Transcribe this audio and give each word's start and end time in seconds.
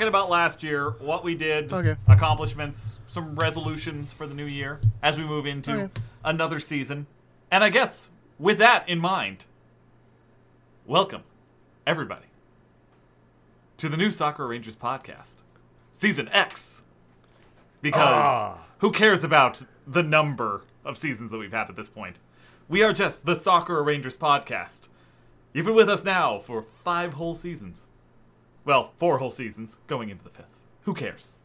We're, 0.00 0.06
we're 0.06 0.08
just 0.08 0.16
talking 0.16 0.20
about 0.20 0.30
last 0.30 0.62
year, 0.62 0.90
what 0.98 1.24
we 1.24 1.34
did, 1.34 1.72
Okay. 1.72 1.96
accomplishments, 2.08 3.00
some 3.06 3.34
resolutions 3.36 4.12
for 4.14 4.26
the 4.26 4.34
new 4.34 4.46
year 4.46 4.80
as 5.02 5.18
we 5.18 5.24
move 5.24 5.44
into 5.46 5.72
Okay. 5.72 5.90
another 6.24 6.58
season. 6.58 7.06
And 7.50 7.62
I 7.62 7.68
guess 7.70 8.08
with 8.38 8.58
that 8.58 8.88
in 8.88 8.98
mind, 8.98 9.44
welcome 10.86 11.22
everybody 11.86 12.26
to 13.76 13.88
the 13.90 13.96
new 13.98 14.10
Sakura 14.10 14.48
Rangers 14.48 14.74
podcast, 14.76 15.36
season 15.92 16.28
X. 16.32 16.82
Because 17.82 18.42
Ah. 18.42 18.58
who 18.78 18.90
cares 18.92 19.22
about 19.24 19.62
the 19.86 20.02
number 20.02 20.62
of 20.84 20.96
seasons 20.96 21.30
that 21.30 21.38
we've 21.38 21.52
had 21.52 21.68
at 21.68 21.76
this 21.76 21.88
point? 21.90 22.18
We 22.68 22.82
are 22.82 22.92
just 22.94 23.26
the 23.26 23.34
Sakura 23.36 23.82
Rangers 23.82 24.16
podcast. 24.16 24.88
You've 25.52 25.66
been 25.66 25.74
with 25.74 25.88
us 25.90 26.04
now 26.04 26.38
for 26.38 26.62
five 26.84 27.14
whole 27.14 27.34
seasons. 27.34 27.86
Well, 28.64 28.92
four 28.96 29.18
whole 29.18 29.30
seasons, 29.30 29.78
going 29.86 30.10
into 30.10 30.24
the 30.24 30.30
fifth. 30.30 30.60
Who 30.82 30.94
cares? 30.94 31.38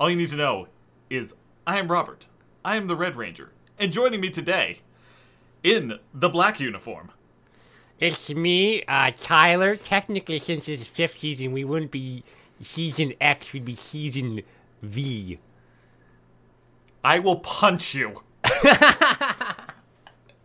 All 0.00 0.10
you 0.10 0.16
need 0.16 0.28
to 0.30 0.36
know 0.36 0.68
is 1.10 1.34
I 1.66 1.78
am 1.78 1.90
Robert. 1.90 2.28
I 2.64 2.76
am 2.76 2.86
the 2.86 2.96
Red 2.96 3.16
Ranger. 3.16 3.52
And 3.78 3.92
joining 3.92 4.20
me 4.20 4.30
today, 4.30 4.80
in 5.62 5.98
the 6.14 6.28
black 6.28 6.58
uniform, 6.60 7.10
It's 8.00 8.30
me, 8.34 8.82
uh, 8.88 9.10
Tyler. 9.18 9.76
Technically, 9.76 10.38
since 10.38 10.68
it's 10.68 10.86
fifth 10.86 11.18
season, 11.20 11.52
we 11.52 11.64
wouldn't 11.64 11.90
be 11.90 12.24
season 12.60 13.12
X, 13.20 13.52
we'd 13.52 13.64
be 13.64 13.74
season 13.74 14.42
V. 14.82 15.38
I 17.04 17.18
will 17.18 17.36
punch 17.36 17.94
you. 17.94 18.22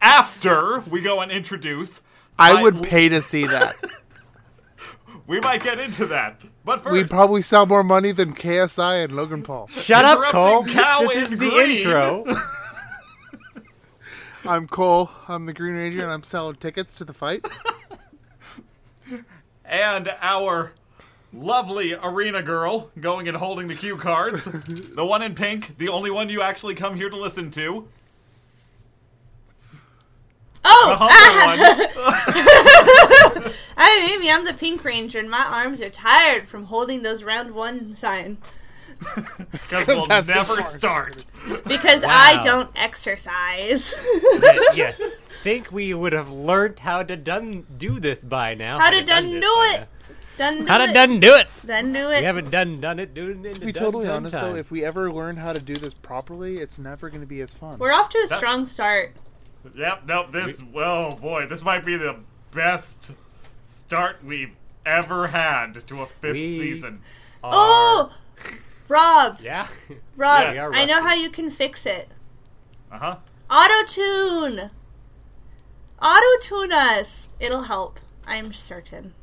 After 0.01 0.79
we 0.89 1.01
go 1.01 1.21
and 1.21 1.31
introduce, 1.31 2.01
I 2.37 2.53
my- 2.53 2.61
would 2.63 2.83
pay 2.83 3.09
to 3.09 3.21
see 3.21 3.45
that. 3.45 3.75
We 5.31 5.39
might 5.39 5.63
get 5.63 5.79
into 5.79 6.05
that, 6.07 6.41
but 6.65 6.83
1st 6.83 6.91
We'd 6.91 7.09
probably 7.09 7.41
sell 7.41 7.65
more 7.65 7.85
money 7.85 8.11
than 8.11 8.35
KSI 8.35 9.05
and 9.05 9.13
Logan 9.13 9.43
Paul. 9.43 9.67
Shut 9.67 10.03
up, 10.03 10.19
Cole. 10.29 10.65
cow 10.65 11.07
this 11.07 11.15
is 11.15 11.31
in 11.31 11.39
the 11.39 11.49
green. 11.49 11.77
intro. 11.77 12.25
I'm 14.45 14.67
Cole. 14.67 15.09
I'm 15.29 15.45
the 15.45 15.53
Green 15.53 15.75
Ranger, 15.75 16.03
and 16.03 16.11
I'm 16.11 16.23
selling 16.23 16.57
tickets 16.57 16.95
to 16.95 17.05
the 17.05 17.13
fight. 17.13 17.47
and 19.63 20.13
our 20.19 20.73
lovely 21.31 21.93
arena 21.93 22.43
girl 22.43 22.91
going 22.99 23.29
and 23.29 23.37
holding 23.37 23.67
the 23.67 23.75
cue 23.75 23.95
cards. 23.95 24.43
the 24.43 25.05
one 25.05 25.21
in 25.21 25.33
pink, 25.33 25.77
the 25.77 25.87
only 25.87 26.11
one 26.11 26.27
you 26.27 26.41
actually 26.41 26.75
come 26.75 26.97
here 26.97 27.09
to 27.09 27.15
listen 27.15 27.49
to. 27.51 27.87
Oh 30.65 30.87
the 30.89 30.95
Oh, 31.95 33.17
humble 33.43 33.49
one. 33.49 33.59
hi, 33.77 34.13
Amy. 34.13 34.31
I'm 34.31 34.45
the 34.45 34.53
Pink 34.53 34.83
Ranger, 34.83 35.19
and 35.19 35.29
my 35.29 35.43
arms 35.45 35.81
are 35.81 35.89
tired 35.89 36.47
from 36.47 36.65
holding 36.65 37.03
those 37.03 37.23
round 37.23 37.53
one 37.53 37.95
sign 37.95 38.37
Because 39.51 39.87
we'll 39.87 40.05
That's 40.05 40.27
the 40.27 40.33
never 40.35 40.55
part. 40.61 40.65
start. 40.65 41.25
because 41.65 42.03
Wow. 42.03 42.09
I 42.11 42.41
don't 42.43 42.69
exercise. 42.75 44.05
yeah. 44.75 44.91
Think 45.43 45.71
we 45.71 45.91
would 45.93 46.13
have 46.13 46.29
learned 46.29 46.79
how 46.79 47.01
to 47.01 47.17
done 47.17 47.65
do 47.77 47.99
this 47.99 48.23
by 48.23 48.53
now. 48.53 48.77
How 48.77 48.91
to 48.91 48.97
Had 48.97 49.05
done 49.07 49.31
this 49.31 49.41
do 49.41 49.55
by 49.55 49.71
it? 49.75 49.79
now. 49.79 49.87
Done 50.37 50.59
do 50.61 50.65
How 50.67 50.77
to 50.77 50.83
it. 50.83 50.93
done 50.93 51.19
do 51.19 51.33
it? 51.33 51.47
Done 51.65 51.93
do 51.93 52.07
We 52.09 52.15
haven't 52.23 52.51
done 52.51 52.79
done 52.79 52.99
it. 52.99 53.13
Doing 53.15 53.45
it. 53.45 53.55
To 53.55 53.61
be 53.65 53.73
totally 53.73 54.07
honest, 54.07 54.33
though, 54.35 54.55
if 54.55 54.69
we 54.69 54.85
ever 54.85 55.11
learn 55.11 55.37
how 55.37 55.51
to 55.53 55.59
do 55.59 55.75
this 55.77 55.93
properly, 55.95 56.57
it's 56.57 56.77
never 56.77 57.09
going 57.09 57.21
to 57.21 57.27
be 57.27 57.41
as 57.41 57.53
fun. 57.55 57.79
We're 57.79 57.91
off 57.91 58.09
to 58.09 58.17
a 58.19 58.21
That's- 58.21 58.37
strong 58.37 58.65
start. 58.65 59.13
Yep, 59.75 60.03
nope, 60.07 60.31
this, 60.31 60.61
oh 60.75 61.11
boy, 61.17 61.45
this 61.47 61.61
might 61.63 61.85
be 61.85 61.95
the 61.95 62.19
best 62.53 63.13
start 63.71 64.23
we've 64.23 64.55
ever 64.85 65.27
had 65.27 65.85
to 65.87 66.01
a 66.01 66.05
fifth 66.05 66.33
We- 66.33 66.57
season. 66.57 67.01
Oh, 67.43 68.13
Rob, 68.87 69.39
yeah. 69.41 69.67
Rob, 70.15 70.53
Yes. 70.53 70.71
I 70.73 70.85
know 70.85 71.01
how 71.01 71.13
you 71.13 71.29
can 71.29 71.49
fix 71.49 71.85
it. 71.85 72.09
Uh 72.91 72.97
huh. 72.99 73.15
Auto 73.49 73.85
tune. 73.87 74.69
Auto 76.01 76.39
tune 76.41 76.71
us. 76.71 77.29
It'll 77.39 77.63
help. 77.63 77.99
I'm 78.27 78.53
certain. 78.53 79.13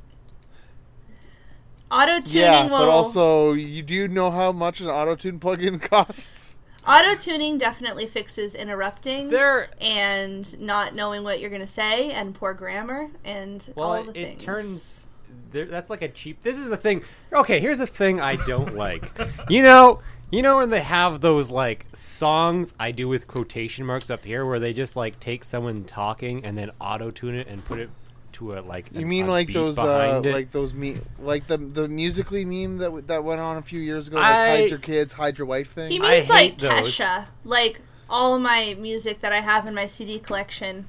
Auto 1.91 2.21
tuning 2.21 2.43
yeah, 2.43 2.63
will. 2.65 2.79
but 2.79 2.89
also, 2.89 3.53
you 3.53 3.83
do 3.83 4.09
know 4.09 4.31
how 4.31 4.53
much 4.53 4.81
an 4.81 4.89
auto 4.89 5.15
tune 5.15 5.39
plugin 5.41 5.81
costs? 5.91 6.58
Auto 6.89 7.15
tuning 7.15 7.59
definitely 7.59 8.07
fixes 8.07 8.55
interrupting 8.55 9.29
There. 9.31 9.69
and 9.81 10.59
not 10.61 10.95
knowing 10.95 11.23
what 11.25 11.39
you're 11.41 11.51
going 11.51 11.61
to 11.63 11.67
say 11.67 12.11
and 12.13 12.35
poor 12.35 12.55
grammar 12.55 13.09
and 13.25 13.69
Well, 13.77 13.89
all 13.89 13.95
it, 14.09 14.15
the 14.15 14.21
it 14.21 14.27
things. 14.29 14.43
turns. 14.45 15.07
There, 15.53 15.67
that's 15.67 15.91
like 15.91 16.03
a 16.03 16.09
cheap. 16.09 16.43
This 16.43 16.59
is 16.59 16.71
the 16.71 16.77
thing. 16.77 17.03
Okay, 17.33 17.61
here's 17.61 17.79
the 17.79 17.87
thing 17.87 18.21
I 18.21 18.37
don't 18.45 18.75
like. 18.87 19.11
You 19.49 19.63
know, 19.63 20.01
you 20.31 20.43
know 20.43 20.59
when 20.59 20.71
they 20.71 20.83
have 20.83 21.21
those 21.21 21.51
like 21.51 21.87
songs 21.93 22.75
I 22.79 22.91
do 22.91 23.09
with 23.09 23.27
quotation 23.27 23.85
marks 23.87 24.11
up 24.11 24.25
here, 24.25 24.45
where 24.47 24.59
they 24.61 24.73
just 24.73 24.97
like 24.97 25.21
take 25.21 25.45
someone 25.45 25.85
talking 25.85 26.45
and 26.45 26.57
then 26.57 26.71
auto 26.81 27.11
tune 27.11 27.35
it 27.35 27.47
and 27.49 27.65
put 27.65 27.79
it 27.79 27.91
to 28.39 28.55
a 28.57 28.61
like. 28.61 28.91
You 28.93 29.03
a- 29.03 29.05
mean 29.05 29.27
a 29.27 29.31
like 29.31 29.47
beat 29.49 29.55
those, 29.55 29.79
uh, 29.79 30.23
it? 30.25 30.33
like 30.33 30.51
those 30.51 30.75
me, 30.75 30.99
like 31.21 31.47
the 31.47 31.57
the 31.59 31.89
musically 31.89 32.45
meme 32.45 32.79
that 32.79 32.87
w- 32.87 33.05
that 33.07 33.23
went 33.25 33.41
on 33.41 33.57
a 33.57 33.63
few 33.63 33.81
years 33.81 34.09
ago, 34.09 34.17
like 34.17 34.27
I- 34.27 34.57
hide 34.59 34.71
your 34.71 34.79
kids, 34.79 35.13
hide 35.13 35.39
your 35.39 35.47
wife 35.47 35.71
thing. 35.73 35.91
He 35.91 36.01
I 36.01 36.11
means 36.17 36.29
like 36.29 36.43
hate 36.43 36.59
those. 36.59 36.97
Kesha. 36.99 37.27
Like 37.45 37.81
all 38.09 38.35
of 38.35 38.41
my 38.43 38.75
music 38.79 39.21
that 39.21 39.33
I 39.33 39.41
have 39.41 39.67
in 39.67 39.75
my 39.75 39.87
CD 39.87 40.19
collection. 40.19 40.89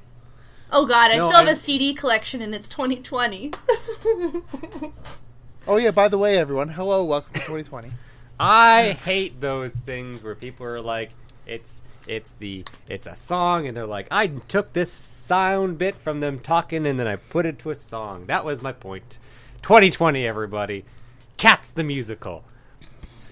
Oh 0.72 0.86
god, 0.86 1.10
I 1.10 1.16
No, 1.16 1.26
still 1.26 1.38
have 1.40 1.48
a 1.48 1.54
CD 1.54 1.92
collection 1.94 2.40
and 2.40 2.54
it's 2.54 2.68
2020. 2.68 3.50
oh 5.66 5.76
yeah, 5.76 5.90
by 5.90 6.08
the 6.08 6.18
way, 6.18 6.38
everyone, 6.38 6.68
hello, 6.68 7.04
welcome 7.04 7.32
to 7.34 7.40
2020. 7.40 7.90
I 8.38 8.92
hate 8.92 9.40
those 9.40 9.80
things 9.80 10.22
where 10.22 10.34
people 10.34 10.64
are 10.66 10.80
like, 10.80 11.10
it's 11.46 11.82
it's 12.06 12.34
the 12.34 12.64
it's 12.88 13.06
a 13.06 13.16
song 13.16 13.66
and 13.66 13.76
they're 13.76 13.86
like, 13.86 14.08
I 14.10 14.28
took 14.28 14.72
this 14.72 14.92
sound 14.92 15.78
bit 15.78 15.96
from 15.96 16.20
them 16.20 16.38
talking 16.40 16.86
and 16.86 16.98
then 16.98 17.06
I 17.06 17.16
put 17.16 17.46
it 17.46 17.58
to 17.60 17.70
a 17.70 17.74
song. 17.74 18.26
That 18.26 18.44
was 18.44 18.62
my 18.62 18.72
point. 18.72 19.18
2020, 19.62 20.26
everybody. 20.26 20.84
Cats 21.36 21.70
the 21.72 21.84
musical. 21.84 22.44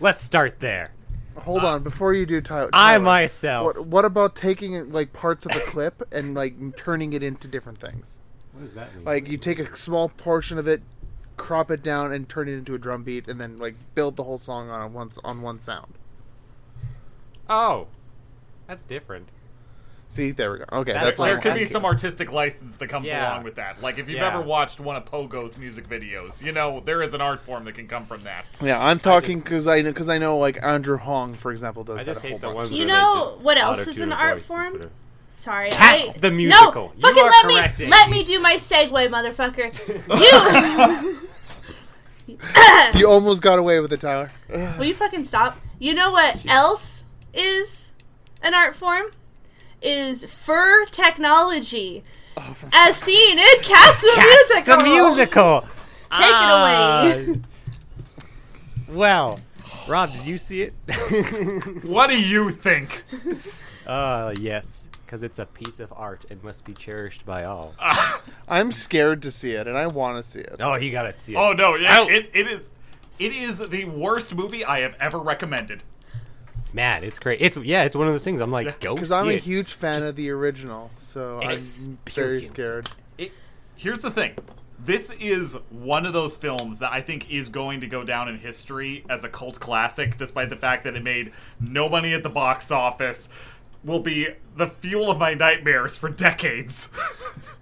Let's 0.01 0.23
start 0.23 0.61
there. 0.61 0.93
Hold 1.39 1.62
uh, 1.62 1.75
on, 1.75 1.83
before 1.83 2.15
you 2.15 2.27
do, 2.27 2.41
Tyler, 2.41 2.71
I 2.73 2.99
myself. 2.99 3.65
What 3.65 3.87
what 3.87 4.05
about 4.05 4.34
taking 4.34 4.91
like 4.93 5.12
parts 5.12 5.47
of 5.47 5.53
a 5.55 5.61
clip 5.61 6.03
and 6.12 6.34
like 6.34 6.77
turning 6.77 7.12
it 7.12 7.23
into 7.23 7.49
different 7.49 7.78
things? 7.78 8.19
What 8.53 8.65
does 8.65 8.75
that 8.75 8.95
mean? 8.95 9.05
Like 9.05 9.28
you 9.28 9.39
take 9.39 9.59
a 9.59 9.77
small 9.77 10.09
portion 10.09 10.59
of 10.59 10.67
it, 10.67 10.83
crop 11.37 11.71
it 11.71 11.83
down, 11.83 12.12
and 12.12 12.28
turn 12.28 12.49
it 12.49 12.55
into 12.55 12.75
a 12.75 12.78
drum 12.78 13.05
beat, 13.05 13.28
and 13.28 13.41
then 13.41 13.59
like 13.59 13.77
build 13.95 14.17
the 14.17 14.25
whole 14.25 14.39
song 14.39 14.69
on 14.69 14.83
a 14.83 14.89
once 14.89 15.19
on 15.23 15.43
one 15.43 15.59
sound. 15.59 15.95
oh, 17.49 17.87
that's 18.69 18.84
different. 18.84 19.29
See, 20.11 20.31
there 20.31 20.53
we 20.53 20.59
go. 20.59 20.65
Okay, 20.73 20.93
That's 20.95 21.05
that's, 21.05 21.19
like- 21.19 21.29
there 21.29 21.37
my 21.37 21.43
could 21.43 21.55
be 21.55 21.67
some 21.67 21.84
artistic 21.84 22.33
license 22.33 22.77
that 22.79 22.87
comes 22.87 23.09
Yeah. 23.09 23.31
along 23.31 23.45
with 23.45 23.56
that. 23.56 23.83
Like 23.83 23.99
if 23.99 24.09
you've 24.09 24.21
Yeah. 24.21 24.29
ever 24.29 24.41
watched 24.41 24.81
one 24.81 24.97
of 24.97 25.05
Pogo's 25.05 25.59
music 25.59 25.87
videos, 25.87 26.41
you 26.43 26.51
know 26.53 26.81
there 26.81 27.03
is 27.03 27.12
an 27.12 27.21
art 27.21 27.43
form 27.43 27.67
that 27.67 27.75
can 27.75 27.87
come 27.89 28.07
from 28.07 28.23
that. 28.25 28.47
Yeah, 28.62 28.83
I'm 28.83 29.01
talking 29.01 29.41
because 29.41 29.66
I 29.66 29.83
know 29.83 29.91
because 29.91 30.09
I 30.09 30.16
know 30.16 30.39
like 30.39 30.59
Andrew 30.63 30.97
Huang, 30.97 31.34
for 31.34 31.53
example, 31.53 31.84
does 31.84 31.97
I 32.01 32.04
that 32.04 32.07
just 32.07 32.21
a 32.25 32.28
whole 32.28 32.31
hate 32.31 32.41
the 32.41 32.47
bunch. 32.47 32.57
ones 32.57 32.71
You 32.71 32.78
where 32.78 32.87
they 32.87 32.92
know 32.92 33.15
just 33.33 33.41
what 33.42 33.59
else 33.59 33.87
is 33.87 34.01
an 34.01 34.15
art 34.15 34.41
form? 34.41 34.91
Sorry, 35.37 35.69
Cats 35.71 36.16
I, 36.16 36.21
the 36.21 36.31
musical. 36.31 36.87
No, 36.87 36.92
You 36.97 37.01
fucking 37.03 37.22
are 37.22 37.27
let 37.27 37.45
correcting. 37.45 37.87
me 37.87 37.91
let 37.91 38.09
me 38.10 38.25
do 38.25 38.41
my 38.41 38.54
segue, 38.54 39.09
motherfucker. 39.10 41.19
You 42.27 42.39
You 42.95 43.10
almost 43.10 43.42
got 43.42 43.59
away 43.59 43.81
with 43.81 43.92
it, 43.92 44.01
Tyler. 44.01 44.31
will 44.78 44.84
you 44.84 44.95
fucking 44.95 45.25
stop? 45.25 45.59
You 45.78 45.95
know 45.95 46.10
what 46.13 46.45
else 46.47 47.04
is 47.33 47.92
an 48.43 48.55
art 48.55 48.75
form? 48.77 49.07
Is 49.81 50.25
fur 50.25 50.85
technology, 50.87 52.03
as 52.73 52.97
seen 52.97 53.39
in 53.39 53.63
Cats 53.63 54.01
the 54.01 54.13
Cats 54.17 54.51
Musical. 54.51 54.77
the 54.77 54.83
musical. 54.85 55.61
Take 56.17 56.31
it 56.31 57.37
away. 57.37 57.37
Ah. 57.37 58.89
well, 58.89 59.41
Rob, 59.87 60.13
did 60.13 60.27
you 60.27 60.39
see 60.39 60.63
it? 60.63 60.75
What 61.85 62.09
do 62.11 62.21
you 62.21 62.51
think? 62.51 63.05
Uh, 63.87 64.35
yes, 64.41 64.89
because 65.07 65.23
it's 65.23 65.39
a 65.39 65.47
piece 65.47 65.81
of 65.81 65.93
art 65.97 66.25
and 66.29 66.43
must 66.43 66.65
be 66.65 66.73
cherished 66.75 67.25
by 67.25 67.45
all. 67.45 67.75
I'm 68.49 68.73
scared 68.73 69.23
to 69.23 69.31
see 69.31 69.53
it, 69.53 69.67
and 69.67 69.79
I 69.79 69.87
want 69.87 70.23
to 70.23 70.29
see 70.29 70.41
it. 70.41 70.57
Oh, 70.61 70.75
you 70.75 70.91
gotta 70.91 71.13
see 71.13 71.35
it. 71.35 71.39
Oh 71.39 71.53
no, 71.53 71.75
yeah, 71.77 72.05
it, 72.05 72.31
it 72.35 72.47
is. 72.47 72.71
It 73.19 73.33
is 73.33 73.59
the 73.59 73.85
worst 73.87 74.35
movie 74.35 74.65
I 74.65 74.81
have 74.81 74.95
ever 75.01 75.19
recommended. 75.19 75.83
Man, 76.72 77.04
it's 77.04 77.18
great. 77.18 77.41
It's 77.41 77.56
yeah, 77.56 77.84
it's 77.84 77.97
one 77.97 78.06
of 78.06 78.15
those 78.15 78.24
things. 78.24 78.41
I'm 78.41 78.50
like, 78.50 78.80
go 78.80 78.94
Because 78.94 79.12
I'm 79.12 79.26
a 79.28 79.32
it. 79.32 79.42
huge 79.42 79.72
fan 79.72 80.03
of 80.03 80.16
the 80.16 80.30
original, 80.30 80.91
so 80.97 81.41
I'm 81.42 81.59
very 82.06 82.42
scared. 82.42 82.88
It, 83.16 83.32
here's 83.76 84.00
the 84.00 84.10
thing. 84.10 84.34
This 84.78 85.10
is 85.18 85.56
one 85.70 86.06
of 86.06 86.12
those 86.12 86.36
films 86.36 86.78
that 86.78 86.92
I 86.92 87.00
think 87.00 87.30
is 87.30 87.48
going 87.48 87.80
to 87.80 87.88
go 87.88 88.04
down 88.04 88.28
in 88.28 88.38
history 88.38 89.04
as 89.10 89.24
a 89.24 89.28
cult 89.28 89.59
classic, 89.59 90.16
despite 90.16 90.50
the 90.50 90.56
fact 90.56 90.84
that 90.84 90.94
it 90.94 91.03
made 91.03 91.32
no 91.59 91.88
money 91.88 92.15
at 92.15 92.22
the 92.22 92.28
box 92.28 92.70
office. 92.70 93.28
Will 93.84 94.00
be 94.00 94.28
the 94.56 94.66
fuel 94.66 95.10
of 95.10 95.18
my 95.18 95.34
nightmares 95.34 95.98
for 95.98 96.09
decades. 96.09 96.88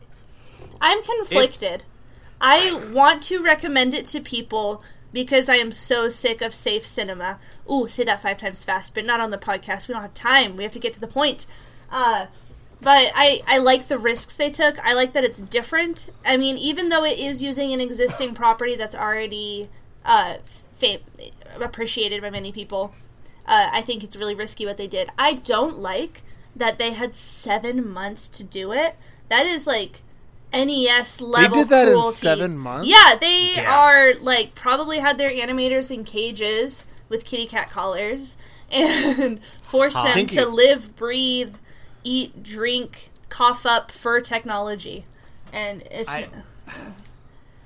I'm 0.81 1.03
conflicted. 1.03 1.85
I 2.41 2.91
want 2.93 3.23
to 3.25 3.43
recommend 3.43 3.95
it 3.95 4.07
to 4.07 4.21
people 4.21 4.83
because 5.17 5.49
I 5.49 5.57
am 5.57 5.73
so 5.73 6.11
sick 6.11 6.43
of 6.43 6.53
safe 6.53 6.85
cinema. 6.85 7.39
Ooh, 7.73 7.89
say 7.89 8.05
that 8.05 8.21
five 8.21 8.37
times 8.37 8.63
fast, 8.63 8.93
but 8.93 9.07
not 9.07 9.19
on 9.19 9.31
the 9.31 9.39
podcast. 9.39 9.89
We 9.89 9.95
don't 9.95 10.03
have 10.03 10.13
time. 10.13 10.59
We 10.59 10.63
have 10.63 10.75
to 10.75 10.79
get 10.79 10.93
to 10.93 11.01
the 11.01 11.07
point. 11.07 11.47
Uh, 11.91 12.27
but 12.83 13.13
I, 13.15 13.41
I 13.47 13.57
like 13.57 13.89
the 13.89 13.97
risks 13.97 14.37
they 14.37 14.51
took. 14.51 14.79
I 14.85 14.93
like 14.93 15.15
that 15.15 15.25
it's 15.25 15.41
different. 15.41 16.11
I 16.27 16.37
mean, 16.37 16.59
even 16.59 16.91
though 16.91 17.03
it 17.03 17.19
is 17.19 17.43
using 17.43 17.73
an 17.73 17.81
existing 17.81 18.35
property 18.35 18.77
that's 18.77 18.95
already 18.95 19.71
uh, 20.05 20.35
fam- 20.77 21.01
appreciated 21.59 22.21
by 22.21 22.29
many 22.29 22.53
people, 22.53 22.95
uh, 23.47 23.71
I 23.73 23.81
think 23.81 24.05
it's 24.05 24.17
really 24.17 24.35
risky 24.35 24.67
what 24.67 24.77
they 24.77 24.87
did. 24.87 25.09
I 25.17 25.33
don't 25.33 25.79
like 25.79 26.25
that 26.55 26.77
they 26.77 26.93
had 26.93 27.15
seven 27.15 27.91
months 27.91 28.29
to 28.29 28.45
do 28.45 28.71
it. 28.71 28.97
That 29.31 29.47
is 29.47 29.67
like 29.67 30.03
NES 30.65 31.21
level. 31.21 31.59
did 31.59 31.69
that 31.69 31.89
in 31.89 31.95
cruelty. 31.95 32.17
seven 32.17 32.57
months? 32.57 32.89
Yeah, 32.89 33.15
they 33.21 33.55
Yeah. 33.57 33.73
are 33.75 34.15
like 34.15 34.55
probably 34.55 34.99
had 34.99 35.19
their 35.19 35.31
animators 35.31 35.91
in 35.91 36.05
cages 36.05 36.87
with 37.09 37.25
kitty 37.25 37.47
cat 37.47 37.71
collars 37.71 38.37
and 38.71 39.41
forced 39.63 39.97
them 39.97 40.15
Pinky. 40.15 40.37
to 40.37 40.47
live, 40.47 40.97
breathe, 40.97 41.55
eat, 42.05 42.43
drink, 42.43 43.11
cough 43.29 43.65
up 43.67 43.91
fur 43.93 44.21
technology. 44.21 45.05
And 45.53 45.83
it's 45.91 46.09
I- 46.09 46.29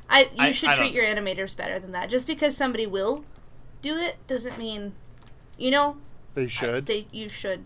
I, 0.09 0.23
you 0.23 0.29
I- 0.39 0.51
should 0.51 0.71
I 0.71 0.77
treat 0.77 0.93
don't- 0.93 0.95
your 0.95 1.05
animators 1.07 1.57
better 1.57 1.79
than 1.79 1.93
that. 1.93 2.11
Just 2.11 2.27
because 2.27 2.57
somebody 2.57 2.87
will 2.87 3.25
do 3.83 3.97
it 3.97 4.17
doesn't 4.27 4.59
mean, 4.59 4.93
you 5.57 5.71
know, 5.71 5.97
They 6.35 6.49
should. 6.49 6.87
they 6.87 7.07
you 7.13 7.29
should 7.29 7.65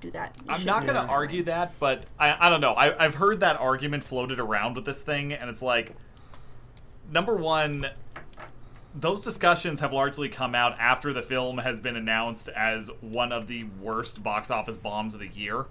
do 0.00 0.10
that. 0.12 0.36
You 0.44 0.54
I'm 0.54 0.64
not 0.64 0.86
going 0.86 1.00
to 1.00 1.06
argue 1.06 1.42
that, 1.44 1.78
but 1.78 2.04
I, 2.18 2.46
I 2.46 2.48
don't 2.48 2.60
know. 2.60 2.72
I, 2.72 3.04
I've 3.04 3.16
heard 3.16 3.40
that 3.40 3.56
argument 3.60 4.04
floated 4.04 4.38
around 4.38 4.74
with 4.74 4.84
this 4.84 5.02
thing, 5.02 5.32
and 5.32 5.50
it's 5.50 5.62
like, 5.62 5.94
number 7.12 7.36
one, 7.36 7.86
those 8.94 9.20
discussions 9.20 9.80
have 9.80 9.92
largely 9.92 10.28
come 10.28 10.54
out 10.54 10.76
after 10.78 11.12
the 11.12 11.22
film 11.22 11.58
has 11.58 11.78
been 11.78 11.96
announced 11.96 12.48
as 12.50 12.90
one 13.00 13.30
of 13.32 13.46
the 13.46 13.64
worst 13.80 14.22
box 14.22 14.50
office 14.50 14.76
bombs 14.76 15.14
of 15.14 15.20
the 15.20 15.28
year. 15.28 15.66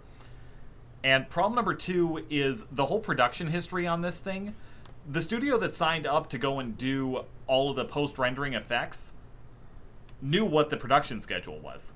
And 1.04 1.30
problem 1.30 1.56
number 1.56 1.74
two 1.74 2.26
is 2.30 2.66
the 2.72 2.86
whole 2.86 3.00
production 3.00 3.48
history 3.48 3.88
on 3.88 4.02
this 4.02 4.20
thing. 4.20 4.56
The 5.08 5.22
studio 5.22 5.58
that 5.58 5.74
signed 5.74 6.06
up 6.06 6.30
to 6.30 6.38
go 6.38 6.60
and 6.60 6.78
do 6.78 7.24
all 7.48 7.70
of 7.70 7.76
the 7.76 7.86
post 7.86 8.20
rendering 8.20 8.54
effects 8.54 9.14
knew 10.22 10.46
what 10.46 10.70
the 10.70 10.78
production 10.78 11.22
schedule 11.22 11.60
was 11.60 11.94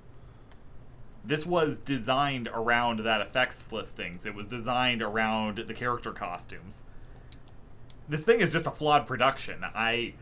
this 1.26 1.46
was 1.46 1.80
designed 1.80 2.48
around 2.50 3.00
that 3.02 3.22
effects 3.22 3.72
listings. 3.72 4.26
It 4.26 4.36
was 4.36 4.46
designed 4.46 5.02
around 5.02 5.58
the 5.68 5.74
character 5.74 6.12
costumes. 6.12 6.84
This 8.10 8.24
thing 8.24 8.42
is 8.42 8.52
just 8.52 8.68
a 8.68 8.72
flawed 8.72 9.08
production. 9.08 9.64
I 9.74 10.14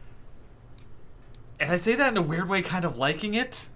and 1.60 1.72
I 1.72 1.78
say 1.78 1.96
that 1.96 2.10
in 2.10 2.18
a 2.18 2.22
weird 2.22 2.50
way, 2.50 2.62
kind 2.62 2.86
of 2.86 2.98
liking 2.98 3.34
it. 3.36 3.70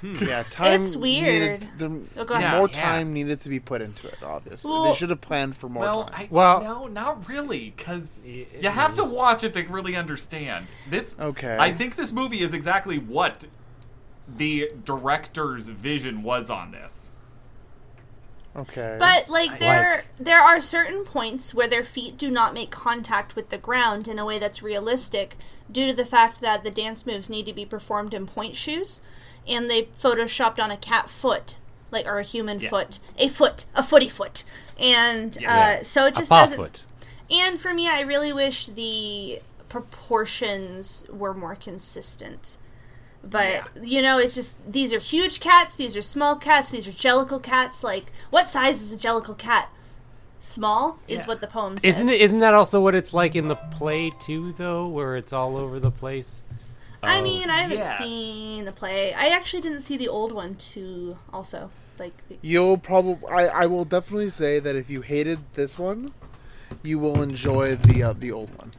Hmm. 0.00 0.16
yeah, 0.24 0.42
time. 0.50 0.80
It's 0.80 0.96
needed- 0.96 1.22
weird. 1.32 1.68
the- 1.78 2.20
Oh, 2.20 2.24
go 2.24 2.34
more 2.34 2.40
Yeah. 2.40 2.66
time 2.66 3.12
needed 3.12 3.40
to 3.40 3.48
be 3.48 3.58
put 3.60 3.80
into 3.80 4.08
it. 4.08 4.22
Obviously, 4.22 4.70
Well- 4.70 4.84
they 4.84 4.92
should 4.94 5.10
have 5.10 5.20
planned 5.20 5.56
for 5.56 5.68
more 5.68 5.82
well, 5.82 6.04
time. 6.06 6.14
I, 6.14 6.28
Well- 6.30 6.62
no, 6.62 6.86
not 6.88 7.28
really, 7.28 7.72
because 7.76 8.24
you 8.26 8.68
have 8.68 8.94
to 8.94 9.04
watch 9.04 9.44
it 9.44 9.52
to 9.54 9.62
really 9.62 9.94
understand 9.96 10.66
this. 10.90 11.16
Okay. 11.18 11.56
I 11.58 11.72
think 11.72 11.94
this 11.96 12.12
movie 12.12 12.40
is 12.40 12.52
exactly 12.52 12.98
what 12.98 13.46
the 14.28 14.70
director's 14.84 15.68
vision 15.68 16.22
was 16.22 16.48
on 16.50 16.70
this. 16.72 17.10
okay, 18.56 18.96
But 18.98 19.28
like 19.28 19.58
there 19.58 19.96
Like- 19.96 20.06
there 20.18 20.40
are 20.40 20.60
certain 20.60 21.04
points 21.04 21.52
where 21.54 21.66
their 21.68 21.84
feet 21.84 22.16
do 22.16 22.30
not 22.30 22.54
make 22.54 22.70
contact 22.70 23.34
with 23.36 23.48
the 23.50 23.58
ground 23.58 24.06
in 24.08 24.18
a 24.18 24.24
way 24.24 24.38
that's 24.38 24.62
realistic 24.62 25.36
due 25.70 25.88
to 25.88 25.92
the 25.92 26.04
fact 26.06 26.40
that 26.40 26.62
the 26.62 26.70
dance 26.70 27.04
moves 27.04 27.28
need 27.28 27.46
to 27.46 27.52
be 27.52 27.64
performed 27.66 28.14
in 28.14 28.26
pointe 28.26 28.54
shoes 28.56 29.00
and 29.48 29.68
they 29.68 29.82
photoshopped 30.00 30.62
on 30.62 30.70
a 30.70 30.76
cat 30.76 31.10
foot 31.10 31.56
like 31.90 32.06
or 32.06 32.18
a 32.18 32.22
human 32.22 32.60
Yeah. 32.60 32.70
foot 32.70 32.98
a 33.18 33.28
foot 33.28 33.64
a 33.74 33.82
footy 33.82 34.08
foot 34.08 34.44
and 34.78 35.36
Yeah. 35.40 35.78
uh, 35.80 35.82
so 35.84 36.06
it 36.06 36.14
just 36.14 36.28
paw 36.30 36.42
doesn't 36.42 36.56
foot. 36.56 36.82
and 37.30 37.58
for 37.60 37.74
me 37.74 37.88
i 37.88 38.00
really 38.00 38.32
wish 38.32 38.66
the 38.66 39.40
proportions 39.68 41.04
were 41.10 41.34
more 41.34 41.56
consistent 41.56 42.56
but 43.30 43.46
Yeah. 43.48 43.64
you 43.82 44.02
know 44.02 44.18
it's 44.18 44.34
just 44.34 44.56
these 44.70 44.92
are 44.92 44.98
huge 44.98 45.40
cats 45.40 45.74
these 45.76 45.96
are 45.96 46.02
small 46.02 46.36
cats 46.36 46.70
these 46.70 46.86
are 46.86 46.92
jellicle 46.92 47.42
cats 47.42 47.82
like 47.82 48.12
what 48.30 48.48
size 48.48 48.82
is 48.82 48.92
a 48.92 48.96
jellicle 48.98 49.36
cat 49.38 49.70
small 50.40 50.98
is 51.08 51.20
Yeah. 51.20 51.26
what 51.26 51.40
the 51.40 51.46
poem 51.46 51.78
says 51.78 51.96
Isn't 51.96 52.08
it? 52.10 52.20
Isn't 52.20 52.40
that 52.40 52.54
also 52.54 52.80
what 52.80 52.94
it's 52.94 53.14
like 53.14 53.34
in 53.34 53.48
the 53.48 53.54
play 53.56 54.10
too, 54.10 54.52
though, 54.58 54.86
where 54.86 55.16
it's 55.16 55.32
all 55.32 55.56
over 55.56 55.80
the 55.80 55.90
place? 55.90 56.42
i 57.02 57.18
Oh. 57.18 57.22
mean 57.22 57.50
i 57.50 57.58
haven't 57.60 57.78
yes. 57.78 57.98
seen 57.98 58.64
the 58.64 58.72
play 58.72 59.12
i 59.12 59.26
actually 59.28 59.60
didn't 59.60 59.80
see 59.80 59.96
the 59.98 60.08
old 60.08 60.32
one 60.32 60.54
too 60.54 61.18
also 61.34 61.70
like 61.98 62.14
the- 62.28 62.38
you'll 62.40 62.78
probably. 62.78 63.28
I, 63.28 63.46
I 63.62 63.66
will 63.66 63.84
definitely 63.84 64.30
say 64.30 64.58
that 64.58 64.74
if 64.74 64.88
you 64.90 65.00
hated 65.02 65.38
this 65.52 65.78
one, 65.78 66.12
you 66.82 66.98
will 66.98 67.22
enjoy 67.22 67.76
the 67.76 68.02
uh, 68.02 68.14
the 68.14 68.32
old 68.32 68.50
one. 68.58 68.72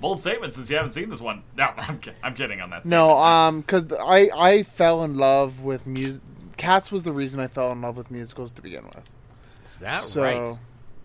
Bold 0.00 0.20
statement 0.20 0.52
since 0.54 0.68
you 0.68 0.76
haven't 0.76 0.90
seen 0.92 1.08
this 1.08 1.20
one. 1.20 1.42
No, 1.56 1.70
I'm, 1.76 1.98
ki- 1.98 2.12
I'm 2.22 2.34
kidding 2.34 2.60
on 2.60 2.70
that. 2.70 2.84
No, 2.84 3.10
um, 3.18 3.60
because 3.60 3.86
I 3.92 4.28
I 4.36 4.62
fell 4.62 5.02
in 5.04 5.16
love 5.16 5.62
with 5.62 5.86
music. 5.86 6.22
Cats 6.56 6.92
was 6.92 7.02
the 7.04 7.12
reason 7.12 7.40
I 7.40 7.46
fell 7.48 7.72
in 7.72 7.80
love 7.82 7.96
with 7.96 8.10
musicals 8.10 8.52
to 8.52 8.62
begin 8.62 8.84
with. 8.94 9.10
Is 9.64 9.78
that 9.80 10.02
So, 10.02 10.22
right? 10.22 10.58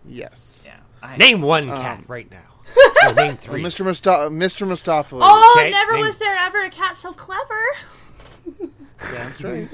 yes. 0.06 0.64
yeah. 0.66 0.76
I, 1.02 1.16
Name 1.16 1.40
one 1.42 1.70
Um, 1.70 1.76
cat 1.76 2.04
right 2.08 2.30
now. 2.30 2.38
no, 3.04 3.12
name 3.14 3.36
three. 3.36 3.62
Mr. 3.62 3.84
Musta- 3.84 4.28
Mr. 4.30 4.66
Mistoffelees. 4.66 5.20
oh 5.22 5.56
Okay, 5.58 5.70
never 5.70 5.94
name- 5.94 6.02
was 6.04 6.18
there 6.18 6.36
ever 6.36 6.62
a 6.64 6.70
cat 6.70 6.96
so 6.96 7.12
clever 7.12 7.62
Damn 9.12 9.32
straight. 9.32 9.68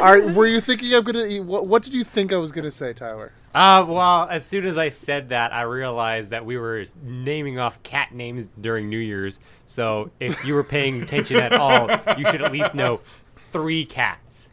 All 0.00 0.12
right, 0.12 0.32
were 0.34 0.46
you 0.46 0.60
thinking 0.60 0.94
I'm 0.94 1.02
gonna? 1.02 1.42
What, 1.42 1.66
what 1.66 1.82
did 1.82 1.92
you 1.92 2.04
think 2.04 2.32
I 2.32 2.36
was 2.36 2.52
gonna 2.52 2.70
say, 2.70 2.92
Tyler? 2.92 3.32
Uh, 3.54 3.84
well, 3.86 4.26
as 4.30 4.46
soon 4.46 4.64
as 4.64 4.78
I 4.78 4.88
said 4.88 5.28
that, 5.28 5.52
I 5.52 5.62
realized 5.62 6.30
that 6.30 6.46
we 6.46 6.56
were 6.56 6.84
naming 7.02 7.58
off 7.58 7.82
cat 7.82 8.12
names 8.12 8.48
during 8.60 8.88
New 8.88 8.98
Year's. 8.98 9.40
So 9.66 10.10
if 10.20 10.44
you 10.46 10.54
were 10.54 10.64
paying 10.64 11.02
attention 11.02 11.36
at 11.36 11.52
all, 11.52 11.90
you 12.16 12.24
should 12.30 12.40
at 12.42 12.50
least 12.50 12.74
know 12.74 13.00
three 13.52 13.84
cats. 13.84 14.48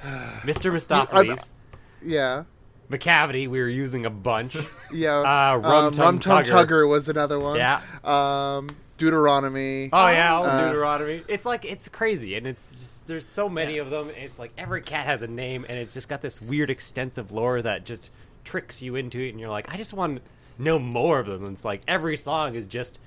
Mr. 0.00 0.70
Mistoffelees, 0.72 1.50
Yeah, 2.00 2.44
Macavity, 2.88 3.48
we 3.48 3.58
were 3.60 3.68
using 3.68 4.06
a 4.06 4.10
bunch. 4.10 4.56
yeah. 4.92 5.18
Uh, 5.18 5.56
Rum 5.56 5.64
um, 5.86 5.92
Tum 5.92 6.04
Rum 6.04 6.18
Tum 6.20 6.44
Tugger. 6.44 6.66
Tugger 6.66 6.88
was 6.88 7.08
another 7.08 7.38
one. 7.40 7.56
Yeah. 7.56 7.80
Um, 8.04 8.68
Deuteronomy. 8.98 9.88
Oh 9.92 10.08
yeah, 10.08 10.34
all 10.34 10.44
Uh, 10.44 10.66
Deuteronomy. 10.66 11.22
It's 11.28 11.46
like 11.46 11.64
it's 11.64 11.88
crazy, 11.88 12.34
and 12.36 12.46
it's 12.46 12.70
just 12.70 13.06
there's 13.06 13.26
so 13.26 13.48
many 13.48 13.78
of 13.78 13.90
them. 13.90 14.10
It's 14.10 14.38
like 14.38 14.52
every 14.58 14.82
cat 14.82 15.06
has 15.06 15.22
a 15.22 15.26
name, 15.28 15.64
and 15.68 15.78
it's 15.78 15.94
just 15.94 16.08
got 16.08 16.20
this 16.20 16.42
weird 16.42 16.68
extensive 16.70 17.32
lore 17.32 17.62
that 17.62 17.84
just 17.86 18.10
tricks 18.44 18.82
you 18.82 18.96
into 18.96 19.20
it, 19.20 19.30
and 19.30 19.40
you're 19.40 19.50
like, 19.50 19.72
I 19.72 19.76
just 19.76 19.92
want 19.94 20.16
to 20.16 20.62
know 20.62 20.78
more 20.78 21.18
of 21.20 21.26
them. 21.26 21.44
And 21.44 21.52
it's 21.54 21.64
like 21.64 21.80
every 21.88 22.16
song 22.16 22.54
is 22.54 22.66
just 22.66 22.98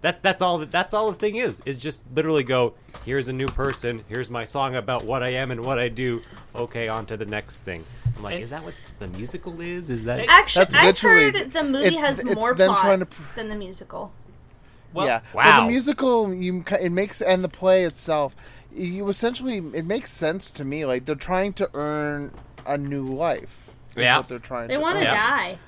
that's 0.00 0.20
that's 0.20 0.42
all 0.42 0.58
that's 0.58 0.92
all 0.92 1.10
the 1.10 1.16
thing 1.16 1.36
is 1.36 1.62
is 1.64 1.78
just 1.78 2.02
literally 2.14 2.42
go 2.42 2.74
here's 3.06 3.28
a 3.28 3.32
new 3.32 3.46
person 3.46 4.04
here's 4.10 4.30
my 4.30 4.44
song 4.44 4.74
about 4.74 5.02
what 5.02 5.22
i 5.22 5.30
am 5.30 5.50
and 5.50 5.64
what 5.64 5.78
i 5.78 5.88
do 5.88 6.20
okay 6.54 6.88
on 6.88 7.06
to 7.06 7.16
the 7.16 7.24
next 7.24 7.60
thing 7.62 7.82
i'm 8.14 8.22
like 8.22 8.38
is 8.38 8.50
that 8.50 8.62
what 8.62 8.74
the 8.98 9.06
musical 9.08 9.58
is 9.62 9.88
is 9.88 10.04
that 10.04 10.26
actually 10.28 10.60
That's 10.66 10.74
i've 10.74 11.00
heard 11.00 11.50
the 11.52 11.64
movie 11.64 11.86
it's- 11.86 12.00
has 12.02 12.18
it's 12.20 12.34
more 12.34 12.54
plot 12.54 13.08
pr- 13.08 13.22
than 13.34 13.48
the 13.48 13.54
musical 13.56 14.12
Well, 14.94 15.06
yeah. 15.06 15.20
Well, 15.34 15.44
Wow. 15.46 15.60
the 15.66 15.72
musical, 15.72 16.32
you 16.32 16.64
it 16.80 16.90
makes 16.92 17.20
and 17.20 17.44
the 17.44 17.48
play 17.50 17.84
itself, 17.84 18.34
you 18.74 19.08
essentially 19.08 19.58
it 19.58 19.84
makes 19.84 20.10
sense 20.10 20.50
to 20.52 20.64
me. 20.64 20.86
Like 20.86 21.04
they're 21.04 21.14
trying 21.14 21.52
to 21.54 21.68
earn 21.74 22.32
a 22.66 22.78
new 22.78 23.04
life. 23.04 23.74
is 23.90 24.02
Yeah. 24.02 24.16
What 24.18 24.28
they're 24.28 24.38
trying 24.38 24.68
they 24.68 24.74
to. 24.74 24.80
want 24.80 24.98
to 25.00 25.04
die 25.04 25.58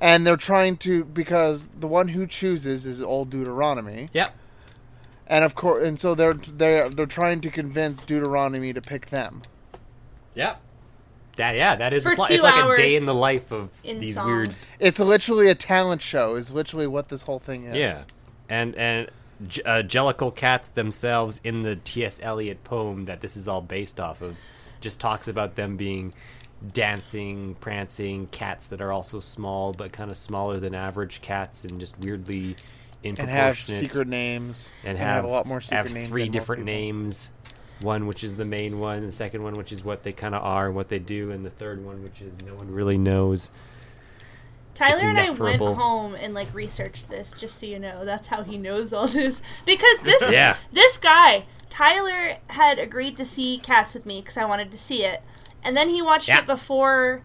and 0.00 0.24
they're 0.26 0.36
trying 0.36 0.76
to 0.78 1.04
because 1.04 1.70
the 1.70 1.88
one 1.88 2.08
who 2.08 2.26
chooses 2.26 2.84
is 2.86 3.00
old 3.00 3.30
Deuteronomy, 3.30 4.08
yep 4.12 4.32
and 5.26 5.44
of 5.44 5.54
course, 5.56 5.84
and 5.84 5.98
so 5.98 6.14
they're 6.14 6.34
they're 6.34 6.88
they're 6.88 7.04
trying 7.06 7.40
to 7.40 7.50
convince 7.50 8.00
Deuteronomy 8.02 8.72
to 8.72 8.80
pick 8.80 9.06
them. 9.06 9.42
yep 10.34 10.60
that 11.36 11.54
yeah 11.56 11.74
that 11.76 11.92
is 11.92 12.02
For 12.04 12.10
the 12.10 12.16
plot. 12.16 12.28
two 12.28 12.34
it's 12.34 12.42
like 12.44 12.64
a 12.64 12.76
day 12.76 12.94
in 12.96 13.06
the 13.06 13.14
life 13.14 13.50
of 13.52 13.70
in 13.84 13.98
these 14.00 14.14
song. 14.14 14.26
weird 14.26 14.54
It's 14.78 15.00
literally 15.00 15.48
a 15.48 15.54
talent 15.56 16.00
show. 16.02 16.36
Is 16.36 16.52
literally 16.52 16.86
what 16.86 17.08
this 17.08 17.22
whole 17.22 17.38
thing 17.40 17.64
is. 17.64 17.74
Yeah, 17.76 18.02
and 18.48 18.74
and 18.76 19.10
J- 19.46 19.62
uh, 19.62 19.82
Jellicle 19.82 20.34
cats 20.34 20.70
themselves 20.70 21.40
in 21.44 21.62
the 21.62 21.76
T.S. 21.76 22.20
Eliot 22.22 22.64
poem 22.64 23.02
that 23.02 23.20
this 23.20 23.36
is 23.36 23.46
all 23.46 23.60
based 23.60 24.00
off 24.00 24.20
of, 24.20 24.36
just 24.80 25.00
talks 25.00 25.28
about 25.28 25.54
them 25.54 25.76
being 25.76 26.12
dancing, 26.72 27.54
prancing 27.60 28.26
cats 28.28 28.68
that 28.68 28.80
are 28.80 28.90
also 28.90 29.20
small 29.20 29.72
but 29.72 29.92
kind 29.92 30.10
of 30.10 30.16
smaller 30.16 30.58
than 30.58 30.74
average 30.74 31.22
cats 31.22 31.64
and 31.64 31.78
just 31.78 31.98
weirdly 32.00 32.56
in 33.04 33.16
and 33.18 33.30
have 33.30 33.56
secret 33.56 34.08
names 34.08 34.72
and 34.84 34.98
have, 34.98 35.24
a 35.24 35.28
lot 35.28 35.46
more 35.46 35.60
secret 35.60 35.76
have 35.76 35.94
names. 35.94 36.08
three 36.08 36.28
different 36.28 36.64
names. 36.64 37.30
One 37.80 38.08
which 38.08 38.24
is 38.24 38.34
the 38.34 38.44
main 38.44 38.80
one, 38.80 39.06
the 39.06 39.12
second 39.12 39.44
one 39.44 39.54
which 39.56 39.70
is 39.70 39.84
what 39.84 40.02
they 40.02 40.10
kind 40.10 40.34
of 40.34 40.42
are 40.42 40.66
and 40.66 40.74
what 40.74 40.88
they 40.88 40.98
do, 40.98 41.30
and 41.30 41.46
the 41.46 41.50
third 41.50 41.84
one 41.84 42.02
which 42.02 42.20
is 42.20 42.42
no 42.42 42.56
one 42.56 42.72
really 42.72 42.98
knows. 42.98 43.52
Tyler 44.74 45.08
and 45.08 45.18
I 45.18 45.30
went 45.30 45.60
home 45.60 46.14
and 46.14 46.34
like 46.34 46.52
researched 46.54 47.10
this, 47.10 47.32
just 47.34 47.58
so 47.58 47.66
you 47.66 47.78
know. 47.78 48.04
That's 48.04 48.28
how 48.28 48.42
he 48.44 48.56
knows 48.56 48.92
all 48.92 49.08
this 49.08 49.42
because 49.66 49.98
this 50.00 50.32
Yeah. 50.32 50.56
this 50.72 50.96
guy 50.98 51.46
Tyler 51.70 52.36
had 52.50 52.78
agreed 52.78 53.16
to 53.18 53.24
see 53.24 53.58
Cats 53.58 53.92
with 53.94 54.06
me 54.06 54.20
because 54.20 54.36
I 54.36 54.44
wanted 54.44 54.70
to 54.70 54.78
see 54.78 55.04
it, 55.04 55.22
and 55.62 55.76
then 55.76 55.88
he 55.90 56.00
watched 56.00 56.28
Yeah. 56.28 56.38
it 56.40 56.46
before 56.46 57.22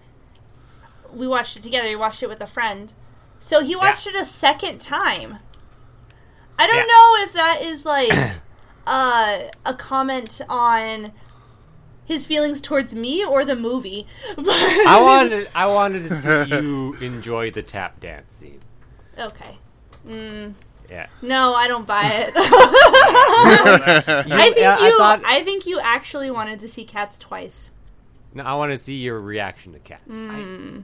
we 1.11 1.27
watched 1.27 1.55
it 1.57 1.63
together. 1.63 1.87
He 1.87 1.95
watched 1.95 2.23
it 2.23 2.29
with 2.29 2.41
a 2.41 2.47
friend, 2.47 2.91
so 3.39 3.61
he 3.63 3.75
watched 3.75 4.07
it 4.07 4.15
a 4.15 4.25
second 4.25 4.81
time. 4.81 5.37
I 6.57 6.67
don't 6.67 6.75
Yeah. 6.75 6.83
know 6.83 7.23
if 7.23 7.33
that 7.33 7.59
is 7.61 7.85
like 7.85 8.11
uh, 8.87 9.39
a 9.65 9.73
comment 9.75 10.41
on 10.49 11.11
his 12.05 12.25
feelings 12.25 12.61
towards 12.61 12.93
me 12.95 13.23
or 13.25 13.45
the 13.45 13.55
movie. 13.55 14.05
But 14.35 14.47
I 14.49 14.99
wanted 15.01 15.49
I 15.55 15.65
wanted 15.67 16.07
to 16.09 16.15
see 16.15 16.55
you 16.61 16.93
enjoy 17.01 17.51
the 17.51 17.61
tap 17.61 17.99
dance 17.99 18.35
scene. 18.35 18.59
okay. 19.17 19.57
Yeah. 20.89 21.07
No, 21.21 21.53
I 21.55 21.67
don't 21.67 21.87
buy 21.87 22.03
it. 22.13 22.33
You- 24.27 24.35
I 24.35 24.51
think 24.51 24.57
you. 24.57 24.65
I, 24.67 24.95
thought- 24.97 25.21
think 25.45 25.65
you 25.65 25.79
actually 25.81 26.29
wanted 26.31 26.59
to 26.59 26.67
see 26.67 26.83
cats 26.83 27.17
twice. 27.17 27.71
no, 28.33 28.43
I 28.43 28.53
want 28.55 28.71
to 28.71 28.77
see 28.77 28.95
your 28.95 29.19
reaction 29.19 29.73
to 29.73 29.79
cats. 29.79 30.03
Mm. 30.09 30.83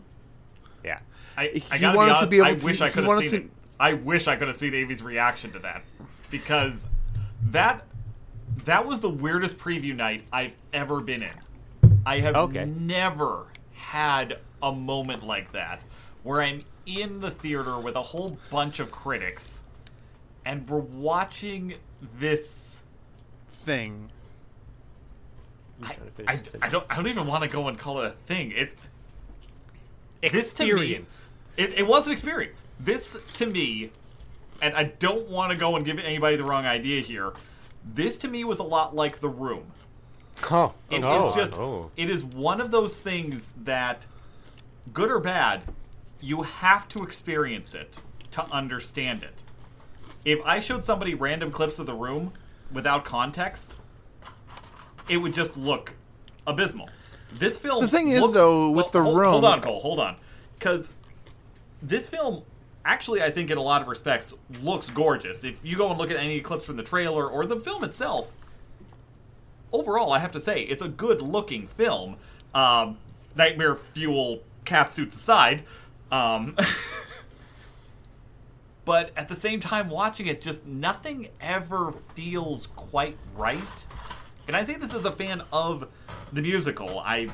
Yeah. 0.83 0.99
I, 1.37 1.61
I 1.71 1.77
gotta 1.77 1.97
wanted 1.97 2.13
be 2.15 2.19
to 2.25 2.27
be 2.29 2.37
able 2.37 2.45
I 2.47 2.55
to- 2.55 2.65
wish 2.65 2.81
I 2.81 2.89
could 2.89 3.03
have 3.03 3.19
seen 3.19 3.29
to- 3.29 3.35
it. 3.37 3.51
I 3.79 3.93
wish 3.93 4.27
I 4.27 4.35
could 4.35 4.47
have 4.47 4.57
seen 4.57 4.73
Avi's 4.73 5.01
reaction 5.03 5.51
to 5.51 5.59
that 5.59 5.83
because 6.31 6.85
that 7.43 7.85
that 8.65 8.85
was 8.85 8.99
the 8.99 9.09
weirdest 9.09 9.57
preview 9.57 9.95
night 9.95 10.23
I've 10.31 10.53
ever 10.73 11.01
been 11.01 11.23
in. 11.23 11.33
I 12.05 12.19
have 12.19 12.35
Okay. 12.35 12.65
never 12.65 13.45
had 13.73 14.39
a 14.61 14.71
moment 14.71 15.25
like 15.25 15.51
that 15.53 15.83
where 16.23 16.41
I'm 16.41 16.63
in 16.85 17.19
the 17.21 17.31
theater 17.31 17.77
with 17.79 17.95
a 17.95 18.01
whole 18.01 18.37
bunch 18.49 18.79
of 18.79 18.91
critics 18.91 19.61
and 20.45 20.67
we're 20.67 20.79
watching 20.79 21.75
this 22.17 22.81
Thing. 23.51 24.09
I'm 25.81 25.85
trying 25.87 25.97
to 25.99 26.11
finish 26.11 26.55
I, 26.61 26.65
I 26.65 26.69
don't. 26.69 26.85
I 26.89 26.95
don't 26.95 27.07
even 27.07 27.27
want 27.27 27.43
to 27.43 27.49
go 27.49 27.67
and 27.67 27.77
call 27.77 27.99
it 28.01 28.05
a 28.07 28.11
thing. 28.25 28.51
It 28.51 28.73
this 30.31 30.53
to 30.53 30.63
me- 30.63 30.69
experience. 30.71 31.29
It, 31.57 31.73
it 31.77 31.85
was 31.87 32.07
an 32.07 32.13
experience. 32.13 32.65
This 32.79 33.17
to 33.35 33.45
me, 33.45 33.91
and 34.61 34.73
I 34.75 34.83
don't 34.85 35.27
want 35.29 35.51
to 35.51 35.57
go 35.57 35.75
and 35.75 35.85
give 35.85 35.99
anybody 35.99 36.37
the 36.37 36.45
wrong 36.45 36.65
idea 36.65 37.01
here. 37.01 37.33
This 37.83 38.17
to 38.19 38.27
me 38.27 38.43
was 38.43 38.59
a 38.59 38.63
lot 38.63 38.95
like 38.95 39.19
The 39.19 39.29
Room. 39.29 39.71
Oh, 40.51 40.73
It 40.89 40.97
is 40.99 41.03
oh, 41.05 41.35
just 41.35 41.53
oh. 41.55 41.91
it 41.97 42.09
is 42.09 42.23
one 42.23 42.61
of 42.61 42.71
those 42.71 42.99
things 42.99 43.51
that 43.63 44.05
good 44.93 45.11
or 45.11 45.19
bad, 45.19 45.63
you 46.21 46.43
have 46.43 46.87
to 46.89 46.99
experience 46.99 47.75
it 47.75 47.99
to 48.31 48.43
understand 48.45 49.23
it. 49.23 49.43
If 50.23 50.39
I 50.45 50.59
showed 50.59 50.83
somebody 50.83 51.13
random 51.13 51.51
clips 51.51 51.77
of 51.79 51.85
The 51.85 51.93
Room 51.93 52.31
without 52.71 53.03
context, 53.05 53.75
it 55.09 55.17
would 55.17 55.33
just 55.33 55.57
look 55.57 55.95
abysmal. 56.47 56.89
This 57.33 57.57
film 57.57 57.81
The 57.81 57.87
thing 57.87 58.09
is, 58.09 58.21
looks- 58.21 58.33
though, 58.33 58.69
with 58.69 58.85
well, 58.85 58.91
The 58.91 59.03
hold, 59.03 59.17
Room- 59.17 59.31
Hold 59.31 59.45
on, 59.45 59.61
Cole, 59.61 59.79
hold 59.81 59.99
on. 59.99 60.15
Cuz 60.59 60.91
this 61.81 62.07
film 62.07 62.43
actually 62.89 63.21
I 63.21 63.29
think 63.29 63.51
in 63.51 63.57
a 63.57 63.61
lot 63.61 63.83
of 63.83 63.87
respects 63.87 64.33
looks 64.63 64.89
gorgeous. 64.89 65.43
If 65.43 65.63
you 65.63 65.77
go 65.77 65.89
and 65.89 65.99
look 65.99 66.09
at 66.09 66.17
any 66.17 66.41
clips 66.41 66.65
from 66.65 66.75
the 66.75 66.83
trailer 66.83 67.27
or 67.27 67.45
the 67.45 67.57
film 67.57 67.83
itself, 67.83 68.33
overall, 69.71 70.11
I 70.11 70.19
have 70.19 70.31
to 70.31 70.41
say, 70.41 70.63
it's 70.63 70.81
a 70.81 70.87
good 70.87 71.21
looking 71.21 71.67
film. 71.67 72.17
Um, 72.53 72.97
Nightmare 73.35 73.75
Fuel 73.75 74.41
cat 74.65 74.91
suits 74.91 75.15
aside. 75.15 75.63
Um, 76.11 76.55
but 78.85 79.11
at 79.15 79.27
the 79.27 79.35
same 79.35 79.59
time, 79.59 79.89
watching 79.89 80.25
it, 80.25 80.41
just 80.41 80.65
nothing 80.65 81.29
ever 81.39 81.93
feels 82.15 82.67
quite 82.75 83.17
right. 83.35 83.87
And 84.47 84.55
I 84.55 84.63
say 84.63 84.77
this 84.77 84.95
as 84.95 85.05
a 85.05 85.11
fan 85.11 85.43
of 85.53 85.91
the 86.33 86.41
musical. 86.41 86.99
I 86.99 87.29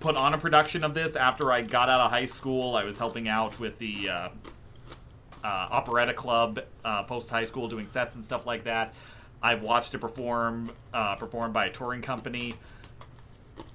put 0.00 0.16
on 0.16 0.32
a 0.32 0.38
production 0.38 0.82
of 0.82 0.94
this 0.94 1.14
after 1.14 1.52
I 1.52 1.60
got 1.60 1.90
out 1.90 2.00
of 2.00 2.10
high 2.10 2.24
school. 2.24 2.74
I 2.74 2.84
was 2.84 2.96
helping 2.96 3.28
out 3.28 3.60
with 3.60 3.76
the 3.76 4.08
uh, 4.08 4.28
uh, 5.44 5.46
operetta 5.70 6.12
club 6.14 6.60
uh, 6.84 7.02
post 7.04 7.30
high 7.30 7.44
school, 7.44 7.68
doing 7.68 7.86
sets 7.86 8.14
and 8.16 8.24
stuff 8.24 8.46
like 8.46 8.64
that. 8.64 8.94
I've 9.42 9.62
watched 9.62 9.94
it 9.94 9.98
perform 9.98 10.70
uh, 10.92 11.14
performed 11.16 11.54
by 11.54 11.66
a 11.66 11.70
touring 11.70 12.02
company. 12.02 12.54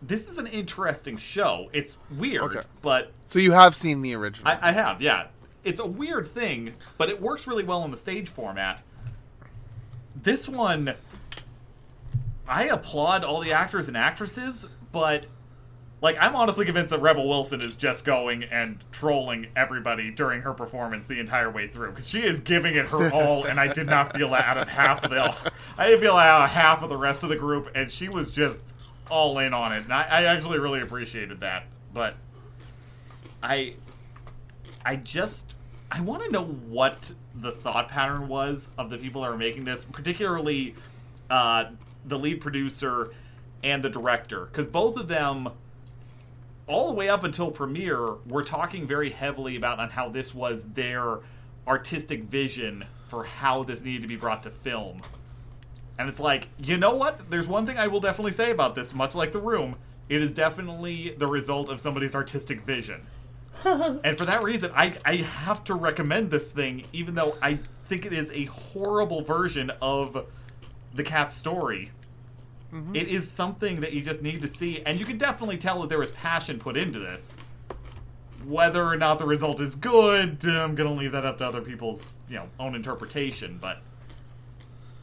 This 0.01 0.29
is 0.29 0.37
an 0.37 0.47
interesting 0.47 1.17
show. 1.17 1.69
It's 1.73 1.97
weird, 2.17 2.43
Okay. 2.43 2.61
but 2.81 3.11
So 3.25 3.39
you 3.39 3.51
have 3.51 3.75
seen 3.75 4.01
the 4.01 4.13
original. 4.15 4.49
I, 4.51 4.69
I 4.69 4.71
have, 4.71 5.01
yeah. 5.01 5.27
It's 5.63 5.79
a 5.79 5.85
weird 5.85 6.25
thing, 6.25 6.73
but 6.97 7.09
it 7.09 7.21
works 7.21 7.47
really 7.47 7.63
well 7.63 7.85
in 7.85 7.91
the 7.91 7.97
stage 7.97 8.27
format. 8.27 8.81
This 10.15 10.47
one, 10.49 10.93
I 12.47 12.65
applaud 12.65 13.23
all 13.23 13.39
the 13.41 13.53
actors 13.53 13.87
and 13.87 13.95
actresses, 13.95 14.67
but 14.91 15.27
like 16.03 16.17
I'm 16.19 16.35
honestly 16.35 16.65
convinced 16.65 16.91
that 16.91 17.01
Rebel 17.01 17.27
Wilson 17.27 17.61
is 17.61 17.75
just 17.75 18.03
going 18.03 18.43
and 18.43 18.77
trolling 18.91 19.47
everybody 19.55 20.11
during 20.11 20.41
her 20.41 20.53
performance 20.53 21.07
the 21.07 21.17
entire 21.17 21.49
way 21.49 21.67
through 21.67 21.91
because 21.91 22.07
she 22.07 22.21
is 22.21 22.41
giving 22.41 22.75
it 22.75 22.87
her 22.87 23.09
all, 23.13 23.45
and 23.45 23.57
I 23.57 23.71
did 23.71 23.87
not 23.87 24.15
feel 24.15 24.29
that 24.31 24.45
out 24.45 24.57
of 24.57 24.67
half 24.67 25.05
of 25.05 25.11
the, 25.11 25.35
I 25.77 25.85
didn't 25.87 26.01
feel 26.01 26.17
that 26.17 26.27
out 26.27 26.43
of 26.43 26.49
half 26.49 26.83
of 26.83 26.89
the 26.89 26.97
rest 26.97 27.23
of 27.23 27.29
the 27.29 27.37
group, 27.37 27.71
and 27.73 27.89
she 27.89 28.09
was 28.09 28.27
just 28.27 28.61
all 29.09 29.39
in 29.39 29.53
on 29.53 29.71
it, 29.71 29.85
and 29.85 29.93
I, 29.93 30.03
I 30.03 30.23
actually 30.25 30.59
really 30.59 30.81
appreciated 30.81 31.39
that, 31.39 31.67
but 31.93 32.15
I 33.41 33.75
I 34.85 34.97
just 34.97 35.55
I 35.89 36.01
want 36.01 36.23
to 36.23 36.29
know 36.29 36.43
what 36.43 37.13
the 37.33 37.51
thought 37.51 37.87
pattern 37.87 38.27
was 38.27 38.69
of 38.77 38.89
the 38.89 38.97
people 38.97 39.21
that 39.21 39.29
are 39.29 39.37
making 39.37 39.63
this, 39.63 39.85
particularly 39.85 40.75
uh, 41.29 41.65
the 42.03 42.19
lead 42.19 42.41
producer 42.41 43.13
and 43.63 43.81
the 43.81 43.89
director, 43.89 44.45
because 44.45 44.67
both 44.67 44.97
of 44.97 45.07
them, 45.07 45.47
all 46.67 46.89
the 46.89 46.95
way 46.95 47.09
up 47.09 47.23
until 47.23 47.51
premiere, 47.51 48.15
were 48.25 48.43
talking 48.43 48.87
very 48.87 49.09
heavily 49.09 49.55
about 49.55 49.79
on 49.79 49.89
how 49.89 50.09
this 50.09 50.33
was 50.33 50.65
their 50.65 51.19
artistic 51.67 52.23
vision 52.23 52.85
for 53.09 53.23
how 53.23 53.63
this 53.63 53.83
needed 53.83 54.01
to 54.01 54.07
be 54.07 54.15
brought 54.15 54.43
to 54.43 54.49
film. 54.49 55.01
And 55.99 56.09
it's 56.09 56.19
like, 56.19 56.47
you 56.57 56.77
know 56.77 56.95
what? 56.95 57.29
There's 57.29 57.47
one 57.47 57.65
thing 57.65 57.77
I 57.77 57.87
will 57.87 57.99
definitely 57.99 58.31
say 58.31 58.51
about 58.51 58.75
this, 58.75 58.93
much 58.93 59.13
like 59.13 59.31
The 59.31 59.39
Room. 59.39 59.75
It 60.09 60.21
is 60.21 60.33
definitely 60.33 61.15
the 61.17 61.27
result 61.27 61.69
of 61.69 61.79
somebody's 61.79 62.15
artistic 62.15 62.61
vision. 62.61 63.05
and 63.63 64.17
for 64.17 64.25
that 64.25 64.43
reason, 64.43 64.71
I, 64.75 64.95
I 65.05 65.17
have 65.17 65.63
to 65.65 65.75
recommend 65.75 66.31
this 66.31 66.51
thing, 66.51 66.85
even 66.91 67.15
though 67.15 67.37
I 67.41 67.59
think 67.85 68.05
it 68.05 68.13
is 68.13 68.31
a 68.31 68.45
horrible 68.45 69.21
version 69.21 69.71
of 69.81 70.25
the 70.93 71.03
cat's 71.03 71.35
story. 71.35 71.91
It 72.93 73.07
is 73.07 73.29
something 73.29 73.81
that 73.81 73.93
you 73.93 74.01
just 74.01 74.21
need 74.23 74.41
to 74.41 74.47
see, 74.47 74.81
and 74.83 74.97
you 74.99 75.05
can 75.05 75.17
definitely 75.19 75.57
tell 75.57 75.79
that 75.81 75.89
there 75.89 75.99
was 75.99 76.09
passion 76.11 76.57
put 76.57 76.75
into 76.75 76.97
this. 76.97 77.37
Whether 78.45 78.83
or 78.83 78.97
not 78.97 79.19
the 79.19 79.25
result 79.25 79.61
is 79.61 79.75
good, 79.75 80.43
I'm 80.47 80.73
gonna 80.75 80.91
leave 80.93 81.11
that 81.11 81.23
up 81.25 81.37
to 81.37 81.45
other 81.45 81.61
people's, 81.61 82.09
you 82.27 82.37
know, 82.37 82.49
own 82.59 82.73
interpretation. 82.75 83.59
But 83.61 83.81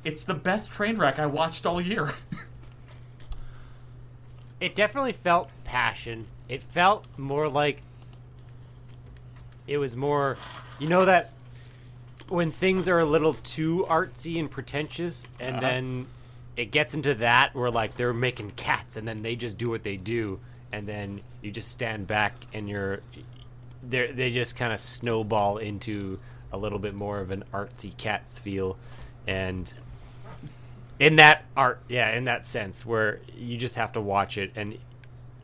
it's 0.05 0.25
the 0.25 0.35
best 0.35 0.73
train 0.73 0.97
wreck 0.97 1.19
I 1.21 1.27
watched 1.27 1.65
all 1.67 1.81
year. 1.81 2.13
It 4.61 4.75
definitely 4.75 5.13
felt 5.15 5.51
passion. 5.65 6.27
It 6.47 6.63
felt 6.63 7.07
more 7.17 7.49
like 7.49 7.81
it 9.67 9.79
was 9.79 9.97
more, 9.97 10.37
you 10.79 10.87
know 10.87 11.07
that 11.07 11.33
when 12.29 12.51
things 12.51 12.87
are 12.87 12.99
a 12.99 13.05
little 13.07 13.33
too 13.33 13.87
artsy 13.89 14.39
and 14.39 14.51
pretentious, 14.51 15.27
and 15.39 15.57
Uh-huh. 15.57 15.61
then 15.67 16.07
it 16.61 16.71
gets 16.71 16.93
into 16.93 17.15
that 17.15 17.55
where 17.55 17.71
like 17.71 17.97
they're 17.97 18.13
making 18.13 18.51
cats, 18.51 18.99
and 18.99 19.09
then 19.09 19.23
they 19.23 19.35
just 19.35 19.57
do 19.57 19.71
what 19.71 19.83
they 19.83 19.97
do, 19.97 20.39
and 20.73 20.87
then 20.87 21.23
you 21.41 21.51
just 21.51 21.71
stand 21.71 22.07
back 22.07 22.35
and 22.53 22.69
you're, 22.69 23.01
they 23.83 24.13
they 24.13 24.31
just 24.31 24.57
kind 24.57 24.71
of 24.71 24.79
snowball 24.79 25.57
into 25.57 26.19
a 26.53 26.59
little 26.59 26.79
bit 26.79 26.95
more 26.95 27.19
of 27.21 27.31
an 27.31 27.45
artsy 27.55 27.97
cats 27.97 28.39
feel, 28.39 28.77
and 29.27 29.73
in 30.99 31.17
that 31.17 31.47
art 31.57 31.81
yeah 31.89 32.15
in 32.15 32.25
that 32.25 32.45
sense 32.45 32.85
where 32.85 33.21
you 33.35 33.57
just 33.57 33.77
have 33.77 33.93
to 33.93 34.01
watch 34.01 34.37
it. 34.37 34.53
And 34.55 34.77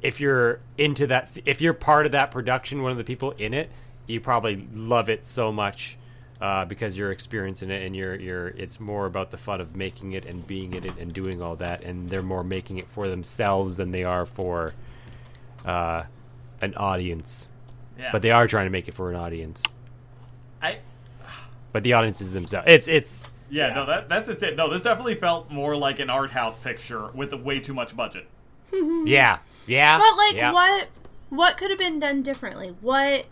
if 0.03 0.21
you're 0.21 0.61
into 0.77 1.07
that 1.07 1.31
if 1.47 1.63
you're 1.63 1.73
part 1.73 2.05
of 2.05 2.13
that 2.13 2.31
production 2.31 2.83
one 2.83 2.93
of 2.93 2.99
the 2.99 3.05
people 3.05 3.31
in 3.39 3.55
it 3.55 3.71
you 4.07 4.21
probably 4.21 4.69
love 4.75 5.09
it 5.09 5.25
so 5.25 5.51
much 5.51 5.97
uh, 6.41 6.65
because 6.67 6.99
you're 6.99 7.11
experiencing 7.13 7.71
it 7.71 7.83
and 7.85 7.97
you're 7.97 8.15
you're 8.17 8.49
it's 8.49 8.79
more 8.79 9.07
about 9.07 9.31
the 9.31 9.39
fun 9.39 9.61
of 9.61 9.75
making 9.77 10.13
it 10.13 10.25
and 10.27 10.47
being 10.47 10.75
in 10.75 10.85
it 10.85 10.97
and 10.99 11.13
doing 11.13 11.43
all 11.43 11.57
that 11.57 11.83
and 11.83 12.09
they're 12.11 12.23
more 12.23 12.45
making 12.45 12.77
it 12.79 12.87
for 12.89 13.09
themselves 13.09 13.77
than 13.79 13.91
they 13.91 14.05
are 14.05 14.27
for 14.27 14.75
uh, 15.65 16.03
an 16.61 16.75
audience 16.77 17.49
Yeah. 17.99 18.11
but 18.13 18.23
they 18.23 18.31
are 18.31 18.47
trying 18.47 18.67
to 18.67 18.71
make 18.71 18.87
it 18.89 18.95
for 18.95 19.11
an 19.11 19.17
audience 19.17 19.63
I 20.63 20.79
but 21.73 21.83
the 21.83 21.93
audience 21.95 22.21
is 22.21 22.33
themselves 22.33 22.67
it's 22.69 22.89
it's 22.89 23.31
yeah, 23.49 23.73
no, 23.73 23.87
that 23.87 24.09
that's 24.09 24.27
just 24.27 24.43
it. 24.43 24.57
No, 24.57 24.69
this 24.69 24.83
definitely 24.83 25.15
felt 25.15 25.53
more 25.53 25.77
like 25.77 26.01
an 26.01 26.11
art 26.11 26.31
house 26.31 26.57
picture 26.57 27.13
with 27.13 27.33
a 27.33 27.37
way 27.37 27.61
too 27.61 27.75
much 27.75 27.97
budget. 27.97 28.27
yeah 28.73 29.39
yeah 29.69 29.99
But 29.99 30.17
like, 30.17 30.35
yeah. 30.35 30.53
what 30.53 30.89
what 31.31 31.57
could 31.57 31.71
have 31.71 31.79
been 31.79 32.01
done 32.01 32.23
differently? 32.23 32.75
What? 32.81 33.27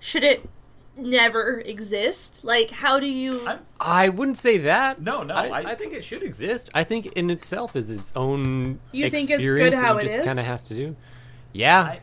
should 0.00 0.24
it 0.24 0.48
never 0.96 1.60
exist? 1.60 2.44
Like, 2.44 2.70
how 2.70 3.00
do 3.00 3.06
you? 3.06 3.46
I'm- 3.46 3.60
I 3.80 4.08
wouldn't 4.08 4.38
say 4.38 4.58
that. 4.58 5.00
No, 5.02 5.22
no, 5.22 5.34
I, 5.34 5.46
I- 5.48 5.70
I 5.70 5.74
think 5.74 5.92
it 5.92 6.04
should 6.04 6.22
exist. 6.22 6.70
I 6.74 6.84
think 6.84 7.06
in 7.06 7.30
itself 7.30 7.74
is 7.76 7.90
its 7.90 8.12
own. 8.16 8.78
You 8.92 9.10
think 9.10 9.30
it's 9.30 9.40
experience 9.42 9.70
good 9.70 9.74
how 9.74 9.96
it 9.98 10.04
it 10.04 10.08
just 10.14 10.24
kind 10.26 10.38
of 10.38 10.46
has 10.46 10.68
to 10.68 10.74
do. 10.74 10.96
Yeah, 11.52 11.80
I, 11.80 12.00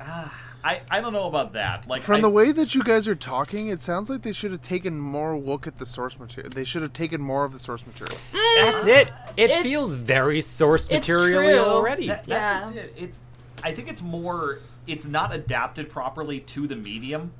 ah, 0.00 0.36
I, 0.62 0.80
I 0.90 1.00
don't 1.00 1.12
know 1.14 1.26
about 1.26 1.54
that. 1.54 1.88
Like 1.88 2.02
From 2.02 2.16
I, 2.16 2.20
the 2.20 2.28
way 2.30 2.52
that 2.52 2.74
you 2.74 2.82
guys 2.82 3.08
are 3.08 3.14
talking, 3.14 3.68
it 3.68 3.80
sounds 3.80 4.10
like 4.10 4.22
they 4.22 4.32
should 4.32 4.50
have 4.52 4.60
taken 4.60 4.98
more 5.00 5.38
look 5.38 5.66
at 5.66 5.76
the 5.78 5.86
source 5.86 6.18
material. 6.18 6.50
They 6.54 6.64
should 6.64 6.82
have 6.82 6.92
taken 6.92 7.20
more 7.20 7.44
of 7.44 7.52
the 7.52 7.58
source 7.58 7.86
material. 7.86 8.18
that's 8.56 8.84
it. 8.86 9.10
It 9.36 9.62
feels 9.62 9.94
very 10.00 10.40
source 10.42 10.90
material 10.90 11.64
already. 11.64 12.08
That, 12.08 12.24
Yeah. 12.26 12.60
that's 12.60 12.72
just 12.72 12.76
it. 12.84 12.94
It's. 12.98 13.18
I 13.62 13.72
think 13.72 13.88
it's 13.88 14.02
more. 14.02 14.58
It's 14.86 15.04
not 15.06 15.34
adapted 15.34 15.88
properly 15.88 16.40
to 16.40 16.66
the 16.66 16.76
medium 16.76 17.32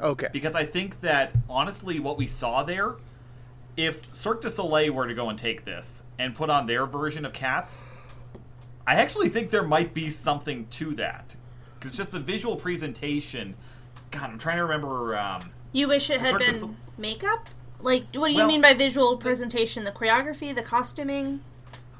Okay. 0.00 0.28
because 0.32 0.54
I 0.54 0.64
think 0.64 1.00
that 1.02 1.32
honestly, 1.48 2.00
what 2.00 2.16
we 2.18 2.26
saw 2.26 2.62
there, 2.62 2.96
if 3.76 4.12
Cirque 4.14 4.40
du 4.42 4.50
Soleil 4.50 4.92
were 4.92 5.06
to 5.06 5.14
go 5.14 5.28
and 5.30 5.38
take 5.38 5.64
this 5.64 6.02
and 6.18 6.34
put 6.34 6.50
on 6.50 6.66
their 6.66 6.86
version 6.86 7.24
of 7.24 7.32
Cats, 7.32 7.84
I 8.86 8.94
actually 8.96 9.28
think 9.28 9.50
there 9.50 9.62
might 9.62 9.94
be 9.94 10.10
something 10.10 10.66
to 10.70 10.94
that 10.96 11.36
because 11.78 11.94
just 11.96 12.10
the 12.10 12.20
visual 12.20 12.56
presentation. 12.56 13.54
God, 14.10 14.24
I'm 14.30 14.38
trying 14.38 14.56
to 14.56 14.64
remember. 14.64 15.16
Um, 15.16 15.50
You 15.72 15.86
wish 15.88 16.10
it 16.10 16.20
had 16.20 16.30
Sort 16.30 16.42
of 16.42 16.48
been 16.48 16.58
some- 16.58 16.76
makeup? 16.98 17.48
Like, 17.80 18.06
what 18.14 18.26
do 18.28 18.32
you 18.32 18.38
Well- 18.38 18.48
mean 18.48 18.60
by 18.60 18.74
visual 18.74 19.16
presentation? 19.16 19.84
The 19.84 19.92
choreography, 19.92 20.54
the 20.54 20.62
costuming? 20.62 21.40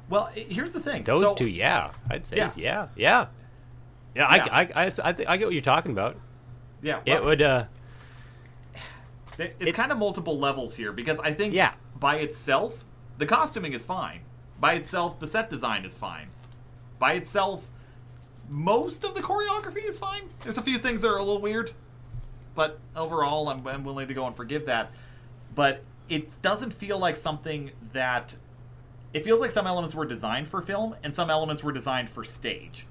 well, 0.09 0.29
here's 0.35 0.73
the 0.73 0.79
thing. 0.81 1.03
Those 1.03 1.29
So- 1.29 1.35
two, 1.35 1.47
yeah, 1.47 1.91
I'd 2.09 2.27
say, 2.27 2.35
Yeah. 2.37 2.51
yeah, 2.57 2.63
yeah, 2.63 2.87
yeah. 2.95 3.25
Yeah. 4.13 4.25
I, 4.25 4.37
I, 4.37 4.61
I, 4.61 4.91
I, 5.05 5.13
think- 5.13 5.29
I 5.29 5.37
get 5.37 5.45
what 5.45 5.53
you're 5.53 5.61
talking 5.61 5.91
about. 5.93 6.17
Yeah, 6.81 6.99
it 7.05 7.23
would. 7.23 7.41
uh 7.41 7.65
It- 9.41 9.55
It's 9.59 9.75
kind 9.77 9.91
of 9.91 9.97
multiple 9.97 10.37
levels 10.37 10.75
here 10.75 10.91
because 10.91 11.19
I 11.19 11.33
think 11.33 11.53
Yeah. 11.53 11.73
by 11.99 12.17
itself, 12.17 12.83
the 13.17 13.25
costuming 13.25 13.73
is 13.73 13.83
fine. 13.83 14.21
By 14.59 14.73
itself, 14.73 15.19
the 15.19 15.27
set 15.27 15.49
design 15.49 15.85
is 15.85 15.97
fine. 15.97 16.29
By 16.99 17.13
itself, 17.13 17.67
most 18.49 19.03
of 19.03 19.15
the 19.15 19.21
choreography 19.21 19.83
is 19.87 19.97
fine. 19.97 20.23
There's 20.41 20.57
a 20.57 20.61
few 20.61 20.77
things 20.77 21.01
that 21.01 21.07
are 21.09 21.17
a 21.17 21.23
little 21.23 21.41
weird, 21.41 21.71
but 22.53 22.79
overall, 22.95 23.49
I'm, 23.49 23.65
I'm 23.67 23.83
willing 23.83 24.07
to 24.07 24.13
go 24.13 24.27
and 24.27 24.35
forgive 24.35 24.65
that. 24.67 24.91
But 25.55 25.83
it 26.09 26.41
doesn't 26.41 26.71
feel 26.73 26.99
like 26.99 27.15
something 27.17 27.71
that. 27.93 28.35
It 29.13 29.25
feels 29.25 29.41
like 29.41 29.51
some 29.51 29.67
elements 29.67 29.93
were 29.93 30.05
designed 30.05 30.47
for 30.47 30.61
film 30.61 30.95
and 31.03 31.13
some 31.13 31.29
elements 31.29 31.63
were 31.65 31.73
designed 31.73 32.09
for 32.09 32.23
stage. 32.23 32.87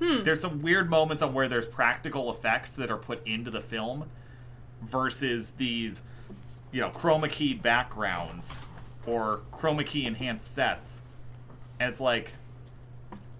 Hmm. 0.00 0.24
There's 0.24 0.40
some 0.40 0.60
weird 0.60 0.90
moments 0.90 1.22
on 1.22 1.34
where 1.34 1.46
there's 1.46 1.66
practical 1.66 2.32
effects 2.32 2.72
that 2.72 2.90
are 2.90 2.96
put 2.96 3.24
into 3.24 3.48
the 3.48 3.60
film 3.60 4.06
versus 4.88 5.52
these, 5.52 6.02
you 6.70 6.80
know, 6.80 6.90
chroma 6.90 7.30
key 7.30 7.54
backgrounds 7.54 8.58
or 9.06 9.40
chroma 9.52 9.84
key 9.86 10.06
enhanced 10.06 10.52
sets. 10.54 11.02
And 11.80 11.90
it's 11.90 12.00
like 12.00 12.32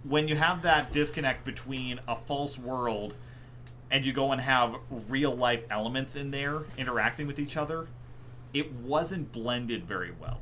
when 0.04 0.26
you 0.28 0.36
have 0.36 0.62
that 0.62 0.92
disconnect 0.92 1.44
between 1.44 2.00
a 2.08 2.16
false 2.16 2.58
world 2.58 3.14
and 3.90 4.04
you 4.06 4.12
go 4.12 4.32
and 4.32 4.40
have 4.40 4.76
real 5.08 5.34
life 5.34 5.62
elements 5.70 6.16
in 6.16 6.30
there 6.30 6.62
interacting 6.76 7.26
with 7.26 7.38
each 7.38 7.56
other, 7.56 7.86
it 8.54 8.72
wasn't 8.72 9.30
blended 9.32 9.84
very 9.84 10.10
well. 10.20 10.40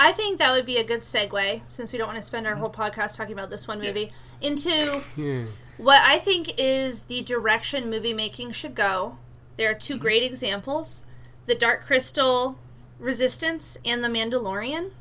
I 0.00 0.12
think 0.12 0.38
that 0.38 0.52
would 0.52 0.64
be 0.64 0.76
a 0.76 0.84
good 0.84 1.00
segue, 1.00 1.62
since 1.66 1.90
we 1.92 1.98
don't 1.98 2.06
want 2.06 2.16
to 2.18 2.22
spend 2.22 2.46
our 2.46 2.54
whole 2.54 2.70
podcast 2.70 3.16
talking 3.16 3.32
about 3.32 3.50
this 3.50 3.66
one 3.66 3.82
Yeah. 3.82 3.88
movie, 3.90 4.12
into 4.40 5.02
what 5.76 6.00
I 6.02 6.18
think 6.20 6.52
is 6.56 7.04
the 7.04 7.22
direction 7.22 7.90
movie 7.90 8.14
making 8.14 8.52
should 8.52 8.76
go. 8.76 9.18
There 9.58 9.70
are 9.70 9.74
2 9.74 9.98
great 9.98 10.22
examples 10.22 11.04
The 11.46 11.54
Dark 11.54 11.84
Crystal 11.84 12.58
Resistance 12.98 13.76
and 13.84 14.02
The 14.02 14.08
Mandalorian. 14.08 14.92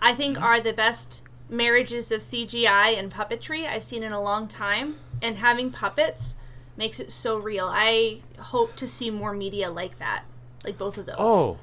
I 0.00 0.14
think 0.14 0.40
are 0.40 0.60
the 0.60 0.72
best 0.72 1.22
marriages 1.48 2.12
of 2.12 2.20
CGI 2.20 2.96
and 2.96 3.12
puppetry 3.12 3.66
I've 3.66 3.84
seen 3.84 4.02
in 4.02 4.12
a 4.12 4.22
long 4.22 4.46
time. 4.46 4.96
And 5.20 5.36
having 5.38 5.70
puppets 5.70 6.36
makes 6.76 7.00
it 7.00 7.10
so 7.10 7.36
real. 7.36 7.68
I 7.70 8.20
hope 8.38 8.76
to 8.76 8.86
see 8.86 9.10
more 9.10 9.32
media 9.32 9.70
like 9.70 9.98
that. 9.98 10.24
Like 10.64 10.78
both 10.78 10.98
of 10.98 11.06
those. 11.06 11.16
Oh, 11.18 11.58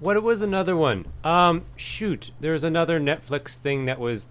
what 0.00 0.20
was 0.22 0.40
another 0.40 0.76
one? 0.76 1.06
Um, 1.22 1.66
shoot, 1.76 2.30
there 2.40 2.52
was 2.52 2.64
another 2.64 2.98
Netflix 3.00 3.58
thing 3.58 3.84
that 3.84 4.00
was 4.00 4.30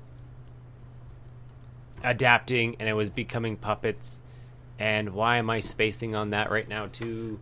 adapting, 2.04 2.76
and 2.80 2.89
it 2.89 2.93
was 2.93 3.10
becoming 3.12 3.56
puppets. 3.56 4.21
And 4.80 5.12
why 5.12 5.38
am 5.38 5.50
I 5.50 5.60
spacing 5.60 6.15
on 6.15 6.32
that 6.32 6.50
right 6.50 6.67
now? 6.67 6.88
Too. 6.88 7.39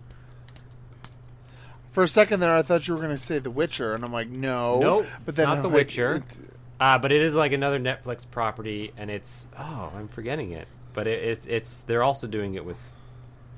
For 1.99 2.03
a 2.03 2.07
second 2.07 2.39
there, 2.39 2.55
I 2.55 2.62
thought 2.62 2.88
you 2.88 2.93
were 2.93 3.01
going 3.01 3.12
to 3.12 3.17
say 3.21 3.39
The 3.39 3.51
Witcher, 3.51 3.93
and 3.93 4.05
I'm 4.05 4.13
like, 4.13 4.29
no. 4.29 4.79
Nope, 4.79 5.05
but 5.25 5.27
it's 5.27 5.35
then 5.35 5.49
not 5.49 5.57
I'm 5.57 5.63
The 5.63 5.67
like, 5.67 5.75
Witcher. 5.79 6.15
it- 6.15 6.53
Uh, 6.79 6.97
but 6.97 7.12
it 7.12 7.21
is 7.21 7.35
like 7.35 7.51
another 7.51 7.77
Netflix 7.77 8.25
property, 8.31 8.93
and 8.95 9.12
it's 9.12 9.47
oh, 9.59 9.91
I'm 9.93 10.07
forgetting 10.07 10.51
it. 10.53 10.69
But 10.93 11.07
it, 11.07 11.21
it's 11.21 11.45
it's 11.45 11.83
they're 11.83 12.01
also 12.01 12.25
doing 12.25 12.53
it 12.53 12.63
with 12.63 12.79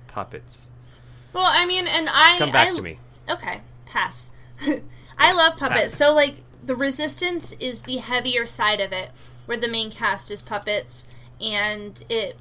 puppets. 0.07 0.71
Well, 1.33 1.45
I 1.47 1.67
mean, 1.67 1.85
and 1.87 2.09
I 2.11 2.39
Come 2.39 2.51
back 2.51 2.69
I- 2.69 2.73
to 2.73 2.81
me. 2.81 2.97
Okay, 3.29 3.61
pass. 3.85 4.31
I 5.19 5.33
love 5.33 5.55
puppets. 5.57 5.91
Pass. 5.91 5.93
So 5.93 6.11
like 6.11 6.37
the 6.65 6.75
resistance 6.75 7.53
is 7.59 7.83
the 7.83 7.97
heavier 7.97 8.47
side 8.47 8.79
of 8.81 8.91
it, 8.91 9.11
where 9.45 9.57
the 9.59 9.67
main 9.67 9.91
cast 9.91 10.31
is 10.31 10.41
puppets, 10.41 11.05
and 11.39 12.03
it 12.09 12.39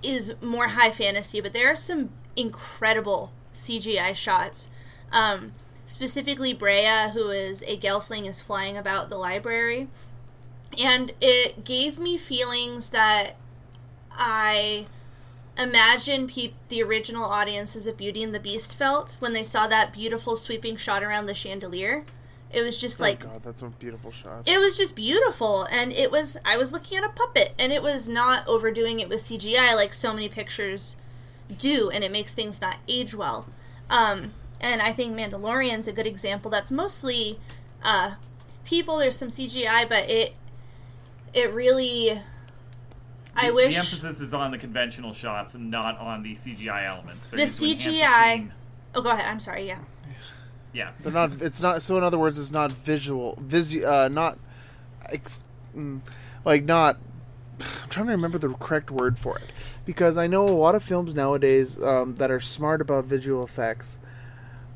is 0.00 0.36
more 0.40 0.68
high 0.68 0.92
fantasy. 0.92 1.40
But 1.40 1.54
there 1.54 1.72
are 1.72 1.74
some 1.74 2.10
incredible 2.36 3.32
CGI 3.52 4.14
shots. 4.14 4.70
Um, 5.12 5.52
specifically, 5.86 6.52
Brea, 6.52 7.10
who 7.12 7.30
is 7.30 7.62
a 7.66 7.76
Gelfling, 7.78 8.28
is 8.28 8.40
flying 8.40 8.76
about 8.76 9.08
the 9.08 9.16
library, 9.16 9.88
and 10.78 11.12
it 11.20 11.64
gave 11.64 11.98
me 11.98 12.16
feelings 12.18 12.90
that 12.90 13.36
I 14.10 14.86
imagine 15.56 16.26
peop- 16.26 16.54
the 16.68 16.82
original 16.82 17.24
audiences 17.24 17.86
of 17.86 17.96
Beauty 17.96 18.22
and 18.22 18.34
the 18.34 18.40
Beast 18.40 18.76
felt 18.76 19.16
when 19.18 19.32
they 19.32 19.44
saw 19.44 19.66
that 19.66 19.92
beautiful 19.92 20.36
sweeping 20.36 20.76
shot 20.76 21.02
around 21.02 21.26
the 21.26 21.34
chandelier. 21.34 22.04
It 22.50 22.62
was 22.62 22.78
just 22.78 22.98
like 22.98 23.26
oh 23.26 23.30
God, 23.32 23.42
that's 23.42 23.60
a 23.60 23.66
beautiful 23.66 24.10
shot. 24.10 24.42
it 24.46 24.58
was 24.58 24.78
just 24.78 24.96
beautiful 24.96 25.64
and 25.64 25.92
it 25.92 26.10
was 26.10 26.38
I 26.46 26.56
was 26.56 26.72
looking 26.72 26.96
at 26.96 27.04
a 27.04 27.10
puppet 27.10 27.54
and 27.58 27.72
it 27.72 27.82
was 27.82 28.08
not 28.08 28.48
overdoing 28.48 29.00
it 29.00 29.08
with 29.10 29.20
CGI 29.20 29.74
like 29.74 29.92
so 29.92 30.14
many 30.14 30.30
pictures 30.30 30.96
do 31.58 31.90
and 31.90 32.02
it 32.02 32.10
makes 32.10 32.32
things 32.32 32.62
not 32.62 32.76
age 32.88 33.14
well. 33.14 33.48
Um 33.90 34.32
and 34.60 34.82
I 34.82 34.92
think 34.92 35.14
Mandalorian's 35.16 35.86
a 35.88 35.92
good 35.92 36.06
example 36.06 36.50
that's 36.50 36.70
mostly 36.70 37.38
uh 37.82 38.14
people 38.64 38.98
there's 38.98 39.16
some 39.16 39.28
CGI 39.28 39.88
but 39.88 40.08
it 40.10 40.34
it 41.34 41.52
really 41.52 42.20
I 43.36 43.48
The- 43.48 43.54
wish 43.54 43.74
the 43.74 43.78
emphasis 43.80 44.20
is 44.20 44.34
on 44.34 44.50
the 44.50 44.58
conventional 44.58 45.12
shots 45.12 45.54
and 45.54 45.70
not 45.70 45.98
on 45.98 46.22
the 46.24 46.34
CGI 46.34 46.86
elements. 46.86 47.28
They're 47.28 47.36
The 47.36 47.42
used 47.44 47.60
to 47.60 47.66
enhance 47.70 48.00
CGI 48.00 48.36
scene. 48.36 48.52
Oh, 48.96 49.02
go 49.02 49.10
ahead. 49.10 49.26
I'm 49.26 49.38
sorry. 49.38 49.66
Yeah. 49.68 49.78
Yeah. 50.72 50.90
They're 51.00 51.12
not. 51.12 51.40
It's 51.40 51.60
not. 51.60 51.82
So 51.82 51.96
in 51.96 52.02
other 52.02 52.18
words, 52.18 52.36
it's 52.38 52.50
not 52.50 52.72
visual. 52.72 53.38
Visu, 53.40 53.84
uh, 53.86 54.08
not. 54.10 54.38
Ex, 55.10 55.44
mm, 55.76 56.00
like 56.44 56.64
not. 56.64 56.96
I'm 57.60 57.88
trying 57.90 58.06
to 58.06 58.12
remember 58.12 58.38
the 58.38 58.48
correct 58.54 58.90
word 58.90 59.18
for 59.18 59.36
it 59.38 59.52
because 59.84 60.16
I 60.16 60.26
know 60.26 60.48
a 60.48 60.50
lot 60.50 60.74
of 60.74 60.82
films 60.82 61.14
nowadays 61.14 61.80
um, 61.82 62.16
that 62.16 62.30
are 62.32 62.40
smart 62.40 62.80
about 62.80 63.04
visual 63.04 63.44
effects. 63.44 63.98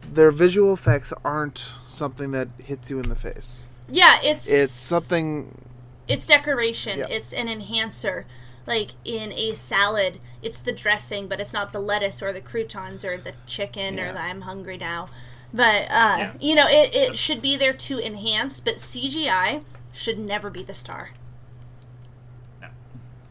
Their 0.07 0.31
visual 0.31 0.73
effects 0.75 1.13
aren't 1.25 1.59
something 1.87 2.31
that 2.33 2.49
hits 2.59 2.91
you 2.91 2.99
in 2.99 3.09
the 3.09 3.17
face. 3.17 3.67
Yeah, 3.89 4.19
it's 4.23 4.49
It's 4.49 4.73
something. 4.73 5.63
It's 6.09 6.27
decoration. 6.27 6.99
Yeah. 7.01 7.07
It's 7.09 7.33
an 7.33 7.49
enhancer. 7.49 8.27
Like 8.67 8.91
in 9.05 9.33
a 9.33 9.55
salad, 9.55 10.21
it's 10.43 10.61
the 10.61 10.73
dressing, 10.73 11.27
but 11.27 11.41
it's 11.41 11.53
not 11.53 11.73
the 11.73 11.81
lettuce 11.81 12.23
or 12.23 12.33
the 12.33 12.41
croutons 12.41 13.05
or 13.05 13.17
the 13.17 13.33
chicken 13.47 13.99
or 13.99 14.13
the 14.13 14.21
I'm 14.21 14.43
hungry 14.43 14.77
now. 14.77 15.09
But 15.53 15.83
uh, 15.91 16.17
Yeah. 16.19 16.33
you 16.41 16.55
know, 16.55 16.67
it, 16.69 16.95
it 16.95 17.19
should 17.19 17.43
be 17.43 17.57
there 17.57 17.73
to 17.73 17.99
enhance, 17.99 18.61
but 18.61 18.77
CGI 18.77 19.65
should 19.93 20.19
never 20.19 20.49
be 20.49 20.63
the 20.63 20.73
star, 20.75 21.11
No. 22.61 22.69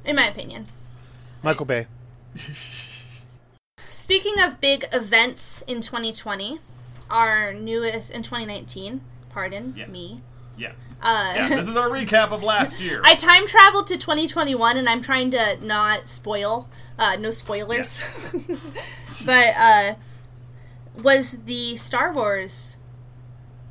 in 0.06 0.16
my 0.16 0.28
opinion. 0.28 0.68
Michael 1.42 1.66
Bay. 1.66 1.88
Speaking 3.96 4.40
of 4.42 4.62
big 4.62 4.86
events 4.94 5.64
in 5.68 5.82
2020, 5.82 6.60
our 7.10 7.54
newest 7.54 8.10
in 8.10 8.22
2019, 8.24 9.02
pardon 9.30 9.74
Yeah. 9.78 9.88
me. 9.88 10.22
Yeah. 10.58 10.72
Uh, 11.02 11.34
Yeah. 11.36 11.50
This 11.50 11.68
is 11.68 11.76
our 11.76 11.90
recap 11.90 12.32
of 12.32 12.42
last 12.42 12.80
year. 12.80 13.02
I 13.06 13.16
time 13.16 13.46
traveled 13.48 13.88
to 13.88 13.98
2021 13.98 14.78
and 14.78 14.88
I'm 14.88 15.02
trying 15.02 15.30
to 15.32 15.58
not 15.62 16.08
spoil, 16.08 16.70
uh, 16.98 17.18
no 17.18 17.32
spoilers. 17.32 18.32
but 19.26 19.48
uh, 19.58 19.96
was 21.04 21.40
the 21.40 21.76
Star 21.76 22.14
Wars 22.14 22.78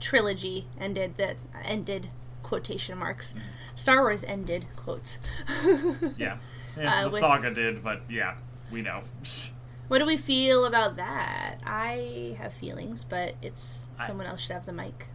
trilogy 0.01 0.67
ended 0.79 1.17
that 1.17 1.37
ended 1.65 2.11
quotation 2.43 2.99
marks. 2.99 3.35
Star 3.75 4.03
Wars 4.03 4.23
ended 4.25 4.67
quotes. 4.77 5.19
yeah. 6.19 6.37
Yeah, 6.77 6.95
Uh, 6.95 7.03
the 7.05 7.09
with- 7.09 7.21
saga 7.21 7.55
did, 7.55 7.83
but 7.83 8.03
yeah, 8.11 8.37
we 8.71 8.83
know. 8.83 9.03
What 9.91 9.99
do 9.99 10.07
we 10.07 10.17
feel 10.17 10.67
about 10.67 10.95
that? 10.99 11.57
I 11.67 12.37
have 12.39 12.53
feelings, 12.53 13.03
but 13.03 13.35
it's 13.43 13.89
I- 13.99 14.07
someone 14.07 14.29
else 14.29 14.43
should 14.43 14.53
have 14.53 14.65
the 14.65 14.73
mic. 14.73 15.09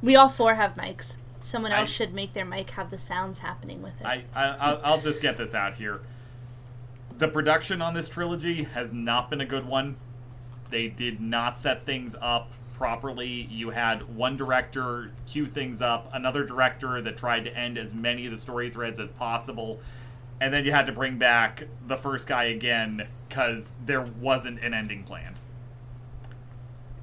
We 0.00 0.16
all 0.16 0.30
four 0.30 0.54
have 0.54 0.72
mics. 0.72 1.18
Someone 1.42 1.70
I- 1.72 1.80
else 1.80 1.90
should 1.90 2.14
make 2.14 2.32
their 2.32 2.46
mic 2.46 2.70
have 2.70 2.88
the 2.88 2.96
sounds 2.96 3.40
happening 3.40 3.82
with 3.82 4.00
it. 4.00 4.06
I, 4.06 4.24
I 4.34 4.46
I'll, 4.56 4.80
I'll 4.82 5.00
just 5.02 5.20
get 5.20 5.36
this 5.36 5.52
out 5.54 5.74
here. 5.74 6.00
The 7.18 7.28
production 7.28 7.82
on 7.82 7.92
this 7.92 8.08
trilogy 8.08 8.62
has 8.62 8.90
not 8.90 9.28
been 9.28 9.42
a 9.42 9.46
good 9.46 9.66
one. 9.66 9.96
They 10.70 10.88
did 10.88 11.20
not 11.20 11.58
set 11.58 11.84
things 11.84 12.16
up 12.22 12.50
properly. 12.72 13.48
You 13.50 13.68
had 13.68 14.16
one 14.16 14.38
director 14.38 15.10
cue 15.26 15.44
things 15.44 15.82
up, 15.82 16.08
another 16.14 16.42
director 16.42 17.02
that 17.02 17.18
tried 17.18 17.44
to 17.44 17.54
end 17.54 17.76
as 17.76 17.92
many 17.92 18.24
of 18.24 18.32
the 18.32 18.38
story 18.38 18.70
threads 18.70 18.98
as 18.98 19.10
possible, 19.10 19.78
and 20.40 20.52
then 20.54 20.64
you 20.64 20.70
had 20.72 20.86
to 20.86 20.92
bring 20.92 21.18
back 21.18 21.64
the 21.86 21.96
first 21.96 22.26
guy 22.26 22.44
again 22.44 23.06
because 23.28 23.74
there 23.84 24.02
wasn't 24.02 24.60
an 24.62 24.72
ending 24.74 25.02
plan. 25.04 25.34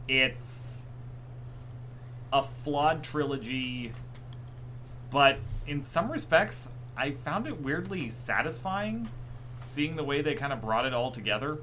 It's 0.07 0.85
a 2.31 2.43
flawed 2.43 3.03
trilogy 3.03 3.93
but 5.11 5.39
in 5.65 5.83
some 5.83 6.11
respects, 6.11 6.69
I 6.97 7.11
found 7.11 7.47
it 7.47 7.61
weirdly 7.61 8.09
satisfying 8.09 9.07
seeing 9.61 9.95
the 9.95 10.03
way 10.03 10.21
they 10.21 10.33
kind 10.33 10.51
of 10.51 10.61
brought 10.61 10.85
it 10.85 10.93
all 10.93 11.09
together. 11.11 11.59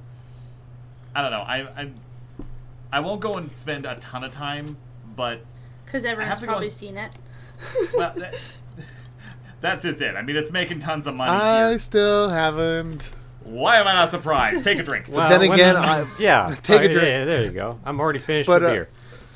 I 1.15 1.21
don't 1.21 1.31
know. 1.31 1.43
I 1.43 1.83
I, 1.83 1.91
I 2.91 3.01
won't 3.01 3.21
go 3.21 3.35
and 3.35 3.51
spend 3.51 3.85
a 3.85 3.97
ton 3.97 4.25
of 4.25 4.33
time, 4.33 4.77
but 5.15 5.45
Because 5.85 6.05
everyone's 6.07 6.41
probably 6.41 6.67
and- 6.67 6.73
seen 6.73 6.97
it. 6.97 7.13
well, 7.95 8.13
that, 8.19 8.43
that's 9.63 9.83
just 9.85 10.01
it. 10.03 10.15
I 10.17 10.21
mean, 10.23 10.37
it's 10.37 10.51
making 10.51 10.81
tons 10.81 11.07
of 11.07 11.15
money 11.17 11.31
I 11.31 11.71
here. 11.71 11.79
still 11.79 12.29
haven't. 12.29 13.09
Why 13.45 13.79
am 13.79 13.89
I 13.89 13.95
not 13.95 14.11
surprised? 14.11 14.63
Take 14.65 14.79
a 14.79 14.83
drink. 14.83 15.07
Well, 15.11 15.29
then 15.29 15.43
again, 15.43 15.75
this- 15.75 16.21
I- 16.21 16.23
yeah, 16.23 16.55
take 16.63 16.83
a 16.83 16.85
Oh, 16.85 16.93
drink. 16.93 17.07
Yeah, 17.07 17.25
there 17.25 17.45
you 17.45 17.51
go. 17.53 17.79
I'm 17.85 17.99
already 18.01 18.19
finished 18.19 18.47
But, 18.47 18.61
with 18.63 18.71
uh, 18.71 18.75
beer. 18.75 18.89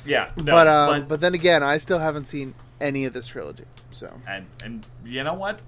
yeah, 0.05 0.29
no, 0.43 0.51
but, 0.53 0.67
um, 0.67 0.87
but 1.01 1.07
but 1.09 1.21
then 1.21 1.33
again, 1.33 1.63
I 1.63 1.77
still 1.77 1.99
haven't 1.99 2.25
seen 2.25 2.53
any 2.79 3.05
of 3.05 3.13
this 3.13 3.25
trilogy. 3.27 3.65
So 3.91 4.13
and 4.27 4.45
and 4.63 4.87
you 5.03 5.23
know 5.23 5.33
what? 5.33 5.59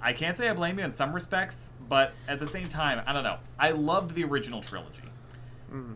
I 0.00 0.12
can't 0.12 0.36
say 0.36 0.48
I 0.48 0.52
blame 0.52 0.78
you 0.78 0.84
in 0.84 0.92
some 0.92 1.12
respects, 1.12 1.70
but 1.88 2.12
at 2.28 2.38
the 2.40 2.46
same 2.46 2.68
time, 2.68 3.02
I 3.06 3.12
don't 3.12 3.24
know. 3.24 3.36
I 3.58 3.70
loved 3.70 4.14
the 4.14 4.24
original 4.24 4.60
trilogy, 4.62 5.02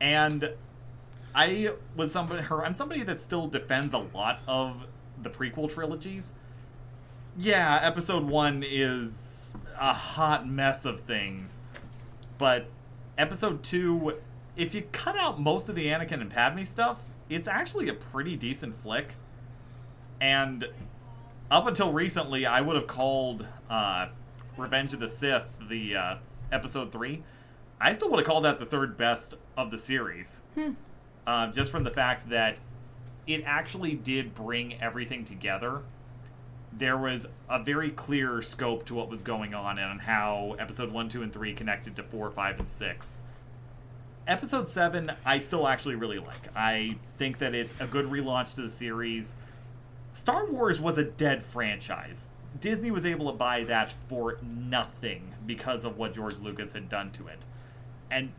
and 0.01 0.51
I 1.35 1.71
was 1.97 2.13
somebody. 2.13 2.43
Her, 2.43 2.65
I'm 2.65 2.75
somebody 2.75 3.03
that 3.03 3.21
still 3.21 3.47
defends 3.49 3.95
a 3.95 3.99
lot 3.99 4.41
of 4.47 4.87
the 5.23 5.31
prequel 5.31 5.73
trilogies. 5.73 6.33
Yeah, 7.39 7.81
Episode 7.83 8.25
One 8.25 8.65
is 8.67 9.55
a 9.79 9.93
hot 9.93 10.49
mess 10.49 10.87
of 10.87 11.01
things, 11.01 11.61
but 12.39 12.67
Episode 13.19 13.63
Two, 13.63 14.15
if 14.57 14.75
you 14.75 14.83
cut 14.91 15.19
out 15.19 15.39
most 15.39 15.69
of 15.69 15.75
the 15.75 15.87
Anakin 15.87 16.23
and 16.23 16.31
Padme 16.31 16.63
stuff, 16.65 17.03
it's 17.29 17.47
actually 17.47 17.91
a 17.91 17.95
pretty 17.95 18.37
decent 18.37 18.75
flick. 18.75 19.17
And 20.19 20.67
up 21.51 21.67
until 21.67 21.93
recently, 21.93 22.47
I 22.47 22.63
would 22.63 22.75
have 22.75 22.87
called 22.87 23.47
uh, 23.69 24.09
Revenge 24.57 24.95
of 24.95 25.01
the 25.01 25.09
Sith 25.09 25.45
the 25.69 25.95
uh, 25.95 26.17
episode 26.51 26.91
three. 26.91 27.23
I 27.79 27.93
still 27.93 28.09
would 28.11 28.19
have 28.19 28.27
called 28.27 28.47
that 28.47 28.59
the 28.59 28.65
third 28.65 28.97
best 28.97 29.35
of 29.59 29.71
the 29.71 29.77
series, 29.77 30.41
uh, 31.27 31.49
just 31.53 31.71
from 31.71 31.85
the 31.85 31.91
fact 31.91 32.31
that 32.31 32.57
it 33.27 33.43
actually 33.45 33.93
did 33.93 34.35
bring 34.35 34.81
everything 34.81 35.27
together. 35.27 35.83
There 36.79 36.97
was 36.99 37.27
a 37.49 37.63
very 37.63 37.91
clear 37.91 38.43
scope 38.43 38.85
to 38.87 38.95
what 38.95 39.09
was 39.09 39.23
going 39.23 39.55
on 39.55 39.79
and 39.79 40.01
how 40.01 40.57
episode 40.59 40.93
one, 40.93 41.09
two, 41.09 41.23
and 41.23 41.33
three 41.33 41.55
connected 41.55 41.97
to 41.97 42.03
four, 42.03 42.31
five, 42.31 42.59
and 42.59 42.69
six. 42.69 43.19
Episode 44.27 44.67
7, 44.69 45.13
I 45.25 45.39
still 45.39 45.69
actually 45.69 45.95
really 45.95 46.19
like. 46.19 46.49
I 46.57 46.97
think 47.17 47.39
that 47.39 47.55
it's 47.55 47.73
a 47.81 47.87
good 47.87 48.07
relaunch 48.07 48.57
to 48.57 48.63
the 48.63 48.69
series. 48.69 49.37
Star 50.13 50.51
Wars 50.51 50.81
was 50.81 50.99
a 50.99 51.05
dead 51.05 51.45
franchise. 51.45 52.31
Disney 52.61 52.91
was 52.91 53.07
able 53.07 53.31
to 53.31 53.37
buy 53.37 53.63
that 53.65 53.93
for 53.93 54.39
nothing 54.43 55.35
because 55.47 55.85
of 55.85 55.97
what 55.97 56.13
George 56.13 56.39
Lucas 56.39 56.73
had 56.73 56.89
done 56.89 57.13
to 57.13 57.29
it. 57.29 57.45
And 58.11 58.33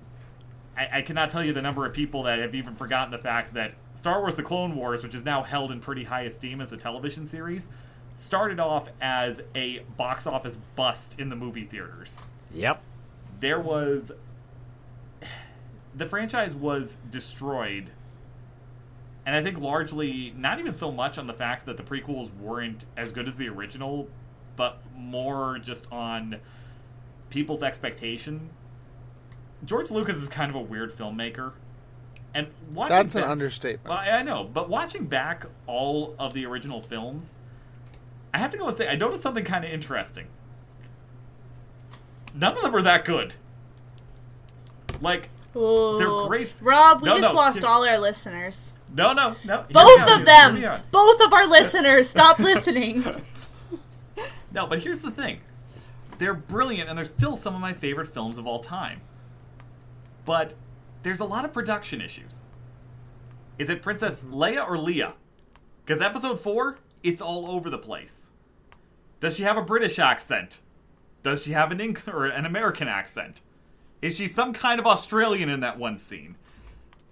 I, 0.75 0.89
I 0.93 1.01
cannot 1.03 1.29
tell 1.29 1.45
you 1.45 1.53
the 1.53 1.61
number 1.61 1.85
of 1.85 1.93
people 1.93 2.23
that 2.23 2.37
have 2.39 2.53
even 2.53 2.75
forgotten 2.75 3.11
the 3.11 3.17
fact 3.17 3.53
that 3.53 3.73
Star 3.93 4.19
Wars 4.19 4.35
The 4.35 4.43
Clone 4.43 4.75
Wars, 4.75 5.03
which 5.03 5.15
is 5.15 5.23
now 5.23 5.41
held 5.43 5.71
in 5.71 5.79
pretty 5.79 6.03
high 6.03 6.23
esteem 6.23 6.59
as 6.59 6.73
a 6.73 6.77
television 6.77 7.25
series, 7.25 7.69
started 8.17 8.59
off 8.59 8.89
as 8.99 9.41
a 9.55 9.79
box 9.95 10.25
office 10.25 10.57
bust 10.75 11.19
in 11.19 11.29
the 11.29 11.35
movie 11.35 11.63
theaters 11.65 12.19
Yep. 12.53 12.81
there 13.39 13.59
was 13.59 14.11
the 15.95 16.05
franchise 16.05 16.55
was 16.55 16.97
destroyed 17.11 17.91
and 19.25 19.35
i 19.35 19.43
think 19.43 19.59
largely 19.59 20.33
not 20.35 20.59
even 20.59 20.73
so 20.73 20.91
much 20.91 21.17
on 21.17 21.27
the 21.27 21.33
fact 21.33 21.65
that 21.67 21.77
the 21.77 21.83
prequels 21.83 22.33
weren't 22.39 22.85
as 22.97 23.11
good 23.11 23.27
as 23.27 23.37
the 23.37 23.47
original 23.49 24.07
but 24.55 24.79
more 24.95 25.59
just 25.59 25.91
on 25.91 26.37
people's 27.29 27.61
expectation 27.61 28.49
george 29.65 29.91
lucas 29.91 30.15
is 30.15 30.27
kind 30.27 30.49
of 30.49 30.55
a 30.55 30.61
weird 30.61 30.91
filmmaker 30.91 31.51
and 32.33 32.47
watching 32.73 32.95
that's 32.95 33.15
an 33.15 33.21
ba- 33.21 33.29
understatement. 33.29 33.95
I 33.95 34.19
I 34.19 34.21
know, 34.21 34.43
but 34.43 34.69
watching 34.69 35.05
back 35.05 35.45
all 35.65 36.13
of 36.19 36.33
the 36.33 36.45
original 36.45 36.81
films, 36.81 37.35
I 38.33 38.39
have 38.39 38.51
to 38.51 38.57
go 38.57 38.67
and 38.67 38.75
say 38.75 38.87
I 38.87 38.95
noticed 38.95 39.23
something 39.23 39.43
kind 39.43 39.63
of 39.63 39.71
interesting. 39.71 40.27
None 42.33 42.53
of 42.53 42.61
them 42.61 42.75
are 42.75 42.81
that 42.81 43.05
good. 43.05 43.33
Like, 45.01 45.29
Ooh. 45.55 45.97
They're 45.97 46.27
great. 46.27 46.53
Rob, 46.61 47.01
we 47.01 47.09
No, 47.09 47.17
just 47.19 47.33
no, 47.33 47.37
lost 47.37 47.63
all 47.63 47.87
our 47.87 47.97
listeners. 47.97 48.73
no, 48.93 49.13
no, 49.13 49.35
no. 49.43 49.65
Both 49.71 50.09
of 50.11 50.25
them. 50.25 50.53
hear 50.53 50.61
me 50.61 50.67
out. 50.67 50.91
Both 50.91 51.21
of 51.21 51.33
our 51.33 51.47
listeners. 51.47 52.09
Stop 52.09 52.39
listening. 52.39 53.03
No, 54.51 54.67
but 54.67 54.79
here's 54.79 54.99
the 54.99 55.11
thing. 55.11 55.41
They're 56.17 56.33
brilliant, 56.33 56.89
and 56.89 56.97
they're 56.97 57.05
still 57.05 57.35
some 57.35 57.53
of 57.53 57.61
my 57.61 57.73
favorite 57.73 58.07
films 58.07 58.37
of 58.37 58.47
all 58.47 58.59
time. 58.59 59.01
But 60.25 60.55
there's 61.03 61.19
a 61.19 61.25
lot 61.25 61.45
of 61.45 61.53
production 61.53 62.01
issues. 62.01 62.43
Is 63.57 63.69
it 63.69 63.81
Princess 63.81 64.23
mm-hmm. 64.23 64.33
Leia 64.33 64.67
or 64.67 64.77
Leia? 64.77 65.13
Because 65.85 66.01
episode 66.01 66.39
4, 66.39 66.77
it's 67.03 67.21
all 67.21 67.49
over 67.49 67.69
the 67.69 67.77
place. 67.77 68.31
Does 69.19 69.35
she 69.35 69.43
have 69.43 69.57
a 69.57 69.61
British 69.61 69.99
accent? 69.99 70.59
Does 71.23 71.43
she 71.43 71.51
have 71.51 71.71
an 71.71 71.81
Eng- 71.81 71.97
or 72.07 72.25
an 72.25 72.45
American 72.45 72.87
accent? 72.87 73.41
Is 74.01 74.15
she 74.15 74.27
some 74.27 74.53
kind 74.53 74.79
of 74.79 74.85
Australian 74.85 75.49
in 75.49 75.59
that 75.61 75.79
one 75.79 75.97
scene? 75.97 76.35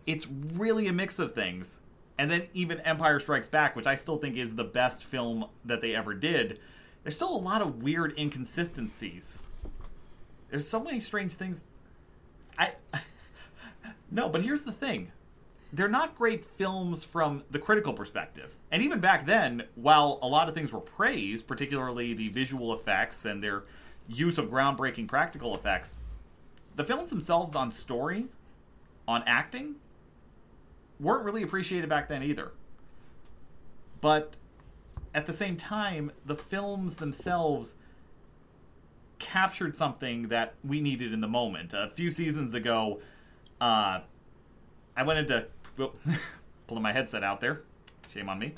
It's 0.06 0.28
really 0.28 0.88
a 0.88 0.94
mix 0.94 1.18
of 1.18 1.34
things. 1.34 1.80
And 2.18 2.30
then 2.30 2.44
even 2.54 2.80
Empire 2.82 3.20
Strikes 3.20 3.48
Back, 3.48 3.76
which 3.76 3.88
I 3.88 3.96
still 3.96 4.18
think 4.18 4.38
is 4.38 4.56
the 4.56 4.64
best 4.64 5.04
film 5.04 5.46
that 5.66 5.82
they 5.82 5.96
ever 5.96 6.14
did, 6.14 6.60
there's 7.04 7.16
still 7.16 7.36
a 7.36 7.38
lot 7.38 7.62
of 7.62 7.84
weird 7.84 8.18
inconsistencies. 8.18 9.40
There's 10.50 10.68
so 10.68 10.80
many 10.82 11.00
strange 11.00 11.34
things. 11.34 11.66
I 12.58 12.74
No, 14.12 14.30
but 14.30 14.42
here's 14.42 14.62
the 14.62 14.72
thing. 14.72 15.12
They're 15.76 15.90
not 15.90 16.16
great 16.16 16.46
films 16.46 17.04
from 17.04 17.44
the 17.52 17.60
critical 17.60 17.92
perspective. 17.92 18.56
And 18.72 18.82
even 18.82 19.02
back 19.02 19.26
then, 19.26 19.64
while 19.76 20.20
a 20.22 20.28
lot 20.28 20.48
of 20.48 20.56
things 20.56 20.72
were 20.72 20.80
praised, 20.80 21.48
particularly 21.48 22.14
the 22.14 22.30
visual 22.30 22.74
effects 22.74 23.26
and 23.26 23.44
their 23.44 23.66
use 24.08 24.38
of 24.38 24.46
groundbreaking 24.46 25.10
practical 25.10 25.54
effects, 25.54 26.00
the 26.78 26.86
films 26.86 27.10
themselves 27.10 27.56
on 27.56 27.72
story, 27.72 28.28
on 29.06 29.22
acting, 29.28 29.76
weren't 30.98 31.26
really 31.26 31.44
appreciated 31.44 31.90
back 31.90 32.08
then 32.08 32.24
either. 32.24 32.54
But 34.00 34.38
at 35.14 35.26
the 35.26 35.34
same 35.34 35.58
time, 35.58 36.14
the 36.26 36.36
films 36.36 36.98
themselves 36.98 37.76
captured 39.20 39.76
something 39.76 40.30
that 40.30 40.54
we 40.64 40.80
needed 40.80 41.12
in 41.12 41.20
the 41.20 41.28
moment. 41.28 41.74
A 41.74 41.90
few 41.90 42.12
seasons 42.12 42.54
ago, 42.54 43.02
uh, 43.60 44.00
I 44.96 45.04
went 45.04 45.20
into 45.20 45.48
well, 45.78 45.94
pulling 46.68 46.84
my 46.84 46.92
headset 46.92 47.24
out 47.24 47.42
there. 47.42 47.62
Shame 48.14 48.30
on 48.30 48.40
me. 48.40 48.54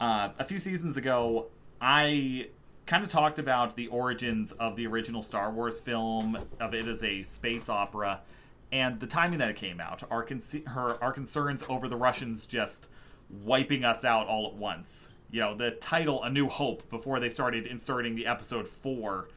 Uh, 0.00 0.30
a 0.38 0.44
few 0.44 0.58
seasons 0.58 0.96
ago, 0.96 1.46
I 1.80 2.48
kind 2.86 3.02
of 3.02 3.10
talked 3.10 3.38
about 3.38 3.76
the 3.76 3.88
origins 3.88 4.52
of 4.52 4.76
the 4.76 4.86
original 4.86 5.22
Star 5.22 5.50
Wars 5.50 5.80
film, 5.80 6.38
of 6.60 6.74
it 6.74 6.86
as 6.86 7.02
a 7.02 7.22
space 7.22 7.68
opera, 7.68 8.20
and 8.70 9.00
the 9.00 9.06
timing 9.06 9.38
that 9.38 9.48
it 9.48 9.56
came 9.56 9.80
out. 9.80 10.02
Our, 10.10 10.22
con- 10.22 10.42
her, 10.66 11.02
our 11.02 11.12
concerns 11.12 11.62
over 11.68 11.88
the 11.88 11.96
Russians 11.96 12.46
just 12.46 12.88
wiping 13.44 13.84
us 13.84 14.04
out 14.04 14.26
all 14.26 14.46
at 14.46 14.54
once. 14.54 15.10
You 15.30 15.40
know, 15.40 15.54
the 15.56 15.72
title 15.72 16.22
A 16.22 16.30
New 16.30 16.48
Hope 16.48 16.88
before 16.88 17.18
they 17.18 17.30
started 17.30 17.66
inserting 17.66 18.14
the 18.14 18.26
episode 18.26 18.68
4 18.68 19.28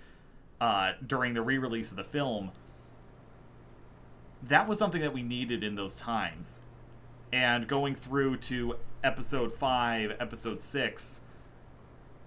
uh, 0.62 0.92
during 1.06 1.34
the 1.34 1.42
re 1.42 1.58
release 1.58 1.92
of 1.92 1.98
the 1.98 2.04
film. 2.04 2.52
That 4.44 4.68
was 4.68 4.78
something 4.78 5.02
that 5.02 5.14
we 5.14 5.22
needed 5.22 5.64
in 5.64 5.76
those 5.76 5.96
times. 5.96 6.62
And 7.32 7.68
going 7.68 7.94
through 7.94 8.38
to 8.38 8.78
episode 9.04 9.54
5, 9.54 10.16
episode 10.20 10.62
6, 10.62 11.22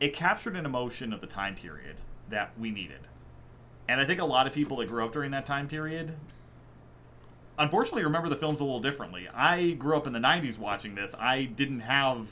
it 0.00 0.12
captured 0.14 0.56
an 0.56 0.66
emotion 0.66 1.12
of 1.12 1.20
the 1.20 1.26
time 1.26 1.54
period 1.54 2.00
that 2.28 2.52
we 2.58 2.70
needed. 2.70 3.08
And 3.88 4.00
I 4.00 4.04
think 4.04 4.20
a 4.20 4.24
lot 4.24 4.46
of 4.46 4.52
people 4.52 4.76
that 4.78 4.88
grew 4.88 5.04
up 5.04 5.12
during 5.12 5.30
that 5.32 5.46
time 5.46 5.68
period 5.68 6.14
unfortunately 7.58 8.04
remember 8.04 8.28
the 8.28 8.36
films 8.36 8.60
a 8.60 8.64
little 8.64 8.80
differently. 8.80 9.28
I 9.32 9.72
grew 9.72 9.96
up 9.96 10.06
in 10.06 10.12
the 10.12 10.18
90s 10.18 10.58
watching 10.58 10.94
this. 10.94 11.14
I 11.18 11.44
didn't 11.44 11.80
have 11.80 12.28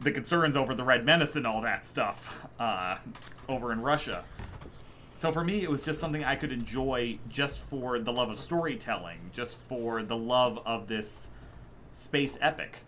the 0.00 0.10
concerns 0.10 0.56
over 0.56 0.74
the 0.74 0.84
Red 0.84 1.04
Menace 1.04 1.36
and 1.36 1.46
all 1.46 1.60
that 1.60 1.84
stuff 1.84 2.46
uh, 2.58 2.96
over 3.48 3.72
in 3.72 3.82
Russia. 3.82 4.24
So 5.20 5.30
for 5.30 5.44
me, 5.44 5.62
it 5.62 5.70
was 5.70 5.84
just 5.84 6.00
something 6.00 6.24
I 6.24 6.34
could 6.34 6.50
enjoy 6.50 7.18
just 7.28 7.58
for 7.58 7.98
the 7.98 8.10
love 8.10 8.30
of 8.30 8.38
storytelling, 8.38 9.18
just 9.34 9.58
for 9.58 10.02
the 10.02 10.16
love 10.16 10.58
of 10.64 10.86
this 10.86 11.28
space 11.92 12.38
epic. 12.40 12.84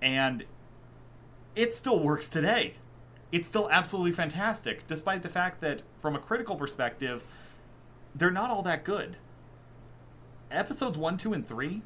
And 0.00 0.46
it 1.54 1.74
still 1.74 2.00
works 2.00 2.30
today. 2.30 2.76
It's 3.32 3.46
still 3.46 3.68
absolutely 3.70 4.12
fantastic, 4.12 4.86
despite 4.86 5.20
the 5.20 5.28
fact 5.28 5.60
that, 5.60 5.82
from 6.00 6.16
a 6.16 6.18
critical 6.18 6.56
perspective, 6.56 7.22
they're 8.14 8.30
not 8.30 8.48
all 8.48 8.62
that 8.62 8.82
good. 8.82 9.18
Episodes 10.50 10.96
1, 10.96 11.18
2, 11.18 11.34
and 11.34 11.46
3, 11.46 11.82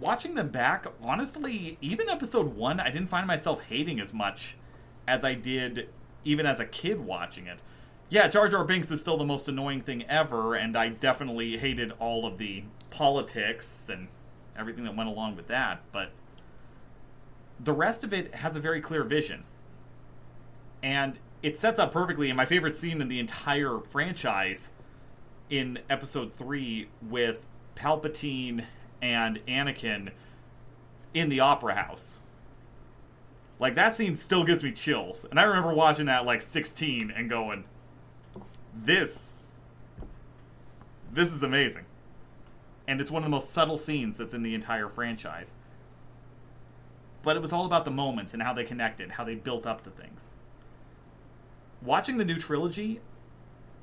watching 0.00 0.34
them 0.34 0.48
back, 0.48 0.86
honestly, 1.02 1.76
even 1.82 2.08
episode 2.08 2.56
1, 2.56 2.80
I 2.80 2.88
didn't 2.88 3.10
find 3.10 3.26
myself 3.26 3.64
hating 3.68 4.00
as 4.00 4.14
much 4.14 4.56
as 5.06 5.24
I 5.24 5.34
did 5.34 5.90
even 6.24 6.46
as 6.46 6.58
a 6.58 6.64
kid 6.64 7.00
watching 7.00 7.46
it. 7.46 7.60
Yeah, 8.10 8.26
Jar 8.28 8.48
Jar 8.48 8.64
Binks 8.64 8.90
is 8.90 9.00
still 9.00 9.18
the 9.18 9.24
most 9.26 9.48
annoying 9.48 9.82
thing 9.82 10.02
ever, 10.04 10.54
and 10.54 10.76
I 10.76 10.88
definitely 10.88 11.58
hated 11.58 11.92
all 11.98 12.24
of 12.24 12.38
the 12.38 12.64
politics 12.90 13.90
and 13.92 14.08
everything 14.58 14.84
that 14.84 14.96
went 14.96 15.10
along 15.10 15.36
with 15.36 15.46
that, 15.48 15.82
but 15.92 16.10
the 17.60 17.72
rest 17.72 18.04
of 18.04 18.14
it 18.14 18.36
has 18.36 18.56
a 18.56 18.60
very 18.60 18.80
clear 18.80 19.04
vision. 19.04 19.44
And 20.82 21.18
it 21.42 21.58
sets 21.58 21.78
up 21.78 21.92
perfectly 21.92 22.30
in 22.30 22.36
my 22.36 22.46
favorite 22.46 22.78
scene 22.78 23.02
in 23.02 23.08
the 23.08 23.18
entire 23.18 23.78
franchise 23.78 24.70
in 25.50 25.78
episode 25.90 26.32
3 26.32 26.88
with 27.02 27.46
Palpatine 27.74 28.64
and 29.02 29.38
Anakin 29.46 30.12
in 31.12 31.28
the 31.28 31.40
opera 31.40 31.74
house. 31.74 32.20
Like 33.58 33.74
that 33.74 33.96
scene 33.96 34.16
still 34.16 34.44
gives 34.44 34.62
me 34.62 34.72
chills. 34.72 35.26
And 35.30 35.38
I 35.38 35.42
remember 35.42 35.74
watching 35.74 36.06
that 36.06 36.24
like 36.24 36.42
16 36.42 37.10
and 37.14 37.28
going 37.28 37.64
this 38.84 39.38
this 41.12 41.32
is 41.32 41.42
amazing. 41.42 41.84
And 42.86 43.00
it's 43.00 43.10
one 43.10 43.22
of 43.22 43.24
the 43.24 43.30
most 43.30 43.50
subtle 43.50 43.78
scenes 43.78 44.16
that's 44.16 44.34
in 44.34 44.42
the 44.42 44.54
entire 44.54 44.88
franchise. 44.88 45.54
But 47.22 47.36
it 47.36 47.42
was 47.42 47.52
all 47.52 47.66
about 47.66 47.84
the 47.84 47.90
moments 47.90 48.32
and 48.32 48.42
how 48.42 48.52
they 48.52 48.64
connected, 48.64 49.12
how 49.12 49.24
they 49.24 49.34
built 49.34 49.66
up 49.66 49.82
to 49.84 49.90
things. 49.90 50.34
Watching 51.82 52.16
the 52.16 52.24
new 52.24 52.36
trilogy, 52.36 53.00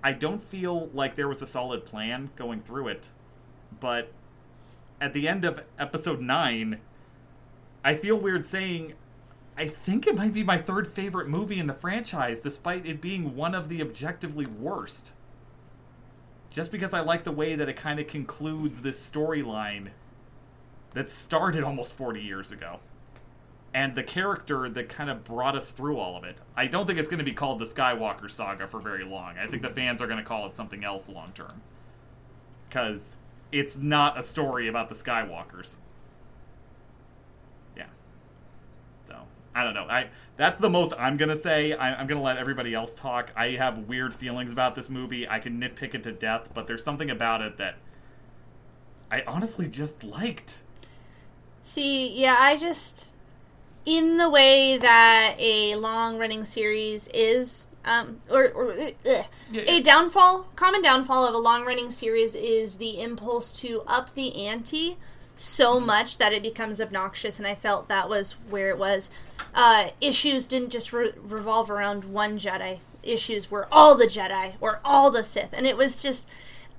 I 0.03 0.12
don't 0.12 0.41
feel 0.41 0.89
like 0.93 1.15
there 1.15 1.27
was 1.27 1.41
a 1.41 1.45
solid 1.45 1.86
plan 1.86 2.29
going 2.36 2.62
through 2.62 2.88
it. 2.88 3.10
But 3.79 4.12
at 5.01 5.13
the 5.13 5.27
end 5.27 5.45
of 5.45 5.63
episode 5.77 6.21
9, 6.21 6.79
I 7.84 7.93
feel 7.95 8.17
weird 8.17 8.45
saying 8.45 8.93
I 9.58 9.68
think 9.68 10.06
it 10.06 10.15
might 10.15 10.34
be 10.34 10.44
my 10.44 10.58
third 10.58 10.88
favorite 10.88 11.30
movie 11.30 11.60
in 11.60 11.68
the 11.68 11.74
franchise, 11.74 12.41
despite 12.41 12.86
it 12.86 13.00
being 13.00 13.36
one 13.36 13.56
of 13.56 13.70
the 13.70 13.82
objectively 13.82 14.46
worst. 14.46 15.13
Just 16.50 16.72
because 16.72 16.94
I 16.94 17.00
like 17.02 17.24
the 17.24 17.32
way 17.32 17.56
that 17.56 17.70
it 17.70 17.76
kind 17.76 18.00
of 18.00 18.08
concludes 18.08 18.82
this 18.82 19.10
storyline 19.10 19.89
that 20.91 21.10
started 21.10 21.63
almost 21.63 21.94
40 21.94 22.22
years 22.22 22.52
ago. 22.52 22.80
And 23.74 23.96
the 23.96 24.04
character 24.04 24.70
that 24.70 24.88
kind 24.88 25.10
of 25.10 25.26
brought 25.26 25.56
us 25.56 25.72
through 25.72 26.00
all 26.00 26.15
of 26.15 26.24
it. 26.24 26.39
I 26.56 26.65
don't 26.68 26.88
think 26.88 26.98
it's 26.98 27.10
going 27.10 27.20
to 27.20 27.26
be 27.26 27.34
called 27.34 27.60
the 27.60 27.65
Skywalker 27.65 28.32
Saga 28.32 28.68
for 28.68 28.80
very 28.80 29.04
long. 29.04 29.38
I 29.38 29.48
think 29.48 29.62
the 29.62 29.70
fans 29.70 30.02
are 30.02 30.08
going 30.08 30.18
to 30.20 30.24
call 30.24 30.48
it 30.48 30.56
something 30.56 30.86
else 30.86 31.10
long 31.10 31.28
term. 31.36 31.62
Because 32.70 33.18
it's 33.52 33.78
not 33.78 34.18
a 34.18 34.24
story 34.24 34.70
about 34.70 34.88
the 34.88 34.96
Skywalkers. 34.96 35.78
Yeah. 37.76 37.88
So 39.06 39.28
I 39.56 39.63
don't 39.63 39.74
know. 39.74 39.88
I 39.89 40.10
that's 40.38 40.60
the 40.60 40.70
most 40.70 40.94
I'm 41.00 41.15
gonna 41.18 41.36
say. 41.36 41.74
I, 41.74 41.96
I'm 41.96 42.08
gonna 42.08 42.22
let 42.22 42.38
everybody 42.38 42.74
else 42.74 42.94
talk. 42.94 43.32
I 43.36 43.52
have 43.52 43.80
weird 43.80 44.13
feelings 44.13 44.52
about 44.52 44.76
this 44.76 44.89
movie. 44.89 45.28
I 45.28 45.39
can 45.39 45.60
nitpick 45.60 45.96
it 45.96 46.04
to 46.04 46.12
death, 46.12 46.50
but 46.54 46.68
there's 46.68 46.84
something 46.84 47.10
about 47.10 47.41
it 47.41 47.58
that 47.58 47.76
I 49.10 49.24
honestly 49.26 49.68
just 49.68 50.04
liked. 50.04 50.62
See, 51.62 52.22
yeah, 52.22 52.36
I 52.38 52.58
just 52.58 53.15
in 53.86 54.18
the 54.18 54.30
way 54.30 54.78
that 54.78 55.36
a 55.39 55.76
long-running 55.76 56.44
series 56.44 57.08
is, 57.13 57.68
um, 57.86 58.20
or, 58.30 58.50
or 58.50 58.72
uh, 58.72 58.91
Yeah, 59.52 59.62
a 59.68 59.80
downfall, 59.80 60.48
common 60.56 60.82
downfall 60.82 61.26
of 61.28 61.34
a 61.34 61.38
long-running 61.38 61.91
series 61.91 62.36
is 62.36 62.78
the 62.78 63.00
impulse 63.00 63.52
to 63.54 63.84
up 63.88 64.13
the 64.15 64.48
ante 64.48 64.98
so 65.38 65.80
much 65.80 66.18
that 66.18 66.34
it 66.34 66.41
becomes 66.41 66.82
obnoxious, 66.82 67.38
and 67.38 67.48
I 67.48 67.56
felt 67.56 67.88
that 67.89 68.10
was 68.10 68.34
where 68.50 68.70
it 68.70 68.78
was. 68.78 69.10
Uh, 69.56 69.88
issues 70.02 70.46
didn't 70.46 70.70
just 70.70 70.91
re- 70.94 71.13
revolve 71.22 71.72
around 71.72 72.04
one 72.06 72.38
Jedi. 72.38 72.80
Issues 73.02 73.50
were 73.50 73.68
all 73.72 73.96
the 73.96 74.06
Jedi 74.06 74.56
or 74.60 74.82
all 74.86 75.10
the 75.10 75.24
Sith, 75.24 75.54
and 75.54 75.65
it 75.65 75.78
was 75.78 76.02
just. 76.02 76.28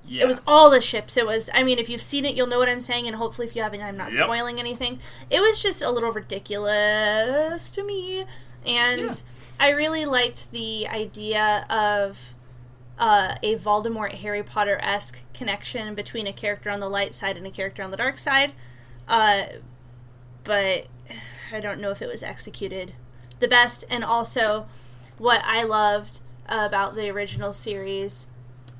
Yeah. 0.09 0.23
It 0.23 0.27
was 0.27 0.41
all 0.47 0.69
the 0.69 0.79
ships. 0.79 1.17
It 1.17 1.25
was. 1.25 1.49
I 1.53 1.63
mean, 1.63 1.79
if 1.79 1.89
you've 1.89 2.01
seen 2.01 2.23
it, 2.23 2.33
you'll 2.35 2.47
know 2.47 2.59
what 2.59 2.69
I'm 2.69 2.79
saying, 2.79 3.07
and 3.07 3.15
hopefully, 3.17 3.45
if 3.47 3.55
you 3.57 3.61
haven't, 3.63 3.81
I'm 3.81 3.97
not 3.97 4.13
Yep. 4.13 4.23
spoiling 4.23 4.57
anything. 4.59 4.99
It 5.29 5.41
was 5.41 5.61
just 5.61 5.81
a 5.81 5.89
little 5.89 6.11
ridiculous 6.11 7.69
to 7.71 7.83
me, 7.83 8.25
and 8.65 9.01
Yeah. 9.01 9.11
I 9.59 9.69
really 9.69 10.05
liked 10.05 10.51
the 10.51 10.87
idea 10.87 11.65
of 11.69 12.35
uh, 12.99 13.35
a 13.43 13.55
Voldemort 13.57 14.13
Harry 14.13 14.43
Potter 14.43 14.79
esque 14.81 15.23
connection 15.33 15.93
between 15.93 16.25
a 16.25 16.33
character 16.33 16.69
on 16.69 16.79
the 16.79 16.89
light 16.89 17.13
side 17.13 17.37
and 17.37 17.45
a 17.45 17.51
character 17.51 17.83
on 17.83 17.91
the 17.91 17.97
dark 17.97 18.17
side. 18.17 18.53
Uh, 19.07 19.43
but 20.43 20.87
I 21.51 21.59
don't 21.59 21.79
know 21.79 21.91
if 21.91 22.01
it 22.01 22.09
was 22.09 22.23
executed 22.23 22.93
the 23.39 23.47
best. 23.47 23.83
And 23.89 24.03
also, 24.03 24.67
what 25.17 25.41
I 25.45 25.63
loved 25.63 26.19
about 26.47 26.95
the 26.95 27.09
original 27.09 27.53
series, 27.53 28.27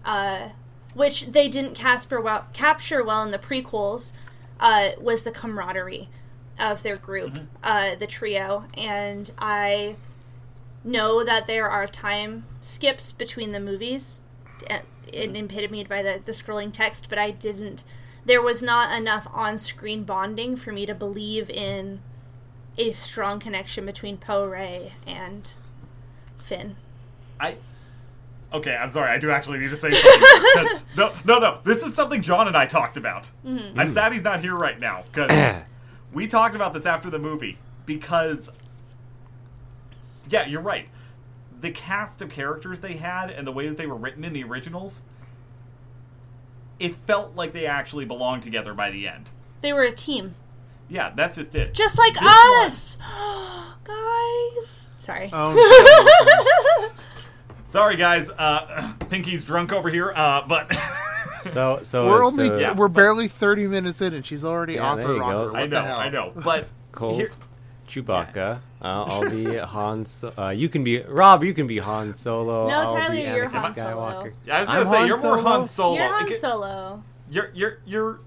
uh, 0.05 0.49
which 0.93 1.27
they 1.27 1.47
didn't 1.47 1.75
casper 1.75 2.19
well, 2.19 2.47
capture 2.53 3.03
well 3.03 3.23
in 3.23 3.31
the 3.31 3.37
prequels, 3.37 4.13
uh, 4.59 4.89
was 4.99 5.23
the 5.23 5.31
camaraderie 5.31 6.09
of 6.59 6.81
their 6.83 6.97
group, 6.97 7.39
uh, 7.63 7.95
the 7.95 8.07
trio. 8.07 8.65
And 8.75 9.29
I 9.37 9.95
know 10.83 11.23
that 11.23 11.47
there 11.47 11.69
are 11.69 11.87
time 11.87 12.45
skips 12.61 13.11
between 13.11 13.51
the 13.51 13.59
movies, 13.59 14.31
uh, 14.69 14.79
in- 15.11 15.35
epitomed 15.35 15.87
by 15.87 16.01
the, 16.01 16.21
the 16.23 16.31
scrolling 16.31 16.73
text, 16.73 17.09
but 17.09 17.19
I 17.19 17.31
didn't. 17.31 17.83
There 18.25 18.41
was 18.41 18.61
not 18.61 18.97
enough 18.97 19.27
on 19.31 19.57
screen 19.57 20.03
bonding 20.03 20.57
for 20.57 20.71
me 20.71 20.85
to 20.85 20.95
believe 20.95 21.49
in 21.49 22.01
a 22.77 22.91
strong 22.91 23.39
connection 23.39 23.85
between 23.85 24.17
Poe, 24.17 24.45
Rey, 24.45 24.93
and 25.05 25.51
Finn. 26.39 26.75
I. 27.39 27.55
Okay, 28.53 28.75
I'm 28.75 28.87
sorry. 28.89 29.11
I 29.11 29.17
do 29.17 29.29
actually 29.29 29.57
need 29.59 29.71
to 29.71 29.77
say 29.77 29.91
something. 29.91 30.21
'cause- 30.53 30.81
no, 30.95 31.13
no, 31.25 31.39
no. 31.39 31.59
This 31.65 31.83
is 31.83 31.93
something 31.93 32.21
John 32.21 32.47
and 32.47 32.55
I 32.55 32.65
talked 32.65 32.95
about. 32.95 33.29
Mm-hmm. 33.45 33.77
I'm 33.79 33.89
sad 33.89 34.13
he's 34.13 34.23
not 34.23 34.39
here 34.39 34.55
right 34.55 34.79
now 34.79 35.03
because 35.11 35.63
we 36.13 36.27
talked 36.27 36.55
about 36.55 36.73
this 36.73 36.85
after 36.85 37.09
the 37.09 37.19
movie. 37.19 37.57
Because, 37.85 38.49
yeah, 40.29 40.45
you're 40.45 40.61
right. 40.61 40.87
The 41.59 41.71
cast 41.71 42.21
of 42.21 42.29
characters 42.29 42.79
they 42.81 42.93
had 42.93 43.29
and 43.29 43.45
the 43.47 43.51
way 43.51 43.67
that 43.67 43.77
they 43.77 43.87
were 43.87 43.95
written 43.95 44.23
in 44.23 44.31
the 44.33 44.43
originals, 44.43 45.01
it 46.79 46.95
felt 46.95 47.35
like 47.35 47.51
they 47.53 47.65
actually 47.65 48.05
belonged 48.05 48.43
together 48.43 48.73
by 48.73 48.91
the 48.91 49.07
end. 49.07 49.29
They 49.61 49.73
were 49.73 49.83
a 49.83 49.91
team, 49.91 50.35
Yeah, 50.89 51.11
that's 51.15 51.35
just 51.35 51.53
it. 51.55 51.73
just 51.73 51.97
like 51.97 52.13
This 52.13 52.23
us, 52.23 52.97
guys. 53.83 54.87
Sorry. 54.97 55.29
Oh, 55.33 56.91
Sorry, 57.67 57.95
guys. 57.97 58.29
Uh, 58.29 58.93
Pinky's 59.09 59.43
drunk 59.43 59.73
over 59.73 59.89
here, 59.89 60.13
uh, 60.15 60.41
but. 60.47 60.75
So 61.47 61.79
so 61.81 62.07
we're 62.07 62.19
so, 62.29 62.41
only 62.43 62.61
Yeah. 62.61 62.73
we're 62.73 62.89
barely 62.89 63.29
thirty 63.29 63.67
minutes 63.67 64.01
in, 64.01 64.13
and 64.13 64.25
she's 64.25 64.43
already 64.43 64.73
Yeah, 64.73 64.81
off 64.91 64.99
her 64.99 65.15
rocker. 65.15 65.51
What 65.53 65.61
I 65.61 65.67
the 65.67 65.75
know, 65.79 65.81
hell? 65.81 65.97
I 65.97 66.09
know. 66.09 66.33
But. 66.35 66.67
Cole's 66.91 67.17
here- 67.17 67.27
Chewbacca. 68.03 68.59
Uh, 68.81 69.03
I'll 69.05 69.29
be 69.29 69.55
Han. 69.55 70.03
So- 70.03 70.33
uh, 70.37 70.49
you 70.49 70.67
can 70.67 70.83
be 70.83 70.99
Rob. 71.03 71.45
You 71.45 71.53
can 71.53 71.65
be 71.65 71.77
Han 71.77 72.13
Solo. 72.13 72.67
No, 72.67 72.73
I'll 72.81 72.93
Tyler, 72.93 73.11
be 73.11 73.21
you're 73.21 73.45
Anakin 73.47 73.51
Han 73.61 73.73
Solo. 73.75 74.27
Yeah, 74.45 74.57
I 74.57 74.59
was 74.59 74.67
gonna 74.67 74.79
I'm 74.81 74.85
say 74.87 74.97
Han 74.97 75.07
you're 75.07 75.21
more 75.23 75.41
Han 75.41 75.65
Solo? 75.65 75.95
Solo. 75.95 75.95
You're 75.95 76.17
Han 76.19 76.33
Solo. 76.33 77.03
You're 77.31 77.51
you're 77.53 77.77
you're 77.85 78.19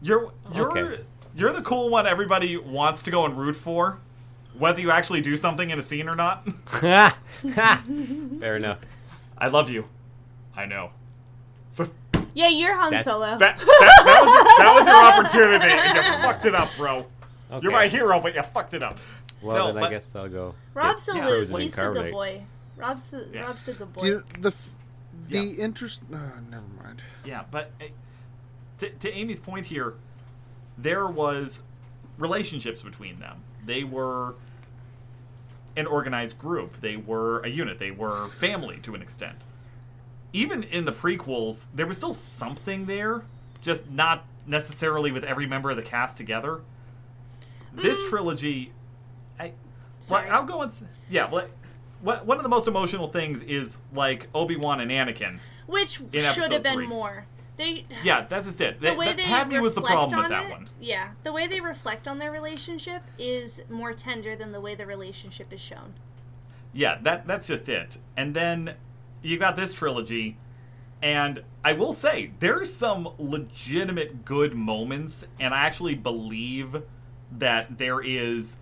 you're 0.00 0.32
you're 0.54 0.70
Okay. 0.78 1.02
You're 1.34 1.52
the 1.52 1.62
cool 1.62 1.88
one 1.88 2.06
everybody 2.06 2.56
wants 2.56 3.02
to 3.04 3.10
go 3.10 3.24
and 3.24 3.36
root 3.36 3.56
for, 3.56 3.98
whether 4.58 4.80
you 4.80 4.90
actually 4.90 5.20
do 5.22 5.36
something 5.36 5.70
in 5.70 5.78
a 5.78 5.82
scene 5.82 6.08
or 6.08 6.14
not. 6.16 6.46
Fair 6.66 8.56
enough. 8.56 8.80
I 9.38 9.48
love 9.48 9.70
you. 9.70 9.86
I 10.56 10.66
know. 10.66 10.90
So 11.70 11.86
Yeah, 12.34 12.48
you're 12.48 12.74
Han 12.76 12.90
That's- 12.90 13.04
Solo. 13.04 13.38
that, 13.38 13.56
that, 13.56 13.58
that 13.58 14.22
was 14.24 14.34
your, 14.34 14.44
that 14.58 14.74
was 14.76 14.86
your 14.86 15.46
opportunity. 15.56 15.72
and 15.72 15.96
You 15.96 16.22
fucked 16.22 16.44
it 16.44 16.54
up, 16.54 16.68
bro. 16.76 16.98
Okay. 17.50 17.62
You're 17.62 17.72
my 17.72 17.88
hero, 17.88 18.20
but 18.20 18.34
you 18.34 18.42
fucked 18.42 18.74
it 18.74 18.82
up. 18.82 18.98
Well, 19.40 19.56
No, 19.56 19.66
then 19.72 19.74
but- 19.82 19.84
I 19.84 19.90
guess 19.90 20.14
I'll 20.14 20.28
go. 20.28 20.54
Rob 20.74 20.96
get 20.96 21.00
salutes. 21.00 21.26
frozen 21.50 21.60
He's 21.60 21.74
the 21.74 21.80
carbonite. 21.82 21.94
good 21.94 22.12
boy. 22.12 22.42
Rob's 22.76 23.10
the 23.10 23.28
Yeah. 23.32 23.40
Rob's 23.42 23.62
the 23.64 23.72
good 23.72 23.92
boy. 23.92 24.00
Do 24.02 24.06
you, 24.06 24.24
the 24.40 24.48
f- 24.48 24.70
the 25.28 25.38
Yeah. 25.44 25.64
interest. 25.64 26.02
Uh, 26.12 26.16
never 26.50 26.62
mind. 26.82 27.02
Yeah, 27.24 27.44
but 27.50 27.70
uh, 27.80 27.84
to, 28.78 28.90
to 28.90 29.10
Amy's 29.12 29.40
point 29.40 29.66
here, 29.66 29.94
there 30.82 31.06
was 31.06 31.62
relationships 32.18 32.82
between 32.82 33.18
them. 33.20 33.42
They 33.64 33.84
were 33.84 34.34
an 35.76 35.86
organized 35.86 36.38
group. 36.38 36.80
They 36.80 36.96
were 36.96 37.40
a 37.40 37.48
unit. 37.48 37.78
They 37.78 37.90
were 37.90 38.28
family 38.28 38.78
to 38.82 38.94
an 38.94 39.02
extent. 39.02 39.46
Even 40.32 40.62
in 40.64 40.84
the 40.84 40.92
prequels, 40.92 41.66
there 41.74 41.86
was 41.86 41.96
still 41.96 42.14
something 42.14 42.86
there, 42.86 43.22
just 43.60 43.90
not 43.90 44.24
necessarily 44.46 45.12
with 45.12 45.24
every 45.24 45.46
member 45.46 45.70
of 45.70 45.76
the 45.76 45.82
cast 45.82 46.16
together. 46.16 46.60
This 47.74 48.00
mm. 48.02 48.08
trilogy, 48.08 48.72
I, 49.38 49.44
well, 49.44 49.54
Sorry. 50.00 50.28
I'll 50.28 50.44
go 50.44 50.62
and 50.62 50.72
yeah. 51.10 51.30
Well, 51.30 51.46
what- 52.00 52.26
one 52.26 52.36
of 52.36 52.42
the 52.42 52.48
most 52.48 52.66
emotional 52.66 53.06
things 53.06 53.42
is 53.42 53.78
like 53.94 54.26
Obi 54.34 54.56
Wan 54.56 54.80
and 54.80 54.90
Anakin. 54.90 55.38
Which 55.66 56.00
should 56.12 56.52
have 56.52 56.62
been 56.62 56.74
three. 56.74 56.86
more. 56.86 57.26
They 57.56 57.84
Yeah, 58.02 58.26
that's 58.28 58.46
just 58.46 58.60
it. 58.60 58.80
the 58.80 58.88
That- 58.88 58.96
way 58.96 59.06
that 59.06 59.16
they 59.18 59.24
Padme 59.24 59.60
was 59.60 59.74
the 59.74 59.80
reflect 59.82 59.94
problem 59.94 60.16
with 60.16 60.24
on 60.24 60.30
that 60.30 60.44
it, 60.44 60.50
one. 60.50 60.68
Yeah, 60.80 61.10
the 61.22 61.32
way 61.32 61.46
they 61.46 61.60
reflect 61.60 62.08
on 62.08 62.18
their 62.18 62.30
relationship 62.30 63.02
is 63.18 63.62
more 63.68 63.92
tender 63.92 64.34
than 64.34 64.52
the 64.52 64.60
way 64.60 64.74
the 64.74 64.86
relationship 64.86 65.52
is 65.52 65.60
shown. 65.60 65.94
Yeah, 66.72 66.98
that 67.02 67.26
that's 67.26 67.46
just 67.46 67.68
it. 67.68 67.98
And 68.16 68.34
then 68.34 68.74
you 69.20 69.38
got 69.38 69.56
this 69.56 69.72
trilogy, 69.74 70.38
and 71.02 71.44
I 71.62 71.74
will 71.74 71.92
say 71.92 72.32
there's 72.40 72.72
some 72.72 73.10
legitimate 73.18 74.24
good 74.24 74.54
moments, 74.54 75.24
and 75.38 75.52
I 75.52 75.66
actually 75.66 75.94
believe 75.94 76.82
that 77.30 77.76
there 77.78 78.00
is 78.00 78.56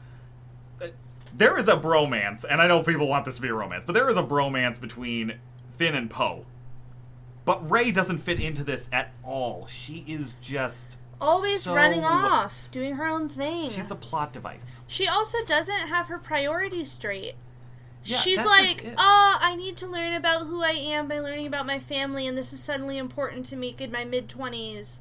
uh, 0.83 0.88
there 1.33 1.57
is 1.57 1.68
a 1.68 1.76
bromance, 1.76 2.44
and 2.48 2.61
I 2.61 2.66
know 2.66 2.83
people 2.83 3.07
want 3.07 3.24
this 3.24 3.37
to 3.37 3.42
be 3.42 3.48
a 3.48 3.55
romance, 3.55 3.85
but 3.85 3.92
there 3.92 4.09
is 4.11 4.16
a 4.16 4.22
bromance 4.24 4.81
between 4.81 5.38
Finn 5.79 5.94
and 5.94 6.11
Poe. 6.11 6.44
But 7.50 7.68
Rey 7.68 7.90
doesn't 7.90 8.18
fit 8.18 8.40
into 8.40 8.62
this 8.62 8.88
at 8.92 9.10
all. 9.24 9.66
She 9.66 10.04
is 10.06 10.36
just 10.40 10.98
Always 11.20 11.64
so- 11.64 11.74
running 11.74 12.04
off, 12.04 12.68
doing 12.70 12.94
her 12.94 13.06
own 13.06 13.28
thing. 13.28 13.68
She's 13.70 13.90
a 13.90 13.96
plot 13.96 14.32
device. 14.32 14.78
She 14.86 15.08
also 15.08 15.38
doesn't 15.44 15.88
have 15.88 16.06
her 16.06 16.18
priorities 16.18 16.92
straight. 16.92 17.34
Yeah, 18.04 18.18
She's 18.18 18.44
like, 18.44 18.86
oh, 18.96 19.38
I 19.40 19.56
need 19.56 19.76
to 19.78 19.88
learn 19.88 20.14
about 20.14 20.46
who 20.46 20.62
I 20.62 20.70
am 20.70 21.08
by 21.08 21.18
learning 21.18 21.48
about 21.48 21.66
my 21.66 21.80
family, 21.80 22.24
and 22.28 22.38
this 22.38 22.52
is 22.52 22.60
suddenly 22.62 22.98
important 22.98 23.46
to 23.46 23.56
me 23.56 23.74
in 23.80 23.90
my 23.90 24.04
mid 24.04 24.28
20s 24.28 25.00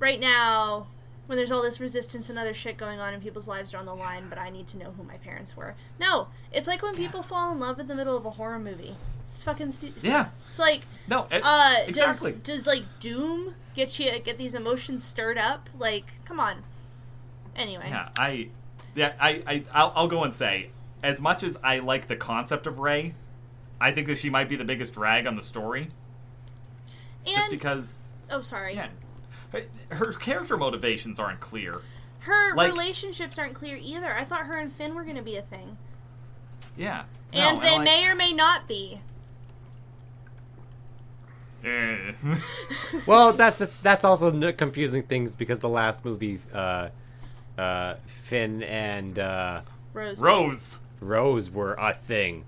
right 0.00 0.18
now 0.18 0.88
when 1.26 1.38
there's 1.38 1.52
all 1.52 1.62
this 1.62 1.78
resistance 1.78 2.28
and 2.28 2.36
other 2.36 2.52
shit 2.52 2.76
going 2.76 2.98
on 2.98 3.14
and 3.14 3.22
people's 3.22 3.46
lives 3.46 3.72
are 3.72 3.78
on 3.78 3.86
the 3.86 3.94
line, 3.94 4.28
but 4.28 4.38
I 4.38 4.50
need 4.50 4.66
to 4.68 4.76
know 4.76 4.90
who 4.96 5.04
my 5.04 5.18
parents 5.18 5.56
were. 5.56 5.76
No, 6.00 6.26
it's 6.50 6.66
like 6.66 6.82
when 6.82 6.96
people 6.96 7.22
fall 7.22 7.52
in 7.52 7.60
love 7.60 7.78
in 7.78 7.86
the 7.86 7.94
middle 7.94 8.16
of 8.16 8.26
a 8.26 8.30
horror 8.30 8.58
movie. 8.58 8.96
It's 9.26 9.42
fucking 9.42 9.72
stupid. 9.72 10.02
Yeah. 10.02 10.28
It's 10.48 10.58
like, 10.58 10.82
No, 11.08 11.26
it- 11.30 11.42
uh, 11.44 11.74
exactly. 11.86 12.32
does, 12.32 12.40
does 12.42 12.66
like 12.66 12.84
Doom 13.00 13.54
get 13.74 13.98
you 13.98 14.18
get 14.20 14.38
these 14.38 14.54
emotions 14.54 15.04
stirred 15.04 15.36
up? 15.38 15.68
Like, 15.78 16.06
come 16.24 16.40
on. 16.40 16.62
Anyway. 17.54 17.86
Yeah, 17.88 18.08
I, 18.18 18.48
yeah, 18.94 19.12
I, 19.20 19.42
I, 19.46 19.64
I'll, 19.72 19.92
I'll 19.96 20.08
go 20.08 20.22
and 20.24 20.32
say, 20.32 20.70
as 21.02 21.20
much 21.20 21.42
as 21.42 21.58
I 21.62 21.80
like 21.80 22.06
the 22.06 22.16
concept 22.16 22.66
of 22.66 22.78
Rey, 22.78 23.14
I 23.80 23.90
think 23.92 24.06
that 24.06 24.16
she 24.18 24.30
might 24.30 24.48
be 24.48 24.56
the 24.56 24.64
biggest 24.64 24.94
drag 24.94 25.26
on 25.26 25.36
the 25.36 25.42
story, 25.42 25.88
and, 27.26 27.34
just 27.34 27.50
because, 27.50 28.12
Oh, 28.30 28.40
sorry. 28.40 28.74
yeah, 28.74 28.88
her, 29.52 29.62
her 29.90 30.12
character 30.14 30.56
motivations 30.56 31.18
aren't 31.18 31.40
clear. 31.40 31.80
Her 32.20 32.54
Like- 32.54 32.72
relationships 32.72 33.38
aren't 33.38 33.54
clear 33.54 33.76
either. 33.76 34.12
I 34.14 34.24
thought 34.24 34.46
her 34.46 34.56
and 34.58 34.72
Finn 34.72 34.94
were 34.94 35.04
going 35.04 35.16
to 35.16 35.22
be 35.22 35.36
a 35.36 35.42
thing. 35.42 35.76
Yeah, 36.76 37.04
And 37.32 37.56
No, 37.58 37.62
they 37.62 37.72
like- 37.76 37.82
may 37.84 38.06
or 38.06 38.14
may 38.14 38.32
not 38.32 38.66
be. 38.68 39.00
Eh. 41.66 42.12
Well, 43.06 43.32
that's 43.32 43.60
a, 43.60 43.66
that's 43.82 44.04
also 44.04 44.52
confusing 44.52 45.02
things 45.02 45.34
because 45.34 45.60
the 45.60 45.68
last 45.68 46.04
movie, 46.04 46.38
uh, 46.54 46.88
uh, 47.58 47.94
Finn 48.06 48.62
and 48.62 49.18
uh, 49.18 49.60
Rose. 49.92 50.20
Rose. 50.20 50.78
Rose 51.00 51.50
were 51.50 51.74
a 51.74 51.92
thing 51.92 52.44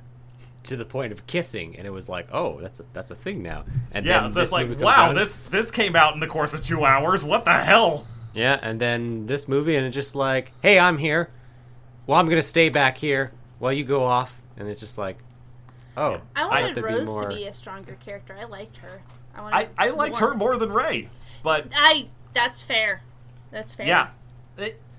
to 0.64 0.76
the 0.76 0.84
point 0.84 1.12
of 1.12 1.26
kissing, 1.26 1.76
and 1.76 1.86
it 1.86 1.90
was 1.90 2.08
like, 2.08 2.28
oh, 2.32 2.60
that's 2.60 2.80
a 2.80 2.84
that's 2.92 3.10
a 3.10 3.14
thing 3.14 3.42
now. 3.42 3.64
And 3.92 4.04
Yeah, 4.06 4.20
then 4.22 4.32
so 4.32 4.40
it's 4.40 4.48
this 4.48 4.52
like, 4.52 4.68
movie 4.68 4.84
wow, 4.84 5.10
out- 5.10 5.14
this 5.14 5.38
this 5.50 5.70
came 5.70 5.94
out 5.96 6.14
in 6.14 6.20
the 6.20 6.26
course 6.26 6.54
of 6.54 6.62
two 6.62 6.84
hours. 6.84 7.24
What 7.24 7.44
the 7.44 7.52
hell? 7.58 8.06
Yeah, 8.34 8.58
and 8.62 8.80
then 8.80 9.26
this 9.26 9.48
movie, 9.48 9.76
and 9.76 9.86
it's 9.86 9.94
just 9.94 10.14
like, 10.14 10.52
hey, 10.62 10.78
I'm 10.78 10.98
here. 10.98 11.30
Well, 12.06 12.18
I'm 12.18 12.26
gonna 12.28 12.42
stay 12.42 12.68
back 12.68 12.98
here 12.98 13.32
while 13.58 13.72
you 13.72 13.84
go 13.84 14.04
off, 14.04 14.40
and 14.56 14.68
it's 14.68 14.80
just 14.80 14.98
like, 14.98 15.18
oh, 15.98 16.20
I 16.36 16.46
wanted 16.46 16.74
there'd 16.74 16.86
be 16.86 16.94
Rose 16.94 17.06
more- 17.08 17.22
to 17.22 17.28
be 17.34 17.44
a 17.46 17.52
stronger 17.52 17.94
character. 18.00 18.36
I 18.40 18.44
liked 18.44 18.78
her. 18.78 19.02
I, 19.34 19.40
wanted 19.42 19.56
I 19.78 19.86
I 19.86 19.90
liked 19.90 20.16
her 20.18 20.34
more 20.34 20.56
than 20.56 20.72
Rey, 20.72 21.08
but 21.42 21.68
I. 21.74 22.08
That's 22.34 22.60
fair. 22.60 23.02
That's 23.50 23.74
fair. 23.74 23.86
yeah, 23.86 24.08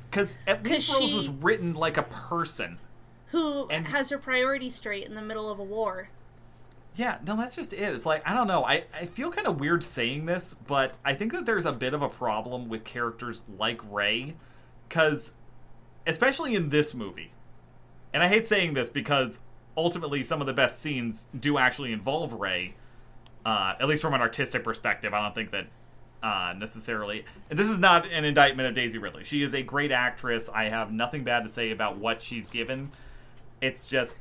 because 0.09 0.37
at 0.47 0.63
'Cause 0.63 0.71
least 0.89 0.93
Rose 0.99 1.13
was 1.13 1.29
written 1.29 1.73
like 1.73 1.97
a 1.97 2.03
person. 2.03 2.79
Who 3.27 3.67
And- 3.69 3.87
has 3.89 4.09
her 4.09 4.17
priorities 4.17 4.75
straight 4.75 5.05
in 5.05 5.13
the 5.15 5.21
middle 5.21 5.49
of 5.51 5.59
a 5.59 5.63
war? 5.63 6.09
Yeah, 6.95 7.19
no, 7.25 7.35
that's 7.37 7.55
just 7.55 7.71
it. 7.71 7.79
It's 7.81 8.05
like 8.05 8.27
I 8.27 8.33
don't 8.33 8.47
know. 8.47 8.65
I, 8.65 8.85
I 8.93 9.05
feel 9.05 9.29
kind 9.31 9.45
of 9.47 9.59
weird 9.59 9.83
saying 9.83 10.25
this, 10.25 10.53
but 10.53 10.95
I 11.05 11.13
think 11.13 11.31
that 11.33 11.45
there's 11.45 11.65
a 11.65 11.71
bit 11.71 11.93
of 11.93 12.01
a 12.01 12.09
problem 12.09 12.67
with 12.67 12.83
characters 12.83 13.43
like 13.57 13.79
Rey, 13.89 14.35
because 14.87 15.31
especially 16.07 16.55
in 16.55 16.69
this 16.69 16.93
movie, 16.95 17.31
and 18.13 18.23
I 18.23 18.27
hate 18.27 18.47
saying 18.47 18.73
this 18.73 18.89
because 18.89 19.39
ultimately 19.77 20.23
some 20.23 20.41
of 20.41 20.47
the 20.47 20.53
best 20.53 20.81
scenes 20.81 21.27
do 21.39 21.57
actually 21.57 21.91
involve 21.91 22.33
Rey, 22.33 22.75
uh, 23.45 23.75
at 23.79 23.87
least 23.87 24.01
from 24.01 24.13
an 24.13 24.21
artistic 24.21 24.63
perspective. 24.63 25.13
I 25.13 25.21
don't 25.21 25.35
think 25.35 25.51
that 25.51 25.67
uh, 26.21 26.53
necessarily. 26.57 27.25
And 27.49 27.57
this 27.57 27.69
is 27.69 27.79
not 27.79 28.05
an 28.05 28.25
indictment 28.25 28.67
of 28.67 28.75
Daisy 28.75 28.97
Ridley. 28.97 29.23
She 29.23 29.41
is 29.41 29.53
a 29.53 29.63
great 29.63 29.91
actress. 29.91 30.49
I 30.53 30.65
have 30.65 30.91
nothing 30.91 31.23
bad 31.23 31.43
to 31.43 31.49
say 31.49 31.71
about 31.71 31.97
what 31.97 32.21
she's 32.21 32.49
given. 32.49 32.91
It's 33.61 33.85
just 33.85 34.19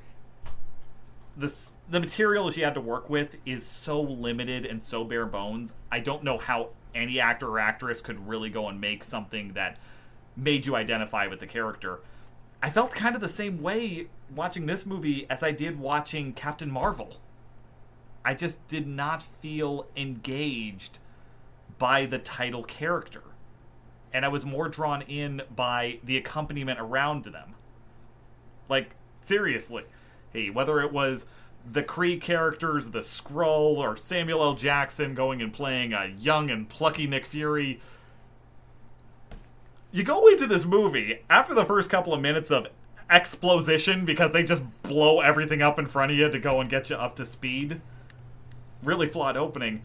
this 1.37 1.73
the 1.89 2.01
material 2.01 2.51
she 2.51 2.61
had 2.63 2.75
to 2.75 2.81
work 2.81 3.09
with 3.09 3.37
is 3.47 3.65
so 3.65 4.01
limited 4.01 4.65
and 4.65 4.83
so 4.83 5.05
bare 5.05 5.27
bones. 5.27 5.73
I 5.91 6.01
don't 6.01 6.25
know 6.25 6.39
how 6.39 6.71
any 6.95 7.21
actor 7.21 7.49
or 7.49 7.59
actress 7.59 8.01
could 8.01 8.27
really 8.29 8.51
go 8.51 8.69
and 8.69 8.81
make 8.81 9.05
something 9.05 9.53
that 9.53 9.79
made 10.37 10.67
you 10.67 10.75
identify 10.77 11.27
with 11.27 11.41
the 11.41 11.47
character. 11.47 12.01
I 12.63 12.71
felt 12.71 12.93
kind 12.93 13.15
of 13.15 13.21
the 13.21 13.29
same 13.29 13.63
way 13.63 14.09
watching 14.35 14.67
this 14.67 14.87
movie 14.87 15.27
as 15.31 15.43
I 15.43 15.53
did 15.53 15.79
watching 15.79 16.33
Captain 16.33 16.71
Marvel. 16.71 17.17
I 18.25 18.35
just 18.35 18.67
did 18.69 18.87
not 18.87 19.23
feel 19.23 19.87
engaged 19.97 20.99
by 21.79 22.07
the 22.07 22.19
title 22.19 22.65
character. 22.65 23.23
And 24.13 24.25
I 24.25 24.29
was 24.29 24.45
more 24.45 24.69
drawn 24.69 25.03
in 25.03 25.43
by 25.55 26.01
the 26.03 26.17
accompaniment 26.17 26.81
around 26.81 27.25
them. 27.25 27.55
Like, 28.69 28.97
seriously. 29.23 29.85
Hey, 30.33 30.51
whether 30.51 30.81
it 30.81 30.93
was 30.93 31.27
the 31.71 31.83
Kree 31.83 32.21
characters, 32.21 32.91
the 32.91 33.01
Skrull, 33.01 33.79
or 33.79 33.97
Samuel 33.97 34.43
L. 34.43 34.55
Jackson 34.55 35.15
going 35.15 35.43
and 35.43 35.53
playing 35.53 35.93
a 35.93 36.07
young 36.19 36.51
and 36.51 36.69
plucky 36.69 37.07
Nick 37.07 37.27
Fury, 37.27 37.81
you 39.91 40.03
go 40.03 40.27
into 40.29 40.47
this 40.47 40.65
movie 40.65 41.21
after 41.31 41.55
the 41.55 41.65
first 41.65 41.89
couple 41.89 42.13
of 42.13 42.21
minutes 42.21 42.51
of 42.51 42.67
exposition 43.11 44.05
because 44.05 44.33
they 44.33 44.43
just 44.43 44.63
blow 44.83 45.21
everything 45.21 45.63
up 45.63 45.79
in 45.79 45.87
front 45.87 46.13
of 46.13 46.19
you 46.19 46.31
to 46.31 46.39
go 46.39 46.61
and 46.61 46.69
get 46.69 46.91
you 46.91 46.97
up 46.97 47.17
to 47.17 47.27
speed. 47.27 47.81
Really 48.83 49.09
flawed 49.09 49.37
opening. 49.37 49.83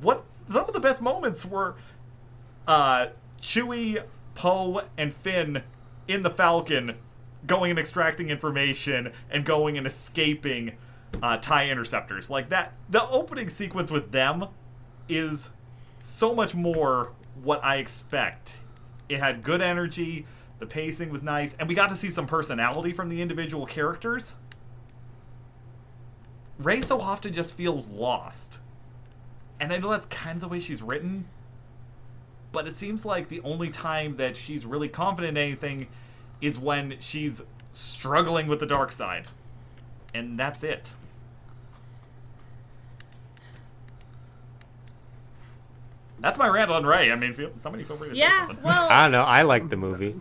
What 0.00 0.24
some 0.48 0.66
of 0.66 0.72
the 0.72 0.80
best 0.80 1.00
moments 1.00 1.44
were 1.44 1.76
uh 2.66 3.08
Chewie, 3.40 4.02
Poe, 4.34 4.82
and 4.96 5.12
Finn 5.12 5.62
in 6.08 6.22
the 6.22 6.30
Falcon 6.30 6.96
going 7.46 7.70
and 7.70 7.78
extracting 7.78 8.28
information 8.28 9.12
and 9.30 9.44
going 9.44 9.78
and 9.78 9.86
escaping 9.86 10.72
uh, 11.22 11.36
TIE 11.38 11.70
interceptors. 11.70 12.30
Like 12.30 12.48
that 12.50 12.74
the 12.88 13.08
opening 13.08 13.48
sequence 13.48 13.90
with 13.90 14.12
them 14.12 14.46
is 15.08 15.50
so 15.98 16.34
much 16.34 16.54
more 16.54 17.12
what 17.42 17.62
I 17.64 17.76
expect. 17.76 18.58
It 19.08 19.18
had 19.20 19.42
good 19.42 19.60
energy, 19.60 20.26
the 20.60 20.66
pacing 20.66 21.10
was 21.10 21.24
nice, 21.24 21.56
and 21.58 21.68
we 21.68 21.74
got 21.74 21.88
to 21.88 21.96
see 21.96 22.10
some 22.10 22.26
personality 22.26 22.92
from 22.92 23.08
the 23.08 23.20
individual 23.20 23.66
characters. 23.66 24.34
Rey 26.58 26.82
so 26.82 27.00
often 27.00 27.32
just 27.32 27.54
feels 27.54 27.88
lost. 27.88 28.60
And 29.58 29.72
I 29.72 29.78
know 29.78 29.90
that's 29.90 30.06
kind 30.06 30.36
of 30.36 30.42
the 30.42 30.48
way 30.48 30.60
she's 30.60 30.82
written, 30.82 31.26
but 32.52 32.68
it 32.68 32.76
seems 32.76 33.04
like 33.06 33.28
the 33.28 33.40
only 33.40 33.70
time 33.70 34.16
that 34.16 34.36
she's 34.36 34.66
really 34.66 34.88
confident 34.88 35.36
in 35.36 35.42
anything 35.42 35.88
is 36.42 36.58
when 36.58 36.96
she's 37.00 37.42
struggling 37.72 38.46
with 38.46 38.60
the 38.60 38.66
dark 38.66 38.92
side. 38.92 39.28
And 40.12 40.38
that's 40.38 40.62
it. 40.62 40.94
That's 46.20 46.38
my 46.38 46.48
rant 46.48 46.70
on 46.70 46.84
Rey. 46.84 47.10
I 47.10 47.16
mean, 47.16 47.32
feel, 47.32 47.50
somebody 47.56 47.84
feel 47.84 47.96
free 47.96 48.10
to 48.10 48.14
say 48.14 48.20
Yeah, 48.20 48.46
something. 48.46 48.66
I 48.66 49.04
don't 49.04 49.12
know. 49.12 49.22
I 49.22 49.42
like 49.42 49.70
the 49.70 49.76
movie. 49.76 50.20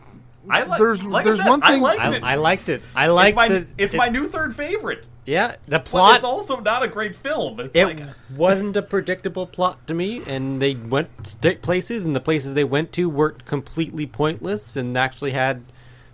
I 0.49 0.63
li- 0.63 0.75
There's- 0.77 1.03
like 1.03 1.23
there's 1.25 1.39
I 1.39 1.43
said, 1.43 1.49
one 1.49 1.63
I 1.63 1.71
thing- 1.71 1.81
liked 1.81 2.01
I, 2.01 2.15
it. 2.15 2.23
I 2.23 2.35
liked 2.35 2.69
it. 2.69 2.81
I 2.95 3.07
liked 3.07 3.29
it's 3.29 3.35
my, 3.35 3.47
the. 3.49 3.67
it's 3.77 3.93
it- 3.93 3.97
my 3.97 4.07
new 4.09 4.27
third 4.27 4.55
favorite. 4.55 5.05
yeah. 5.25 5.55
The 5.65 5.79
But 5.79 5.85
plot. 5.85 6.15
it's 6.15 6.23
also 6.23 6.59
not 6.59 6.81
a 6.83 6.87
great 6.87 7.15
film. 7.15 7.59
It's 7.59 7.75
it 7.75 7.85
like 7.85 8.01
wasn't 8.35 8.77
a 8.77 8.81
predictable 8.81 9.45
plot 9.45 9.85
to 9.87 9.93
me, 9.93 10.21
and 10.27 10.61
they 10.61 10.75
went 10.75 11.09
st- 11.27 11.61
places, 11.61 12.05
and 12.05 12.15
the 12.15 12.19
places 12.21 12.53
they 12.53 12.63
went 12.63 12.91
to 12.93 13.09
weren't 13.09 13.45
completely 13.45 14.05
pointless, 14.07 14.75
and 14.75 14.97
actually 14.97 15.31
had 15.31 15.63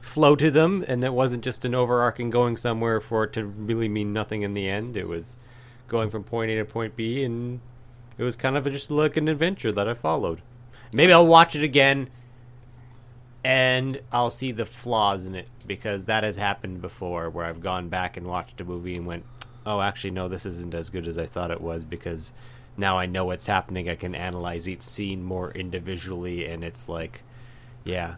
flow 0.01 0.35
to 0.35 0.49
them, 0.51 0.83
and 0.87 1.03
it 1.03 1.13
wasn't 1.13 1.43
just 1.43 1.65
an 1.65 1.73
overarching 1.75 2.29
going 2.29 2.57
somewhere 2.57 2.99
for 3.01 3.23
it 3.25 3.33
to 3.33 3.45
really 3.45 3.87
mean 3.89 4.11
nothing 4.13 4.41
in 4.41 4.53
the 4.53 4.67
end. 4.69 4.95
It 4.97 5.07
was 5.07 5.37
going 5.87 6.09
from 6.09 6.23
point 6.23 6.49
A 6.51 6.55
to 6.57 6.65
point 6.65 6.95
B, 6.95 7.23
and 7.23 7.59
it 8.17 8.23
was 8.23 8.35
kind 8.35 8.57
of 8.57 8.65
just 8.65 8.89
like 8.91 9.17
an 9.17 9.27
adventure 9.27 9.71
that 9.71 9.87
I 9.87 9.93
followed. 9.93 10.41
Maybe 10.91 11.11
I'll 11.13 11.25
watch 11.27 11.55
it 11.55 11.63
again, 11.63 12.09
and 13.45 14.01
I'll 14.11 14.31
see 14.31 14.51
the 14.51 14.65
flaws 14.65 15.27
in 15.27 15.35
it 15.35 15.47
because 15.67 16.05
that 16.05 16.23
has 16.23 16.35
happened 16.37 16.81
before, 16.81 17.29
where 17.29 17.45
I've 17.45 17.61
gone 17.61 17.89
back 17.89 18.17
and 18.17 18.25
watched 18.25 18.59
a 18.59 18.63
movie 18.65 18.95
and 18.95 19.05
went, 19.05 19.23
"Oh, 19.67 19.81
actually, 19.81 20.11
no, 20.11 20.27
this 20.27 20.45
isn't 20.47 20.73
as 20.73 20.89
good 20.89 21.05
as 21.07 21.17
I 21.19 21.27
thought 21.27 21.51
it 21.51 21.61
was," 21.61 21.85
because 21.85 22.31
now 22.75 22.97
I 22.97 23.05
know 23.05 23.25
what's 23.25 23.45
happening. 23.45 23.87
I 23.87 23.93
can 23.95 24.15
analyze 24.15 24.67
each 24.67 24.81
scene 24.81 25.23
more 25.23 25.51
individually, 25.51 26.45
and 26.47 26.63
it's 26.63 26.89
like, 26.89 27.21
yeah, 27.83 28.15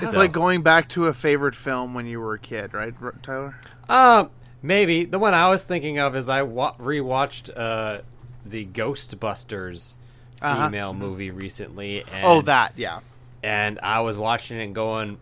It's 0.00 0.10
So- 0.12 0.18
like 0.18 0.32
going 0.32 0.62
back 0.62 0.88
to 0.88 1.06
a 1.06 1.14
favorite 1.14 1.54
film 1.54 1.94
when 1.94 2.06
you 2.06 2.18
were 2.18 2.34
a 2.34 2.38
kid, 2.38 2.74
right, 2.74 2.92
Tyler? 3.22 3.54
Uh, 3.88 4.24
maybe 4.60 5.04
the 5.04 5.20
one 5.20 5.34
I 5.34 5.48
was 5.48 5.64
thinking 5.66 5.98
of 6.00 6.16
is 6.16 6.28
I 6.28 6.42
wa- 6.42 6.74
rewatched 6.80 7.50
uh, 7.56 8.00
the 8.44 8.66
Ghostbusters 8.66 9.94
Uh-huh. 10.42 10.66
female 10.66 10.94
movie 10.94 11.30
recently. 11.30 12.00
And, 12.12 12.24
oh, 12.24 12.42
that, 12.42 12.72
yeah. 12.76 13.00
And 13.44 13.78
I 13.82 14.00
was 14.00 14.16
watching 14.16 14.58
it 14.58 14.64
and 14.64 14.74
going, 14.74 15.18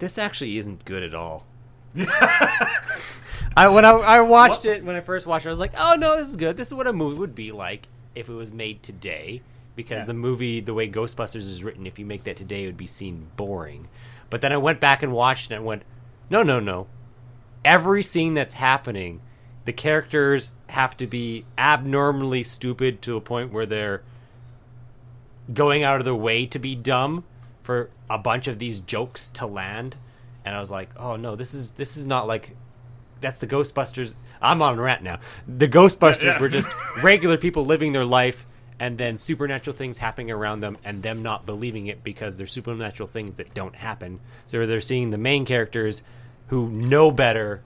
"This 0.00 0.18
actually 0.18 0.56
isn't 0.56 0.84
good 0.84 1.04
at 1.04 1.14
all." 1.14 1.46
I 3.56 3.68
when 3.68 3.84
I, 3.84 3.90
I 3.92 4.20
watched 4.20 4.66
it 4.66 4.84
when 4.84 4.96
I 4.96 5.00
first 5.00 5.26
watched 5.26 5.46
it, 5.46 5.48
I 5.48 5.52
was 5.52 5.60
like, 5.60 5.74
"Oh 5.78 5.94
no, 5.96 6.16
this 6.16 6.28
is 6.28 6.36
good. 6.36 6.56
This 6.56 6.68
is 6.68 6.74
what 6.74 6.86
a 6.88 6.92
movie 6.92 7.18
would 7.18 7.34
be 7.34 7.52
like 7.52 7.86
if 8.14 8.28
it 8.28 8.32
was 8.34 8.52
made 8.52 8.82
today." 8.82 9.42
Because 9.76 10.02
Yeah. 10.02 10.06
the 10.06 10.14
movie, 10.14 10.60
the 10.60 10.74
way 10.74 10.88
Ghostbusters 10.88 11.48
is 11.48 11.64
written, 11.64 11.86
if 11.86 11.98
you 11.98 12.06
make 12.06 12.24
that 12.24 12.36
today, 12.36 12.62
it 12.62 12.66
would 12.66 12.76
be 12.76 12.86
seen 12.86 13.26
boring. 13.36 13.88
But 14.30 14.40
then 14.40 14.52
I 14.52 14.56
went 14.56 14.78
back 14.80 15.02
and 15.02 15.12
watched 15.12 15.50
it 15.50 15.54
and 15.54 15.64
went, 15.64 15.82
"No, 16.30 16.42
no, 16.42 16.58
no. 16.60 16.86
Every 17.64 18.02
scene 18.02 18.34
that's 18.34 18.54
happening, 18.54 19.20
the 19.64 19.72
characters 19.72 20.54
have 20.70 20.96
to 20.98 21.06
be 21.06 21.44
abnormally 21.56 22.42
stupid 22.42 23.00
to 23.02 23.16
a 23.16 23.20
point 23.20 23.52
where 23.52 23.66
they're 23.66 24.02
going 25.52 25.82
out 25.84 25.98
of 26.00 26.04
their 26.04 26.14
way 26.14 26.46
to 26.46 26.58
be 26.58 26.74
dumb 26.74 27.22
for 27.64 27.90
a 28.08 28.16
bunch 28.18 28.46
of 28.46 28.60
these 28.60 28.78
jokes 28.80 29.28
to 29.28 29.46
land 29.46 29.96
and 30.44 30.54
i 30.54 30.60
was 30.60 30.70
like 30.70 30.90
oh 30.96 31.16
no 31.16 31.34
this 31.34 31.52
is 31.54 31.72
this 31.72 31.96
is 31.96 32.06
not 32.06 32.28
like 32.28 32.54
that's 33.20 33.40
the 33.40 33.46
ghostbusters 33.46 34.14
i'm 34.40 34.62
on 34.62 34.78
a 34.78 34.80
rant 34.80 35.02
now 35.02 35.18
the 35.48 35.66
ghostbusters 35.66 36.22
Yeah, 36.22 36.34
yeah. 36.34 36.40
were 36.40 36.48
just 36.48 36.68
regular 37.02 37.36
people 37.36 37.64
living 37.64 37.90
their 37.90 38.04
life 38.04 38.46
and 38.78 38.98
then 38.98 39.18
supernatural 39.18 39.74
things 39.74 39.98
happening 39.98 40.30
around 40.30 40.60
them 40.60 40.76
and 40.84 41.02
them 41.02 41.22
not 41.22 41.46
believing 41.46 41.86
it 41.88 42.04
because 42.04 42.38
they're 42.38 42.46
supernatural 42.46 43.08
things 43.08 43.38
that 43.38 43.54
don't 43.54 43.74
happen 43.76 44.20
so 44.44 44.64
they're 44.66 44.80
seeing 44.80 45.10
the 45.10 45.18
main 45.18 45.44
characters 45.44 46.02
who 46.48 46.68
know 46.68 47.10
better 47.10 47.62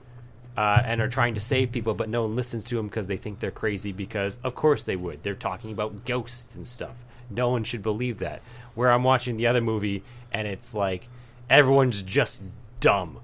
uh, 0.57 0.81
and 0.83 0.99
are 0.99 1.07
trying 1.07 1.33
to 1.35 1.39
save 1.39 1.71
people, 1.71 1.93
but 1.93 2.09
no 2.09 2.23
one 2.23 2.35
listens 2.35 2.65
to 2.65 2.75
them 2.75 2.87
because 2.87 3.07
they 3.07 3.15
think 3.15 3.39
they're 3.39 3.49
crazy. 3.49 3.93
Because 3.93 4.39
of 4.43 4.55
course 4.55 4.83
they 4.83 4.97
would. 4.97 5.23
They're 5.23 5.33
talking 5.33 5.71
about 5.71 6.03
ghosts 6.05 6.55
and 6.57 6.67
stuff. 6.67 6.97
No 7.29 7.49
one 7.49 7.63
should 7.63 7.81
believe 7.81 8.19
that. 8.19 8.41
Where 8.75 8.91
I'm 8.91 9.03
watching 9.03 9.37
the 9.37 9.47
other 9.47 9.61
movie 9.61 10.03
and 10.31 10.47
it's 10.47 10.73
like 10.73 11.07
everyone's 11.49 12.01
just 12.01 12.43
dumb 12.79 13.19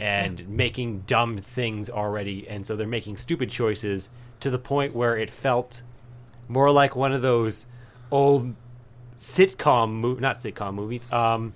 and 0.00 0.48
making 0.48 1.00
dumb 1.00 1.36
things 1.38 1.90
already, 1.90 2.46
and 2.48 2.64
so 2.66 2.76
they're 2.76 2.86
making 2.86 3.16
stupid 3.16 3.50
choices 3.50 4.10
to 4.40 4.48
the 4.50 4.58
point 4.58 4.94
where 4.94 5.16
it 5.16 5.28
felt 5.28 5.82
more 6.46 6.70
like 6.70 6.94
one 6.94 7.12
of 7.12 7.20
those 7.20 7.66
old 8.10 8.54
sitcom, 9.18 9.94
mo- 9.94 10.14
not 10.14 10.38
sitcom 10.38 10.74
movies, 10.74 11.12
um, 11.12 11.54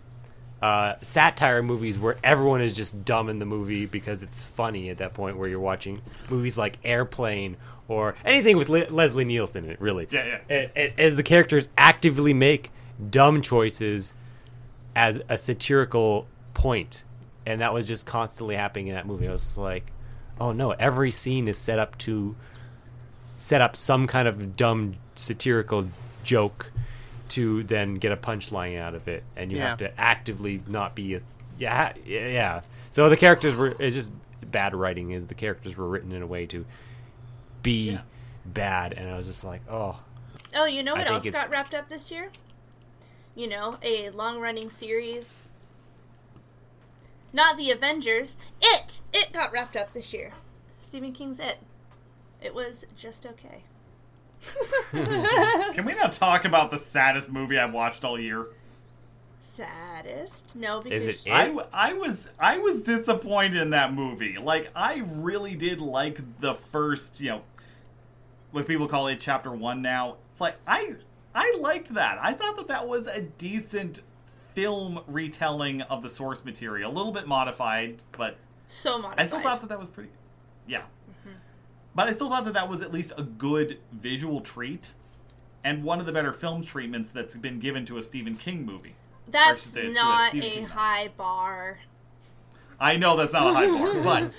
uh, 0.60 0.94
satire 1.00 1.62
movies 1.62 1.98
where 1.98 2.16
everyone 2.22 2.60
is 2.60 2.76
just 2.76 3.04
dumb 3.04 3.28
in 3.28 3.38
the 3.38 3.44
movie 3.46 3.86
because 3.86 4.22
it's 4.22 4.42
funny 4.42 4.90
at 4.90 4.98
that 4.98 5.14
point 5.14 5.36
where 5.36 5.48
you're 5.48 5.60
watching 5.60 6.00
movies 6.28 6.58
like 6.58 6.78
Airplane 6.84 7.56
or 7.88 8.14
anything 8.24 8.56
with 8.56 8.68
Le- 8.68 8.86
Leslie 8.90 9.24
Nielsen 9.24 9.64
in 9.64 9.70
it, 9.70 9.80
really. 9.80 10.06
Yeah, 10.10 10.38
yeah. 10.48 10.90
As 10.98 11.16
the 11.16 11.22
characters 11.22 11.68
actively 11.76 12.32
make 12.34 12.70
dumb 13.10 13.42
choices 13.42 14.12
as 14.94 15.20
a 15.28 15.36
satirical. 15.36 16.26
And 17.44 17.60
that 17.60 17.72
was 17.74 17.88
just 17.88 18.06
constantly 18.06 18.54
happening 18.56 18.86
in 18.88 18.94
that 18.94 19.06
movie. 19.06 19.26
I 19.26 19.32
was 19.32 19.58
like, 19.58 19.90
oh 20.40 20.52
no, 20.52 20.70
every 20.72 21.10
scene 21.10 21.48
is 21.48 21.58
set 21.58 21.78
up 21.78 21.98
to 21.98 22.36
set 23.36 23.60
up 23.60 23.74
some 23.76 24.06
kind 24.06 24.28
of 24.28 24.56
dumb 24.56 24.94
satirical 25.16 25.88
joke 26.22 26.70
to 27.28 27.62
then 27.64 27.94
get 27.94 28.12
a 28.12 28.16
punchline 28.16 28.78
out 28.78 28.94
of 28.94 29.08
it, 29.08 29.24
and 29.36 29.50
you 29.50 29.58
Yeah. 29.58 29.70
have 29.70 29.78
to 29.78 30.00
actively 30.00 30.62
not 30.68 30.94
be 30.94 31.14
a 31.14 31.20
yeah 31.58 31.94
yeah. 32.06 32.26
yeah. 32.28 32.60
So 32.90 33.08
the 33.08 33.16
characters 33.16 33.56
were 33.56 33.74
it's 33.78 33.96
just 33.96 34.12
bad 34.50 34.74
writing. 34.74 35.10
Is 35.12 35.26
the 35.26 35.34
characters 35.34 35.76
were 35.76 35.88
written 35.88 36.12
in 36.12 36.22
a 36.22 36.26
way 36.26 36.46
to 36.46 36.64
be 37.62 37.92
Yeah. 37.92 38.00
bad, 38.44 38.92
and 38.92 39.10
I 39.10 39.16
was 39.16 39.26
just 39.26 39.42
like, 39.44 39.62
oh, 39.70 39.98
Oh, 40.54 40.66
you 40.66 40.82
know 40.82 40.92
what 40.92 41.06
think 41.08 41.14
else 41.14 41.30
got 41.30 41.48
wrapped 41.50 41.72
up 41.74 41.88
this 41.88 42.10
year? 42.10 42.30
You 43.34 43.48
know, 43.48 43.78
a 43.82 44.10
long 44.10 44.40
running 44.40 44.70
series. 44.70 45.44
Not 47.32 47.56
the 47.56 47.70
Avengers. 47.70 48.36
It! 48.60 49.00
It 49.12 49.32
got 49.32 49.52
wrapped 49.52 49.76
up 49.76 49.92
this 49.92 50.12
year. 50.12 50.32
Stephen 50.78 51.12
King's 51.12 51.40
It. 51.40 51.58
It 52.42 52.54
was 52.54 52.84
just 52.96 53.24
okay. 53.24 53.62
Can 54.90 55.84
we 55.84 55.94
not 55.94 56.12
talk 56.12 56.44
about 56.44 56.70
the 56.70 56.78
saddest 56.78 57.30
movie 57.30 57.58
I've 57.58 57.72
watched 57.72 58.04
all 58.04 58.18
year? 58.18 58.46
Saddest? 59.40 60.54
No, 60.56 60.80
because 60.80 61.06
is 61.06 61.24
it? 61.26 61.30
I, 61.30 61.44
it? 61.44 61.46
w- 61.48 61.66
I 61.72 61.92
was 61.94 62.28
I 62.38 62.58
was 62.58 62.82
disappointed 62.82 63.60
in 63.60 63.70
that 63.70 63.94
movie. 63.94 64.38
Like 64.38 64.70
I 64.74 65.02
really 65.06 65.54
did 65.54 65.80
like 65.80 66.40
the 66.40 66.54
first, 66.54 67.20
you 67.20 67.30
know, 67.30 67.42
what 68.50 68.66
people 68.66 68.88
call 68.88 69.06
it 69.06 69.20
chapter 69.20 69.50
1 69.50 69.80
now. 69.80 70.16
It's 70.30 70.40
like 70.40 70.56
I 70.66 70.96
I 71.34 71.56
liked 71.58 71.94
that. 71.94 72.18
I 72.20 72.32
thought 72.32 72.56
that 72.56 72.68
that 72.68 72.86
was 72.86 73.06
a 73.06 73.20
decent 73.20 74.00
film 74.54 75.00
retelling 75.06 75.82
of 75.82 76.02
the 76.02 76.10
source 76.10 76.44
material, 76.44 76.90
a 76.90 76.94
little 76.94 77.12
bit 77.12 77.26
modified, 77.26 78.02
but 78.16 78.36
so 78.68 78.98
modified. 78.98 79.20
I 79.24 79.28
still 79.28 79.40
thought 79.40 79.60
that 79.60 79.68
that 79.68 79.78
was 79.78 79.88
pretty 79.88 80.10
Yeah. 80.66 80.82
But 81.94 82.08
I 82.08 82.12
still 82.12 82.30
thought 82.30 82.44
that 82.44 82.54
that 82.54 82.68
was 82.70 82.80
at 82.80 82.90
least 82.90 83.12
a 83.18 83.22
good 83.22 83.78
visual 83.92 84.40
treat 84.40 84.94
and 85.62 85.84
one 85.84 86.00
of 86.00 86.06
the 86.06 86.12
better 86.12 86.32
film 86.32 86.62
treatments 86.62 87.10
that's 87.10 87.34
been 87.34 87.58
given 87.58 87.84
to 87.86 87.98
a 87.98 88.02
Stephen 88.02 88.36
King 88.36 88.64
movie. 88.64 88.94
That's 89.28 89.76
not 89.76 90.30
Stephen 90.30 90.64
a 90.64 90.68
high 90.68 91.08
bar. 91.08 91.80
I 92.80 92.96
know 92.96 93.16
that's 93.16 93.32
not 93.32 93.46
a 93.46 93.52
high 93.52 93.66
bar, 94.02 94.30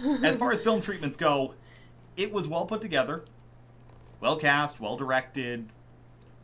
but 0.00 0.24
as 0.24 0.36
far 0.36 0.52
as 0.52 0.60
film 0.60 0.80
treatments 0.80 1.16
go, 1.16 1.54
it 2.16 2.32
was 2.32 2.48
well 2.48 2.64
put 2.64 2.80
together, 2.80 3.24
well 4.20 4.36
cast, 4.36 4.80
well 4.80 4.96
directed. 4.96 5.68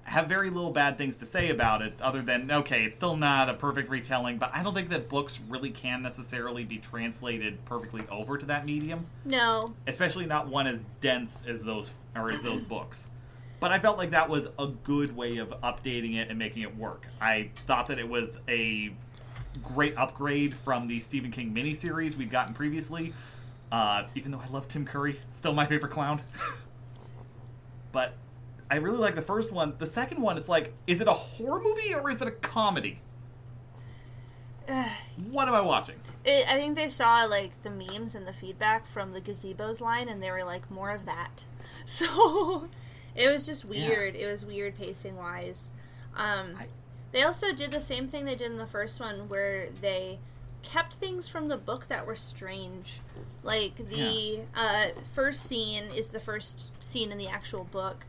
Have 0.06 0.28
very 0.28 0.50
little 0.50 0.70
bad 0.70 0.98
things 0.98 1.16
to 1.16 1.26
say 1.26 1.50
about 1.50 1.82
it, 1.82 2.00
other 2.00 2.22
than 2.22 2.48
okay, 2.50 2.84
it's 2.84 2.94
still 2.94 3.16
not 3.16 3.48
a 3.48 3.54
perfect 3.54 3.90
retelling. 3.90 4.38
But 4.38 4.52
I 4.54 4.62
don't 4.62 4.72
think 4.74 4.88
that 4.90 5.08
books 5.08 5.40
really 5.48 5.70
can 5.70 6.00
necessarily 6.02 6.64
be 6.64 6.78
translated 6.78 7.64
perfectly 7.64 8.04
over 8.08 8.38
to 8.38 8.46
that 8.46 8.64
medium, 8.64 9.06
No. 9.24 9.74
especially 9.86 10.26
not 10.26 10.46
one 10.46 10.68
as 10.68 10.86
dense 11.00 11.42
as 11.48 11.64
those 11.64 11.92
or 12.14 12.30
as 12.30 12.40
those 12.40 12.62
books. 12.62 13.10
But 13.58 13.72
I 13.72 13.80
felt 13.80 13.98
like 13.98 14.10
that 14.12 14.28
was 14.28 14.46
a 14.58 14.68
good 14.68 15.16
way 15.16 15.38
of 15.38 15.48
updating 15.62 16.16
it 16.16 16.28
and 16.30 16.38
making 16.38 16.62
it 16.62 16.76
work. 16.76 17.06
I 17.20 17.50
thought 17.66 17.88
that 17.88 17.98
it 17.98 18.08
was 18.08 18.38
a 18.48 18.92
great 19.64 19.96
upgrade 19.96 20.54
from 20.54 20.86
the 20.86 21.00
Stephen 21.00 21.32
King 21.32 21.52
miniseries 21.52 22.14
we'd 22.16 22.30
gotten 22.30 22.54
previously. 22.54 23.12
Uh, 23.72 24.04
even 24.14 24.30
though 24.30 24.40
I 24.40 24.46
love 24.52 24.68
Tim 24.68 24.84
Curry, 24.84 25.18
still 25.32 25.52
my 25.52 25.66
favorite 25.66 25.90
clown. 25.90 26.22
but 27.92 28.14
I 28.70 28.76
really 28.76 28.98
like 28.98 29.14
the 29.14 29.22
first 29.22 29.52
one. 29.52 29.74
The 29.78 29.86
second 29.86 30.20
one 30.20 30.36
is 30.38 30.48
like, 30.48 30.72
is 30.86 31.00
it 31.00 31.06
a 31.08 31.12
horror 31.12 31.60
movie 31.62 31.94
or 31.94 32.10
is 32.10 32.20
it 32.22 32.28
a 32.28 32.32
comedy? 32.32 33.00
what 35.30 35.46
am 35.48 35.54
I 35.54 35.60
watching? 35.60 35.96
It, 36.24 36.46
I 36.48 36.56
think 36.56 36.74
they 36.74 36.88
saw 36.88 37.24
like 37.24 37.62
the 37.62 37.70
memes 37.70 38.14
and 38.14 38.26
the 38.26 38.32
feedback 38.32 38.86
from 38.88 39.12
the 39.12 39.20
gazebos 39.20 39.80
line, 39.80 40.08
and 40.08 40.22
they 40.22 40.30
were 40.30 40.44
like 40.44 40.70
more 40.70 40.90
of 40.90 41.04
that. 41.06 41.44
So 41.84 42.68
it 43.14 43.28
was 43.30 43.44
just 43.46 43.64
weird. 43.64 44.14
It 44.16 44.26
was 44.26 44.44
weird 44.44 44.76
pacing 44.76 45.16
wise. 45.16 45.70
Um, 46.16 46.56
I- 46.58 46.66
they 47.12 47.22
also 47.22 47.52
did 47.52 47.70
the 47.70 47.80
same 47.80 48.08
thing 48.08 48.24
they 48.24 48.34
did 48.34 48.50
in 48.50 48.58
the 48.58 48.66
first 48.66 48.98
one, 49.00 49.28
where 49.28 49.68
they 49.80 50.18
kept 50.62 50.94
things 50.94 51.28
from 51.28 51.48
the 51.48 51.56
book 51.56 51.86
that 51.88 52.06
were 52.06 52.16
strange. 52.16 53.00
Like 53.42 53.76
the 53.76 54.40
uh, 54.56 54.86
first 55.12 55.42
scene 55.44 55.84
is 55.94 56.08
the 56.08 56.20
first 56.20 56.70
scene 56.82 57.12
in 57.12 57.18
the 57.18 57.28
actual 57.28 57.64
book. 57.64 58.04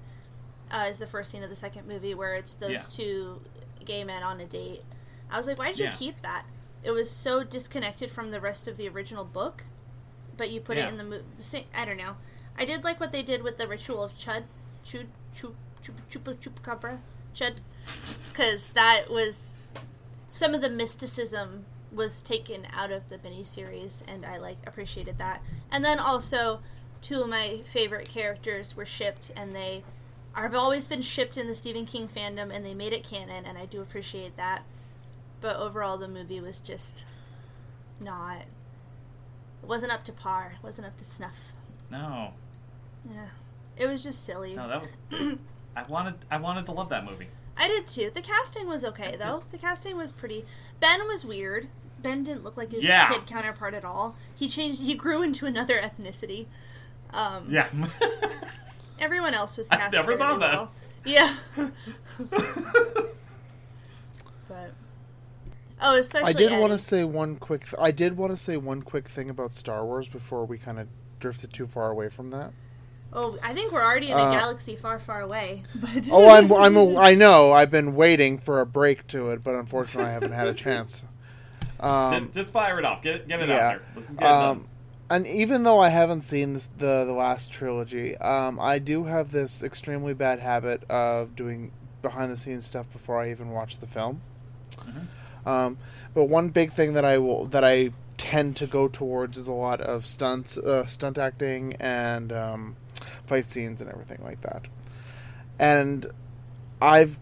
Uh, 0.71 0.85
is 0.89 0.97
the 0.99 1.07
first 1.07 1.31
scene 1.31 1.43
of 1.43 1.49
the 1.49 1.55
second 1.55 1.87
movie 1.87 2.13
where 2.13 2.33
it's 2.35 2.55
those 2.55 2.71
Yeah. 2.71 2.81
two 2.89 3.41
gay 3.85 4.03
men 4.03 4.21
on 4.23 4.39
a 4.41 4.45
date. 4.45 4.83
I 5.29 5.37
was 5.37 5.47
like, 5.47 5.57
why 5.57 5.67
did 5.67 5.79
you 5.79 5.85
Yeah. 5.85 5.91
keep 5.93 6.21
that? 6.21 6.45
it 6.83 6.91
was 6.91 7.09
so 7.11 7.43
disconnected 7.43 8.09
from 8.09 8.31
the 8.31 8.39
rest 8.39 8.67
of 8.67 8.77
the 8.77 8.87
original 8.87 9.25
book, 9.25 9.63
but 10.37 10.49
you 10.51 10.61
put 10.61 10.77
Yeah. 10.77 10.85
it 10.85 10.89
in 10.89 10.97
the 10.97 11.03
movie. 11.03 11.67
I 11.75 11.83
don't 11.83 11.97
know. 11.97 12.15
I 12.57 12.63
did 12.65 12.83
like 12.83 12.99
what 12.99 13.11
they 13.11 13.23
did 13.23 13.43
with 13.43 13.57
the 13.57 13.67
ritual 13.67 14.03
of 14.03 14.13
Chud, 14.17 14.43
Chud, 14.85 15.07
Chup, 15.35 15.55
Chup, 15.81 15.95
Chupa, 16.09 16.35
Chupacabra, 16.35 16.99
Chud, 17.35 17.57
because 18.31 18.69
that 18.69 19.09
was 19.09 19.55
some 20.29 20.53
of 20.53 20.61
the 20.61 20.69
mysticism 20.69 21.65
was 21.91 22.21
taken 22.21 22.67
out 22.71 22.91
of 22.91 23.09
the 23.09 23.17
mini 23.17 23.43
series, 23.43 24.03
and 24.07 24.25
I 24.25 24.37
like 24.37 24.57
appreciated 24.65 25.17
that. 25.17 25.41
And 25.71 25.83
then 25.83 25.99
also, 25.99 26.61
two 27.01 27.21
of 27.21 27.27
my 27.29 27.61
favorite 27.65 28.07
characters 28.07 28.75
were 28.77 28.85
shipped, 28.85 29.31
and 29.35 29.55
they 29.55 29.83
have 30.43 30.55
always 30.55 30.87
been 30.87 31.01
shipped 31.01 31.37
in 31.37 31.47
the 31.47 31.55
Stephen 31.55 31.85
King 31.85 32.07
fandom, 32.07 32.53
and 32.53 32.65
they 32.65 32.73
made 32.73 32.93
it 32.93 33.03
canon, 33.03 33.45
and 33.45 33.57
I 33.57 33.65
do 33.65 33.81
appreciate 33.81 34.35
that. 34.37 34.63
But 35.41 35.55
overall, 35.57 35.97
the 35.97 36.07
movie 36.07 36.39
was 36.39 36.59
just 36.59 37.05
not. 37.99 38.41
It 39.63 39.67
wasn't 39.67 39.91
up 39.91 40.03
to 40.05 40.11
par. 40.11 40.53
It 40.59 40.63
wasn't 40.63 40.87
up 40.87 40.97
to 40.97 41.05
snuff. 41.05 41.51
No, 41.89 42.33
Yeah, 43.09 43.27
it 43.77 43.87
was 43.87 44.03
just 44.03 44.23
silly. 44.25 44.55
no, 44.55 44.67
that 44.67 44.81
was. 44.81 45.37
I 45.75 45.83
wanted, 45.83 46.15
I 46.29 46.37
wanted 46.37 46.65
to 46.67 46.71
love 46.71 46.89
that 46.89 47.05
movie. 47.05 47.27
I 47.55 47.67
did 47.67 47.87
too. 47.87 48.11
The 48.13 48.21
casting 48.21 48.67
was 48.67 48.83
okay 48.83 49.13
It 49.13 49.19
though. 49.19 49.39
just- 49.39 49.51
The 49.51 49.57
casting 49.57 49.95
was 49.97 50.11
pretty. 50.11 50.45
Ben 50.79 51.07
was 51.07 51.23
weird. 51.25 51.67
Ben 51.99 52.23
didn't 52.23 52.43
look 52.43 52.57
like 52.57 52.71
his 52.71 52.83
Yeah. 52.83 53.09
kid 53.11 53.25
counterpart 53.25 53.73
at 53.73 53.83
all. 53.85 54.15
He 54.35 54.47
changed. 54.49 54.81
He 54.81 54.93
grew 54.95 55.23
into 55.23 55.45
another 55.47 55.81
ethnicity. 55.81 56.45
Um, 57.13 57.47
Yeah. 57.49 57.67
Everyone 58.99 59.33
else 59.33 59.57
was 59.57 59.67
I 59.71 59.77
cast 59.77 59.93
never 59.93 60.09
really 60.09 60.19
thought 60.19 60.39
that. 60.39 60.53
well. 60.53 60.71
Yeah. 61.05 61.33
but 64.47 64.71
oh, 65.81 65.95
especially 65.97 66.29
I 66.29 66.33
did 66.33 66.51
want 66.59 66.71
to 66.73 66.77
say 66.77 67.03
one 67.03 67.37
quick. 67.37 67.65
Th- 67.65 67.75
I 67.79 67.91
did 67.91 68.17
want 68.17 68.31
to 68.31 68.37
say 68.37 68.57
one 68.57 68.81
quick 68.81 69.07
thing 69.07 69.29
about 69.29 69.53
Star 69.53 69.85
Wars 69.85 70.07
before 70.07 70.45
we 70.45 70.57
kind 70.57 70.79
of 70.79 70.87
drifted 71.19 71.53
too 71.53 71.67
far 71.67 71.89
away 71.91 72.09
from 72.09 72.31
that. 72.31 72.51
Oh, 73.13 73.37
I 73.41 73.53
think 73.53 73.71
we're 73.71 73.83
already 73.83 74.07
in 74.11 74.17
a 74.17 74.21
Uh, 74.21 74.31
galaxy 74.31 74.75
far, 74.75 74.99
far 74.99 75.21
away. 75.21 75.63
But 75.73 76.09
Oh, 76.11 76.29
I'm 76.29 76.51
I'm 76.63 76.75
a, 76.75 76.97
I 76.97 77.15
know. 77.15 77.53
I've 77.53 77.71
been 77.71 77.95
waiting 77.95 78.37
for 78.37 78.59
a 78.59 78.65
break 78.65 79.07
to 79.07 79.29
it, 79.31 79.43
but 79.43 79.55
unfortunately, 79.55 80.09
I 80.09 80.13
haven't 80.13 80.33
had 80.33 80.47
a 80.47 80.53
chance. 80.53 81.05
Um, 81.79 82.23
just, 82.25 82.33
just 82.33 82.51
fire 82.51 82.79
it 82.79 82.85
off. 82.85 83.01
Get 83.01 83.15
it, 83.15 83.27
get 83.27 83.39
it 83.39 83.47
yeah. 83.49 83.55
out 83.55 83.59
there. 83.71 83.81
Let's 83.95 84.07
just 84.09 84.19
get 84.19 84.25
it 84.27 84.29
done. 84.29 84.65
And 85.09 85.25
even 85.25 85.63
though 85.63 85.79
I 85.79 85.89
haven't 85.89 86.21
seen 86.21 86.53
this, 86.53 86.69
the 86.77 87.05
the 87.05 87.13
last 87.13 87.51
trilogy, 87.51 88.17
um, 88.17 88.59
I 88.59 88.79
do 88.79 89.05
have 89.05 89.31
this 89.31 89.63
extremely 89.63 90.13
bad 90.13 90.39
habit 90.39 90.83
of 90.89 91.35
doing 91.35 91.71
behind 92.01 92.31
the 92.31 92.37
scenes 92.37 92.65
stuff 92.65 92.91
before 92.91 93.19
I 93.19 93.31
even 93.31 93.51
watch 93.51 93.79
the 93.79 93.87
film. 93.87 94.21
Mm-hmm. 94.75 95.47
Um, 95.49 95.77
but 96.13 96.25
one 96.25 96.49
big 96.49 96.73
thing 96.73 96.93
that 96.93 97.05
I 97.05 97.17
will 97.19 97.45
that 97.47 97.63
I 97.63 97.91
tend 98.17 98.57
to 98.57 98.67
go 98.67 98.87
towards 98.87 99.37
is 99.37 99.47
a 99.47 99.53
lot 99.53 99.79
of 99.79 100.05
stunts, 100.05 100.57
uh, 100.57 100.85
stunt 100.87 101.17
acting, 101.17 101.73
and 101.79 102.33
um, 102.33 102.75
fight 103.25 103.45
scenes 103.45 103.79
and 103.79 103.89
everything 103.89 104.19
like 104.23 104.41
that. 104.41 104.65
And 105.57 106.05
I've 106.81 107.17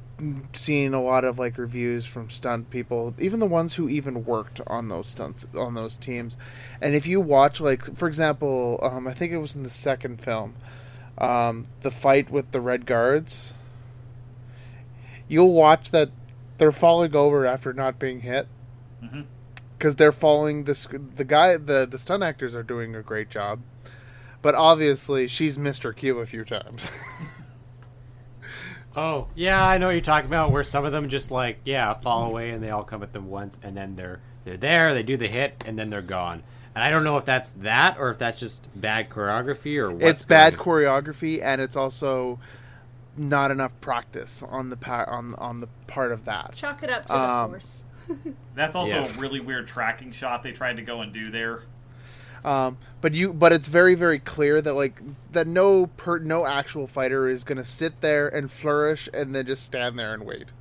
seen 0.54 0.94
a 0.94 1.02
lot 1.02 1.26
of 1.26 1.38
like 1.38 1.58
reviews 1.58 2.06
from 2.06 2.30
stunt 2.30 2.70
people, 2.70 3.14
even 3.20 3.40
the 3.40 3.46
ones 3.46 3.76
who 3.76 3.90
even 3.90 4.26
worked 4.26 4.62
on 4.68 4.88
those 4.88 5.08
stunts 5.08 5.48
on 5.58 5.74
those 5.74 5.98
teams. 5.98 6.38
And 6.82 6.96
if 6.96 7.06
you 7.06 7.20
watch, 7.20 7.60
like 7.60 7.84
for 7.98 8.08
example, 8.08 8.80
um, 8.82 9.08
I 9.08 9.14
think 9.14 9.34
it 9.34 9.38
was 9.38 9.56
in 9.56 9.64
the 9.64 9.70
second 9.70 10.22
film, 10.22 10.56
um, 11.18 11.68
the 11.82 11.92
fight 11.92 12.30
with 12.30 12.52
the 12.52 12.62
red 12.62 12.86
guards. 12.86 13.54
You'll 15.28 15.54
watch 15.54 15.92
that 15.92 16.12
they're 16.58 16.72
falling 16.72 17.16
over 17.16 17.46
after 17.46 17.74
not 17.74 18.00
being 18.00 18.22
hit 18.22 18.48
because 19.78 19.96
they're 19.96 20.12
following 20.12 20.64
this. 20.66 20.88
The 21.16 21.26
guy, 21.26 21.58
the 21.58 21.86
the 21.90 21.98
stunt 21.98 22.24
actors 22.24 22.56
are 22.56 22.64
doing 22.64 22.96
a 22.96 23.02
great 23.02 23.30
job, 23.30 23.60
but 24.42 24.56
obviously 24.56 25.28
she's 25.28 25.58
missed 25.58 25.84
her 25.84 25.94
cue 25.94 26.20
a 26.20 26.26
few 26.26 26.46
times. 26.46 26.92
Oh, 28.96 29.28
yeah, 29.36 29.64
I 29.66 29.78
know 29.78 29.88
what 29.88 29.92
you're 29.94 30.02
talking 30.02 30.30
about. 30.30 30.52
Where 30.52 30.64
some 30.64 30.86
of 30.86 30.92
them 30.92 31.10
just 31.10 31.30
like, 31.32 31.60
yeah, 31.66 31.94
fall 31.94 32.26
away 32.30 32.52
and 32.52 32.64
they 32.64 32.70
all 32.70 32.84
come 32.84 33.04
at 33.04 33.12
them 33.14 33.30
once, 33.30 33.60
and 33.62 33.76
then 33.76 33.96
they're 33.96 34.20
they're 34.46 34.58
there, 34.58 34.94
they 34.94 35.04
do 35.04 35.18
the 35.18 35.28
hit, 35.28 35.64
and 35.66 35.78
then 35.78 35.90
they're 35.90 36.02
gone. 36.02 36.44
And 36.76 36.84
I 36.84 36.90
don't 36.90 37.04
know 37.04 37.18
if 37.18 37.26
that's 37.26 37.52
that 37.54 37.98
or 37.98 38.10
if 38.10 38.18
that's 38.18 38.40
just 38.40 38.70
bad 38.80 39.10
choreography 39.10 39.78
or 39.78 39.92
what's 39.92 40.04
it's 40.06 40.26
bad 40.26 40.58
going- 40.58 40.84
choreography 40.86 41.42
and 41.42 41.62
it's 41.62 41.76
also 41.76 42.40
not 43.18 43.50
enough 43.50 43.80
practice 43.82 44.44
on 44.44 44.70
the 44.70 44.78
pa- 44.78 45.06
on 45.08 45.36
on 45.36 45.62
the 45.62 45.68
part 45.88 46.12
of 46.12 46.26
that. 46.26 46.54
chalk 46.56 46.84
it 46.84 46.90
up 46.90 47.06
to 47.08 47.18
Um, 47.18 47.52
the 47.52 47.58
force. 47.60 47.84
That's 48.56 48.76
also 48.76 49.02
Yeah. 49.02 49.06
a 49.08 49.14
really 49.20 49.40
weird 49.40 49.68
tracking 49.68 50.12
shot 50.12 50.44
they 50.44 50.52
tried 50.52 50.76
to 50.78 50.82
go 50.84 51.02
and 51.02 51.12
do 51.14 51.32
there. 51.32 51.64
Um, 52.46 52.78
but 53.02 53.14
you 53.14 53.34
but 53.34 53.52
it's 53.52 53.68
very 53.68 53.96
very 53.96 54.20
clear 54.20 54.62
that 54.62 54.74
like 54.76 55.02
that 55.34 55.48
no 55.48 55.88
per 55.88 56.20
no 56.20 56.46
actual 56.46 56.88
fighter 56.88 57.28
is 57.28 57.44
going 57.44 57.58
to 57.58 57.66
sit 57.66 58.02
there 58.02 58.30
and 58.30 58.52
flourish 58.52 59.10
and 59.14 59.36
then 59.36 59.48
just 59.48 59.64
stand 59.66 60.00
there 60.00 60.14
and 60.14 60.26
wait. 60.26 60.54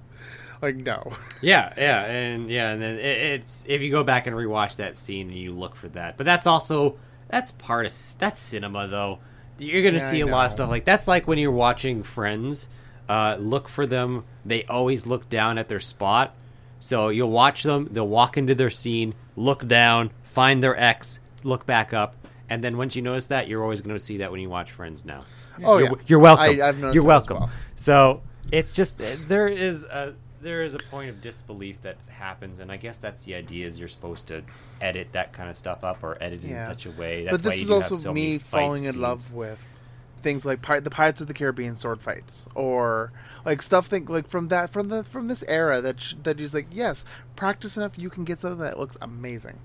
Like 0.63 0.77
no. 0.77 1.13
Yeah, 1.43 1.73
yeah, 1.77 2.05
and 2.05 2.51
yeah, 2.51 2.71
and 2.71 2.81
then 2.83 2.95
it, 2.99 3.05
it's 3.05 3.67
if 3.69 3.83
you 3.83 3.91
go 3.91 4.03
back 4.03 4.27
and 4.27 4.35
rewatch 4.35 4.77
that 4.77 4.97
scene 4.97 5.29
and 5.29 5.39
you 5.39 5.53
look 5.53 5.77
for 5.77 5.89
that, 5.91 6.17
but 6.17 6.25
that's 6.25 6.47
also 6.47 6.99
that's 7.29 7.53
part 7.53 7.87
of 7.87 7.93
that's 8.19 8.41
cinema 8.41 8.89
though. 8.89 9.21
You're 9.59 9.83
gonna 9.83 9.99
Yeah, 9.99 9.99
see 9.99 10.21
a 10.21 10.27
lot 10.27 10.47
of 10.47 10.53
stuff 10.53 10.71
like 10.71 10.87
that's 10.87 11.07
like 11.07 11.29
when 11.29 11.39
you're 11.39 11.53
watching 11.53 12.03
Friends. 12.03 12.69
Uh, 13.09 13.37
look 13.39 13.69
for 13.69 13.87
them. 13.87 14.25
They 14.47 14.65
always 14.65 15.07
look 15.07 15.29
down 15.29 15.59
at 15.59 15.69
their 15.69 15.81
spot. 15.81 16.35
So 16.79 17.11
you'll 17.11 17.31
watch 17.31 17.63
them. 17.63 17.89
They'll 17.91 18.09
walk 18.09 18.39
into 18.39 18.55
their 18.55 18.71
scene, 18.71 19.15
look 19.37 19.67
down, 19.69 20.11
find 20.23 20.63
their 20.63 20.79
X, 20.79 21.21
look 21.45 21.65
back 21.67 21.95
up, 21.95 22.17
and 22.51 22.65
then 22.65 22.77
once 22.77 22.97
you 22.97 23.03
notice 23.03 23.29
that, 23.29 23.47
you're 23.49 23.63
always 23.63 23.81
going 23.81 23.95
to 23.95 24.01
see 24.03 24.17
that 24.19 24.33
when 24.33 24.41
you 24.41 24.51
watch 24.51 24.73
Friends 24.73 25.05
now. 25.05 25.25
Oh 25.63 25.79
you're, 25.79 25.89
yeah. 25.89 25.95
you're 26.07 26.19
welcome. 26.19 26.61
I, 26.61 26.69
I've 26.69 26.79
noticed 26.79 26.95
you're 26.97 27.05
welcome. 27.05 27.39
well. 27.41 27.51
So 27.77 28.23
it's 28.51 28.73
just 28.73 29.01
eh, 29.01 29.15
there 29.29 29.47
is 29.47 29.85
a 29.85 30.15
there 30.41 30.63
is 30.63 30.75
a 30.75 30.79
point 30.79 31.09
of 31.09 31.21
disbelief 31.21 31.81
that 31.83 31.97
happens, 32.11 32.59
and 32.59 32.71
I 32.73 32.77
guess 32.77 32.99
that's 32.99 33.25
the 33.25 33.35
idea: 33.35 33.67
is 33.67 33.79
you're 33.79 33.89
supposed 33.89 34.27
to 34.29 34.43
edit 34.81 35.09
that 35.13 35.33
kind 35.33 35.49
of 35.49 35.57
stuff 35.57 35.85
up 35.85 36.03
or 36.03 36.17
edit 36.21 36.45
it 36.45 36.49
Yeah. 36.49 36.57
in 36.59 36.63
such 36.65 36.87
a 36.87 36.91
way. 36.91 37.25
That's 37.25 37.41
but 37.41 37.51
this 37.51 37.63
is 37.63 37.71
also 37.71 37.95
so 37.95 38.13
me 38.13 38.39
falling 38.39 38.85
in 38.85 39.01
love 39.01 39.33
with 39.33 39.71
things 40.19 40.45
like 40.47 40.63
Pir- 40.63 40.81
the 40.81 40.91
Pirates 40.91 41.21
of 41.21 41.27
the 41.27 41.35
Caribbean 41.35 41.75
sword 41.75 42.01
fights 42.01 42.49
or 42.55 43.13
like 43.45 43.61
stuff 43.61 43.87
think 43.87 44.09
like 44.09 44.27
from 44.27 44.49
that 44.49 44.71
from 44.71 44.89
the 44.89 45.05
from 45.05 45.27
this 45.27 45.45
era 45.49 45.83
that 45.83 46.01
sh- 46.01 46.15
that 46.23 46.41
is 46.41 46.55
like 46.55 46.67
yes 46.73 47.05
practice 47.37 47.77
enough 47.77 47.99
you 47.99 48.09
can 48.09 48.25
get 48.25 48.41
something 48.41 48.61
that 48.61 48.79
looks 48.79 48.97
amazing 49.03 49.59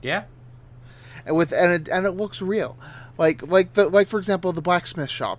Yeah, 0.00 0.24
and 1.26 1.36
with 1.36 1.52
and 1.52 1.72
it, 1.72 1.92
and 1.92 2.06
it 2.06 2.12
looks 2.12 2.42
real 2.42 2.76
like 3.18 3.46
like 3.46 3.74
the 3.74 3.88
like 3.88 4.08
for 4.08 4.18
example 4.18 4.52
the 4.52 4.62
blacksmith 4.62 5.10
shop 5.10 5.38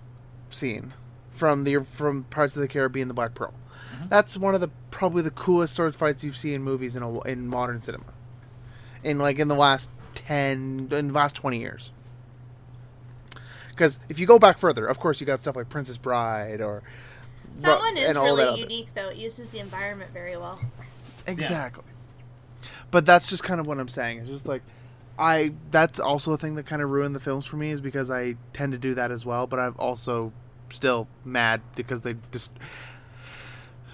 scene 0.50 0.92
from 1.30 1.64
the 1.64 1.84
from 1.84 2.24
Pirates 2.24 2.56
of 2.56 2.62
the 2.62 2.68
Caribbean 2.68 3.08
the 3.08 3.14
Black 3.14 3.34
Pearl 3.34 3.52
mm-hmm. 3.94 4.08
that's 4.08 4.36
one 4.36 4.54
of 4.54 4.60
the 4.60 4.70
probably 4.90 5.22
the 5.22 5.30
coolest 5.30 5.74
sword 5.74 5.94
fights 5.94 6.22
you've 6.22 6.36
seen 6.36 6.54
in 6.54 6.62
movies 6.62 6.96
in 6.96 7.02
a, 7.02 7.20
in 7.22 7.48
modern 7.48 7.80
cinema 7.80 8.04
in 9.02 9.18
like 9.18 9.38
in 9.38 9.48
the 9.48 9.54
last 9.54 9.90
10 10.14 10.88
in 10.92 11.08
the 11.08 11.14
last 11.14 11.34
20 11.34 11.58
years 11.58 11.90
because 13.70 13.98
if 14.08 14.20
you 14.20 14.26
go 14.26 14.38
back 14.38 14.58
further 14.58 14.86
of 14.86 14.98
course 15.00 15.20
you 15.20 15.26
got 15.26 15.40
stuff 15.40 15.56
like 15.56 15.68
Princess 15.68 15.96
Bride 15.96 16.60
or 16.60 16.82
that 17.60 17.74
Ru- 17.74 17.78
one 17.78 17.96
is 17.96 18.08
and 18.08 18.18
all 18.18 18.24
really 18.24 18.44
other- 18.44 18.56
unique, 18.56 18.94
though. 18.94 19.08
It 19.08 19.16
uses 19.16 19.50
the 19.50 19.58
environment 19.60 20.12
very 20.12 20.36
well. 20.36 20.60
Exactly. 21.26 21.84
But 22.90 23.06
that's 23.06 23.28
just 23.28 23.42
kind 23.42 23.60
of 23.60 23.66
what 23.66 23.78
I'm 23.78 23.88
saying. 23.88 24.18
It's 24.18 24.28
just 24.28 24.46
like 24.46 24.62
I 25.18 25.52
that's 25.70 26.00
also 26.00 26.32
a 26.32 26.36
thing 26.36 26.54
that 26.56 26.66
kind 26.66 26.82
of 26.82 26.90
ruined 26.90 27.14
the 27.14 27.20
films 27.20 27.46
for 27.46 27.56
me 27.56 27.70
is 27.70 27.80
because 27.80 28.10
I 28.10 28.36
tend 28.52 28.72
to 28.72 28.78
do 28.78 28.94
that 28.94 29.10
as 29.10 29.24
well, 29.24 29.46
but 29.46 29.58
I'm 29.60 29.74
also 29.78 30.32
still 30.70 31.06
mad 31.24 31.60
because 31.76 32.02
they 32.02 32.16
just 32.32 32.50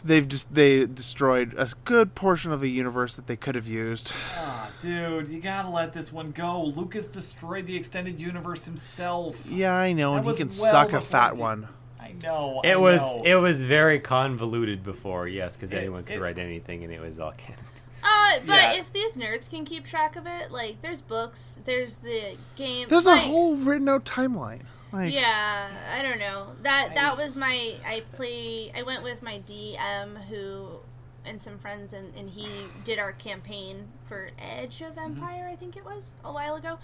they've 0.03 0.27
just 0.27 0.55
they 0.55 0.87
destroyed 0.87 1.55
a 1.59 1.69
good 1.85 2.15
portion 2.15 2.53
of 2.53 2.63
a 2.63 2.69
universe 2.69 3.17
that 3.17 3.27
they 3.27 3.37
could 3.37 3.55
have 3.55 3.67
used. 3.69 4.13
Ah, 4.37 4.71
dude, 4.81 5.29
you 5.29 5.41
gotta 5.41 5.69
let 5.69 5.93
this 5.93 6.13
one 6.13 6.31
go. 6.31 6.65
Lucas 6.65 7.09
destroyed 7.09 7.67
the 7.67 7.77
extended 7.77 8.19
universe 8.21 8.65
himself. 8.65 9.45
Yeah, 9.47 9.75
I 9.75 9.93
know, 9.93 10.15
That 10.15 10.21
and 10.21 10.31
he 10.31 10.37
can 10.37 10.49
well 10.49 10.71
suck 10.71 10.93
a 10.95 11.01
fat 11.01 11.33
Dis- 11.33 11.39
one. 11.39 11.69
I 12.01 12.13
know. 12.23 12.61
I 12.65 12.69
it 12.69 12.81
was 12.81 13.19
know. 13.19 13.23
it 13.25 13.35
was 13.35 13.63
very 13.63 14.01
convoluted 14.01 14.83
before. 14.83 15.29
Yes, 15.29 15.55
because 15.55 15.73
anyone 15.75 16.05
could 16.05 16.17
it- 16.17 16.21
write 16.21 16.39
anything, 16.39 16.83
and 16.83 16.93
it 16.93 17.01
was 17.01 17.19
all 17.19 17.33
canon. 17.37 17.61
Uh, 18.03 18.39
but 18.47 18.55
Yeah. 18.55 18.73
if 18.75 18.93
these 18.93 19.17
nerds 19.17 19.49
can 19.49 19.65
keep 19.65 19.85
track 19.85 20.17
of 20.17 20.27
it, 20.27 20.51
like, 20.51 20.81
there's 20.83 21.01
books, 21.01 21.59
there's 21.65 21.97
the 21.97 22.37
game. 22.57 22.89
There's 22.89 23.07
a 23.07 23.17
whole 23.19 23.57
written 23.57 23.89
out 23.89 24.05
timeline. 24.05 24.63
Like 24.93 25.13
Yeah, 25.15 25.69
I 25.95 26.03
don't 26.03 26.19
know. 26.19 26.49
That 26.63 26.97
that 26.97 27.17
was 27.17 27.37
my. 27.37 27.77
I 27.87 28.03
play. 28.13 28.73
I 28.75 28.83
went 28.83 29.05
with 29.05 29.23
my 29.23 29.39
DM 29.39 30.25
who 30.29 30.81
and 31.25 31.41
some 31.41 31.59
friends, 31.59 31.93
and, 31.93 32.13
and 32.17 32.31
he 32.31 32.49
did 32.85 32.99
our 32.99 33.13
campaign 33.13 33.89
for 34.07 34.31
Edge 34.39 34.81
of 34.81 34.99
Empire. 34.99 35.47
I 35.49 35.55
think 35.55 35.77
it 35.77 35.85
was 35.85 36.15
a 36.25 36.33
while 36.33 36.57
ago, 36.57 36.79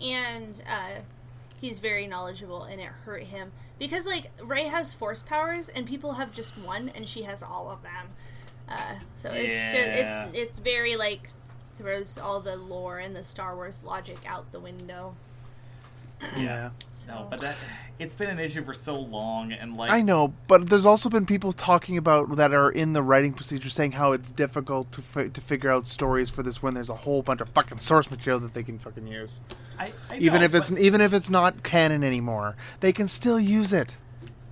and 0.00 0.62
uh, 0.70 1.00
he's 1.60 1.78
very 1.80 2.06
knowledgeable, 2.06 2.62
and 2.62 2.80
it 2.80 2.90
hurt 3.04 3.24
him 3.24 3.50
because 3.78 4.06
like 4.06 4.30
Rey 4.40 4.68
has 4.68 4.94
force 4.94 5.22
powers, 5.22 5.68
and 5.68 5.84
people 5.86 6.12
have 6.12 6.32
just 6.32 6.56
one, 6.58 6.90
and 6.94 7.08
she 7.08 7.22
has 7.22 7.42
all 7.42 7.70
of 7.70 7.82
them. 7.82 8.10
Uh, 8.70 8.76
so 9.16 9.30
it's 9.30 9.52
Yeah. 9.52 9.72
just, 10.02 10.34
it's 10.34 10.38
it's 10.38 10.58
very 10.58 10.96
like 10.96 11.30
throws 11.78 12.18
all 12.18 12.40
the 12.40 12.56
lore 12.56 12.98
and 12.98 13.14
the 13.16 13.24
Star 13.24 13.54
Wars 13.54 13.82
logic 13.84 14.18
out 14.26 14.50
the 14.52 14.60
window. 14.60 15.14
Yeah. 16.36 16.70
So. 16.92 17.12
No, 17.14 17.26
but 17.30 17.40
that 17.40 17.56
it's 17.98 18.12
been 18.12 18.28
an 18.28 18.38
issue 18.40 18.62
for 18.62 18.74
so 18.74 18.98
long, 18.98 19.52
and 19.52 19.76
like 19.76 19.90
I 19.90 20.02
know, 20.02 20.34
but 20.46 20.68
there's 20.68 20.84
also 20.84 21.08
been 21.08 21.24
people 21.24 21.52
talking 21.52 21.96
about 21.96 22.36
that 22.36 22.52
are 22.52 22.70
in 22.70 22.92
the 22.92 23.02
writing 23.02 23.32
procedure 23.32 23.70
saying 23.70 23.92
how 23.92 24.12
it's 24.12 24.30
difficult 24.30 24.92
to 24.92 25.00
fi- 25.02 25.28
to 25.28 25.40
figure 25.40 25.70
out 25.70 25.86
stories 25.86 26.28
for 26.28 26.42
this 26.42 26.60
when 26.62 26.74
there's 26.74 26.90
a 26.90 26.94
whole 26.96 27.22
bunch 27.22 27.40
of 27.40 27.48
fucking 27.50 27.78
source 27.78 28.10
material 28.10 28.40
that 28.40 28.52
they 28.52 28.62
can 28.64 28.78
fucking 28.78 29.06
use. 29.06 29.40
I, 29.78 29.92
I 30.10 30.18
Even 30.18 30.40
know, 30.40 30.44
if 30.46 30.54
it's 30.54 30.70
but- 30.70 30.80
even 30.80 31.00
if 31.00 31.14
it's 31.14 31.30
not 31.30 31.62
canon 31.62 32.02
anymore, 32.04 32.56
they 32.80 32.92
can 32.92 33.08
still 33.08 33.38
use 33.40 33.72
it. 33.72 33.96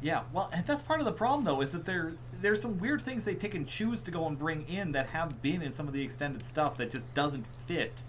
yeah, 0.01 0.23
well, 0.33 0.49
and 0.53 0.65
that's 0.65 0.83
part 0.83 1.01
of 1.01 1.05
the 1.07 1.13
problem 1.13 1.45
though 1.45 1.61
is 1.61 1.73
that 1.73 1.85
there 1.85 2.13
there's 2.47 2.63
some 2.63 2.79
weird 2.79 3.03
things 3.03 3.25
they 3.25 3.35
pick 3.35 3.57
and 3.57 3.67
choose 3.67 4.05
to 4.05 4.13
go 4.13 4.25
and 4.29 4.39
bring 4.39 4.69
in 4.69 4.93
that 4.93 5.09
have 5.09 5.43
been 5.43 5.63
in 5.63 5.73
some 5.73 5.89
of 5.89 5.93
the 5.93 6.01
extended 6.01 6.41
stuff 6.45 6.77
that 6.77 6.93
just 6.93 7.13
doesn't 7.13 7.45
fit 7.67 8.05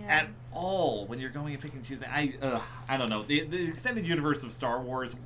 yeah. 0.00 0.06
at 0.06 0.28
all 0.52 1.04
when 1.06 1.18
you're 1.18 1.28
going 1.28 1.52
and 1.52 1.60
picking 1.60 1.78
and 1.78 1.84
choosing. 1.84 2.08
I 2.08 2.34
uh, 2.40 2.60
I 2.88 2.96
don't 2.96 3.10
know 3.10 3.24
the 3.24 3.40
the 3.44 3.66
extended 3.66 4.06
universe 4.06 4.44
of 4.44 4.52
Star 4.52 4.80
Wars. 4.80 5.16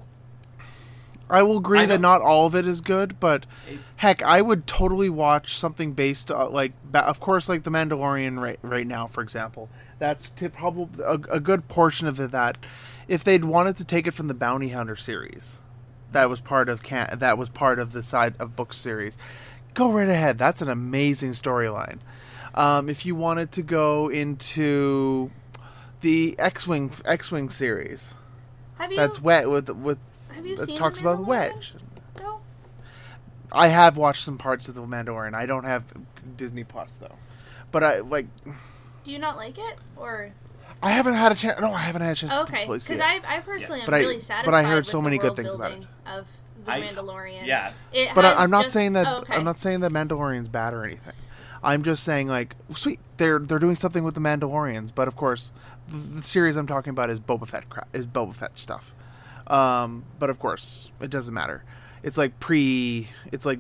I 1.29 1.43
will 1.43 1.59
agree 1.59 1.81
I 1.81 1.87
that 1.87 2.01
don't- 2.01 2.23
all 2.23 2.47
of 2.47 2.55
it 2.55 2.67
is 2.67 2.81
good, 2.81 3.21
but 3.21 3.45
It- 3.71 3.81
heck, 3.97 4.23
I 4.23 4.41
would 4.41 4.67
totally 4.67 5.11
watch 5.11 5.59
something 5.59 5.93
based 5.93 6.31
uh, 6.31 6.49
like, 6.49 6.73
ba- 6.91 7.05
of 7.07 7.21
course, 7.21 7.47
like 7.47 7.65
The 7.65 7.71
Mandalorian 7.71 8.41
right 8.41 8.59
right 8.63 8.87
now, 8.87 9.07
for 9.07 9.23
example. 9.23 9.69
That's 9.99 10.31
to 10.31 10.49
probably 10.49 11.05
a, 11.05 11.19
a 11.37 11.41
good 11.41 11.69
portion 11.69 12.07
of 12.07 12.19
it. 12.21 12.31
That 12.31 12.57
if 13.07 13.23
they'd 13.23 13.45
wanted 13.45 13.77
to 13.77 13.85
take 13.85 14.07
it 14.07 14.13
from 14.13 14.29
the 14.29 14.35
Bounty 14.35 14.71
Hunter 14.71 14.97
series, 14.97 15.61
that 16.13 16.31
was 16.31 16.41
part 16.41 16.69
of 16.69 16.83
can 16.83 17.19
that 17.19 17.39
was 17.39 17.49
part 17.49 17.79
of 17.79 17.93
the 17.93 18.03
side 18.03 18.35
of 18.39 18.57
book 18.57 18.73
series. 18.73 19.19
Go 19.75 19.91
right 19.91 20.09
ahead. 20.09 20.39
That's 20.39 20.63
an 20.63 20.69
amazing 20.69 21.33
storyline. 21.33 21.99
Um, 22.55 22.89
if 22.89 23.05
you 23.05 23.15
wanted 23.15 23.53
to 23.53 23.63
go 23.63 24.09
into 24.09 25.31
the 26.01 26.35
X-wing 26.39 26.93
X-wing 27.05 27.51
series, 27.51 28.15
have 28.79 28.91
you 28.91 28.97
that's 28.97 29.21
wet 29.21 29.51
with 29.51 29.69
with 29.71 29.99
have 30.31 30.47
you 30.47 30.57
that 30.57 30.67
seen 30.67 30.79
talks 30.79 31.01
about 31.01 31.19
the 31.19 31.25
wedge. 31.25 31.75
No. 32.19 32.41
I 33.53 33.69
have 33.69 33.97
watched 33.97 34.25
some 34.25 34.39
parts 34.39 34.69
of 34.69 34.75
the 34.75 34.83
Mandalorian. 34.83 35.35
I 35.35 35.47
don't 35.47 35.65
have 35.65 35.85
Disney 36.37 36.65
Plus 36.65 36.95
though, 36.95 37.17
but 37.71 37.85
I 37.85 38.01
like. 38.01 38.27
Do 39.05 39.13
you 39.13 39.19
not 39.19 39.37
like 39.37 39.59
it 39.59 39.77
or 39.97 40.33
I 40.83 40.91
haven't 40.91 41.15
had 41.15 41.33
a 41.33 41.35
chance. 41.35 41.61
No, 41.61 41.73
I 41.73 41.79
haven't 41.79 42.03
had 42.03 42.13
a 42.13 42.15
chance. 42.15 42.33
okay? 42.33 42.61
to 42.61 42.67
fully 42.67 42.79
see 42.81 42.95
Because. 42.95 43.21
I, 43.25 43.37
I 43.37 43.39
personally 43.41 43.81
But 43.85 43.89
am 43.89 43.95
I- 43.95 43.99
really 44.01 44.15
but 44.17 44.23
satisfied. 44.23 44.55
I 44.55 44.63
heard 44.69 44.77
with 44.79 44.87
so 44.87 44.99
the 44.99 45.03
many 45.03 45.19
good 45.19 45.35
things 45.37 45.55
about 45.55 45.71
building 45.71 45.89
Of 46.07 46.27
the 46.65 46.73
I- 46.73 46.81
Mandalorian. 46.83 47.47
yeah. 47.47 47.73
It 47.93 48.11
but 48.15 48.25
I, 48.25 48.35
I'm 48.35 48.51
not 48.51 48.63
just- 48.63 48.75
saying 48.75 48.93
that. 48.95 49.07
oh, 49.07 49.17
okay. 49.19 49.35
I'm 49.35 49.45
not 49.45 49.59
saying 49.59 49.81
that 49.81 49.93
Mandalorian's 49.93 50.49
bad 50.49 50.75
or 50.75 50.85
anything. 50.85 51.15
I'm 51.63 51.83
just 51.83 52.05
saying 52.05 52.29
like, 52.29 52.55
sweet, 52.75 53.01
they're 53.17 53.39
they're 53.39 53.59
doing 53.59 53.75
something 53.75 54.05
with 54.05 54.15
the 54.15 54.21
Mandalorians, 54.21 54.93
but 54.95 55.09
of 55.09 55.17
course, 55.17 55.51
the, 55.89 55.97
the 55.97 56.23
series 56.23 56.57
I'm 56.57 56.67
talking 56.67 56.91
about 56.91 57.11
is 57.11 57.19
Boba 57.19 57.49
Fett 57.49 57.69
crap, 57.69 57.89
is 57.93 58.07
Boba 58.07 58.35
Fett 58.35 58.59
stuff. 58.59 58.95
Um, 59.49 60.05
but 60.19 60.29
of 60.31 60.39
course, 60.39 60.91
it 61.01 61.11
doesn't 61.11 61.33
matter. 61.35 61.65
It's 62.03 62.19
like 62.19 62.39
pre. 62.39 63.09
It's 63.33 63.47
like 63.47 63.59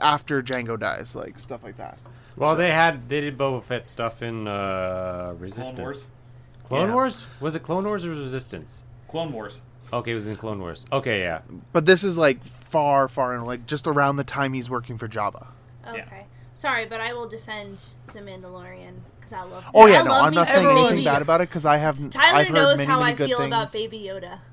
after 0.00 0.42
Jango 0.42 0.78
dies, 0.78 1.14
like 1.14 1.38
stuff 1.38 1.62
like 1.62 1.76
that. 1.78 1.98
Well, 2.38 2.56
they 2.56 2.70
had 2.70 3.08
they 3.08 3.20
did 3.20 3.36
Boba 3.36 3.62
Fett 3.62 3.86
stuff 3.86 4.22
in 4.22 4.46
uh, 4.48 5.34
Resistance. 5.38 5.70
Clone 5.76 5.84
Wars. 5.84 6.08
Clone 6.64 6.88
Yeah. 6.88 6.94
Wars? 6.94 7.26
Was 7.40 7.54
it 7.54 7.62
Clone 7.62 7.84
Wars 7.84 8.04
or 8.04 8.10
Resistance? 8.10 8.84
Clone 9.08 9.32
Wars. 9.32 9.62
Okay, 9.92 10.10
it 10.10 10.14
was 10.14 10.28
in 10.28 10.36
Clone 10.36 10.60
Wars. 10.60 10.84
Okay, 10.92 11.20
yeah. 11.20 11.40
But 11.72 11.86
this 11.86 12.04
is 12.04 12.18
like 12.18 12.44
far, 12.44 13.08
far, 13.08 13.34
in 13.34 13.44
like 13.44 13.66
just 13.66 13.86
around 13.86 14.16
the 14.16 14.24
time 14.24 14.52
he's 14.52 14.68
working 14.68 14.98
for 14.98 15.08
Jabba. 15.08 15.46
Okay. 15.86 16.26
Sorry, 16.52 16.84
but 16.86 17.00
I 17.00 17.12
will 17.14 17.28
defend 17.28 17.86
the 18.12 18.20
Mandalorian 18.20 18.96
because 19.16 19.32
I 19.32 19.42
love. 19.44 19.64
Oh 19.74 19.86
I 19.86 19.90
yeah, 19.90 20.02
no, 20.02 20.10
love 20.10 20.26
I'm 20.26 20.34
not 20.34 20.46
some 20.48 20.56
saying 20.56 20.66
Baby 20.68 20.80
anything 20.80 21.04
bad 21.04 21.22
about 21.22 21.40
it 21.40 21.48
because 21.48 21.64
I 21.64 21.76
haven't. 21.78 22.10
Tyler 22.10 22.38
I've 22.38 22.48
heard 22.48 22.54
knows 22.54 22.76
many, 22.78 22.86
how 22.90 23.00
many 23.00 23.12
I 23.12 23.16
feel 23.16 23.38
things. 23.38 23.46
about 23.46 23.72
Baby 23.72 24.00
Yoda. 24.00 24.40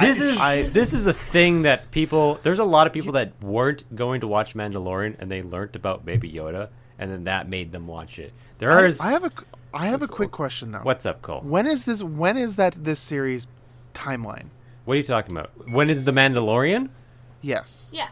This 0.00 0.20
is 0.20 0.38
I- 0.40 0.62
this 0.64 0.92
is 0.92 1.06
a 1.06 1.12
thing 1.14 1.62
that 1.62 1.90
people. 1.90 2.40
There's 2.42 2.58
a 2.58 2.64
lot 2.64 2.86
of 2.86 2.92
people 2.92 3.12
that 3.12 3.32
weren't 3.42 3.94
going 3.94 4.20
to 4.22 4.26
watch 4.28 4.54
Mandalorian 4.54 5.16
and 5.18 5.30
they 5.30 5.40
learnt 5.42 5.76
about 5.76 6.04
Baby 6.04 6.30
Yoda, 6.32 6.68
and 7.00 7.10
then 7.10 7.24
that 7.24 7.48
made 7.48 7.72
them 7.72 7.88
watch 7.88 8.18
it. 8.20 8.32
There 8.58 8.86
is. 8.86 9.00
I 9.00 9.10
have 9.10 9.24
a, 9.24 9.32
I 9.72 9.86
have 9.86 10.02
a 10.02 10.06
quick 10.06 10.30
question 10.30 10.70
though. 10.70 10.80
What's 10.80 11.06
up, 11.06 11.22
Cole? 11.22 11.40
When 11.40 11.66
is 11.66 11.84
this? 11.84 12.02
When 12.02 12.36
is 12.36 12.56
that 12.56 12.74
this 12.84 13.00
series 13.00 13.48
timeline? 13.94 14.46
What 14.84 14.94
are 14.94 14.96
you 14.98 15.02
talking 15.02 15.36
about? 15.36 15.50
When 15.72 15.90
is 15.90 16.04
the 16.04 16.12
Mandalorian? 16.12 16.90
Yes. 17.40 17.88
Yeah. 17.90 18.08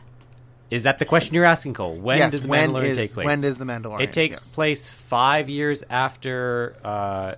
Is 0.70 0.82
that 0.82 0.98
the 0.98 1.04
question 1.04 1.34
you're 1.34 1.44
asking, 1.44 1.74
Cole? 1.74 1.96
When 1.96 2.18
yes. 2.18 2.32
does 2.32 2.42
the 2.42 2.48
when 2.48 2.70
Mandalorian 2.70 2.84
is- 2.84 2.96
take 2.96 3.12
place? 3.12 3.26
When 3.26 3.40
does 3.42 3.58
the 3.58 3.64
Mandalorian? 3.66 4.00
It 4.00 4.12
takes 4.12 4.38
yes. 4.38 4.54
place 4.54 4.88
five 4.88 5.50
years 5.50 5.84
after 5.90 6.76
uh, 6.82 7.34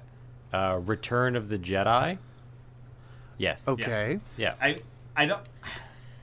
uh, 0.53 0.81
Return 0.85 1.35
of 1.35 1.49
the 1.49 1.59
Jedi. 1.59 2.19
Yes. 3.39 3.69
Okay. 3.69 4.21
Yeah. 4.37 4.55
I 4.63 4.77
I 5.17 5.27
don't 5.27 5.41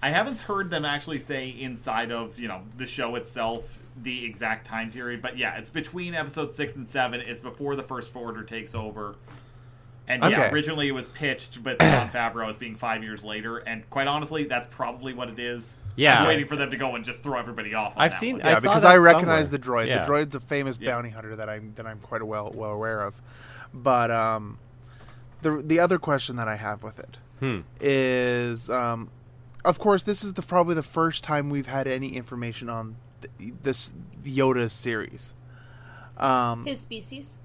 I 0.01 0.11
haven't 0.11 0.41
heard 0.41 0.69
them 0.69 0.85
actually 0.85 1.19
say 1.19 1.49
inside 1.49 2.11
of, 2.11 2.39
you 2.39 2.47
know, 2.47 2.61
the 2.77 2.85
show 2.85 3.15
itself 3.15 3.79
the 4.01 4.23
exact 4.25 4.65
time 4.67 4.91
period, 4.91 5.21
but 5.23 5.37
yeah, 5.37 5.57
it's 5.57 5.71
between 5.71 6.13
episode 6.13 6.51
6 6.51 6.75
and 6.75 6.85
7. 6.85 7.21
It's 7.21 7.39
before 7.39 7.75
the 7.75 7.81
first 7.83 8.15
order 8.15 8.43
takes 8.43 8.75
over. 8.75 9.15
And 10.07 10.21
yeah, 10.23 10.27
Okay. 10.29 10.49
originally 10.51 10.87
it 10.87 10.91
was 10.91 11.09
pitched 11.09 11.57
with 11.57 11.79
Jon 11.79 12.09
Favreau 12.13 12.47
as 12.47 12.55
being 12.57 12.75
5 12.75 13.03
years 13.03 13.23
later, 13.25 13.57
and 13.57 13.89
quite 13.89 14.07
honestly, 14.07 14.43
that's 14.45 14.67
probably 14.69 15.13
what 15.13 15.29
it 15.29 15.39
is. 15.39 15.73
Yeah. 15.95 16.21
I'm 16.21 16.27
waiting 16.27 16.45
for 16.45 16.55
them 16.55 16.69
to 16.69 16.77
go 16.77 16.95
and 16.95 17.03
just 17.03 17.23
throw 17.23 17.37
everybody 17.39 17.73
off 17.73 17.97
on 17.97 18.03
I've 18.03 18.11
that 18.11 18.17
seen- 18.19 18.37
one. 18.37 18.45
I 18.45 18.53
saw 18.53 18.69
because 18.69 18.83
that 18.83 18.91
I 18.91 18.97
recognize 18.97 19.45
somewhere. 19.49 19.59
the 19.59 19.67
droid. 19.67 19.87
Yeah. 19.87 20.05
The 20.05 20.11
droid's 20.11 20.35
a 20.35 20.39
famous 20.39 20.77
Yeah. 20.79 20.91
bounty 20.91 21.09
hunter 21.09 21.35
that 21.35 21.49
I'm 21.49 21.73
that 21.75 21.87
I'm 21.87 21.99
quite 21.99 22.21
well 22.23 22.51
well 22.53 22.69
aware 22.71 23.01
of. 23.01 23.19
But 23.73 24.11
um, 24.11 24.59
the 25.41 25.61
the 25.65 25.79
other 25.79 25.97
question 25.97 26.35
that 26.35 26.47
I 26.47 26.55
have 26.55 26.83
with 26.83 26.99
it 26.99 27.17
is, 27.81 28.67
Hmm. 28.67 28.73
um, 28.73 29.09
of 29.65 29.79
course, 29.79 30.03
this 30.03 30.23
is 30.23 30.33
the 30.33 30.41
probably 30.41 30.75
the 30.75 30.83
first 30.83 31.23
time 31.23 31.49
we've 31.49 31.67
had 31.67 31.87
any 31.87 32.15
information 32.15 32.69
on 32.69 32.95
th- 33.39 33.53
this 33.63 33.93
Yoda 34.23 34.69
series. 34.69 35.33
Um, 36.17 36.65
His 36.65 36.79
species. 36.79 37.39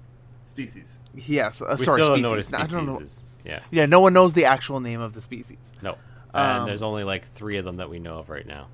Species. 0.45 0.99
yes, 1.15 1.61
uh, 1.61 1.75
We 1.79 1.85
sorry, 1.85 1.97
still 2.03 2.15
don't 2.15 2.15
species. 2.17 2.23
know 2.23 2.29
what 2.29 2.39
a 2.39 2.43
species 2.43 2.73
I 2.73 2.77
don't 2.77 2.85
know. 2.87 2.99
is. 2.99 3.23
Yeah. 3.45 3.59
Yeah, 3.71 3.85
no 3.85 3.99
one 3.99 4.13
knows 4.13 4.33
the 4.33 4.45
actual 4.45 4.79
name 4.79 4.99
of 5.01 5.13
the 5.13 5.21
species. 5.21 5.73
No. 5.81 5.97
And 6.33 6.59
Um, 6.61 6.65
there's 6.65 6.81
only 6.81 7.03
like 7.03 7.25
three 7.25 7.57
of 7.57 7.65
them 7.65 7.77
that 7.77 7.89
we 7.89 7.99
know 7.99 8.17
of 8.19 8.29
right 8.29 8.45
now. 8.45 8.67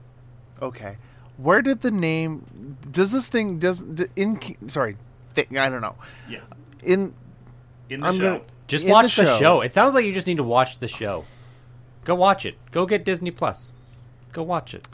Okay, 0.61 0.97
where 1.37 1.61
did 1.61 1.81
the 1.81 1.91
name? 1.91 2.77
Does 2.91 3.11
this 3.11 3.27
thing 3.27 3.59
does 3.59 3.81
d- 3.81 4.07
in? 4.15 4.39
Sorry, 4.69 4.97
thing, 5.35 5.57
I 5.57 5.69
don't 5.69 5.81
know. 5.81 5.95
Yeah. 6.29 6.39
In 6.83 7.13
In 7.89 8.01
the 8.01 8.07
I'm 8.07 8.15
show. 8.17 8.21
gonna 8.37 8.41
Just 8.67 8.85
in 8.85 8.91
watch 8.91 9.15
the 9.15 9.25
show. 9.25 9.37
show. 9.39 9.61
It 9.61 9.73
sounds 9.73 9.93
like 9.93 10.05
you 10.05 10.13
just 10.13 10.27
need 10.27 10.37
to 10.37 10.43
watch 10.43 10.79
the 10.79 10.87
show. 10.87 11.25
Go 12.09 12.15
watch 12.15 12.43
it. 12.43 12.55
Go 12.71 12.87
get 12.87 13.05
Disney 13.05 13.29
Plus. 13.29 13.71
Go 14.31 14.41
watch 14.41 14.73
it. 14.73 14.87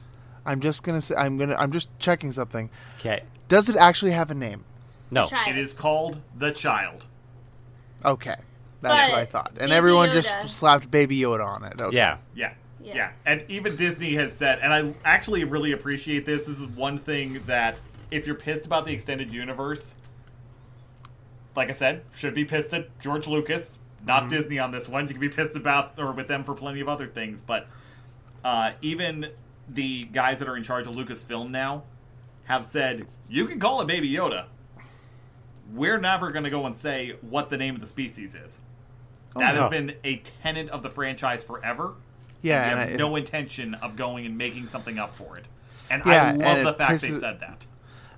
I'm 0.45 0.59
just 0.59 0.83
gonna 0.83 0.99
say 0.99 1.15
I'm 1.15 1.37
gonna 1.37 1.55
I'm 1.55 1.71
just 1.71 1.87
checking 1.97 2.29
something. 2.33 2.69
Okay. 2.99 3.23
Does 3.47 3.69
it 3.69 3.77
actually 3.77 4.11
have 4.11 4.31
a 4.31 4.35
name? 4.35 4.65
No. 5.11 5.25
Child. 5.25 5.47
It 5.47 5.57
is 5.57 5.71
called 5.71 6.19
The 6.37 6.51
Child. 6.51 7.05
Okay, 8.03 8.35
that's 8.35 8.41
But 8.81 9.11
what 9.11 9.17
I 9.17 9.23
thought. 9.23 9.51
And 9.51 9.59
Baby 9.59 9.71
everyone 9.71 10.09
Yoda- 10.09 10.13
just 10.41 10.49
slapped 10.49 10.91
Baby 10.91 11.17
Yoda 11.17 11.45
on 11.45 11.63
it. 11.63 11.79
Okay. 11.79 11.95
Yeah. 11.95 12.17
Yeah. 12.35 12.51
Yeah. 12.83 12.95
yeah. 12.95 13.11
And 13.25 13.45
even 13.47 13.77
Disney 13.77 14.15
has 14.15 14.35
said, 14.35 14.59
and 14.61 14.73
I 14.73 14.93
actually 15.05 15.45
really 15.45 15.71
appreciate 15.71 16.25
this. 16.25 16.47
This 16.47 16.59
is 16.59 16.67
one 16.67 16.97
thing 16.97 17.39
that 17.45 17.77
if 18.11 18.27
you're 18.27 18.35
pissed 18.35 18.65
about 18.65 18.83
the 18.83 18.91
extended 18.91 19.31
universe, 19.31 19.95
like 21.55 21.69
I 21.69 21.71
said, 21.71 22.03
should 22.13 22.33
be 22.33 22.43
pissed 22.43 22.73
at 22.73 22.99
George 22.99 23.25
Lucas, 23.25 23.79
not 24.05 24.29
Disney 24.29 24.59
on 24.59 24.71
this 24.71 24.87
one. 24.87 25.03
You 25.05 25.11
can 25.11 25.19
be 25.19 25.29
pissed 25.29 25.55
about 25.55 25.99
or 25.99 26.11
with 26.11 26.27
them 26.27 26.43
for 26.43 26.53
plenty 26.53 26.79
of 26.81 26.87
other 26.89 27.07
things, 27.07 27.41
but 27.41 27.67
uh, 28.43 28.71
even 28.81 29.31
the 29.67 30.05
guys 30.05 30.39
that 30.39 30.47
are 30.47 30.55
in 30.57 30.63
charge 30.63 30.87
of 30.87 30.95
Lucasfilm 30.95 31.49
now 31.49 31.83
have 32.45 32.63
said 32.63 33.07
you 33.27 33.45
can 33.47 33.59
call 33.59 33.81
it 33.81 33.87
Baby 33.87 34.09
Yoda. 34.11 34.45
We're 35.73 35.97
never 35.99 36.31
going 36.31 36.43
to 36.43 36.49
go 36.51 36.65
and 36.65 36.75
say 36.75 37.15
what 37.21 37.49
the 37.49 37.57
name 37.57 37.73
of 37.75 37.81
the 37.81 37.87
species 37.87 38.35
is. 38.35 38.61
That 39.35 39.55
no. 39.55 39.61
has 39.61 39.69
been 39.69 39.95
a 40.03 40.17
tenet 40.17 40.69
of 40.69 40.83
the 40.83 40.89
franchise 40.89 41.43
forever. 41.43 41.95
Yeah, 42.41 42.65
We 42.65 42.71
and 42.71 42.79
have 42.79 42.89
I- 42.93 42.95
no 42.97 43.15
intention 43.15 43.73
of 43.75 43.95
going 43.95 44.25
and 44.25 44.37
making 44.37 44.67
something 44.67 44.99
up 44.99 45.15
for 45.15 45.37
it. 45.37 45.47
And 45.89 46.03
Yeah, 46.05 46.27
I 46.27 46.31
love 46.33 46.57
it 46.59 46.63
the 46.63 46.73
fact 46.73 47.01
they 47.01 47.09
said 47.09 47.39
that. 47.39 47.65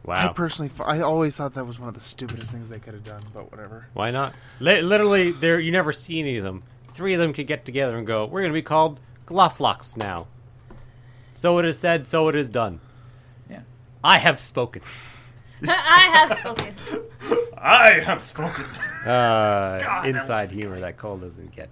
I 0.07 0.27
personally, 0.29 0.71
I 0.85 1.01
always 1.01 1.35
thought 1.35 1.53
that 1.55 1.65
was 1.65 1.79
one 1.79 1.89
of 1.89 1.95
the 1.95 2.01
stupidest 2.01 2.51
things 2.51 2.69
they 2.69 2.79
could 2.79 2.93
have 2.93 3.03
done, 3.03 3.21
but 3.33 3.51
whatever. 3.51 3.87
Why 3.93 4.11
not? 4.11 4.33
Li- 4.59 4.81
literally, 4.81 5.31
there 5.31 5.59
you 5.59 5.71
never 5.71 5.91
see 5.91 6.19
any 6.19 6.37
of 6.37 6.43
them. 6.43 6.63
Three 6.87 7.13
of 7.13 7.19
them 7.19 7.33
could 7.33 7.47
get 7.47 7.65
together 7.65 7.97
and 7.97 8.07
go, 8.07 8.25
"We're 8.25 8.41
going 8.41 8.51
to 8.51 8.57
be 8.57 8.61
called 8.61 8.99
Gloflox 9.25 9.97
now." 9.97 10.27
So 11.35 11.57
it 11.59 11.65
is 11.65 11.77
said. 11.77 12.07
So 12.07 12.27
it 12.29 12.35
is 12.35 12.49
done. 12.49 12.79
Yeah. 13.49 13.61
I 14.03 14.17
have 14.17 14.39
spoken. 14.39 14.81
I 15.67 16.27
have 16.27 16.37
spoken. 16.37 16.75
I 17.57 17.99
have 17.99 18.21
spoken. 18.23 18.65
Uh, 19.05 19.79
God, 19.81 20.07
inside 20.07 20.51
humor 20.51 20.79
that 20.79 20.97
Cole 20.97 21.17
doesn't 21.17 21.55
get. 21.55 21.69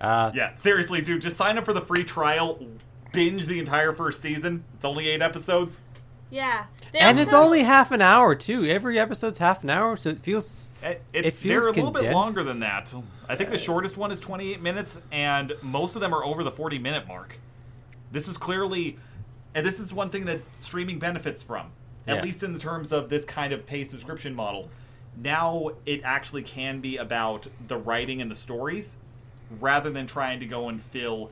Uh, 0.00 0.32
yeah, 0.34 0.54
seriously, 0.56 1.00
dude, 1.00 1.22
just 1.22 1.36
sign 1.36 1.58
up 1.58 1.64
for 1.64 1.72
the 1.72 1.80
free 1.80 2.04
trial. 2.04 2.58
Binge 3.12 3.46
the 3.46 3.58
entire 3.58 3.92
first 3.92 4.20
season. 4.20 4.64
It's 4.74 4.84
only 4.84 5.08
eight 5.08 5.22
episodes. 5.22 5.82
Yeah. 6.32 6.64
They 6.92 6.98
and 6.98 7.18
it's 7.18 7.32
only 7.34 7.62
half 7.62 7.90
an 7.92 8.00
hour 8.00 8.34
too. 8.34 8.64
Every 8.64 8.98
episode's 8.98 9.36
half 9.38 9.62
an 9.62 9.70
hour, 9.70 9.96
so 9.98 10.08
it 10.10 10.18
feels 10.20 10.72
It, 10.82 11.02
It 11.12 11.30
feels 11.32 11.64
they're 11.64 11.72
a 11.72 11.74
little 11.76 11.90
bit 11.90 12.10
longer 12.12 12.42
than 12.42 12.60
that. 12.60 12.92
I 13.28 13.36
think 13.36 13.50
the 13.50 13.58
shortest 13.58 13.96
one 13.98 14.10
is 14.10 14.18
28 14.18 14.60
minutes, 14.62 14.98
and 15.12 15.52
most 15.62 15.94
of 15.94 16.00
them 16.00 16.14
are 16.14 16.24
over 16.24 16.42
the 16.42 16.50
40 16.50 16.78
minute 16.78 17.06
mark. 17.06 17.38
This 18.10 18.28
is 18.28 18.38
clearly, 18.38 18.98
and 19.54 19.64
this 19.64 19.78
is 19.78 19.92
one 19.92 20.08
thing 20.08 20.24
that 20.24 20.40
streaming 20.58 20.98
benefits 20.98 21.42
from, 21.42 21.66
at 22.06 22.16
Yeah. 22.16 22.22
least 22.22 22.42
in 22.42 22.54
the 22.54 22.58
terms 22.58 22.92
of 22.92 23.10
this 23.10 23.24
kind 23.26 23.52
of 23.52 23.66
pay 23.66 23.84
subscription 23.84 24.34
model. 24.34 24.70
Now 25.16 25.72
it 25.84 26.00
actually 26.02 26.42
can 26.42 26.80
be 26.80 26.96
about 26.96 27.46
the 27.68 27.76
writing 27.76 28.22
and 28.22 28.30
the 28.30 28.34
stories, 28.34 28.96
rather 29.60 29.90
than 29.90 30.06
trying 30.06 30.40
to 30.40 30.46
go 30.46 30.70
and 30.70 30.80
fill 30.80 31.30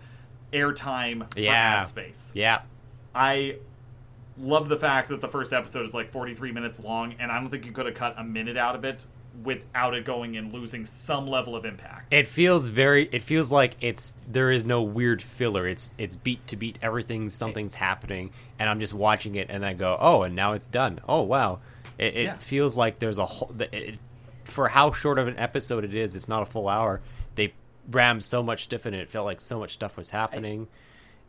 airtime 0.52 1.32
for 1.32 1.40
yeah, 1.40 1.52
ad 1.80 1.86
space. 1.86 2.32
yeah. 2.34 2.60
I 3.14 3.56
love 4.38 4.68
the 4.68 4.76
fact 4.76 5.08
that 5.08 5.20
the 5.20 5.28
first 5.28 5.52
episode 5.52 5.84
is 5.84 5.94
like 5.94 6.10
43 6.10 6.52
minutes 6.52 6.80
long, 6.80 7.14
and 7.18 7.30
I 7.30 7.40
don't 7.40 7.48
think 7.50 7.66
you 7.66 7.72
could 7.72 7.86
have 7.86 7.94
cut 7.94 8.14
a 8.16 8.24
minute 8.24 8.56
out 8.56 8.74
of 8.74 8.84
it 8.84 9.06
without 9.44 9.94
it 9.94 10.04
going 10.04 10.36
and 10.36 10.52
losing 10.52 10.84
some 10.84 11.26
level 11.26 11.54
of 11.56 11.64
impact. 11.64 12.12
It 12.12 12.28
feels 12.28 12.68
very. 12.68 13.08
It 13.12 13.22
feels 13.22 13.50
like 13.52 13.76
it's 13.80 14.14
there 14.28 14.50
is 14.50 14.64
no 14.64 14.82
weird 14.82 15.22
filler. 15.22 15.66
It's 15.68 15.94
it's 15.98 16.16
beat 16.16 16.46
to 16.48 16.56
beat. 16.56 16.78
Everything 16.82 17.30
something's 17.30 17.76
happening, 17.76 18.30
and 18.58 18.68
I'm 18.68 18.80
just 18.80 18.92
watching 18.94 19.34
it, 19.36 19.46
and 19.50 19.64
I 19.64 19.72
go, 19.72 19.96
oh, 20.00 20.22
and 20.22 20.34
now 20.34 20.52
it's 20.52 20.66
done. 20.66 21.00
Oh 21.08 21.22
wow, 21.22 21.60
it, 21.98 22.16
it 22.16 22.24
Yeah. 22.24 22.36
feels 22.38 22.76
like 22.76 22.98
there's 22.98 23.18
a 23.18 23.26
whole. 23.26 23.54
It, 23.72 23.98
for 24.44 24.68
how 24.68 24.90
short 24.92 25.18
of 25.18 25.28
an 25.28 25.38
episode 25.38 25.84
it 25.84 25.94
is, 25.94 26.16
it's 26.16 26.28
not 26.28 26.42
a 26.42 26.46
full 26.46 26.68
hour. 26.68 27.00
They 27.36 27.54
rammed 27.90 28.24
so 28.24 28.42
much 28.42 28.64
stuff 28.64 28.84
in 28.84 28.94
it. 28.94 29.00
It 29.00 29.10
felt 29.10 29.26
like 29.26 29.40
so 29.40 29.60
much 29.60 29.72
stuff 29.74 29.96
was 29.96 30.10
happening, 30.10 30.66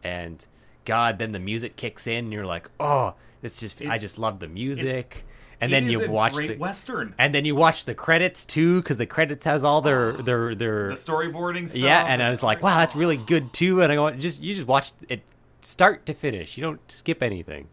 and 0.04 0.44
God, 0.86 1.20
then 1.20 1.32
the 1.32 1.40
music 1.40 1.76
kicks 1.76 2.08
in, 2.08 2.26
and 2.26 2.34
you're 2.34 2.46
like, 2.46 2.70
oh, 2.80 3.14
this 3.42 3.60
just. 3.60 3.82
I 3.82 3.98
just 3.98 4.18
love 4.20 4.40
the 4.40 4.48
music. 4.48 5.26
And 5.60 5.72
then 5.72 5.88
you 5.88 6.10
watch 6.10 6.36
the 6.36 6.56
western. 6.58 7.14
and 7.20 7.36
then 7.36 7.46
you 7.46 7.54
watch 7.54 7.86
the 7.86 7.94
credits 7.94 8.46
too, 8.46 8.82
because 8.82 8.98
the 8.98 9.06
credits 9.06 9.46
has 9.46 9.64
all 9.64 9.82
their 9.82 10.12
their 10.28 10.56
their 10.56 10.88
The 10.90 10.96
storyboarding 10.96 11.70
stuff. 11.70 11.80
yeah. 11.82 12.04
And 12.08 12.24
I 12.24 12.32
was 12.32 12.42
like, 12.42 12.64
wow, 12.64 12.78
that's 12.78 12.96
really 12.96 13.18
good 13.18 13.54
too. 13.54 13.82
And 13.84 13.92
I 13.92 13.96
go, 13.96 14.10
just 14.12 14.42
you 14.42 14.56
just 14.56 14.66
watch 14.66 14.92
it 15.08 15.22
start 15.62 16.08
to 16.08 16.16
finish. 16.16 16.58
You 16.58 16.64
don't 16.64 16.92
skip 16.92 17.22
anything. 17.22 17.68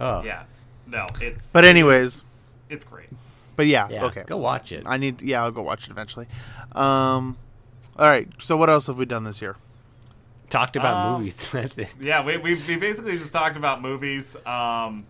Oh 0.00 0.22
Yeah. 0.24 0.44
No, 0.86 1.04
it's. 1.20 1.52
But 1.52 1.66
anyways, 1.66 2.16
it's, 2.16 2.54
it's 2.70 2.84
great. 2.86 3.08
but 3.56 3.66
yeah, 3.66 3.88
yeah. 3.90 4.06
okay. 4.06 4.22
Go 4.26 4.38
watch 4.38 4.72
it. 4.72 4.84
I 4.86 4.96
need. 4.96 5.20
Yeah, 5.20 5.42
I'll 5.42 5.50
go 5.50 5.60
watch 5.62 5.84
it 5.88 5.90
eventually. 5.90 6.28
Um, 6.72 7.36
all 7.98 8.06
right. 8.06 8.28
So 8.38 8.56
what 8.56 8.70
else 8.70 8.86
have 8.86 8.96
we 8.98 9.04
done 9.04 9.24
this 9.24 9.42
year? 9.42 9.56
Talked 10.56 10.76
about 10.76 10.94
Um, 10.94 11.18
movies. 11.18 11.50
That's 11.52 11.76
it. 11.76 11.94
Yeah, 12.00 12.24
we, 12.24 12.38
we, 12.38 12.54
we 12.54 12.76
basically 12.76 13.18
just 13.18 13.30
talked 13.32 13.56
about 13.56 13.82
movies. 13.82 14.34
Um, 14.46 15.04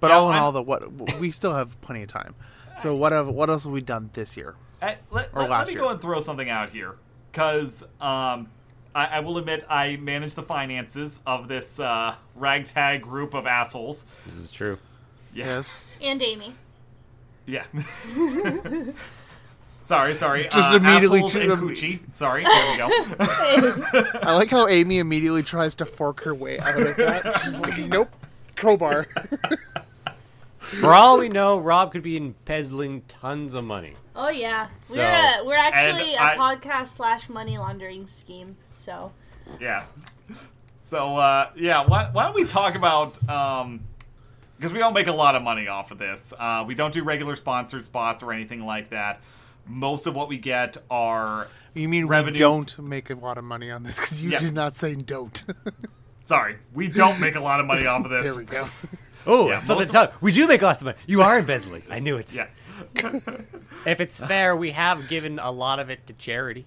But 0.00 0.10
Yeah, 0.10 0.16
all 0.16 0.30
in 0.30 0.34
I'm- 0.36 0.44
all, 0.44 0.52
the 0.52 0.62
what 0.62 0.90
we 1.20 1.30
still 1.30 1.52
have 1.54 1.78
plenty 1.82 2.02
of 2.02 2.08
time. 2.08 2.34
So 2.82 2.94
what 2.96 3.12
have 3.12 3.28
what 3.28 3.50
else 3.50 3.64
have 3.64 3.72
we 3.72 3.82
done 3.82 4.08
this 4.14 4.34
year? 4.36 4.54
I, 4.80 4.96
let, 5.10 5.28
Or 5.34 5.42
let- 5.42 5.50
let 5.50 5.66
me 5.68 5.74
year. 5.74 5.82
go 5.82 5.88
and 5.90 6.00
throw 6.00 6.20
something 6.20 6.48
out 6.48 6.70
here 6.70 6.94
because 7.30 7.82
um, 8.00 8.48
I, 8.94 9.06
I 9.18 9.20
will 9.20 9.36
admit 9.36 9.62
I 9.68 9.96
manage 9.96 10.34
the 10.36 10.42
finances 10.42 11.20
of 11.26 11.48
this 11.48 11.78
uh, 11.78 12.14
ragtag 12.34 13.02
group 13.02 13.34
of 13.34 13.46
assholes. 13.46 14.06
This 14.24 14.36
is 14.36 14.50
true. 14.50 14.78
Yeah. 15.34 15.44
Yes. 15.46 15.76
And 16.00 16.22
Amy. 16.22 16.54
Yeah. 17.44 17.64
sorry, 19.84 20.14
sorry. 20.14 20.44
Just 20.50 20.70
uh, 20.70 20.76
immediately 20.76 21.18
assholes 21.18 21.32
treat 21.32 21.42
and 21.42 21.50
them- 21.52 21.68
coochie. 21.68 22.12
Sorry. 22.12 22.44
There 22.44 22.72
we 22.72 22.76
go. 22.78 22.88
I 24.22 24.34
like 24.34 24.50
how 24.50 24.68
Amy 24.68 24.98
immediately 24.98 25.42
tries 25.42 25.74
to 25.76 25.86
fork 25.86 26.22
her 26.24 26.34
way 26.34 26.58
out 26.58 26.80
of 26.80 26.96
that. 26.96 27.40
She's 27.42 27.60
like, 27.60 27.78
nope, 27.86 28.08
crowbar. 28.56 29.06
For 30.58 30.94
all 30.94 31.18
we 31.18 31.28
know, 31.28 31.58
Rob 31.58 31.92
could 31.92 32.02
be 32.02 32.16
embezzling 32.16 33.02
tons 33.02 33.54
of 33.54 33.64
money. 33.64 33.94
Oh 34.16 34.30
yeah, 34.30 34.68
So- 34.82 34.98
we're 35.00 35.04
a, 35.42 35.44
we're 35.46 35.56
actually 35.56 36.14
And 36.14 36.18
a 36.20 36.22
I- 36.22 36.36
podcast 36.36 36.88
slash 36.88 37.28
money 37.28 37.58
laundering 37.58 38.06
scheme. 38.06 38.56
So 38.68 39.12
yeah. 39.60 39.84
So 40.80 41.16
uh, 41.16 41.50
yeah, 41.56 41.84
why, 41.86 42.08
why 42.12 42.24
don't 42.26 42.34
we 42.34 42.44
talk 42.44 42.74
about 42.74 43.18
um, 43.28 43.80
because 44.56 44.72
we 44.72 44.78
don't 44.78 44.94
make 44.94 45.08
a 45.08 45.12
lot 45.12 45.34
of 45.34 45.42
money 45.42 45.66
off 45.68 45.90
of 45.90 45.98
this. 45.98 46.32
Uh, 46.38 46.64
we 46.66 46.74
don't 46.74 46.92
do 46.94 47.02
regular 47.02 47.34
sponsored 47.34 47.84
spots 47.84 48.22
or 48.22 48.32
anything 48.32 48.64
like 48.64 48.90
that. 48.90 49.20
Most 49.66 50.06
of 50.06 50.14
what 50.14 50.28
we 50.28 50.38
get 50.38 50.76
are 50.90 51.48
You 51.74 51.88
mean 51.88 52.06
Revenue. 52.06 52.32
we 52.34 52.38
don't 52.38 52.78
make 52.80 53.10
a 53.10 53.14
lot 53.14 53.38
of 53.38 53.44
money 53.44 53.70
on 53.70 53.82
this 53.82 53.98
because 53.98 54.22
you 54.22 54.30
Yeah. 54.30 54.38
did 54.40 54.54
not 54.54 54.74
say 54.74 54.94
don't. 54.94 55.42
sorry, 56.24 56.56
we 56.74 56.88
don't 56.88 57.20
make 57.20 57.34
a 57.36 57.40
lot 57.40 57.60
of 57.60 57.66
money 57.66 57.86
off 57.86 58.04
of 58.04 58.10
this. 58.10 58.24
there 58.34 58.36
we 58.36 58.44
go. 58.44 58.66
Oh, 59.26 59.48
Yeah, 59.48 59.54
I 59.54 59.84
the 59.84 59.86
tongue. 59.86 60.08
We 60.20 60.32
do 60.32 60.46
make 60.48 60.62
lots 60.62 60.82
of 60.82 60.86
money. 60.86 60.98
You 61.06 61.22
are 61.22 61.38
embezzling. 61.38 61.84
I 61.90 62.00
knew 62.00 62.16
it. 62.16 62.34
Yeah. 62.34 62.48
If 63.84 64.00
it's 64.00 64.18
fair, 64.20 64.54
we 64.54 64.70
have 64.72 65.08
given 65.08 65.38
a 65.40 65.50
lot 65.50 65.80
of 65.80 65.90
it 65.90 66.06
to 66.06 66.12
charity. 66.12 66.66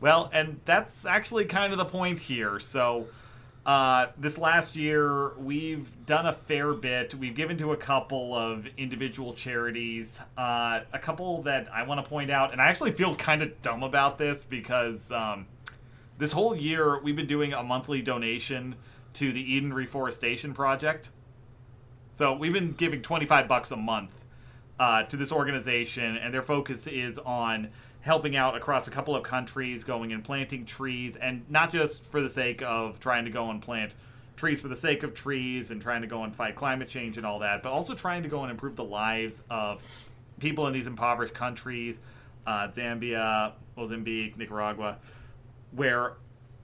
Well, 0.00 0.30
and 0.32 0.60
that's 0.64 1.04
actually 1.04 1.44
kind 1.44 1.72
of 1.72 1.78
the 1.78 1.84
point 1.84 2.20
here. 2.20 2.58
So, 2.58 3.06
uh, 3.66 4.08
this 4.18 4.36
last 4.36 4.76
year, 4.76 5.34
we've 5.38 5.88
done 6.04 6.26
a 6.26 6.32
fair 6.32 6.74
bit. 6.74 7.14
We've 7.14 7.34
given 7.34 7.56
to 7.58 7.72
a 7.72 7.76
couple 7.76 8.34
of 8.34 8.66
individual 8.76 9.32
charities. 9.32 10.20
Uh, 10.36 10.80
a 10.92 10.98
couple 10.98 11.40
that 11.42 11.68
I 11.72 11.84
want 11.84 12.04
to 12.04 12.08
point 12.08 12.30
out, 12.30 12.52
and 12.52 12.60
I 12.60 12.66
actually 12.66 12.92
feel 12.92 13.14
kind 13.14 13.42
of 13.42 13.62
dumb 13.62 13.82
about 13.82 14.18
this 14.18 14.44
because 14.44 15.10
um, 15.12 15.46
this 16.18 16.32
whole 16.32 16.54
year 16.54 17.00
we've 17.00 17.16
been 17.16 17.26
doing 17.26 17.54
a 17.54 17.62
monthly 17.62 18.02
donation 18.02 18.74
to 19.14 19.32
the 19.32 19.40
Eden 19.40 19.72
Reforestation 19.72 20.52
Project. 20.52 21.10
So 22.12 22.34
we've 22.34 22.52
been 22.52 22.72
giving 22.72 23.00
25 23.00 23.48
bucks 23.48 23.70
a 23.70 23.76
month 23.76 24.10
uh, 24.78 25.04
to 25.04 25.16
this 25.16 25.32
organization, 25.32 26.18
and 26.18 26.34
their 26.34 26.42
focus 26.42 26.86
is 26.86 27.18
on 27.18 27.70
helping 28.04 28.36
out 28.36 28.54
across 28.54 28.86
a 28.86 28.90
couple 28.90 29.16
of 29.16 29.22
countries, 29.22 29.82
going 29.82 30.12
and 30.12 30.22
planting 30.22 30.66
trees, 30.66 31.16
and 31.16 31.42
not 31.48 31.72
just 31.72 32.04
for 32.10 32.20
the 32.20 32.28
sake 32.28 32.60
of 32.60 33.00
trying 33.00 33.24
to 33.24 33.30
go 33.30 33.48
and 33.48 33.62
plant 33.62 33.94
trees 34.36 34.60
for 34.60 34.68
the 34.68 34.76
sake 34.76 35.02
of 35.02 35.14
trees 35.14 35.70
and 35.70 35.80
trying 35.80 36.02
to 36.02 36.06
go 36.06 36.22
and 36.22 36.36
fight 36.36 36.54
climate 36.54 36.86
change 36.86 37.16
and 37.16 37.24
all 37.24 37.38
that, 37.38 37.62
but 37.62 37.72
also 37.72 37.94
trying 37.94 38.22
to 38.22 38.28
go 38.28 38.42
and 38.42 38.50
improve 38.50 38.76
the 38.76 38.84
lives 38.84 39.40
of 39.48 40.06
people 40.38 40.66
in 40.66 40.74
these 40.74 40.86
impoverished 40.86 41.32
countries, 41.32 42.00
uh, 42.46 42.68
Zambia, 42.68 43.52
Mozambique, 43.74 44.36
Nicaragua, 44.36 44.98
where 45.70 46.12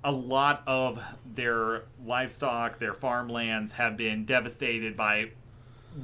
a 0.05 0.13
lot 0.13 0.63
of 0.67 1.03
their 1.35 1.85
livestock, 2.05 2.79
their 2.79 2.93
farmlands 2.93 3.73
have 3.73 3.97
been 3.97 4.27
devastated 4.27 4.95
by 4.95 5.31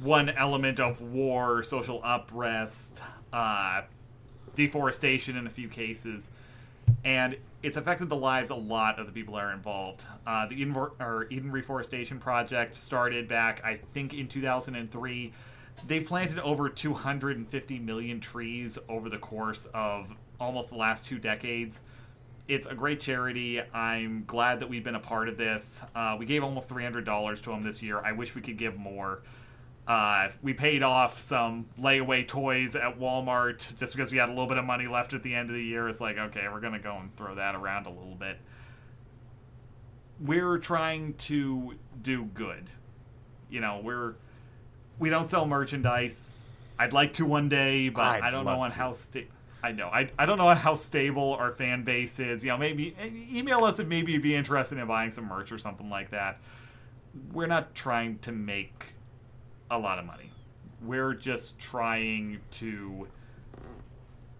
one 0.01 0.29
element 0.29 0.79
of 0.79 0.99
war, 0.99 1.61
social 1.61 2.01
unrest, 2.03 3.03
uh, 3.31 3.81
deforestation 4.57 5.37
in 5.37 5.47
a 5.47 5.49
few 5.49 5.69
cases, 5.69 6.31
and 7.05 7.37
it's 7.63 7.77
affected 7.77 8.09
the 8.09 8.15
lives 8.15 8.49
a 8.49 8.55
lot 8.55 8.99
of 8.99 9.05
the 9.05 9.11
people 9.13 9.35
that 9.35 9.43
are 9.45 9.53
involved. 9.53 10.05
Uh, 10.25 10.47
the 10.47 10.55
Eden, 10.55 10.75
or 10.75 11.27
Eden 11.29 11.51
Reforestation 11.51 12.19
Project 12.19 12.75
started 12.75 13.27
back, 13.27 13.61
I 13.63 13.75
think, 13.93 14.13
in 14.13 14.27
2003. 14.27 15.31
They've 15.85 16.05
planted 16.05 16.39
over 16.39 16.69
250 16.69 17.79
million 17.79 18.19
trees 18.19 18.79
over 18.89 19.09
the 19.09 19.19
course 19.19 19.67
of 19.73 20.15
almost 20.39 20.71
the 20.71 20.75
last 20.75 21.05
two 21.05 21.19
decades. 21.19 21.81
It's 22.47 22.65
a 22.65 22.73
great 22.73 22.99
charity. 22.99 23.61
I'm 23.73 24.23
glad 24.25 24.59
that 24.61 24.69
we've 24.69 24.83
been 24.83 24.95
a 24.95 24.99
part 24.99 25.29
of 25.29 25.37
this. 25.37 25.81
Uh, 25.93 26.15
we 26.17 26.25
gave 26.25 26.43
almost 26.43 26.69
$300 26.69 27.41
to 27.43 27.49
them 27.49 27.61
this 27.61 27.83
year. 27.83 27.99
I 27.99 28.13
wish 28.13 28.33
we 28.33 28.41
could 28.41 28.57
give 28.57 28.77
more. 28.77 29.21
Uh, 29.87 30.29
we 30.43 30.53
paid 30.53 30.83
off 30.83 31.19
some 31.19 31.65
layaway 31.79 32.27
toys 32.27 32.75
at 32.75 32.99
Walmart 32.99 33.77
just 33.77 33.93
because 33.95 34.11
we 34.11 34.17
had 34.17 34.27
a 34.27 34.31
little 34.33 34.47
bit 34.47 34.57
of 34.57 34.65
money 34.65 34.85
left 34.85 35.13
at 35.13 35.23
the 35.23 35.33
end 35.33 35.49
of 35.49 35.55
the 35.55 35.63
year. 35.63 35.87
It's 35.87 36.01
like, 36.01 36.17
okay, 36.17 36.47
we're 36.51 36.59
going 36.59 36.73
to 36.73 36.79
go 36.79 36.97
and 36.97 37.15
throw 37.15 37.35
that 37.35 37.55
around 37.55 37.85
a 37.85 37.89
little 37.89 38.15
bit. 38.15 38.37
We're 40.19 40.57
trying 40.57 41.13
to 41.13 41.75
do 42.01 42.25
good. 42.25 42.69
You 43.49 43.61
know, 43.61 43.79
we're 43.81 44.15
we 44.99 45.09
don't 45.09 45.27
sell 45.27 45.45
merchandise. 45.45 46.47
I'd 46.77 46.91
like 46.91 47.13
to 47.13 47.25
one 47.25 47.47
day, 47.47 47.89
but 47.89 48.01
I'd 48.01 48.23
I 48.23 48.29
don't 48.29 48.43
know 48.43 48.51
love 48.51 48.59
on 48.59 48.71
to. 48.71 48.77
how 48.77 48.91
sta- 48.91 49.27
I 49.63 49.71
know. 49.71 49.87
I, 49.87 50.09
I 50.19 50.25
don't 50.25 50.37
know 50.37 50.47
on 50.47 50.57
how 50.57 50.75
stable 50.75 51.33
our 51.35 51.51
fan 51.51 51.83
base 51.83 52.19
is. 52.19 52.43
You 52.43 52.51
know, 52.51 52.57
maybe 52.57 52.95
email 53.31 53.63
us 53.63 53.79
if 53.79 53.87
maybe 53.87 54.11
you'd 54.11 54.21
be 54.21 54.35
interested 54.35 54.77
in 54.77 54.85
buying 54.87 55.11
some 55.11 55.27
merch 55.27 55.51
or 55.51 55.57
something 55.57 55.89
like 55.89 56.11
that. 56.11 56.39
We're 57.31 57.47
not 57.47 57.73
trying 57.73 58.19
to 58.19 58.31
make 58.31 58.93
a 59.69 59.77
lot 59.77 59.99
of 59.99 60.05
money. 60.05 60.31
We're 60.81 61.13
just 61.13 61.57
trying 61.59 62.39
to, 62.51 63.07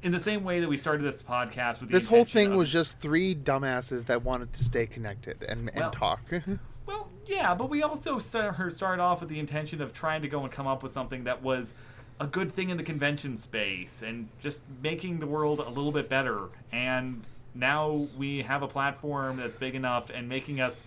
in 0.02 0.12
the 0.12 0.20
same 0.20 0.44
way 0.44 0.60
that 0.60 0.70
we 0.70 0.78
started 0.78 1.04
this 1.04 1.24
podcast 1.24 1.80
with 1.82 1.90
the 1.90 1.98
This 1.98 2.08
whole 2.08 2.26
thing 2.26 2.52
of- 2.52 2.58
was 2.58 2.72
just 2.72 3.00
three 3.00 3.34
dumbasses 3.36 4.06
that 4.06 4.24
wanted 4.24 4.54
to 4.54 4.64
stay 4.64 4.86
connected 4.86 5.44
and, 5.44 5.70
and 5.70 5.76
Well- 5.78 5.92
talk. 5.92 6.22
Well, 6.86 7.10
yeah, 7.26 7.54
but 7.54 7.70
we 7.70 7.84
also 7.84 8.18
start, 8.18 8.72
started 8.74 9.02
off 9.04 9.20
with 9.20 9.28
the 9.28 9.40
intention 9.40 9.82
of 9.82 9.92
trying 9.92 10.22
to 10.22 10.30
go 10.30 10.44
and 10.44 10.50
come 10.52 10.68
up 10.68 10.84
with 10.84 10.94
something 10.94 11.26
that 11.26 11.44
was 11.44 11.74
a 12.18 12.26
good 12.26 12.54
thing 12.54 12.70
in 12.70 12.78
the 12.78 12.84
convention 12.84 13.36
space 13.36 14.02
and 14.02 14.30
just 14.40 14.62
making 14.82 15.20
the 15.20 15.28
world 15.28 15.60
a 15.60 15.68
little 15.68 15.92
bit 15.92 16.08
better. 16.08 16.48
And 16.72 17.28
now 17.54 18.08
we 18.18 18.42
have 18.44 18.64
a 18.64 18.70
platform 18.70 19.36
that's 19.36 19.58
big 19.58 19.76
enough 19.76 20.10
and 20.10 20.30
making 20.30 20.62
us 20.62 20.82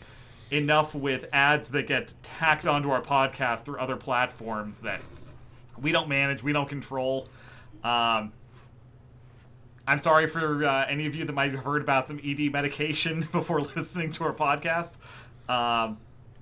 enough 0.51 0.95
with 0.95 1.27
ads 1.33 1.71
that 1.71 1.87
get 1.87 2.13
tacked 2.23 2.67
onto 2.67 2.91
our 2.91 3.03
podcast 3.03 3.65
through 3.65 3.79
other 3.79 3.97
platforms 3.97 4.81
that 4.81 5.01
we 5.81 5.93
don't 5.93 6.09
manage, 6.09 6.43
we 6.43 6.53
don't 6.53 6.69
control. 6.69 7.29
Um, 7.83 8.33
I'm 9.87 9.99
sorry 9.99 10.27
for 10.27 10.65
uh, 10.65 10.87
any 10.87 11.07
of 11.07 11.15
you 11.15 11.25
that 11.25 11.33
might 11.33 11.53
have 11.53 11.65
heard 11.65 11.83
about 11.83 12.07
some 12.07 12.21
ED 12.25 12.53
medication 12.53 13.29
before 13.33 13.61
listening 13.61 14.11
to 14.13 14.25
our 14.25 14.33
podcast, 14.33 14.95
um, 15.49 15.99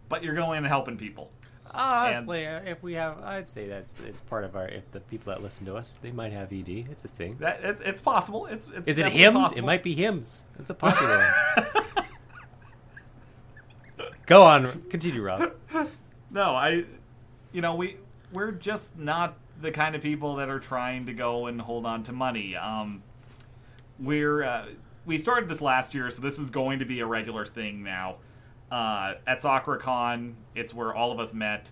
but 0.09 0.23
you're 0.23 0.35
going 0.35 0.59
and 0.59 0.67
helping 0.67 0.97
people. 0.97 1.31
Honestly, 1.71 2.47
uh, 2.47 2.61
if 2.65 2.83
we 2.83 2.95
have, 2.95 3.23
I'd 3.23 3.47
say 3.47 3.69
that's 3.69 3.97
it's 4.07 4.23
part 4.23 4.45
of 4.45 4.57
our. 4.57 4.67
If 4.67 4.91
the 4.93 5.01
people 5.01 5.33
that 5.33 5.43
listen 5.43 5.67
to 5.67 5.77
us, 5.77 5.95
they 6.01 6.11
might 6.11 6.33
have 6.33 6.53
ED. 6.53 6.87
It's 6.91 7.05
a 7.05 7.09
thing. 7.09 7.37
That 7.41 7.61
it's, 7.63 7.81
it's 7.81 8.01
possible. 8.01 8.47
It's, 8.47 8.69
it's 8.69 8.89
Is 8.89 8.99
it 8.99 9.13
Hims? 9.13 9.57
It 9.57 9.63
might 9.63 9.83
be 9.83 9.95
Hims. 9.95 10.47
It's 10.59 10.71
a 10.71 10.75
popular 10.75 11.19
one. 11.75 11.85
Go 14.27 14.43
on, 14.43 14.83
continue, 14.91 15.23
Rob. 15.23 15.53
No, 16.31 16.55
I, 16.55 16.85
you 17.53 17.63
know, 17.63 17.75
we 17.75 17.97
we're 18.33 18.53
just 18.53 18.99
not 18.99 19.39
the 19.61 19.71
kind 19.71 19.95
of 19.95 20.03
people 20.03 20.37
that 20.37 20.49
are 20.49 20.61
trying 20.61 21.07
to 21.07 21.13
go 21.13 21.47
and 21.47 21.61
hold 21.61 21.87
on 21.87 22.03
to 22.05 22.13
money. 22.13 22.55
Um, 22.55 23.03
we're 23.99 24.43
uh, 24.45 24.67
we 25.07 25.17
started 25.17 25.49
this 25.49 25.61
last 25.61 25.95
year, 25.95 26.11
so 26.11 26.21
this 26.21 26.39
is 26.39 26.51
going 26.51 26.81
to 26.81 26.85
be 26.85 27.01
a 27.01 27.07
regular 27.07 27.47
thing 27.47 27.83
now. 27.83 28.17
Uh, 28.71 29.15
at 29.27 29.39
SakuraCon, 29.39 30.35
it's 30.55 30.75
where 30.75 30.95
all 30.95 31.11
of 31.11 31.19
us 31.19 31.33
met. 31.33 31.71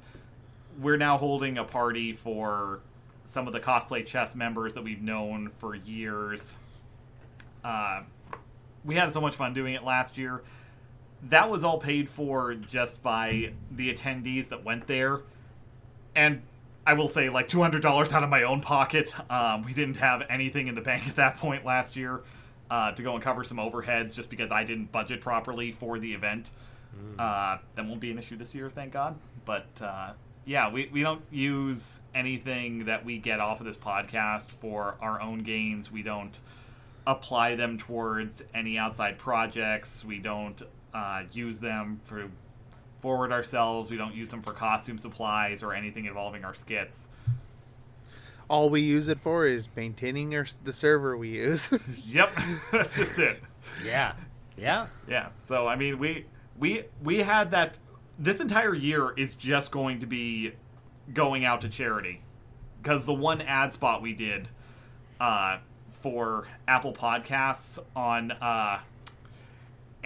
We're 0.80 0.96
now 0.96 1.18
holding 1.18 1.58
a 1.58 1.64
party 1.64 2.14
for 2.14 2.80
some 3.24 3.46
of 3.46 3.52
the 3.52 3.60
cosplay 3.60 4.06
chess 4.06 4.34
members 4.34 4.72
that 4.74 4.82
we've 4.82 5.02
known 5.02 5.50
for 5.58 5.74
years. 5.74 6.56
Uh, 7.62 8.04
we 8.84 8.94
had 8.94 9.12
so 9.12 9.20
much 9.20 9.34
fun 9.34 9.52
doing 9.52 9.74
it 9.74 9.84
last 9.84 10.16
year 10.16 10.42
that 11.30 11.50
was 11.50 11.64
all 11.64 11.78
paid 11.78 12.08
for 12.08 12.54
just 12.54 13.02
by 13.02 13.52
the 13.70 13.92
attendees 13.92 14.48
that 14.48 14.64
went 14.64 14.86
there. 14.86 15.20
And 16.14 16.42
I 16.86 16.94
will 16.94 17.08
say, 17.08 17.28
like, 17.28 17.48
$200 17.48 18.12
out 18.12 18.22
of 18.22 18.30
my 18.30 18.42
own 18.42 18.60
pocket. 18.60 19.12
Um, 19.30 19.62
we 19.62 19.72
didn't 19.72 19.96
have 19.96 20.24
anything 20.30 20.68
in 20.68 20.74
the 20.74 20.80
bank 20.80 21.08
at 21.08 21.16
that 21.16 21.36
point 21.36 21.64
last 21.64 21.96
year 21.96 22.22
uh, 22.70 22.92
to 22.92 23.02
go 23.02 23.14
and 23.14 23.22
cover 23.22 23.44
some 23.44 23.58
overheads 23.58 24.14
just 24.14 24.30
because 24.30 24.50
I 24.50 24.64
didn't 24.64 24.92
budget 24.92 25.20
properly 25.20 25.72
for 25.72 25.98
the 25.98 26.12
event. 26.12 26.52
Uh, 27.18 27.58
that 27.74 27.84
won't 27.84 28.00
be 28.00 28.10
an 28.10 28.18
issue 28.18 28.36
this 28.36 28.54
year, 28.54 28.70
thank 28.70 28.92
God. 28.92 29.16
But 29.44 29.82
uh, 29.82 30.12
yeah, 30.44 30.70
we, 30.70 30.88
we 30.92 31.02
don't 31.02 31.22
use 31.30 32.00
anything 32.14 32.86
that 32.86 33.04
we 33.04 33.18
get 33.18 33.40
off 33.40 33.60
of 33.60 33.66
this 33.66 33.76
podcast 33.76 34.50
for 34.50 34.96
our 35.00 35.20
own 35.20 35.40
gains. 35.40 35.90
We 35.90 36.02
don't 36.02 36.40
apply 37.06 37.54
them 37.54 37.78
towards 37.78 38.42
any 38.54 38.78
outside 38.78 39.18
projects. 39.18 40.04
We 40.04 40.18
don't 40.18 40.62
uh, 40.94 41.22
use 41.32 41.60
them 41.60 42.00
for 42.04 42.28
forward 43.00 43.32
ourselves. 43.32 43.90
We 43.90 43.96
don't 43.96 44.14
use 44.14 44.30
them 44.30 44.42
for 44.42 44.52
costume 44.52 44.98
supplies 44.98 45.62
or 45.62 45.72
anything 45.72 46.06
involving 46.06 46.44
our 46.44 46.54
skits. 46.54 47.08
All 48.48 48.70
we 48.70 48.80
use 48.80 49.08
it 49.08 49.18
for 49.18 49.46
is 49.46 49.68
maintaining 49.74 50.34
our, 50.34 50.46
the 50.64 50.72
server 50.72 51.16
we 51.16 51.30
use. 51.30 51.70
Yep, 52.06 52.30
that's 52.72 52.96
just 52.96 53.18
it. 53.18 53.40
Yeah, 53.84 54.14
yeah. 54.56 54.86
Yeah. 55.08 55.28
So 55.42 55.66
I 55.66 55.76
mean, 55.76 55.98
we 55.98 56.26
we 56.58 56.84
we 57.02 57.22
had 57.22 57.50
that. 57.50 57.76
This 58.18 58.40
entire 58.40 58.74
year 58.74 59.12
is 59.16 59.34
just 59.34 59.70
going 59.70 60.00
to 60.00 60.06
be 60.06 60.52
going 61.12 61.44
out 61.44 61.60
to 61.60 61.68
charity 61.68 62.22
because 62.82 63.04
the 63.04 63.12
one 63.14 63.42
ad 63.42 63.72
spot 63.72 64.00
we 64.00 64.14
did 64.14 64.48
uh, 65.20 65.58
for 66.00 66.46
Apple 66.66 66.92
Podcasts 66.92 67.78
on 67.94 68.30
uh, 68.32 68.80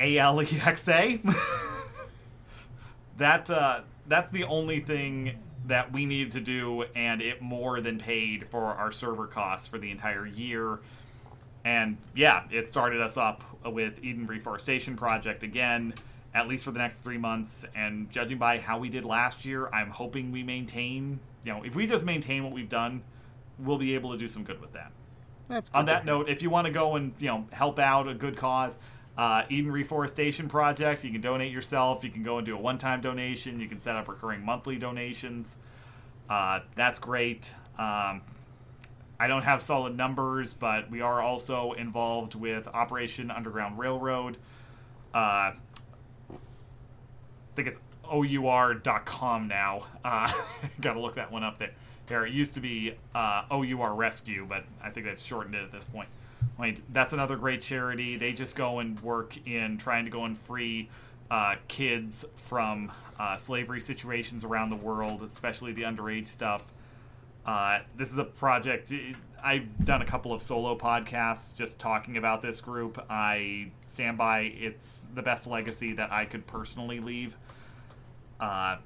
ALEXA. 0.01 1.35
that 3.19 3.51
uh, 3.51 3.81
that's 4.07 4.31
the 4.31 4.45
only 4.45 4.81
thing 4.81 5.39
that 5.67 5.93
we 5.93 6.07
needed 6.07 6.33
to 6.33 6.41
do, 6.41 6.85
and 6.97 7.23
it 7.23 7.41
more 7.41 7.81
than 7.81 7.99
paid 7.99 8.49
for 8.49 8.65
our 8.65 8.91
server 8.91 9.27
costs 9.27 9.69
for 9.69 9.79
the 9.79 9.91
entire 9.91 10.27
year. 10.27 10.81
And 11.65 11.99
yeah, 12.15 12.45
it 12.51 12.69
started 12.69 13.01
us 13.01 13.17
up 13.17 13.45
with 13.65 14.03
Eden 14.03 14.27
Reforestation 14.27 14.97
Project 14.97 15.43
again, 15.43 15.95
at 16.35 16.49
least 16.49 16.65
for 16.65 16.71
the 16.71 16.79
next 16.79 17.01
three 17.01 17.19
months. 17.19 17.67
And 17.75 18.11
judging 18.11 18.39
by 18.39 18.59
how 18.59 18.79
we 18.79 18.89
did 18.89 19.05
last 19.05 19.45
year, 19.45 19.69
I'm 19.69 19.91
hoping 19.91 20.33
we 20.33 20.43
maintain. 20.43 21.21
You 21.45 21.53
know, 21.53 21.63
if 21.63 21.75
we 21.75 21.87
just 21.87 22.05
maintain 22.05 22.43
what 22.43 22.53
we've 22.53 22.69
done, 22.69 23.03
we'll 23.59 23.79
be 23.79 23.95
able 23.95 24.13
to 24.13 24.19
do 24.19 24.29
some 24.29 24.45
good 24.45 24.61
with 24.61 24.73
that. 24.73 24.93
That's 25.49 25.71
On 25.75 25.85
that 25.87 26.05
note, 26.05 26.29
if 26.29 26.43
you 26.43 26.51
want 26.51 26.67
to 26.67 26.73
go 26.73 26.95
and 26.97 27.13
you 27.19 27.27
know 27.27 27.47
help 27.53 27.79
out 27.79 28.09
a 28.09 28.15
good 28.15 28.37
cause, 28.37 28.79
uh, 29.21 29.45
Eden 29.51 29.71
Reforestation 29.71 30.49
Project, 30.49 31.05
you 31.05 31.13
can 31.13 31.21
donate 31.21 31.53
yourself. 31.53 32.03
You 32.03 32.09
can 32.09 32.23
go 32.23 32.39
and 32.39 32.47
do 32.47 32.57
a 32.57 32.59
one-time 32.59 33.03
donation. 33.03 33.61
You 33.61 33.69
can 33.69 33.79
set 33.79 33.95
up 33.95 34.09
recurring 34.09 34.43
monthly 34.43 34.79
donations. 34.79 35.59
Uh, 36.31 36.61
that's 36.75 36.99
great. 36.99 37.55
Um, 37.79 38.23
I 39.19 39.27
don't 39.27 39.43
have 39.43 39.61
solid 39.61 39.95
numbers, 39.95 40.55
but 40.55 40.91
we 40.91 41.03
are 41.03 41.21
also 41.21 41.73
involved 41.73 42.35
with 42.35 42.67
Operation 42.69 43.31
Underground 43.31 43.79
Railroad. 43.79 44.39
Uh, 45.15 45.53
I 45.53 45.55
think 47.55 47.69
it's 47.69 47.79
our.com 48.11 49.49
now. 49.49 49.83
Uh, 50.03 50.33
Got 50.81 50.95
to 50.95 51.01
look 51.01 51.17
that 51.17 51.31
one 51.31 51.45
up 51.45 51.59
there. 51.59 51.73
There, 52.07 52.25
it 52.25 52.33
used 52.33 52.55
to 52.55 52.61
be 52.61 52.95
uh, 53.15 53.43
OUR 53.51 53.95
Rescue, 53.95 54.47
but 54.49 54.65
I 54.83 54.89
think 54.89 55.05
they've 55.05 55.21
shortened 55.21 55.57
it 55.57 55.63
at 55.63 55.73
this 55.73 55.85
point. 55.85 56.09
That's 56.93 57.13
another 57.13 57.37
great 57.37 57.63
charity. 57.63 58.17
They 58.17 58.33
just 58.33 58.57
go 58.57 58.79
and 58.79 58.99
work 59.01 59.37
in 59.47 59.79
trying 59.79 60.05
to 60.05 60.11
go 60.11 60.25
and 60.25 60.37
free 60.37 60.89
uh, 61.31 61.57
kids 61.69 62.25
from 62.37 62.93
uh, 63.19 63.37
slavery 63.37 63.81
situations 63.81 64.45
around 64.45 64.71
the 64.71 64.77
world, 64.77 65.23
especially 65.23 65.73
the 65.73 65.83
underage 65.83 66.29
stuff. 66.29 66.73
Uh, 67.47 67.81
this 67.97 68.11
is 68.11 68.19
a 68.19 68.25
project. 68.25 68.93
I've 69.43 69.85
done 69.85 70.03
a 70.03 70.07
couple 70.07 70.33
of 70.33 70.43
solo 70.43 70.77
podcasts 70.77 71.55
just 71.55 71.79
talking 71.79 72.17
about 72.17 72.43
this 72.43 72.61
group. 72.61 73.05
I 73.09 73.71
stand 73.87 74.19
by 74.19 74.41
it's 74.41 75.09
the 75.15 75.23
best 75.23 75.47
legacy 75.47 75.95
that 75.95 76.13
I 76.13 76.27
could 76.27 76.47
personally 76.47 77.01
leave. 77.01 77.37
Uh, 78.39 78.77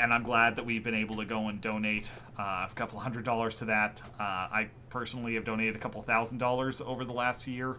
and 0.00 0.12
I'm 0.12 0.24
glad 0.24 0.56
that 0.56 0.66
we've 0.66 0.82
been 0.82 0.94
able 0.94 1.16
to 1.16 1.24
go 1.24 1.48
and 1.48 1.60
donate 1.60 2.10
uh, 2.38 2.66
a 2.68 2.74
couple 2.74 2.98
hundred 2.98 3.24
dollars 3.24 3.56
to 3.56 3.66
that. 3.66 4.02
Uh, 4.18 4.22
I 4.22 4.68
personally 4.90 5.34
have 5.34 5.44
donated 5.44 5.76
a 5.76 5.78
couple 5.78 6.02
thousand 6.02 6.38
dollars 6.38 6.80
over 6.80 7.04
the 7.04 7.12
last 7.12 7.46
year. 7.46 7.76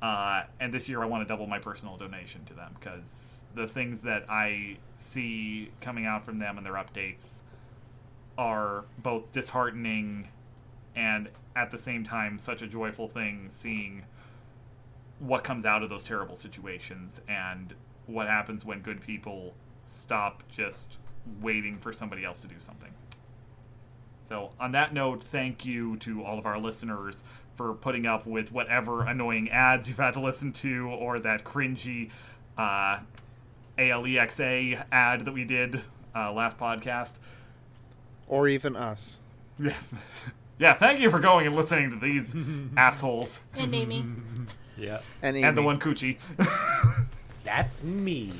Uh, 0.00 0.44
and 0.60 0.72
this 0.72 0.88
year 0.88 1.02
I 1.02 1.06
want 1.06 1.26
to 1.26 1.28
double 1.28 1.46
my 1.46 1.58
personal 1.58 1.96
donation 1.96 2.44
to 2.46 2.54
them 2.54 2.74
because 2.78 3.44
the 3.54 3.66
things 3.66 4.00
that 4.02 4.24
I 4.30 4.78
see 4.96 5.72
coming 5.80 6.06
out 6.06 6.24
from 6.24 6.38
them 6.38 6.56
and 6.56 6.64
their 6.64 6.74
updates 6.74 7.42
are 8.38 8.84
both 8.98 9.30
disheartening 9.32 10.28
and 10.96 11.28
at 11.54 11.70
the 11.70 11.76
same 11.76 12.02
time 12.02 12.38
such 12.38 12.62
a 12.62 12.66
joyful 12.66 13.08
thing 13.08 13.46
seeing 13.48 14.04
what 15.18 15.44
comes 15.44 15.66
out 15.66 15.82
of 15.82 15.90
those 15.90 16.04
terrible 16.04 16.36
situations 16.36 17.20
and 17.28 17.74
what 18.06 18.26
happens 18.26 18.64
when 18.64 18.80
good 18.80 19.02
people 19.02 19.54
stop 19.84 20.42
just 20.48 20.98
waiting 21.40 21.78
for 21.78 21.92
somebody 21.92 22.24
else 22.24 22.40
to 22.40 22.48
do 22.48 22.56
something. 22.58 22.92
So, 24.22 24.50
on 24.60 24.72
that 24.72 24.94
note, 24.94 25.22
thank 25.22 25.64
you 25.64 25.96
to 25.98 26.22
all 26.24 26.38
of 26.38 26.46
our 26.46 26.58
listeners 26.58 27.22
for 27.56 27.74
putting 27.74 28.06
up 28.06 28.26
with 28.26 28.52
whatever 28.52 29.02
annoying 29.04 29.50
ads 29.50 29.88
you've 29.88 29.98
had 29.98 30.14
to 30.14 30.20
listen 30.20 30.52
to 30.52 30.88
or 30.88 31.18
that 31.18 31.44
cringy 31.44 32.10
uh, 32.56 33.00
ALEXA 33.76 34.84
ad 34.92 35.24
that 35.24 35.32
we 35.32 35.44
did 35.44 35.82
uh, 36.14 36.32
last 36.32 36.58
podcast. 36.58 37.16
or 38.28 38.46
even 38.48 38.76
us. 38.76 39.20
Yeah. 39.58 39.74
yeah, 40.58 40.74
thank 40.74 41.00
you 41.00 41.10
for 41.10 41.18
going 41.18 41.46
and 41.46 41.56
listening 41.56 41.90
to 41.90 41.96
these 41.96 42.34
assholes. 42.76 43.40
And 43.56 43.74
Amy. 43.74 44.04
Yeah. 44.78 45.00
And, 45.20 45.36
And 45.36 45.54
the 45.54 45.60
one 45.60 45.78
coochie. 45.78 46.16
That's 47.44 47.84
me. 47.84 48.32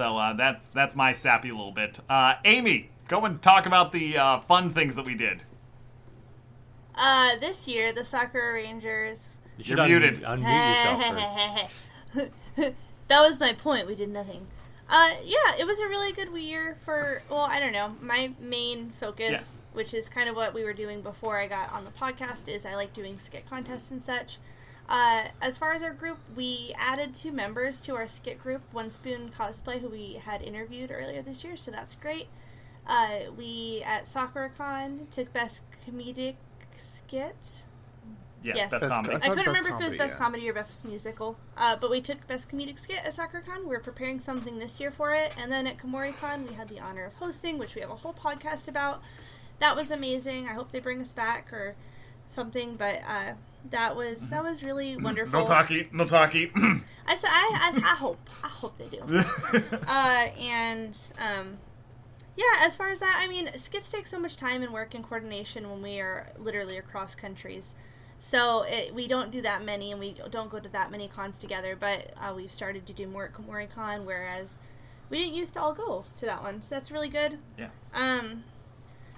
So 0.00 0.16
uh, 0.16 0.32
that's 0.32 0.70
that's 0.70 0.96
my 0.96 1.12
sappy 1.12 1.50
little 1.50 1.72
bit. 1.72 2.00
Uh, 2.08 2.36
Amy, 2.46 2.88
go 3.06 3.22
and 3.26 3.42
talk 3.42 3.66
about 3.66 3.92
the 3.92 4.16
uh, 4.16 4.40
fun 4.40 4.70
things 4.70 4.96
that 4.96 5.04
we 5.04 5.14
did. 5.14 5.42
Uh, 6.94 7.36
this 7.38 7.68
year, 7.68 7.92
the 7.92 8.02
Sakura 8.02 8.54
Rangers. 8.54 9.28
You 9.58 9.76
You're 9.76 9.86
muted. 9.86 10.22
Unmute 10.22 11.66
yourself 12.14 12.32
first. 12.54 12.74
that 13.08 13.20
was 13.20 13.38
my 13.38 13.52
point. 13.52 13.86
We 13.86 13.94
did 13.94 14.08
nothing. 14.08 14.46
Uh, 14.88 15.10
yeah, 15.22 15.56
it 15.58 15.66
was 15.66 15.80
a 15.80 15.86
really 15.86 16.12
good 16.12 16.34
year 16.34 16.78
for. 16.82 17.20
Well, 17.28 17.40
I 17.40 17.60
don't 17.60 17.72
know. 17.72 17.94
My 18.00 18.32
main 18.40 18.88
focus, 18.88 19.58
Yeah. 19.58 19.76
which 19.76 19.92
is 19.92 20.08
kind 20.08 20.30
of 20.30 20.34
what 20.34 20.54
we 20.54 20.64
were 20.64 20.72
doing 20.72 21.02
before 21.02 21.38
I 21.38 21.46
got 21.46 21.70
on 21.74 21.84
the 21.84 21.90
podcast, 21.90 22.48
is 22.48 22.64
I 22.64 22.74
like 22.74 22.94
doing 22.94 23.18
skit 23.18 23.44
contests 23.46 23.90
and 23.90 24.00
such. 24.00 24.38
Uh, 24.90 25.28
as 25.40 25.56
far 25.56 25.72
as 25.72 25.82
our 25.84 25.92
group, 25.92 26.18
we 26.34 26.74
added 26.76 27.14
two 27.14 27.30
members 27.30 27.80
to 27.82 27.94
our 27.94 28.08
skit 28.08 28.40
group, 28.40 28.62
One 28.72 28.90
Spoon 28.90 29.30
Cosplay, 29.30 29.80
who 29.80 29.88
we 29.88 30.14
had 30.24 30.42
interviewed 30.42 30.90
earlier 30.90 31.22
this 31.22 31.44
year, 31.44 31.56
so 31.56 31.70
that's 31.70 31.94
great. 31.94 32.26
Uh, 32.86 33.30
we 33.38 33.82
at 33.86 34.04
SakuraCon 34.04 35.08
took 35.10 35.32
Best 35.32 35.62
Comedic 35.86 36.34
Skit. 36.76 37.62
Yeah, 38.42 38.54
Yes. 38.56 38.70
best 38.70 38.80
Best 38.82 38.92
comedy. 38.94 39.10
co- 39.10 39.16
I 39.16 39.20
thought 39.20 39.36
couldn't 39.36 39.52
best 39.52 39.58
remember 39.64 39.76
if 39.76 39.80
it 39.80 39.84
was 39.84 39.94
best 39.98 40.14
yeah. 40.14 40.18
comedy 40.18 40.48
or 40.50 40.54
best 40.54 40.84
musical. 40.84 41.36
Uh, 41.56 41.76
but 41.76 41.90
we 41.90 42.00
took 42.00 42.26
best 42.26 42.48
comedic 42.48 42.78
skit 42.78 43.04
at 43.04 43.12
SakuraCon. 43.12 43.66
We're 43.66 43.80
preparing 43.80 44.18
something 44.18 44.58
this 44.58 44.80
year 44.80 44.90
for 44.90 45.14
it, 45.14 45.36
and 45.38 45.52
then 45.52 45.66
at 45.68 45.76
Kumoricon 45.78 46.48
we 46.48 46.54
had 46.54 46.68
the 46.68 46.80
honor 46.80 47.04
of 47.04 47.14
hosting, 47.14 47.58
which 47.58 47.74
we 47.74 47.82
have 47.82 47.90
a 47.90 47.96
whole 47.96 48.14
podcast 48.14 48.66
about. 48.66 49.02
That 49.60 49.76
was 49.76 49.90
amazing. 49.90 50.48
I 50.48 50.54
hope 50.54 50.72
they 50.72 50.80
bring 50.80 51.00
us 51.02 51.12
back 51.12 51.52
or 51.52 51.76
something. 52.26 52.76
But 52.76 53.02
uh, 53.06 53.32
that 53.70 53.94
was 53.96 54.30
that 54.30 54.42
was 54.42 54.64
really 54.64 54.96
wonderful. 54.96 55.40
no 55.40 55.46
talkie, 55.46 55.88
no 55.92 56.06
talkie. 56.06 56.50
I 57.06 57.14
said 57.16 57.30
I, 57.30 57.72
I, 57.84 57.90
I 57.92 57.94
hope 57.96 58.18
I 58.42 58.48
hope 58.48 58.78
they 58.78 58.88
do. 58.88 59.00
uh, 59.86 60.26
and 60.38 60.96
um, 61.18 61.58
yeah, 62.36 62.64
as 62.64 62.76
far 62.76 62.90
as 62.90 63.00
that, 63.00 63.18
I 63.20 63.28
mean, 63.28 63.50
skits 63.56 63.90
take 63.90 64.06
so 64.06 64.18
much 64.18 64.36
time 64.36 64.62
and 64.62 64.72
work 64.72 64.94
and 64.94 65.04
coordination 65.04 65.68
when 65.68 65.82
we 65.82 66.00
are 66.00 66.32
literally 66.38 66.78
across 66.78 67.14
countries. 67.14 67.74
So 68.18 68.62
it, 68.62 68.94
we 68.94 69.08
don't 69.08 69.30
do 69.30 69.40
that 69.42 69.64
many, 69.64 69.90
and 69.90 70.00
we 70.00 70.16
don't 70.30 70.50
go 70.50 70.58
to 70.58 70.68
that 70.70 70.90
many 70.90 71.08
cons 71.08 71.38
together. 71.38 71.76
But 71.78 72.12
uh, 72.16 72.32
we've 72.34 72.52
started 72.52 72.86
to 72.86 72.92
do 72.92 73.06
more 73.06 73.24
at 73.26 73.32
Kumoricon, 73.32 74.04
whereas 74.04 74.58
we 75.08 75.18
didn't 75.18 75.34
used 75.34 75.54
to 75.54 75.60
all 75.60 75.74
go 75.74 76.04
to 76.16 76.26
that 76.26 76.42
one. 76.42 76.62
So 76.62 76.74
that's 76.74 76.90
really 76.90 77.08
good. 77.08 77.38
yeah. 77.58 77.68
Um, 77.92 78.44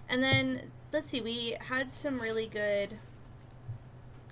and 0.08 0.22
then 0.22 0.70
let's 0.92 1.06
see, 1.06 1.20
we 1.20 1.56
had 1.68 1.90
some 1.90 2.20
really 2.20 2.46
good 2.46 2.98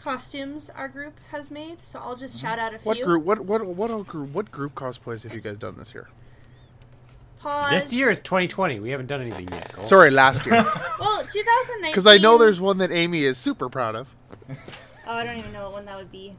costumes 0.01 0.71
our 0.71 0.89
group 0.89 1.15
has 1.31 1.51
made. 1.51 1.85
So 1.85 1.99
I'll 2.01 2.17
just 2.17 2.41
shout 2.41 2.59
out 2.59 2.75
a 2.75 2.79
few. 2.79 2.87
What 2.89 3.03
group? 3.03 3.25
What 3.25 3.41
what 3.41 3.67
what 3.67 4.07
group? 4.07 4.31
What 4.31 4.51
group 4.51 4.75
cosplays 4.75 5.23
have 5.25 5.35
you 5.35 5.41
guys 5.41 5.59
done 5.59 5.77
this 5.77 5.95
year? 5.95 6.09
Pause. 7.41 7.71
This 7.71 7.93
year 7.95 8.11
is 8.11 8.21
2020. 8.21 8.81
We 8.81 8.91
haven't 8.91 9.07
done 9.07 9.21
anything 9.23 9.49
yet. 9.51 9.73
Cole. 9.73 9.85
Sorry, 9.87 10.11
last 10.11 10.45
year. 10.47 10.63
Well, 11.01 11.23
2019. 11.25 11.91
Because 11.91 12.07
I 12.07 12.19
know 12.19 12.37
there's 12.37 12.61
one 12.61 12.77
that 12.79 12.91
Amy 12.93 13.23
is 13.23 13.39
super 13.39 13.69
proud 13.69 13.95
of. 13.95 14.15
Oh, 15.07 15.15
I 15.15 15.25
don't 15.25 15.39
even 15.39 15.53
know 15.53 15.63
what 15.65 15.73
one 15.73 15.85
that 15.87 15.97
would 15.97 16.13
be. 16.13 16.37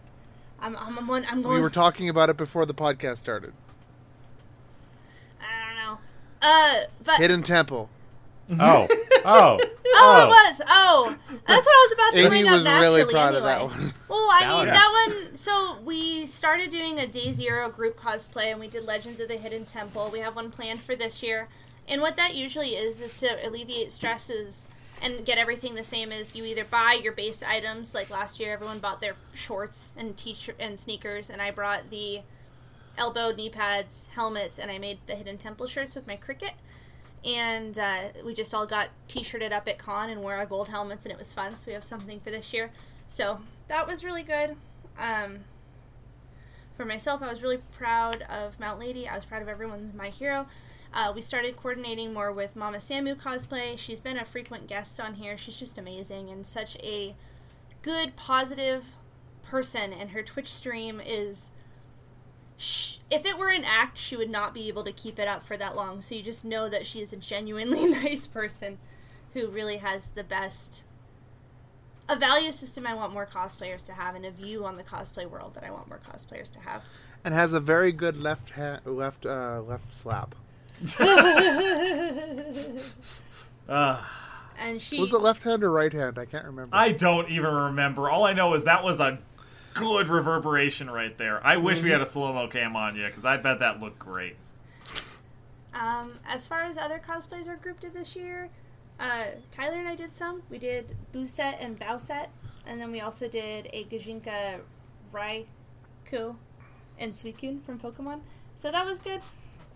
I'm, 0.61 0.77
I'm, 0.77 0.97
I'm, 0.99 1.05
one- 1.07 1.25
I'm 1.29 1.41
going. 1.41 1.55
We 1.55 1.61
were 1.61 1.69
talking 1.69 2.07
about 2.07 2.29
it 2.29 2.37
before 2.37 2.65
the 2.65 2.73
podcast 2.73 3.17
started. 3.17 3.51
I 5.41 5.65
don't 5.65 5.75
know. 5.83 5.99
Uh, 6.41 6.85
but 7.03 7.17
Hidden 7.19 7.43
Temple. 7.43 7.89
Mm-hmm. 8.51 8.61
Oh, 8.61 8.87
oh, 9.25 9.57
oh, 9.57 9.57
it 9.57 9.69
oh. 9.95 10.27
was. 10.27 10.61
Oh, 10.67 11.15
that's 11.47 11.65
what 11.65 11.71
I 11.73 11.87
was 11.87 11.91
about 11.93 12.13
to 12.13 12.19
Amy 12.19 12.29
bring 12.29 12.47
up 12.47 12.53
was 12.55 12.65
really 12.65 13.03
naturally. 13.03 13.13
proud 13.13 13.35
of 13.35 13.43
anyway. 13.45 13.51
that 13.51 13.63
one. 13.83 13.93
Well, 14.09 14.29
I 14.31 14.39
That 14.41 14.47
mean 14.49 14.57
one- 14.57 14.67
that 14.67 15.07
one. 15.25 15.35
So 15.35 15.77
we 15.83 16.25
started 16.25 16.69
doing 16.69 16.99
a 16.99 17.07
day 17.07 17.31
zero 17.31 17.69
group 17.69 17.99
cosplay, 17.99 18.51
and 18.51 18.59
we 18.59 18.67
did 18.67 18.85
Legends 18.85 19.19
of 19.19 19.27
the 19.27 19.37
Hidden 19.37 19.65
Temple. 19.65 20.09
We 20.11 20.19
have 20.19 20.35
one 20.35 20.51
planned 20.51 20.81
for 20.81 20.95
this 20.95 21.23
year, 21.23 21.47
and 21.87 22.01
what 22.01 22.17
that 22.17 22.35
usually 22.35 22.75
is 22.75 23.01
is 23.01 23.17
to 23.21 23.47
alleviate 23.47 23.91
stresses 23.91 24.67
and 25.01 25.25
get 25.25 25.37
everything 25.39 25.73
the 25.73 25.83
same 25.83 26.11
as 26.11 26.35
you 26.35 26.43
either 26.45 26.63
buy 26.63 26.99
your 27.01 27.13
base 27.13 27.41
items. 27.41 27.93
Like 27.95 28.09
last 28.09 28.39
year, 28.39 28.53
everyone 28.53 28.79
bought 28.79 29.01
their 29.01 29.15
shorts 29.33 29.95
and 29.97 30.15
t-shirt 30.17 30.57
and 30.59 30.77
sneakers, 30.79 31.29
and 31.29 31.41
I 31.41 31.51
brought 31.51 31.89
the 31.89 32.21
elbow, 32.97 33.31
knee 33.33 33.49
pads, 33.49 34.09
helmets, 34.13 34.59
and 34.59 34.69
I 34.69 34.77
made 34.77 34.99
the 35.07 35.15
Hidden 35.15 35.37
Temple 35.37 35.67
shirts 35.67 35.95
with 35.95 36.05
my 36.05 36.17
Cricut. 36.17 36.51
And 37.23 37.77
uh, 37.77 38.09
we 38.25 38.33
just 38.33 38.53
all 38.53 38.65
got 38.65 38.89
t-shirted 39.07 39.51
up 39.51 39.67
at 39.67 39.77
con 39.77 40.09
and 40.09 40.21
wore 40.21 40.35
our 40.35 40.45
gold 40.45 40.69
helmets, 40.69 41.05
and 41.05 41.11
it 41.11 41.19
was 41.19 41.33
fun. 41.33 41.55
So 41.55 41.65
we 41.67 41.73
have 41.73 41.83
something 41.83 42.19
for 42.19 42.31
this 42.31 42.53
year. 42.53 42.71
So 43.07 43.41
that 43.67 43.87
was 43.87 44.03
really 44.03 44.23
good. 44.23 44.55
Um, 44.97 45.39
for 46.75 46.85
myself, 46.85 47.21
I 47.21 47.29
was 47.29 47.43
really 47.43 47.59
proud 47.77 48.23
of 48.23 48.59
Mount 48.59 48.79
Lady. 48.79 49.07
I 49.07 49.15
was 49.15 49.25
proud 49.25 49.43
of 49.43 49.47
everyone's 49.47 49.93
my 49.93 50.09
hero. 50.09 50.47
Uh, 50.93 51.11
we 51.13 51.21
started 51.21 51.55
coordinating 51.55 52.13
more 52.13 52.31
with 52.31 52.55
Mama 52.55 52.77
Samu 52.77 53.15
cosplay. 53.15 53.77
She's 53.77 54.01
been 54.01 54.17
a 54.17 54.25
frequent 54.25 54.67
guest 54.67 54.99
on 54.99 55.13
here. 55.13 55.37
She's 55.37 55.59
just 55.59 55.77
amazing 55.77 56.29
and 56.29 56.45
such 56.45 56.75
a 56.77 57.15
good, 57.81 58.15
positive 58.15 58.87
person. 59.43 59.93
And 59.93 60.09
her 60.09 60.23
Twitch 60.23 60.51
stream 60.51 60.99
is 61.05 61.49
sh- 62.61 62.97
if 63.09 63.25
it 63.25 63.37
were 63.37 63.49
an 63.49 63.63
act, 63.65 63.97
she 63.97 64.15
would 64.15 64.29
not 64.29 64.53
be 64.53 64.67
able 64.67 64.83
to 64.83 64.91
keep 64.91 65.19
it 65.19 65.27
up 65.27 65.43
for 65.43 65.57
that 65.57 65.75
long. 65.75 66.01
So 66.01 66.15
you 66.15 66.23
just 66.23 66.45
know 66.45 66.69
that 66.69 66.85
she 66.85 67.01
is 67.01 67.11
a 67.11 67.17
genuinely 67.17 67.85
nice 68.03 68.27
person 68.27 68.77
who 69.33 69.47
really 69.47 69.77
has 69.77 70.09
the 70.09 70.23
best 70.23 70.83
a 72.09 72.15
value 72.15 72.51
system 72.51 72.85
I 72.85 72.93
want 72.93 73.13
more 73.13 73.25
cosplayers 73.25 73.83
to 73.83 73.93
have 73.93 74.15
and 74.15 74.25
a 74.25 74.31
view 74.31 74.65
on 74.65 74.75
the 74.75 74.83
cosplay 74.83 75.29
world 75.29 75.53
that 75.53 75.63
I 75.63 75.71
want 75.71 75.87
more 75.87 75.99
cosplayers 76.05 76.51
to 76.51 76.59
have. 76.59 76.83
And 77.23 77.33
has 77.33 77.53
a 77.53 77.59
very 77.59 77.93
good 77.93 78.17
left 78.21 78.49
hand, 78.51 78.81
left 78.85 79.25
uh, 79.25 79.61
left 79.61 79.93
slap. 79.93 80.35
Uh, 83.69 84.03
And 84.59 84.79
she 84.79 84.99
Was 84.99 85.11
it 85.11 85.21
left 85.21 85.41
hand 85.43 85.63
or 85.63 85.71
right 85.71 85.91
hand? 85.91 86.19
I 86.19 86.25
can't 86.25 86.45
remember. 86.45 86.75
I 86.75 86.91
don't 86.91 87.29
even 87.29 87.51
remember. 87.51 88.09
All 88.09 88.25
I 88.25 88.33
know 88.33 88.53
is 88.53 88.65
that 88.65 88.83
was 88.83 88.99
a 88.99 89.17
good 89.73 90.09
reverberation 90.09 90.89
right 90.89 91.17
there. 91.17 91.45
I 91.45 91.57
wish 91.57 91.81
we 91.81 91.89
had 91.91 92.01
a 92.01 92.05
slow 92.05 92.33
mo 92.33 92.47
cam 92.47 92.75
on 92.75 92.95
you 92.95 93.05
because 93.07 93.25
I 93.25 93.37
bet 93.37 93.59
that 93.59 93.79
looked 93.79 93.99
great. 93.99 94.35
um 95.73 96.19
as 96.27 96.45
far 96.47 96.63
as 96.63 96.77
other 96.77 96.99
cosplays 97.05 97.47
our 97.47 97.55
group 97.55 97.79
did 97.79 97.93
this 97.93 98.15
year, 98.15 98.49
uh 98.99 99.25
Tyler 99.51 99.77
and 99.77 99.87
I 99.87 99.95
did 99.95 100.13
some. 100.13 100.43
We 100.49 100.57
did 100.57 100.95
Boosette 101.13 101.63
and 101.63 101.79
Bowsette, 101.79 102.27
and 102.65 102.79
then 102.79 102.91
we 102.91 103.01
also 103.01 103.27
did 103.27 103.69
a 103.73 103.83
Gijinka 103.85 104.59
Raikou 105.13 106.35
and 106.99 107.13
Suicune 107.13 107.63
from 107.63 107.79
Pokemon. 107.79 108.21
So 108.55 108.71
that 108.71 108.85
was 108.85 108.99
good. 108.99 109.21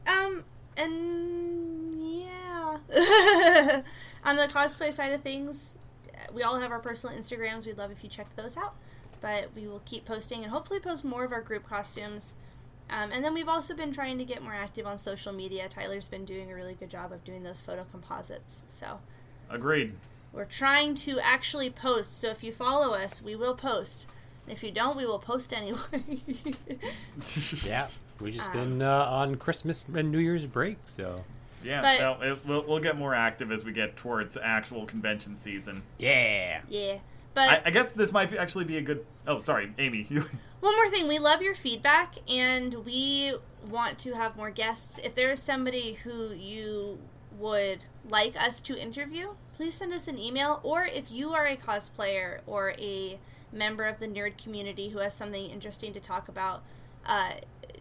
Um 0.08 0.44
and 0.78 1.96
yeah. 2.04 2.80
On 4.26 4.36
the 4.36 4.44
cosplay 4.48 4.92
side 4.92 5.14
of 5.14 5.22
things, 5.22 5.78
we 6.34 6.44
all 6.44 6.60
have 6.60 6.72
our 6.72 6.80
personal 6.80 7.16
Instagrams. 7.16 7.66
We'd 7.66 7.78
love 7.78 7.92
if 7.92 8.04
you 8.04 8.10
checked 8.10 8.36
those 8.36 8.58
out. 8.58 8.76
But 9.26 9.50
we 9.56 9.68
will 9.68 9.82
keep 9.86 10.06
posting 10.06 10.44
and 10.44 10.52
hopefully 10.52 10.80
post 10.80 11.04
more 11.04 11.24
of 11.26 11.32
our 11.32 11.42
group 11.42 11.68
costumes. 11.68 12.36
Um, 12.92 13.12
and 13.12 13.26
then 13.26 13.34
we've 13.34 13.50
also 13.50 13.74
been 13.74 13.92
trying 13.92 14.20
to 14.20 14.24
get 14.24 14.44
more 14.44 14.54
active 14.54 14.86
on 14.86 15.00
social 15.00 15.34
media. 15.34 15.68
Tyler's 15.68 16.08
been 16.08 16.26
doing 16.26 16.52
a 16.52 16.54
really 16.54 16.76
good 16.76 16.92
job 16.92 17.12
of 17.12 17.24
doing 17.24 17.42
those 17.42 17.60
photo 17.60 17.84
composites. 17.86 18.62
So 18.68 19.00
Agreed. 19.50 19.94
we're 20.32 20.46
trying 20.46 20.94
to 20.98 21.20
actually 21.20 21.72
post. 21.72 22.20
So 22.20 22.28
if 22.28 22.44
you 22.44 22.52
follow 22.52 22.94
us, 22.94 23.20
we 23.24 23.36
will 23.36 23.56
post. 23.56 24.06
If 24.48 24.64
you 24.64 24.70
don't, 24.70 24.96
we 24.96 25.08
will 25.08 25.18
post 25.18 25.52
anyway. 25.52 25.80
yeah. 27.66 27.88
We've 28.22 28.32
just 28.32 28.50
Ah. 28.50 28.54
been 28.54 28.84
uh, 28.84 29.06
on 29.06 29.38
Christmas 29.38 29.88
and 29.92 30.12
New 30.12 30.20
Year's 30.20 30.46
break, 30.46 30.78
so 30.86 31.16
Yeah, 31.64 31.82
But- 31.82 32.00
well, 32.00 32.34
it, 32.34 32.46
we'll, 32.46 32.64
we'll 32.68 32.80
get 32.80 32.96
more 32.96 33.16
active 33.16 33.52
as 33.52 33.66
we 33.66 33.72
get 33.72 33.96
towards 33.98 34.38
actual 34.38 34.86
convention 34.86 35.36
season. 35.36 35.82
yeah. 35.98 36.62
yeah. 36.70 36.98
But 37.36 37.50
I, 37.50 37.62
I 37.66 37.70
guess 37.70 37.92
this 37.92 38.12
might 38.14 38.32
be, 38.32 38.38
actually 38.38 38.64
be 38.64 38.78
a 38.78 38.82
good. 38.82 39.06
Oh, 39.28 39.40
sorry, 39.40 39.72
Amy. 39.78 40.08
You, 40.10 40.26
One 40.62 40.76
more 40.76 40.90
thing, 40.90 41.08
we 41.08 41.20
love 41.20 41.44
your 41.44 41.54
feedback 41.54 42.16
and 42.28 42.86
we 42.86 43.36
want 43.70 44.00
to 44.00 44.14
have 44.14 44.36
more 44.36 44.50
guests. 44.50 45.00
If 45.04 45.14
there 45.14 45.32
is 45.32 45.42
somebody 45.42 45.94
who 46.04 46.32
you 46.32 46.98
would 47.38 47.86
like 48.10 48.42
us 48.42 48.60
to 48.62 48.78
interview, 48.78 49.34
please 49.54 49.76
send 49.76 49.94
us 49.94 50.08
an 50.08 50.18
email. 50.18 50.62
Or 50.64 50.86
if 50.86 51.12
you 51.12 51.34
are 51.34 51.46
a 51.46 51.58
cosplayer 51.58 52.40
or 52.48 52.74
a 52.80 53.20
member 53.52 53.84
of 53.84 54.00
the 54.00 54.08
nerd 54.08 54.42
community 54.42 54.90
who 54.90 55.00
has 55.00 55.14
something 55.14 55.46
interesting 55.46 55.94
to 55.94 56.00
talk 56.00 56.28
about, 56.30 56.64
uh, 57.06 57.34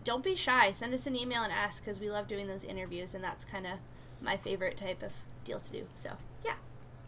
don't 0.02 0.24
be 0.24 0.34
shy. 0.34 0.72
Send 0.72 0.92
us 0.92 1.07
an 1.07 1.16
email 1.16 1.42
and 1.42 1.52
ask 1.52 1.82
because 1.82 2.00
we 2.00 2.11
love 2.11 2.28
doing 2.28 2.48
those 2.48 2.64
interviews, 2.64 3.14
and 3.14 3.22
that's 3.24 3.44
kind 3.44 3.66
of 3.66 3.78
my 4.20 4.36
favorite 4.36 4.76
type 4.76 5.02
of 5.02 5.12
deal 5.44 5.61
to 5.61 5.72
do. 5.72 5.82
So. 5.94 6.11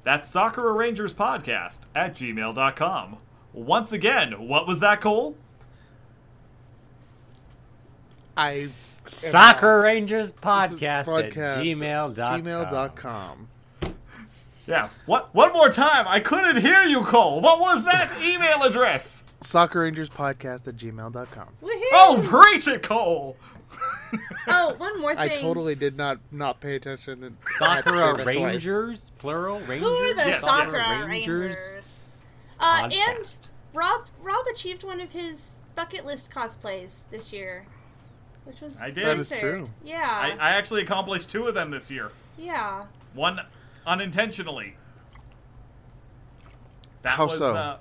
That's 0.07 0.28
Sakura 0.30 0.70
Rangers 0.70 1.12
Podcast 1.12 1.80
at 1.92 2.14
gmail.com. 2.14 3.16
Once 3.52 3.90
again, 3.90 4.46
what 4.46 4.64
was 4.64 4.78
that, 4.78 5.00
Cole? 5.00 5.34
I 8.36 8.68
Sakura 9.07 9.78
lost. 9.78 9.84
Rangers 9.84 10.30
podcast, 10.30 11.07
Podcast 11.07 11.26
at 11.26 11.32
gmail.com. 11.59 12.44
gmail.com. 12.44 13.48
Yeah. 14.68 14.90
What? 15.07 15.34
One 15.34 15.52
more 15.52 15.70
time. 15.70 16.07
I 16.07 16.20
couldn't 16.20 16.59
hear 16.62 16.84
you, 16.84 17.02
Cole. 17.02 17.40
What 17.40 17.59
was 17.59 17.84
that 17.86 18.16
email 18.22 18.62
address? 18.62 19.24
Sakura 19.40 19.86
Rangers 19.86 20.09
Podcast 20.09 20.68
at 20.68 20.76
gmail.com. 20.76 21.48
Woohoo! 21.61 21.82
Oh, 21.94 22.24
preach 22.24 22.68
it, 22.68 22.84
Cole. 22.84 23.36
Oh, 24.49 24.74
one 24.74 25.01
more 25.01 25.12
thing. 25.16 25.32
I 25.39 25.41
totally 25.41 25.74
did 25.74 25.97
not 25.99 26.18
not 26.30 26.61
pay 26.61 26.76
attention. 26.76 27.24
And 27.24 27.37
Sakura 27.59 28.07
had 28.07 28.16
to 28.18 28.18
say 28.18 28.24
that 28.24 28.32
twice. 28.39 28.45
Rangers, 28.66 29.11
plural 29.18 29.59
Rangers. 29.61 29.80
Who 29.80 29.93
are 29.95 30.14
the 30.14 30.30
Yes, 30.30 30.41
Sakura 30.41 31.07
Rangers? 31.07 31.78
Uh, 32.61 32.89
and. 32.93 33.41
Rob 33.74 34.07
Rob 34.22 34.47
achieved 34.47 34.84
one 34.84 35.01
of 35.01 35.12
his 35.12 35.57
bucket 35.74 36.07
list 36.07 36.30
cosplays 36.30 37.03
this 37.11 37.30
year, 37.32 37.66
which 38.45 38.61
was 38.62 38.80
I 38.80 38.91
did. 38.91 39.05
That 39.07 39.18
is 39.18 39.28
true. 39.30 39.68
Yeah, 39.84 40.09
I, 40.09 40.30
I 40.30 40.51
actually 40.53 40.80
accomplished 40.82 41.28
two 41.28 41.47
of 41.47 41.55
them 41.55 41.70
this 41.72 41.91
year. 41.91 42.11
yeah. 42.39 42.84
One 43.12 43.41
unintentionally. 43.87 44.76
That 47.03 47.16
How 47.16 47.24
was, 47.26 47.37
so? 47.37 47.55
Uh, 47.55 47.76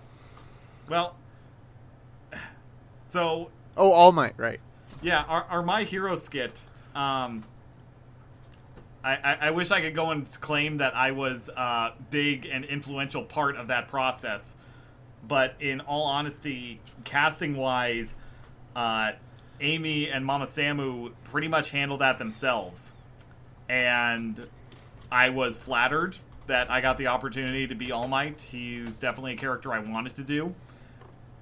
well, 0.90 1.16
so 3.08 3.50
Oh, 3.78 3.92
All 3.92 4.12
Might, 4.12 4.34
right. 4.38 4.60
Yeah, 5.02 5.24
our, 5.28 5.44
our 5.50 5.62
My 5.62 5.84
Hero 5.84 6.16
skit. 6.16 6.62
Um, 6.96 7.44
I, 9.04 9.16
I, 9.16 9.38
I 9.42 9.52
wish 9.52 9.70
I 9.70 9.82
could 9.82 9.94
go 9.94 10.10
and 10.10 10.30
claim 10.42 10.78
that 10.78 10.96
I 10.96 11.12
was 11.12 11.50
a 11.50 11.94
big 12.10 12.46
and 12.46 12.66
influential 12.66 13.24
part 13.24 13.56
of 13.56 13.68
that 13.68 13.88
process, 13.88 14.56
but 15.28 15.56
in 15.60 15.82
all 15.82 16.06
honesty, 16.06 16.80
casting 17.04 17.56
wise, 17.56 18.16
uh, 18.76 19.12
Amy 19.62 20.10
and 20.10 20.26
Mama 20.26 20.46
Samu 20.46 21.12
pretty 21.26 21.48
much 21.48 21.70
handled 21.70 22.02
that 22.02 22.18
themselves, 22.18 22.94
and 23.70 24.48
I 25.12 25.30
was 25.30 25.58
flattered 25.58 26.18
that 26.48 26.70
I 26.70 26.82
got 26.82 26.98
the 26.98 27.08
opportunity 27.08 27.68
to 27.68 27.76
be 27.76 27.92
All 27.92 28.08
Might. 28.08 28.42
He's 28.42 28.98
definitely 29.00 29.34
a 29.34 29.38
character 29.38 29.74
I 29.74 29.80
wanted 29.80 30.16
to 30.16 30.24
do, 30.24 30.54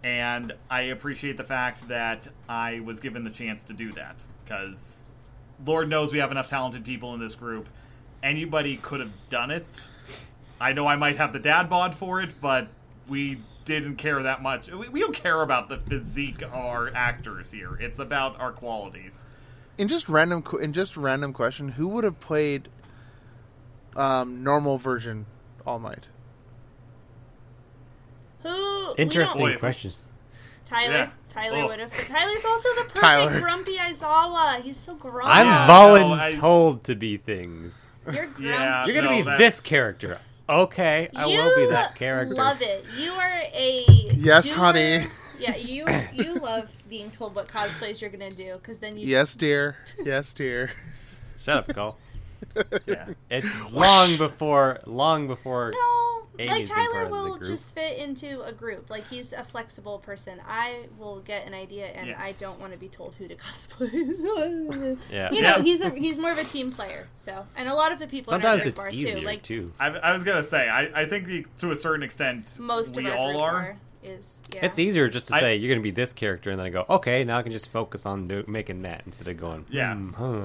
and 0.03 0.53
I 0.69 0.81
appreciate 0.81 1.37
the 1.37 1.43
fact 1.43 1.87
that 1.87 2.27
I 2.49 2.81
was 2.81 2.99
given 2.99 3.23
the 3.23 3.29
chance 3.29 3.63
to 3.63 3.73
do 3.73 3.91
that 3.93 4.21
because 4.43 5.09
Lord 5.65 5.89
knows 5.89 6.11
we 6.11 6.19
have 6.19 6.31
enough 6.31 6.49
talented 6.49 6.83
people 6.83 7.13
in 7.13 7.19
this 7.19 7.35
group. 7.35 7.69
Anybody 8.21 8.77
could 8.77 8.99
have 8.99 9.11
done 9.29 9.51
it. 9.51 9.87
I 10.59 10.73
know 10.73 10.87
I 10.87 10.95
might 10.95 11.15
have 11.15 11.33
the 11.33 11.39
dad 11.39 11.69
bod 11.69 11.95
for 11.95 12.21
it, 12.21 12.33
but 12.41 12.67
we 13.07 13.39
didn't 13.65 13.95
care 13.95 14.21
that 14.23 14.41
much. 14.41 14.69
We, 14.71 14.99
don't 14.99 15.15
care 15.15 15.41
about 15.41 15.69
the 15.69 15.77
physique 15.77 16.41
of 16.41 16.53
our 16.53 16.93
actors 16.93 17.51
here. 17.51 17.75
It's 17.79 17.99
about 17.99 18.39
our 18.39 18.51
qualities. 18.51 19.23
In 19.77 19.87
just 19.87 20.09
random, 20.09 20.43
in 20.61 20.73
just 20.73 20.97
random 20.97 21.33
question, 21.33 21.69
who 21.69 21.87
would 21.89 22.03
have 22.03 22.19
played 22.19 22.69
um, 23.95 24.43
normal 24.43 24.77
version 24.77 25.25
All 25.65 25.79
Might? 25.79 26.09
Who? 28.87 28.95
Interesting 28.97 29.43
We 29.43 29.51
Wait. 29.51 29.59
question. 29.59 29.91
don't, 29.91 29.99
Tyler. 30.65 30.93
Yeah. 30.93 31.09
Tyler 31.29 31.57
Oh. 31.63 31.67
would 31.67 31.79
have. 31.79 31.91
But 31.91 32.07
Tyler's 32.07 32.45
also 32.45 32.69
the 32.75 32.81
perfect 32.83 32.99
Tyler. 32.99 33.39
grumpy 33.41 33.77
Aizawa. 33.77 34.61
He's 34.61 34.77
so 34.77 34.95
grumpy. 34.95 35.29
I'm 35.31 35.45
Yeah, 35.47 35.67
no, 35.67 36.13
I- 36.13 36.31
to 36.83 36.95
be 36.95 37.17
things. 37.17 37.87
You're 38.05 38.25
grumpy. 38.25 38.43
Yeah. 38.43 38.85
You're 38.85 38.95
gonna 38.95 39.09
No, 39.09 39.15
be 39.17 39.21
that's- 39.23 39.39
this 39.39 39.59
character. 39.59 40.19
Okay, 40.49 41.09
I 41.15 41.25
will 41.25 41.55
be 41.55 41.71
that 41.71 41.95
character. 41.95 42.35
Love 42.35 42.61
it. 42.61 42.85
You 42.97 43.13
are 43.13 43.41
a 43.53 43.85
Yes, 44.15 44.49
doer. 44.49 44.55
honey. 44.57 45.05
Yeah, 45.39 45.55
you 45.55 45.85
you 46.13 46.35
love 46.41 46.69
being 46.89 47.09
told 47.11 47.33
what 47.35 47.47
cosplays 47.47 48.01
you're 48.01 48.09
gonna 48.09 48.29
do 48.31 48.55
because 48.57 48.77
then 48.79 48.97
you 48.97 49.07
Yes, 49.07 49.35
dear. 49.35 49.77
Yes, 50.03 50.33
dear. 50.33 50.71
Shut 51.43 51.57
up, 51.69 51.73
Cole. 51.75 51.97
Yeah. 52.85 53.07
It's 53.29 53.71
long 53.71 54.17
before, 54.17 54.79
long 54.85 55.27
before. 55.27 55.71
No, 55.73 56.27
Amy's 56.39 56.49
like 56.49 56.65
Tyler 56.65 56.91
part 56.93 57.05
of 57.05 57.11
the 57.11 57.15
will 57.17 57.37
just 57.39 57.73
fit 57.73 57.97
into 57.97 58.41
a 58.43 58.51
group. 58.51 58.89
Like 58.89 59.07
he's 59.07 59.33
a 59.33 59.43
flexible 59.43 59.99
person. 59.99 60.39
I 60.47 60.85
will 60.99 61.19
get 61.21 61.45
an 61.47 61.53
idea, 61.53 61.85
and 61.87 62.07
Yeah. 62.09 62.19
I 62.21 62.33
don't 62.33 62.59
want 62.59 62.73
to 62.73 62.77
be 62.79 62.89
told 62.89 63.15
who 63.15 63.27
to 63.27 63.35
cosplay. 63.43 64.97
Yeah. 65.11 65.31
you 65.31 65.41
know, 65.41 65.57
Yeah. 65.57 65.61
he's 65.63 65.81
a 65.81 65.89
he's 65.91 66.17
more 66.17 66.31
of 66.31 66.37
a 66.37 66.43
team 66.43 66.71
player. 66.71 67.07
So, 67.15 67.45
and 67.57 67.67
a 67.69 67.73
lot 67.73 67.91
of 67.91 67.99
the 67.99 68.07
people 68.07 68.31
Sometimes 68.31 68.63
in 68.63 68.67
our 68.67 68.69
it's 68.69 68.79
bar 68.81 68.89
easier 68.91 69.19
too. 69.19 69.25
Like 69.25 69.43
too. 69.43 69.71
I, 69.79 69.87
I 69.87 70.11
was 70.13 70.23
gonna 70.23 70.43
say, 70.43 70.67
I, 70.69 71.01
I 71.01 71.05
think 71.05 71.25
the, 71.27 71.45
to 71.59 71.71
a 71.71 71.75
certain 71.75 72.03
extent, 72.03 72.59
most 72.59 72.95
we 72.95 73.05
of 73.07 73.13
our 73.13 73.17
all 73.19 73.41
are. 73.41 73.55
are 73.55 73.77
is 74.03 74.41
yeah. 74.53 74.65
It's 74.65 74.79
easier 74.79 75.09
just 75.09 75.27
to 75.29 75.35
I- 75.35 75.39
say 75.39 75.55
you're 75.55 75.73
gonna 75.73 75.81
be 75.83 75.91
this 75.91 76.13
character, 76.13 76.49
and 76.51 76.59
then 76.59 76.67
I 76.67 76.69
go, 76.69 76.85
okay, 76.89 77.23
now 77.23 77.37
I 77.37 77.41
can 77.43 77.51
just 77.51 77.69
focus 77.69 78.05
on 78.05 78.25
do- 78.25 78.43
making 78.47 78.81
that 78.83 79.03
instead 79.05 79.27
of 79.27 79.37
going, 79.37 79.65
Yeah. 79.69 79.93
hmm, 79.95 80.11
huh. 80.13 80.41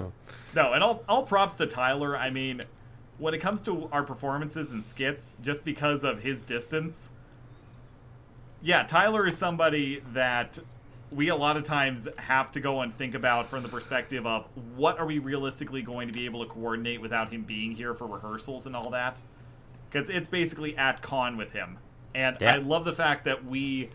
No, 0.55 0.73
and 0.73 0.83
all, 0.83 1.03
all 1.09 1.23
props 1.25 1.55
to 1.57 1.67
Tyler. 1.67 2.17
I 2.17 2.31
mean, 2.31 2.61
when 3.19 3.35
it 3.35 3.39
comes 3.39 3.63
to 3.63 3.89
our 3.93 4.03
performances 4.03 4.73
and 4.73 4.85
skits, 4.85 5.37
just 5.43 5.65
because 5.65 6.05
of 6.05 6.23
his 6.23 6.43
distance, 6.43 7.11
yeah, 8.63 8.83
Tyler 8.85 9.27
is 9.27 9.37
somebody 9.37 10.03
that 10.13 10.59
we 11.11 11.29
a 11.29 11.37
lot 11.37 11.57
of 11.57 11.63
times 11.63 12.07
have 12.19 12.51
to 12.53 12.61
go 12.61 12.81
and 12.83 12.95
think 12.95 13.15
about 13.15 13.47
from 13.47 13.63
the 13.63 13.69
perspective 13.69 14.27
of 14.27 14.47
what 14.77 14.99
are 14.99 15.07
we 15.07 15.19
realistically 15.19 15.81
going 15.81 16.07
to 16.09 16.13
be 16.13 16.27
able 16.27 16.45
to 16.45 16.51
coordinate 16.51 17.01
without 17.01 17.31
him 17.33 17.43
being 17.43 17.73
here 17.73 17.95
for 17.95 18.07
rehearsals 18.07 18.67
and 18.67 18.77
all 18.77 18.91
that. 18.91 19.21
Because 19.91 20.11
it's 20.11 20.29
basically 20.29 20.77
at 20.77 21.01
con 21.01 21.37
with 21.39 21.53
him. 21.53 21.79
And 22.15 22.37
Yeah. 22.41 22.55
I 22.55 22.59
love 22.59 22.85
the 22.85 22.93
fact 22.93 23.25
that 23.25 23.45
we 23.45 23.91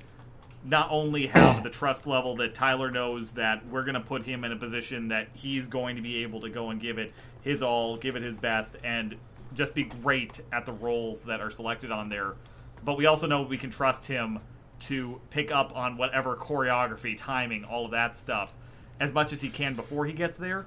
not 0.64 0.88
only 0.91 1.28
have 1.28 1.64
the 1.64 1.70
trust 1.70 2.07
level 2.07 2.36
that 2.38 2.53
Tyler 2.53 2.89
knows 2.89 3.34
that 3.34 3.66
we're 3.68 3.84
going 3.84 3.95
to 3.95 3.99
put 3.99 4.26
him 4.26 4.43
in 4.43 4.51
a 4.51 4.55
position 4.55 5.09
that 5.09 5.28
he's 5.34 5.68
going 5.68 5.95
to 5.95 6.01
be 6.01 6.24
able 6.24 6.39
to 6.41 6.49
go 6.49 6.70
and 6.70 6.80
give 6.80 6.97
it 6.97 7.11
his 7.41 7.61
all, 7.61 7.97
give 7.97 8.16
it 8.16 8.22
his 8.22 8.38
best, 8.38 8.78
and 8.84 9.16
just 9.53 9.74
be 9.74 9.84
great 9.84 10.41
at 10.51 10.66
the 10.66 10.74
roles 10.74 11.24
that 11.26 11.41
are 11.41 11.49
selected 11.49 11.91
on 11.91 12.09
there. 12.09 12.36
But 12.84 12.97
we 12.97 13.05
also 13.05 13.28
know 13.28 13.41
we 13.43 13.57
can 13.57 13.70
trust 13.70 14.07
him 14.07 14.39
to 14.82 15.22
pick 15.30 15.51
up 15.51 15.76
on 15.76 15.97
whatever 15.97 16.36
choreography, 16.36 17.16
timing, 17.18 17.64
all 17.64 17.86
of 17.86 17.91
that 17.91 18.16
stuff 18.16 18.53
as 18.99 19.11
much 19.11 19.34
as 19.34 19.41
he 19.41 19.49
can 19.49 19.74
before 19.76 20.05
he 20.05 20.14
gets 20.14 20.38
there 20.38 20.66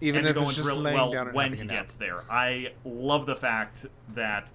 Even 0.00 0.20
and 0.20 0.28
if 0.28 0.34
to 0.34 0.40
go 0.42 0.48
it's 0.48 0.56
and 0.58 0.64
just 0.64 0.68
drill 0.68 0.82
laying 0.82 0.96
well 0.96 1.12
down 1.12 1.32
when 1.32 1.52
he 1.52 1.62
a 1.62 1.66
gets 1.66 1.94
there. 1.94 2.24
I 2.30 2.72
love 2.84 3.26
the 3.26 3.36
fact 3.36 3.86
that 4.14 4.50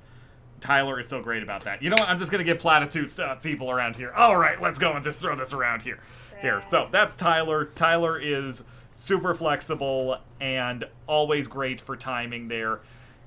Tyler 0.64 0.98
is 0.98 1.10
so 1.10 1.22
great 1.22 1.44
about 1.44 1.66
that. 1.66 1.82
You 1.82 1.90
know 1.90 1.98
what? 2.00 2.08
I'm 2.08 2.18
just 2.18 2.32
gonna 2.32 2.46
give 2.46 2.58
platitudes 2.58 3.18
to 3.18 3.26
uh, 3.26 3.36
people 3.36 3.70
around 3.70 3.98
here. 3.98 4.14
All 4.14 4.38
right, 4.38 4.62
let's 4.62 4.80
go 4.80 4.94
and 4.94 5.04
just 5.04 5.20
throw 5.20 5.36
this 5.36 5.52
around 5.52 5.82
here. 5.82 6.00
Here, 6.42 6.62
so 6.68 6.88
that's 6.90 7.16
Tyler. 7.18 7.66
Tyler 7.76 8.18
is 8.18 8.64
super 8.92 9.34
flexible 9.34 10.18
and 10.40 10.86
always 11.06 11.48
great 11.48 11.82
for 11.82 11.98
timing 11.98 12.48
there. 12.48 12.80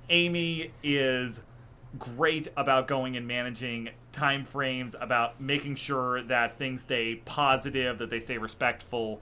Amy 0.09 0.73
is 0.83 1.43
great 1.99 2.49
about 2.57 2.89
going 2.89 3.17
and 3.17 3.27
managing 3.27 3.91
time 4.13 4.45
frames, 4.45 4.95
about 4.99 5.39
making 5.39 5.75
sure 5.75 6.23
that 6.23 6.59
things 6.59 6.83
stay 6.83 7.17
positive, 7.27 7.99
that 7.99 8.09
they 8.09 8.21
stay 8.21 8.39
respectful, 8.39 9.21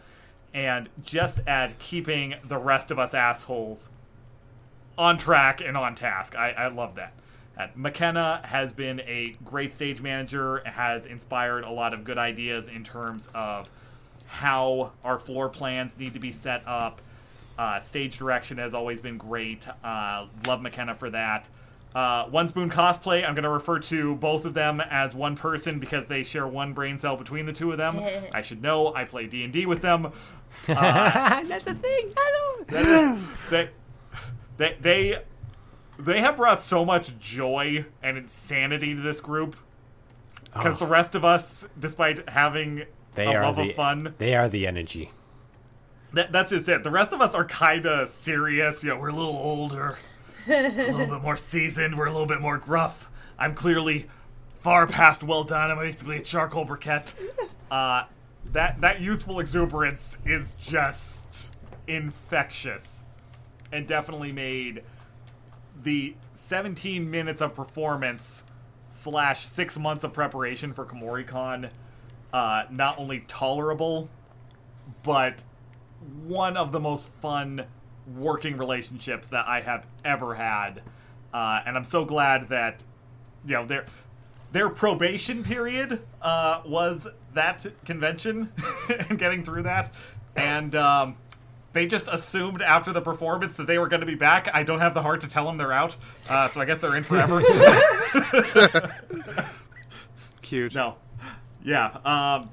and 0.53 0.89
just 1.03 1.41
at 1.49 1.79
keeping 1.81 2.35
the 2.45 2.59
rest 2.59 2.93
of 2.93 2.99
us 2.99 3.13
assholes 3.13 3.91
on 4.97 5.19
track 5.19 5.61
and 5.61 5.77
on 5.77 5.97
task. 5.97 6.37
I, 6.37 6.51
I 6.51 6.69
love 6.69 6.95
that. 6.95 7.13
Uh, 7.59 7.69
McKenna 7.75 8.41
has 8.45 8.73
been 8.73 9.01
a 9.01 9.37
great 9.45 9.73
stage 9.73 10.01
manager, 10.01 10.63
has 10.65 11.07
inspired 11.07 11.65
a 11.65 11.71
lot 11.71 11.95
of 11.95 12.05
good 12.05 12.19
ideas 12.19 12.69
in 12.69 12.83
terms 12.83 13.29
of 13.35 13.71
how 14.27 14.93
our 15.05 15.19
floor 15.19 15.49
plans 15.49 15.97
need 15.99 16.15
to 16.15 16.21
be 16.21 16.33
set 16.33 16.63
up. 16.67 17.01
Uh, 17.57 17.79
stage 17.79 18.19
direction 18.19 18.59
has 18.59 18.75
always 18.75 19.01
been 19.01 19.17
great. 19.17 19.67
Uh, 19.85 20.27
love 20.47 20.61
McKenna 20.61 20.95
for 20.95 21.11
that. 21.11 21.49
Uh, 21.95 22.25
one 22.25 22.49
Spoon 22.49 22.71
Cosplay, 22.71 23.25
I'm 23.25 23.35
going 23.35 23.45
to 23.45 23.51
refer 23.51 23.79
to 23.79 24.17
both 24.17 24.45
of 24.45 24.55
them 24.55 24.81
as 24.81 25.15
one 25.15 25.37
person 25.37 25.79
because 25.79 26.09
they 26.09 26.25
share 26.25 26.47
one 26.47 26.73
brain 26.73 26.99
cell 26.99 27.17
between 27.17 27.47
the 27.47 27.53
two 27.53 27.71
of 27.71 27.79
them. 27.79 28.01
I 28.35 28.41
should 28.41 28.61
know. 28.61 28.93
I 28.93 29.05
play 29.05 29.29
D&D 29.29 29.67
with 29.67 29.81
them. 29.81 30.11
That's 30.67 31.67
a 31.69 31.75
thing. 31.75 32.13
I 32.17 32.57
don't. 32.57 32.67
That 32.69 32.87
is, 32.87 33.51
they, 33.51 33.69
they, 34.57 34.77
they, 34.81 35.19
they 35.99 36.21
have 36.21 36.37
brought 36.37 36.61
so 36.61 36.85
much 36.85 37.19
joy 37.19 37.85
and 38.03 38.17
insanity 38.19 38.95
to 38.95 39.01
this 39.01 39.21
group. 39.21 39.57
Because 40.53 40.79
the 40.79 40.87
rest 40.87 41.15
of 41.15 41.25
us, 41.25 41.67
despite 41.79 42.29
having 42.29 42.85
They 43.15 43.27
a 43.27 43.43
love 43.43 43.57
the 43.57 43.71
of 43.71 43.75
fun, 43.75 44.15
They 44.19 44.37
are 44.37 44.49
the 44.49 44.67
energy. 44.69 45.11
that, 46.13 46.31
that's 46.31 46.51
just 46.51 46.69
it. 46.69 46.85
The 46.85 46.91
rest 46.93 47.13
of 47.13 47.21
us 47.21 47.35
are 47.35 47.45
kind 47.45 47.87
of 47.87 48.09
serious. 48.09 48.85
You 48.85 48.91
know, 48.91 48.99
we're 49.01 49.09
a 49.09 49.15
little 49.15 49.37
older, 49.37 49.99
a 50.47 50.69
little 50.71 51.07
bit 51.07 51.23
more 51.23 51.37
seasoned. 51.37 51.99
We're 51.99 52.07
a 52.07 52.13
little 52.13 52.29
bit 52.29 52.41
more 52.41 52.57
gruff. 52.57 53.11
I'm 53.37 53.55
clearly 53.55 54.07
far 54.61 54.87
past 54.87 55.25
well 55.25 55.43
done. 55.43 55.73
I'm 55.73 55.79
basically 55.79 56.19
a 56.19 56.23
charcoal 56.23 56.65
briquette. 56.67 57.15
Uh, 57.71 58.05
that 58.53 58.81
that 58.83 59.01
youthful 59.01 59.41
exuberance 59.41 60.19
is 60.25 60.55
just 60.61 61.53
infectious, 61.89 63.03
and 63.73 63.89
definitely 63.89 64.31
made 64.31 64.83
the 65.83 66.15
17 66.35 67.11
minutes 67.11 67.41
of 67.41 67.55
performance 67.55 68.45
slash 68.83 69.45
six 69.45 69.79
months 69.79 70.05
of 70.05 70.13
preparation 70.13 70.73
for 70.73 70.85
Kumoricon 70.85 71.71
uh, 72.35 72.65
not 72.69 72.99
only 72.99 73.21
tolerable, 73.29 74.09
but 75.05 75.45
one 76.27 76.57
of 76.57 76.73
the 76.73 76.81
most 76.81 77.09
fun 77.23 77.65
working 78.17 78.57
relationships 78.57 79.29
that 79.29 79.47
I 79.47 79.61
have 79.61 79.87
ever 80.05 80.35
had. 80.35 80.83
Uh, 81.33 81.61
and 81.65 81.77
I'm 81.77 81.85
so 81.85 82.05
glad 82.05 82.49
that, 82.49 82.83
you 83.47 83.55
know, 83.55 83.65
their 83.67 83.87
their 84.51 84.69
probation 84.69 85.43
period 85.43 86.03
uh, 86.23 86.63
was 86.65 87.09
that 87.35 87.67
convention 87.85 88.53
and 89.09 89.19
getting 89.19 89.43
through 89.43 89.65
that. 89.65 89.93
And 90.37 90.75
um, 90.75 91.17
they 91.75 91.87
just 91.87 92.09
assumed 92.09 92.63
after 92.63 92.93
the 92.93 93.03
performance 93.03 93.57
that 93.57 93.67
they 93.67 93.79
were 93.79 93.89
going 93.89 94.01
to 94.01 94.07
be 94.07 94.15
back. 94.15 94.49
I 94.55 94.63
don't 94.63 94.79
have 94.79 94.95
the 94.95 95.03
heart 95.03 95.21
to 95.23 95.29
tell 95.29 95.45
them 95.45 95.59
they're 95.59 95.73
out. 95.73 95.97
Uh, 96.31 96.49
so 96.49 96.61
I 96.61 96.65
guess 96.65 96.79
they're 96.79 96.97
in 96.97 97.03
forever. 97.03 97.43
Cute. 100.43 100.75
No. 100.75 100.95
Yeah. 101.65 101.87
Um, 102.05 102.49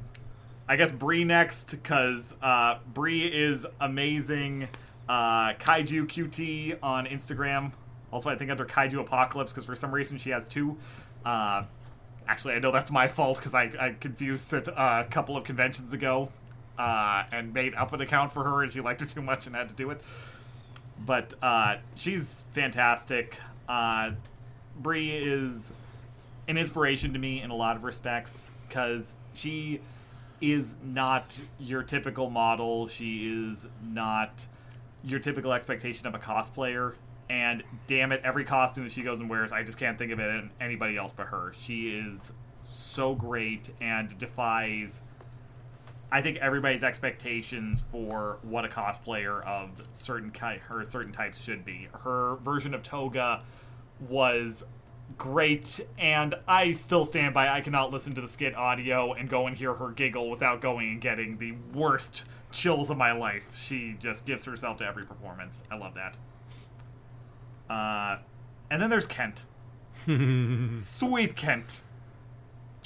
I 0.68 0.76
guess 0.76 0.92
Bree 0.92 1.24
next 1.24 1.72
because 1.72 2.34
uh, 2.42 2.80
Bree 2.94 3.26
is 3.28 3.68
amazing. 3.80 4.68
Uh, 5.08 5.54
Kaiju 5.54 6.08
QT 6.08 6.80
on 6.82 7.06
Instagram. 7.06 7.74
Also, 8.12 8.30
I 8.30 8.36
think 8.36 8.50
under 8.50 8.66
Kaiju 8.66 9.00
Apocalypse 9.00 9.52
because 9.52 9.66
for 9.66 9.76
some 9.76 9.94
reason 9.94 10.18
she 10.18 10.32
has 10.32 10.48
two. 10.48 10.78
Uh, 11.24 11.64
actually, 12.28 12.56
I 12.56 12.60
know 12.60 12.72
that's 12.72 12.92
my 12.92 13.08
fault 13.08 13.38
because 13.38 13.54
I, 13.54 13.72
I 13.80 13.96
confused 14.00 14.52
it 14.54 14.68
uh, 14.68 15.04
a 15.06 15.10
couple 15.10 15.38
of 15.38 15.44
conventions 15.44 15.94
ago 15.94 16.32
uh, 16.82 17.26
and 17.32 17.54
made 17.54 17.76
up 17.76 17.94
an 17.94 18.02
account 18.02 18.32
for 18.32 18.44
her 18.44 18.64
and 18.64 18.72
she 18.72 18.82
liked 18.82 19.04
it 19.04 19.10
too 19.10 19.22
much 19.22 19.46
and 19.46 19.56
had 19.56 19.70
to 19.70 19.76
do 19.76 19.92
it. 19.92 20.02
But 21.06 21.36
uh, 21.42 21.78
she's 21.96 22.44
fantastic. 22.54 23.38
Uh, 23.70 24.12
Bree 24.80 25.12
is 25.12 25.72
an 26.48 26.58
inspiration 26.58 27.14
to 27.14 27.20
me 27.20 27.40
in 27.40 27.52
a 27.52 27.56
lot 27.56 27.76
of 27.76 27.84
respects 27.84 28.52
because 28.68 29.14
she 29.36 29.80
is 30.42 30.76
not 30.84 31.38
your 31.60 31.84
typical 31.84 32.32
model. 32.32 32.88
She 32.88 33.32
is 33.32 33.68
not 33.84 34.48
your 35.04 35.20
typical 35.20 35.54
expectation 35.54 36.08
of 36.08 36.16
a 36.16 36.20
cosplayer. 36.20 36.96
And 37.30 37.62
damn 37.86 38.12
it, 38.12 38.22
every 38.24 38.44
costume 38.44 38.86
that 38.86 38.92
she 38.92 39.04
goes 39.04 39.20
and 39.20 39.30
wears, 39.30 39.52
I 39.52 39.62
just 39.62 39.78
can't 39.78 40.00
think 40.00 40.12
of 40.12 40.20
it 40.20 40.30
in 40.30 40.50
anybody 40.60 40.98
else 40.98 41.14
but 41.16 41.28
her. 41.28 41.54
She 41.56 41.90
is 41.90 42.34
so 42.60 43.14
great 43.14 43.70
and 43.80 44.18
defies, 44.18 45.02
I 46.12 46.22
think, 46.22 46.38
everybody's 46.38 46.84
expectations 46.84 47.84
for 47.90 48.38
what 48.42 48.66
a 48.66 48.68
cosplayer 48.68 49.46
of 49.46 49.82
certain 49.94 50.32
ki- 50.32 50.60
her 50.68 50.84
certain 50.84 51.14
types 51.14 51.42
should 51.42 51.64
be. 51.64 51.88
Her 52.04 52.36
version 52.44 52.74
of 52.74 52.84
Toga 52.84 53.44
was 54.10 54.64
great, 55.18 55.80
and 55.98 56.36
I 56.48 56.74
still 56.74 57.06
stand 57.06 57.34
by. 57.34 57.48
I 57.50 57.62
cannot 57.62 57.92
listen 57.92 58.14
to 58.16 58.22
the 58.22 58.28
skit 58.28 58.56
audio 58.56 59.14
and 59.14 59.30
go 59.30 59.48
and 59.48 59.56
hear 59.56 59.74
her 59.76 59.92
giggle 59.92 60.30
without 60.30 60.60
going 60.62 60.90
and 60.90 61.02
getting 61.02 61.38
the 61.38 61.54
worst 61.74 62.26
chills 62.52 62.90
of 62.90 62.98
my 62.98 63.14
life. 63.14 63.44
She 63.56 63.96
just 64.00 64.26
gives 64.26 64.44
herself 64.46 64.78
to 64.78 64.86
every 64.86 65.06
performance. 65.06 65.64
I 65.72 65.78
love 65.78 65.94
that. 65.96 66.16
Uh, 67.74 68.20
and 68.70 68.82
then 68.82 68.90
there's 68.90 69.06
Kent. 69.06 69.46
Sweet 70.78 71.36
Kent. 71.36 71.84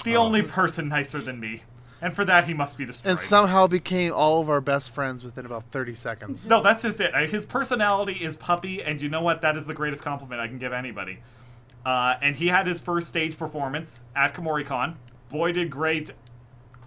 The 0.04 0.16
only 0.16 0.42
person 0.42 0.88
nicer 0.88 1.18
than 1.18 1.40
me. 1.40 1.62
And 2.06 2.14
for 2.14 2.24
that, 2.26 2.44
he 2.44 2.54
must 2.54 2.78
be 2.78 2.84
destroyed. 2.84 3.10
and 3.10 3.18
somehow 3.18 3.66
became 3.66 4.12
all 4.12 4.40
of 4.40 4.48
our 4.48 4.60
best 4.60 4.90
friends 4.90 5.24
within 5.24 5.44
about 5.44 5.64
30 5.72 5.96
seconds. 5.96 6.46
No, 6.46 6.62
that's 6.62 6.82
just 6.82 7.00
it. 7.00 7.12
His 7.28 7.44
personality 7.44 8.12
is 8.12 8.36
puppy, 8.36 8.80
and 8.80 9.02
you 9.02 9.08
know 9.08 9.22
what? 9.22 9.40
That 9.40 9.56
is 9.56 9.66
the 9.66 9.74
greatest 9.74 10.04
compliment 10.04 10.40
I 10.40 10.46
can 10.46 10.58
give 10.58 10.72
anybody. 10.72 11.18
Uh, 11.84 12.14
and 12.22 12.36
he 12.36 12.46
had 12.46 12.68
his 12.68 12.80
first 12.80 13.08
stage 13.08 13.36
performance 13.36 14.04
at 14.14 14.34
Kumoricon. 14.34 14.94
Boy, 15.30 15.50
did 15.50 15.68
great. 15.68 16.12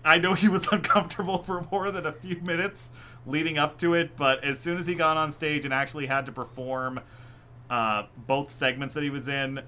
I 0.06 0.20
know 0.20 0.36
he 0.36 0.48
was 0.48 0.68
uncomfortable 0.72 1.44
for 1.44 1.68
more 1.70 1.92
than 1.92 2.06
a 2.06 2.14
few 2.14 2.40
minutes 2.40 2.90
leading 3.26 3.58
up 3.58 3.78
to 3.80 3.96
it, 3.96 4.16
but 4.16 4.42
as 4.46 4.58
soon 4.58 4.78
as 4.78 4.88
he 4.88 4.96
got 4.96 5.18
on 5.18 5.34
stage 5.34 5.66
and 5.66 5.74
actually 5.74 6.08
had 6.08 6.28
to 6.28 6.32
perform 6.32 7.02
uh, 7.70 8.04
both 8.26 8.54
segments 8.54 8.94
that 8.94 9.04
he 9.04 9.10
was 9.10 9.28
in, 9.28 9.64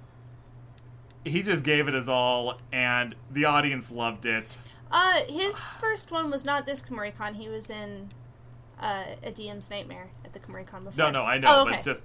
he 1.25 1.43
just 1.43 1.65
gave 1.65 1.89
it 1.89 1.93
his 1.93 2.07
all, 2.07 2.57
and 2.71 3.15
the 3.29 3.43
audience 3.43 3.91
loved 3.91 4.25
it. 4.25 4.57
Uh, 4.91 5.21
his 5.27 5.57
first 5.73 6.11
one 6.11 6.29
was 6.29 6.43
not 6.45 6.65
this 6.65 6.81
Kumoricon. 6.81 7.35
He 7.35 7.47
was 7.47 7.69
in 7.69 8.09
uh, 8.81 9.03
a 9.23 9.31
DM's 9.31 9.69
Nightmare 9.69 10.09
at 10.25 10.33
the 10.33 10.39
Kumoricon 10.39 10.83
before. 10.83 10.93
No, 10.97 11.09
no, 11.11 11.23
I 11.23 11.37
know, 11.37 11.47
Oh, 11.49 11.61
okay. 11.61 11.75
but 11.77 11.85
just 11.85 12.03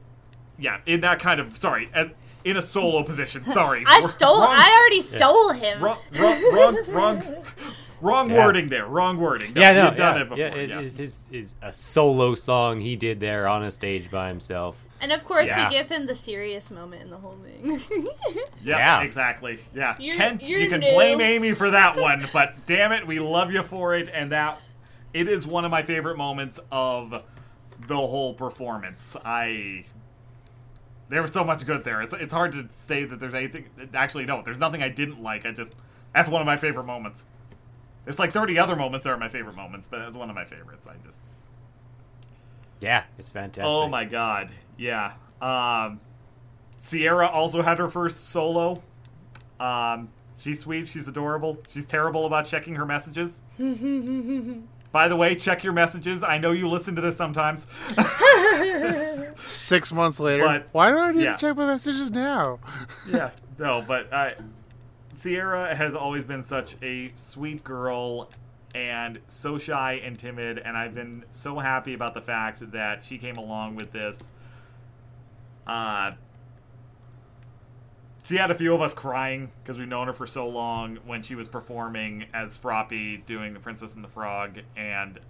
yeah, 0.58 0.78
in 0.86 1.00
that 1.00 1.18
kind 1.18 1.40
of 1.40 1.56
sorry, 1.58 1.90
as, 1.92 2.08
in 2.44 2.56
a 2.56 2.62
solo 2.62 3.02
position. 3.02 3.44
Sorry, 3.58 3.82
I 3.86 4.00
Wr- 4.00 4.08
stole. 4.08 4.38
Wrong, 4.40 4.48
I 4.50 4.78
already 4.80 5.00
stole 5.02 5.52
him. 5.52 5.82
wrong, 5.82 5.98
wrong, 6.18 6.42
wrong, 6.54 6.76
wrong, 6.88 7.22
wrong 8.00 8.30
Yeah. 8.30 8.36
wording 8.46 8.68
there. 8.68 8.86
Wrong 8.86 9.18
wording. 9.18 9.52
No, 9.54 9.60
Yeah, 9.60 9.72
no, 9.72 9.86
you've 9.86 9.96
done 9.96 10.14
yeah, 10.16 10.22
it 10.22 10.28
before. 10.28 10.38
yeah, 10.38 10.54
it 10.54 10.68
yeah. 10.70 10.80
is 10.80 10.96
his 10.96 11.24
is 11.32 11.56
a 11.60 11.72
solo 11.72 12.34
song 12.36 12.80
he 12.80 12.94
did 12.96 13.18
there 13.20 13.48
on 13.48 13.64
a 13.64 13.70
stage 13.72 14.10
by 14.10 14.28
himself. 14.28 14.85
And 15.00 15.12
of 15.12 15.24
course, 15.24 15.48
Yeah. 15.48 15.68
we 15.68 15.74
give 15.74 15.88
him 15.90 16.06
the 16.06 16.14
serious 16.14 16.70
moment 16.70 17.02
in 17.02 17.10
the 17.10 17.18
whole 17.18 17.36
thing. 17.44 17.80
Yeah, 18.62 18.78
Yeah. 18.78 19.02
exactly. 19.02 19.58
Yeah, 19.74 19.94
You're- 19.98 20.16
Kent, 20.16 20.48
you're 20.48 20.58
you 20.60 20.68
can 20.68 20.80
new. 20.80 20.92
blame 20.94 21.20
Amy 21.20 21.52
for 21.54 21.70
that 21.70 21.96
one, 22.00 22.24
but 22.32 22.66
damn 22.66 22.92
it, 22.92 23.06
we 23.06 23.20
love 23.20 23.52
you 23.52 23.62
for 23.62 23.94
it, 23.94 24.08
and 24.12 24.32
that 24.32 24.60
it 25.12 25.28
is 25.28 25.46
one 25.46 25.64
of 25.64 25.70
my 25.70 25.82
favorite 25.82 26.16
moments 26.16 26.58
of 26.72 27.22
the 27.86 27.96
whole 27.96 28.32
performance. 28.34 29.16
I 29.24 29.84
there 31.08 31.22
was 31.22 31.32
so 31.32 31.44
much 31.44 31.64
good 31.66 31.84
there. 31.84 32.02
It's 32.02 32.12
it's 32.14 32.32
hard 32.32 32.52
to 32.52 32.66
say 32.68 33.04
that 33.04 33.20
there's 33.20 33.34
anything. 33.34 33.66
Actually, 33.94 34.24
no, 34.26 34.42
there's 34.42 34.58
nothing 34.58 34.82
I 34.82 34.88
didn't 34.88 35.22
like. 35.22 35.46
I 35.46 35.52
just 35.52 35.74
that's 36.14 36.28
one 36.28 36.40
of 36.40 36.46
my 36.46 36.56
favorite 36.56 36.84
moments. 36.84 37.26
There's 38.04 38.18
like 38.18 38.32
30 38.32 38.58
other 38.58 38.74
moments 38.76 39.04
that 39.04 39.10
are 39.10 39.16
my 39.18 39.28
favorite 39.28 39.56
moments, 39.56 39.86
but 39.86 40.00
it's 40.00 40.16
one 40.16 40.30
of 40.30 40.34
my 40.34 40.44
favorites. 40.44 40.86
I 40.88 40.94
just 41.06 41.22
Yeah, 42.80 43.04
it's 43.18 43.30
fantastic. 43.30 43.64
Oh 43.64 43.88
my 43.88 44.04
god. 44.04 44.50
Yeah. 44.76 45.14
Um 45.40 46.00
Sierra 46.78 47.26
also 47.28 47.62
had 47.62 47.78
her 47.78 47.88
first 47.88 48.28
solo. 48.30 48.82
Um 49.60 50.08
she's 50.38 50.60
sweet, 50.60 50.88
she's 50.88 51.08
adorable. 51.08 51.58
She's 51.68 51.86
terrible 51.86 52.26
about 52.26 52.46
checking 52.46 52.74
her 52.76 52.86
messages. 52.86 53.42
By 54.92 55.08
the 55.08 55.16
way, 55.16 55.34
check 55.34 55.62
your 55.64 55.72
messages. 55.74 56.22
I 56.22 56.38
know 56.38 56.52
you 56.52 56.68
listen 56.68 56.94
to 56.96 57.02
this 57.02 57.16
sometimes. 57.16 57.66
Six 59.46 59.92
months 59.92 60.18
later, 60.20 60.44
But- 60.44 60.68
why 60.72 60.90
do 60.90 60.98
I 60.98 61.12
need 61.12 61.22
yeah. 61.24 61.32
to 61.36 61.38
check 61.38 61.56
my 61.56 61.66
messages 61.66 62.10
now? 62.10 62.58
yeah. 63.08 63.30
No, 63.58 63.82
but 63.88 64.12
I 64.12 64.34
Sierra 65.14 65.74
has 65.74 65.94
always 65.94 66.24
been 66.24 66.42
such 66.42 66.76
a 66.82 67.10
sweet 67.14 67.64
girl 67.64 68.30
and 68.76 69.20
so 69.26 69.56
shy 69.56 69.94
and 70.04 70.18
timid, 70.18 70.58
and 70.58 70.76
I've 70.76 70.94
been 70.94 71.24
so 71.30 71.58
happy 71.58 71.94
about 71.94 72.12
the 72.12 72.20
fact 72.20 72.72
that 72.72 73.02
she 73.02 73.16
came 73.16 73.36
along 73.36 73.74
with 73.76 73.90
this. 73.90 74.32
Uh, 75.66 76.12
she 78.22 78.36
had 78.36 78.50
a 78.50 78.54
few 78.54 78.74
of 78.74 78.82
us 78.82 78.92
crying 78.92 79.50
because 79.62 79.78
we've 79.78 79.88
known 79.88 80.08
her 80.08 80.12
for 80.12 80.26
so 80.26 80.46
long 80.46 80.98
when 81.06 81.22
she 81.22 81.34
was 81.34 81.48
performing 81.48 82.26
as 82.34 82.58
Froppy 82.58 83.24
doing 83.24 83.54
The 83.54 83.60
Princess 83.60 83.94
and 83.94 84.04
the 84.04 84.08
Frog, 84.08 84.58
and 84.76 85.20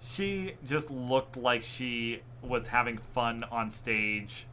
she 0.00 0.54
just 0.64 0.88
looked 0.88 1.36
like 1.36 1.64
she 1.64 2.20
was 2.42 2.68
having 2.68 2.96
fun 2.96 3.44
on 3.50 3.72
stage 3.72 4.46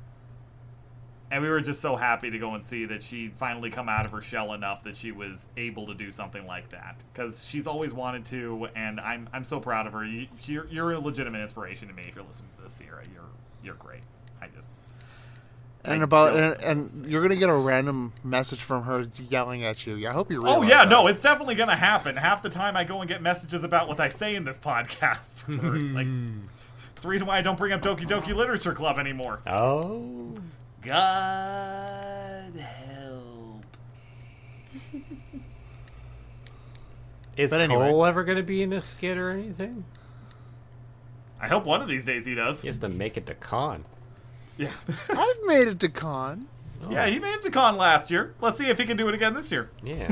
and 1.32 1.44
we 1.44 1.50
were 1.50 1.62
just 1.62 1.80
so 1.82 1.96
happy 1.96 2.30
to 2.32 2.40
go 2.40 2.56
and 2.56 2.64
see 2.64 2.86
that 2.86 3.04
she'd 3.04 3.36
finally 3.36 3.70
come 3.70 3.88
out 3.88 4.06
of 4.06 4.12
her 4.12 4.22
shell 4.22 4.54
enough 4.54 4.84
that 4.84 4.96
she 4.96 5.12
was 5.12 5.48
able 5.58 5.86
to 5.88 5.94
do 5.94 6.12
something 6.12 6.46
like 6.48 6.70
that 6.70 7.04
because 7.14 7.46
she's 7.46 7.68
always 7.68 7.94
wanted 7.94 8.26
to 8.26 8.68
and 8.76 9.00
i'm, 9.00 9.30
I'm 9.34 9.44
so 9.44 9.60
proud 9.60 9.86
of 9.88 9.94
her 9.94 10.06
you, 10.06 10.28
you're, 10.44 10.68
you're 10.68 10.92
a 10.94 11.00
legitimate 11.00 11.42
inspiration 11.42 11.88
to 11.88 11.94
me 11.94 12.04
if 12.08 12.16
you're 12.16 12.26
listening 12.26 12.50
to 12.58 12.64
this 12.64 12.74
sierra 12.74 13.04
you're 13.14 13.24
you're 13.64 13.76
great 13.76 14.02
i 14.42 14.48
just 14.48 14.72
And 15.84 16.02
I 16.02 16.04
about 16.04 16.36
and, 16.36 16.62
and 16.62 17.06
you're 17.10 17.22
gonna 17.22 17.36
get 17.36 17.50
a 17.50 17.54
random 17.54 18.12
message 18.24 18.62
from 18.62 18.84
her 18.84 19.08
yelling 19.30 19.64
at 19.64 19.86
you. 19.88 20.08
I 20.10 20.12
hope 20.12 20.30
you 20.32 20.40
oh, 20.40 20.44
realize. 20.44 20.60
oh 20.60 20.64
yeah 20.64 20.78
that. 20.86 20.90
no 20.90 21.08
it's 21.08 21.22
definitely 21.22 21.56
gonna 21.56 21.76
happen 21.76 22.16
half 22.16 22.42
the 22.42 22.50
time 22.50 22.76
i 22.76 22.84
go 22.84 23.00
and 23.02 23.08
get 23.08 23.22
messages 23.22 23.64
about 23.64 23.88
what 23.88 24.00
i 24.00 24.10
say 24.10 24.36
in 24.36 24.44
this 24.46 24.58
podcast. 24.58 25.44
It's 25.48 25.94
like 25.94 26.08
it's 26.94 27.04
the 27.04 27.08
reason 27.08 27.28
why 27.28 27.38
i 27.38 27.42
don't 27.42 27.58
bring 27.58 27.72
up 27.72 27.82
doki 27.82 28.06
doki 28.08 28.36
literature 28.36 28.74
club 28.74 28.98
anymore 29.00 29.40
Oh. 29.48 30.34
God 30.84 32.54
help 32.56 33.64
me. 34.94 35.02
Is 37.38 37.52
But 37.52 37.62
anyway. 37.62 37.90
Cole 37.90 38.06
ever 38.06 38.24
going 38.24 38.38
to 38.38 38.44
be 38.44 38.62
in 38.62 38.74
a 38.74 38.82
skit 38.82 39.18
or 39.18 39.30
anything? 39.32 39.86
i 41.42 41.48
hope 41.48 41.64
one 41.64 41.82
of 41.82 41.88
these 41.88 42.04
days 42.04 42.26
he 42.26 42.36
does 42.36 42.62
He 42.62 42.68
has 42.68 42.80
to 42.80 42.90
make 42.90 43.16
it 43.16 43.26
to 43.28 43.34
con. 43.34 43.86
yeah 44.58 44.72
I've 45.10 45.38
made 45.46 45.68
it 45.70 45.80
to 45.82 45.90
con. 45.90 46.48
Yeah, 46.90 47.08
he 47.08 47.20
made 47.20 47.34
it 47.34 47.42
to 47.44 47.52
con 47.52 47.76
last 47.78 48.10
year. 48.10 48.34
Let's 48.40 48.58
see 48.58 48.70
if 48.70 48.78
he 48.78 48.86
can 48.86 48.96
do 48.96 49.08
it 49.10 49.14
again 49.14 49.34
this 49.34 49.52
year. 49.52 49.70
Yeah. 49.84 50.10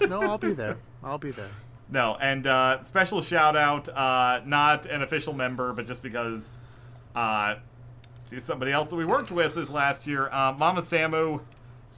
No, 0.08 0.20
I'll 0.22 0.38
be 0.38 0.52
there. 0.52 0.76
I'll 1.02 1.18
be 1.18 1.32
there. 1.32 1.48
No, 1.90 2.16
and 2.20 2.46
uh, 2.46 2.80
special 2.84 3.20
shout 3.20 3.56
out, 3.56 3.88
uh, 3.88 4.40
not 4.46 4.86
an 4.86 5.02
official 5.02 5.32
member, 5.32 5.72
but 5.72 5.84
just 5.84 6.00
because 6.00 6.58
uh, 7.16 7.56
she's 8.30 8.44
somebody 8.44 8.72
else 8.72 8.88
that 8.88 8.96
we 8.96 9.04
worked 9.04 9.30
with 9.30 9.54
this 9.54 9.70
last 9.70 10.06
year. 10.06 10.28
Uh, 10.30 10.54
Mama 10.58 10.80
Samu, 10.80 11.40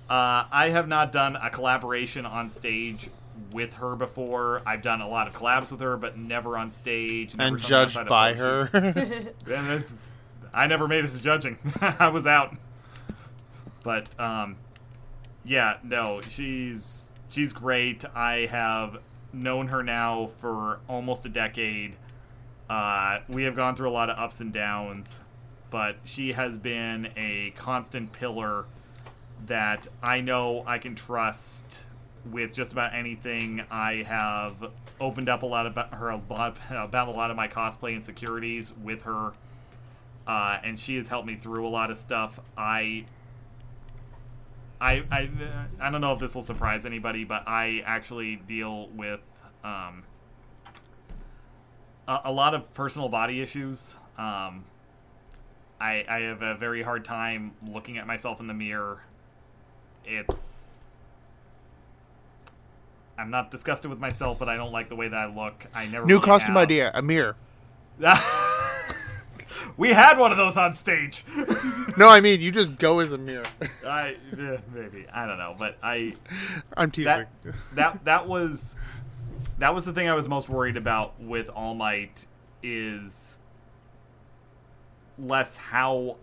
uh, 0.09 0.45
I 0.51 0.71
have 0.71 0.89
not 0.89 1.13
done 1.13 1.37
a 1.37 1.51
collaboration 1.51 2.27
on 2.27 2.49
stage 2.49 3.11
with 3.53 3.75
her 3.75 3.95
before. 3.97 4.63
I've 4.67 4.83
done 4.83 5.01
a 5.01 5.09
lot 5.09 5.29
of 5.29 5.35
collabs 5.35 5.71
with 5.71 5.81
her, 5.81 5.97
but 5.97 6.19
never 6.19 6.57
on 6.57 6.71
stage. 6.71 7.37
never 7.37 7.57
And 7.57 7.59
judged 7.59 8.07
by 8.09 8.35
her. 8.35 8.71
And 9.47 9.71
it's, 9.71 10.13
I 10.53 10.67
never 10.67 10.89
made 10.89 11.05
it 11.05 11.09
to 11.09 11.23
judging. 11.23 11.59
I 11.81 12.09
was 12.09 12.27
out. 12.27 12.57
But 13.83 14.09
um, 14.21 14.57
yeah, 15.45 15.79
no, 15.83 16.21
she's 16.21 17.11
she's 17.29 17.53
great. 17.53 18.05
I 18.15 18.47
have 18.47 18.99
known 19.33 19.69
her 19.69 19.83
now 19.83 20.31
for 20.39 20.81
almost 20.89 21.25
a 21.27 21.29
decade. 21.29 21.97
Uh, 22.69 23.21
we 23.29 23.45
have 23.45 23.57
gone 23.57 23.75
through 23.75 23.89
a 23.89 23.93
lot 23.93 24.11
of 24.11 24.19
ups 24.19 24.41
and 24.41 24.53
downs, 24.53 25.21
but 25.71 25.97
she 26.05 26.33
has 26.33 26.57
been 26.59 27.09
a 27.17 27.53
constant 27.57 28.13
pillar 28.13 28.67
that 29.47 29.87
I 30.03 30.21
know 30.21 30.65
I 30.67 30.79
can 30.79 30.95
trust 30.95 31.87
with 32.31 32.55
just 32.55 32.73
about 32.73 32.95
anything. 32.95 33.63
I 33.71 34.03
have 34.03 34.57
opened 35.01 35.29
up 35.29 35.43
a 35.43 35.47
lot 35.47 35.67
about 35.67 35.95
her 35.95 36.11
a 36.11 36.21
lot 36.29 36.59
about 36.71 37.09
a 37.09 37.13
lot 37.13 37.31
of 37.31 37.37
my 37.37 37.49
cosplay 37.49 37.95
insecurities 37.95 38.73
with 38.83 39.03
her, 39.03 39.33
uh, 40.27 40.59
and 40.63 40.79
she 40.79 40.97
has 40.97 41.09
helped 41.09 41.27
me 41.27 41.37
through 41.37 41.67
a 41.67 41.71
lot 41.71 41.91
of 41.91 41.97
stuff. 41.97 42.41
I 42.57 43.05
I, 44.81 45.03
I, 45.11 45.29
I 45.81 45.91
don't 45.91 46.01
know 46.01 46.13
if 46.13 46.21
this 46.21 46.35
will 46.35 46.43
surprise 46.43 46.87
anybody, 46.87 47.25
but 47.25 47.49
I 47.49 47.83
actually 47.85 48.37
deal 48.37 48.89
with 48.91 49.21
um, 49.65 50.05
a, 52.07 52.21
a 52.27 52.33
lot 52.33 52.55
of 52.55 52.73
personal 52.75 53.09
body 53.09 53.41
issues. 53.41 53.97
Um, 54.17 54.65
I, 55.81 56.05
I 56.09 56.21
have 56.23 56.43
a 56.43 56.55
very 56.57 56.83
hard 56.83 57.05
time 57.05 57.53
looking 57.67 57.99
at 57.99 58.07
myself 58.07 58.41
in 58.41 58.47
the 58.47 58.55
mirror. 58.55 59.03
It's 60.05 60.93
I'm 63.19 63.31
not 63.31 63.51
disgusted 63.51 63.91
with 63.91 63.99
myself, 63.99 64.39
but 64.39 64.49
I 64.49 64.57
don't 64.57 64.73
like 64.73 64.89
the 64.89 64.97
way 64.97 65.09
that 65.09 65.17
I 65.17 65.27
look. 65.27 65.67
I 65.75 65.87
never 65.87 66.07
New 66.07 66.15
really 66.15 66.25
costume 66.25 66.55
have. 66.55 66.65
idea: 66.65 66.91
a 66.95 67.03
mirror. 67.03 67.37
we 69.77 69.89
had 69.91 70.19
one 70.19 70.31
of 70.31 70.39
those 70.39 70.57
on 70.57 70.75
stage. 70.75 71.25
No, 71.97 72.09
I 72.09 72.21
mean 72.21 72.41
you 72.41 72.53
just 72.53 72.79
go 72.79 73.01
as 73.01 73.11
a 73.13 73.19
mirror. 73.19 73.43
I 73.87 74.17
eh, 74.39 74.59
maybe 74.73 75.07
I 75.13 75.27
don't 75.27 75.39
know, 75.39 75.57
but 75.59 75.77
I 75.83 76.15
I'm 76.77 76.91
teasing. 76.91 77.07
that 77.07 77.29
that 77.75 78.05
that 78.05 78.29
was 78.29 78.77
that 79.59 79.75
was 79.75 79.85
the 79.85 79.93
thing 79.93 80.09
I 80.09 80.15
was 80.15 80.29
most 80.29 80.49
worried 80.49 80.77
about 80.77 81.21
with 81.21 81.49
All 81.49 81.75
Might 81.75 82.27
is 82.63 83.39
less 85.19 85.57
how 85.57 86.17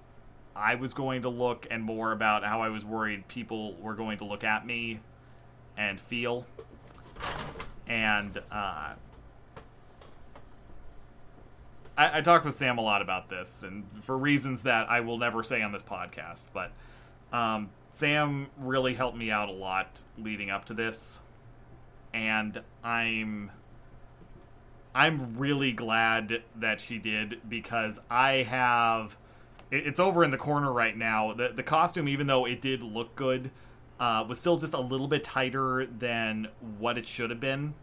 I 0.56 0.76
was 0.76 0.94
going 0.94 1.24
to 1.24 1.30
look 1.30 1.68
and 1.70 1.84
more 1.84 2.12
about 2.12 2.44
how 2.44 2.62
I 2.62 2.70
was 2.70 2.86
worried 2.86 3.28
people 3.28 3.74
were 3.74 3.94
going 3.94 4.18
to 4.20 4.26
look 4.26 4.44
at 4.44 4.66
me 4.66 5.00
and 5.78 6.00
feel. 6.00 6.46
And 7.88 8.38
uh, 8.52 8.94
I, 11.98 12.18
I 12.18 12.22
talked 12.22 12.46
with 12.46 12.56
Sam 12.56 12.78
a 12.78 12.82
lot 12.82 13.02
about 13.02 13.30
this, 13.30 13.64
and 13.64 13.86
for 14.02 14.18
reasons 14.18 14.64
that 14.64 14.90
I 14.90 15.02
will 15.02 15.18
never 15.18 15.44
say 15.44 15.62
on 15.62 15.72
this 15.72 15.84
podcast, 15.84 16.46
but 16.54 16.72
um, 17.34 17.70
Sam 17.90 18.48
really 18.58 18.94
helped 18.94 19.18
me 19.18 19.32
out 19.32 19.50
a 19.50 19.54
lot 19.54 20.04
leading 20.18 20.50
up 20.50 20.66
to 20.66 20.74
this, 20.74 21.22
and 22.14 22.62
I'm 22.84 23.52
I'm 24.96 25.38
really 25.38 25.74
glad 25.74 26.42
that 26.56 26.80
she 26.80 26.98
did 26.98 27.42
because 27.50 28.00
I 28.10 28.44
have 28.44 29.18
it- 29.70 29.86
it's 29.86 30.00
over 30.00 30.24
in 30.24 30.32
the 30.32 30.38
corner 30.38 30.72
right 30.72 30.96
now. 30.96 31.34
The 31.34 31.50
the 31.50 31.64
costume, 31.64 32.08
even 32.08 32.28
though 32.28 32.46
it 32.46 32.62
did 32.62 32.82
look 32.82 33.14
good, 33.16 33.52
uh, 34.00 34.24
was 34.28 34.40
still 34.40 34.58
just 34.58 34.74
a 34.74 34.80
little 34.80 35.08
bit 35.08 35.24
tighter 35.24 35.86
than 35.86 36.48
what 36.78 36.98
it 36.98 37.06
should 37.08 37.30
have 37.30 37.42
been, 37.42 37.74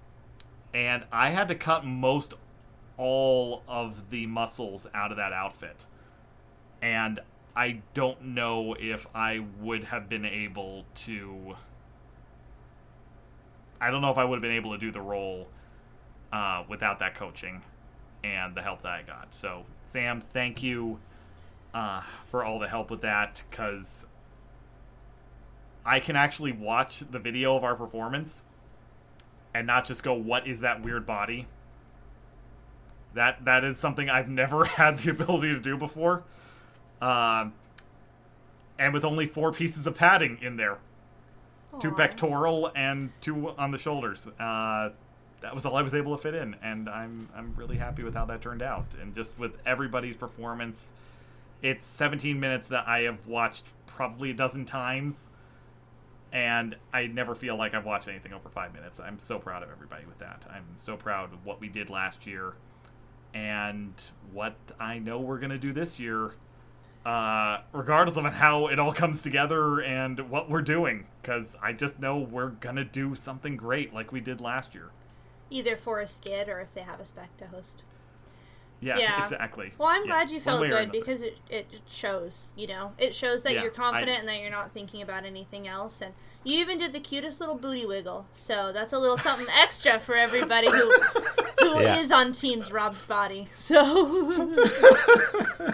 and 0.72 1.04
I 1.12 1.30
had 1.30 1.48
to 1.48 1.54
cut 1.54 1.84
most 1.84 2.34
all 2.96 3.62
of 3.68 4.10
the 4.10 4.26
muscles 4.26 4.86
out 4.94 5.10
of 5.10 5.16
that 5.18 5.32
outfit, 5.34 5.86
and 6.80 7.20
I 7.54 7.82
don't 7.92 8.22
know 8.22 8.74
if 8.78 9.06
I 9.14 9.38
would 9.38 9.84
have 9.84 10.08
been 10.08 10.24
able 10.24 10.86
to. 10.94 11.56
I 13.80 13.90
don't 13.90 14.00
know 14.00 14.10
if 14.10 14.18
I 14.18 14.24
would 14.24 14.36
have 14.36 14.42
been 14.42 14.52
able 14.52 14.72
to 14.72 14.78
do 14.78 14.90
the 14.90 15.00
role 15.00 15.48
uh, 16.32 16.64
without 16.68 16.98
that 17.00 17.14
coaching 17.14 17.62
and 18.24 18.54
the 18.54 18.62
help 18.62 18.82
that 18.82 18.92
I 18.92 19.02
got. 19.02 19.34
So, 19.34 19.64
Sam, 19.82 20.20
thank 20.20 20.62
you 20.62 20.98
uh, 21.74 22.02
for 22.30 22.44
all 22.44 22.58
the 22.58 22.68
help 22.68 22.90
with 22.90 23.02
that 23.02 23.42
because 23.50 24.06
I 25.84 26.00
can 26.00 26.16
actually 26.16 26.52
watch 26.52 27.00
the 27.00 27.18
video 27.18 27.56
of 27.56 27.64
our 27.64 27.74
performance 27.74 28.44
and 29.54 29.66
not 29.66 29.84
just 29.84 30.02
go, 30.02 30.14
"What 30.14 30.46
is 30.46 30.60
that 30.60 30.82
weird 30.82 31.06
body?" 31.06 31.46
That 33.14 33.44
that 33.44 33.64
is 33.64 33.78
something 33.78 34.08
I've 34.08 34.28
never 34.42 34.64
had 34.64 34.98
the 34.98 35.10
ability 35.10 35.52
to 35.52 35.60
do 35.60 35.76
before, 35.76 36.22
um, 37.00 37.52
and 38.78 38.94
with 38.94 39.04
only 39.04 39.26
four 39.26 39.52
pieces 39.52 39.86
of 39.86 39.96
padding 39.96 40.38
in 40.40 40.56
there, 40.56 40.78
two 41.80 41.92
pectoral 41.92 42.70
and 42.74 43.10
two 43.20 43.50
on 43.50 43.70
the 43.70 43.78
shoulders. 43.78 44.28
Uh, 44.38 44.90
that 45.42 45.54
was 45.54 45.66
all 45.66 45.76
I 45.76 45.82
was 45.82 45.94
able 45.94 46.16
to 46.16 46.22
fit 46.22 46.34
in, 46.34 46.56
and 46.62 46.88
I'm 46.88 47.28
I'm 47.34 47.54
really 47.56 47.76
happy 47.76 48.02
with 48.02 48.14
how 48.14 48.24
that 48.26 48.40
turned 48.40 48.62
out, 48.62 48.94
and 49.00 49.14
just 49.14 49.38
with 49.38 49.52
everybody's 49.66 50.16
performance. 50.16 50.92
It's 51.60 51.84
17 51.84 52.40
minutes 52.40 52.66
that 52.68 52.88
I 52.88 53.02
have 53.02 53.24
watched 53.24 53.66
probably 53.86 54.30
a 54.30 54.34
dozen 54.34 54.64
times, 54.64 55.30
and 56.32 56.74
I 56.92 57.06
never 57.06 57.36
feel 57.36 57.56
like 57.56 57.72
I've 57.72 57.84
watched 57.84 58.08
anything 58.08 58.32
over 58.32 58.48
five 58.48 58.74
minutes. 58.74 58.98
I'm 58.98 59.20
so 59.20 59.38
proud 59.38 59.62
of 59.62 59.70
everybody 59.70 60.04
with 60.04 60.18
that. 60.18 60.44
I'm 60.50 60.64
so 60.76 60.96
proud 60.96 61.32
of 61.32 61.46
what 61.46 61.60
we 61.60 61.68
did 61.68 61.88
last 61.88 62.26
year, 62.26 62.54
and 63.34 63.92
what 64.32 64.56
I 64.80 64.98
know 64.98 65.20
we're 65.20 65.38
gonna 65.38 65.58
do 65.58 65.72
this 65.72 66.00
year. 66.00 66.32
Uh, 67.04 67.60
regardless 67.72 68.16
of 68.16 68.24
how 68.26 68.68
it 68.68 68.78
all 68.78 68.92
comes 68.92 69.22
together 69.22 69.80
and 69.80 70.30
what 70.30 70.48
we're 70.48 70.62
doing, 70.62 71.06
because 71.20 71.56
I 71.60 71.72
just 71.72 71.98
know 71.98 72.18
we're 72.18 72.50
gonna 72.50 72.84
do 72.84 73.16
something 73.16 73.56
great 73.56 73.92
like 73.92 74.12
we 74.12 74.20
did 74.20 74.40
last 74.40 74.74
year. 74.74 74.90
Either 75.52 75.76
for 75.76 76.00
a 76.00 76.06
skid 76.08 76.48
or 76.48 76.60
if 76.60 76.72
they 76.74 76.80
have 76.82 77.00
us 77.00 77.10
back 77.10 77.36
to 77.36 77.46
host. 77.46 77.84
Yeah, 78.80 78.98
Yeah. 78.98 79.20
exactly. 79.20 79.72
Well, 79.78 79.86
I'm 79.88 80.02
Yeah, 80.02 80.08
glad 80.08 80.30
you 80.30 80.40
felt 80.40 80.66
good 80.66 80.90
because 80.90 81.22
it, 81.22 81.38
it 81.48 81.68
shows, 81.88 82.52
you 82.56 82.66
know. 82.66 82.92
It 82.98 83.14
shows 83.14 83.42
that 83.44 83.52
Yeah, 83.54 83.62
you're 83.62 83.70
confident 83.70 84.10
I- 84.10 84.14
and 84.20 84.28
that 84.28 84.40
you're 84.40 84.50
not 84.50 84.72
thinking 84.72 85.00
about 85.02 85.24
anything 85.24 85.68
else. 85.68 86.00
And 86.00 86.14
you 86.42 86.58
even 86.58 86.78
did 86.78 86.92
the 86.92 86.98
cutest 86.98 87.38
little 87.38 87.54
booty 87.54 87.86
wiggle. 87.86 88.26
So 88.32 88.72
that's 88.72 88.92
a 88.92 88.98
little 88.98 89.18
something 89.18 89.46
extra 89.56 90.00
for 90.00 90.16
everybody 90.16 90.68
who 90.68 90.90
who 91.60 91.78
is 92.00 92.10
Yeah. 92.10 92.16
on 92.16 92.32
Teams 92.32 92.72
Rob's 92.72 93.04
body. 93.04 93.46
So 93.56 93.78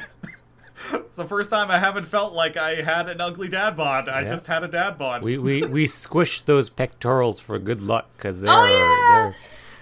It's 0.90 1.16
the 1.16 1.26
first 1.26 1.50
time 1.50 1.70
I 1.70 1.78
haven't 1.78 2.04
felt 2.04 2.32
like 2.32 2.56
I 2.56 2.82
had 2.82 3.08
an 3.08 3.20
ugly 3.20 3.48
dad 3.48 3.76
bod. 3.76 4.08
I 4.08 4.24
just 4.24 4.46
had 4.46 4.62
a 4.62 4.68
dad 4.68 4.96
bod. 4.98 5.22
We 5.24 5.36
we 5.38 5.62
we 5.62 5.86
squished 5.86 6.44
those 6.44 6.68
pectorals 6.70 7.40
for 7.40 7.58
good 7.58 7.82
luck 7.82 8.08
because 8.16 8.42
oh, 8.42 8.46
they're 8.46 8.54
Oh, 8.54 8.66
yeah! 8.66 9.22
they're 9.32 9.34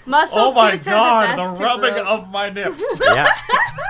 muscle 0.07 0.39
oh 0.39 0.55
my 0.55 0.73
suits 0.73 0.87
god, 0.87 1.37
the 1.39 1.43
the, 1.43 1.49
best 1.51 1.57
to 1.57 1.63
rubbing 1.65 1.95
rope. 1.95 2.07
of 2.07 2.29
my 2.31 2.51
nips. 2.51 3.01
yeah. 3.03 3.27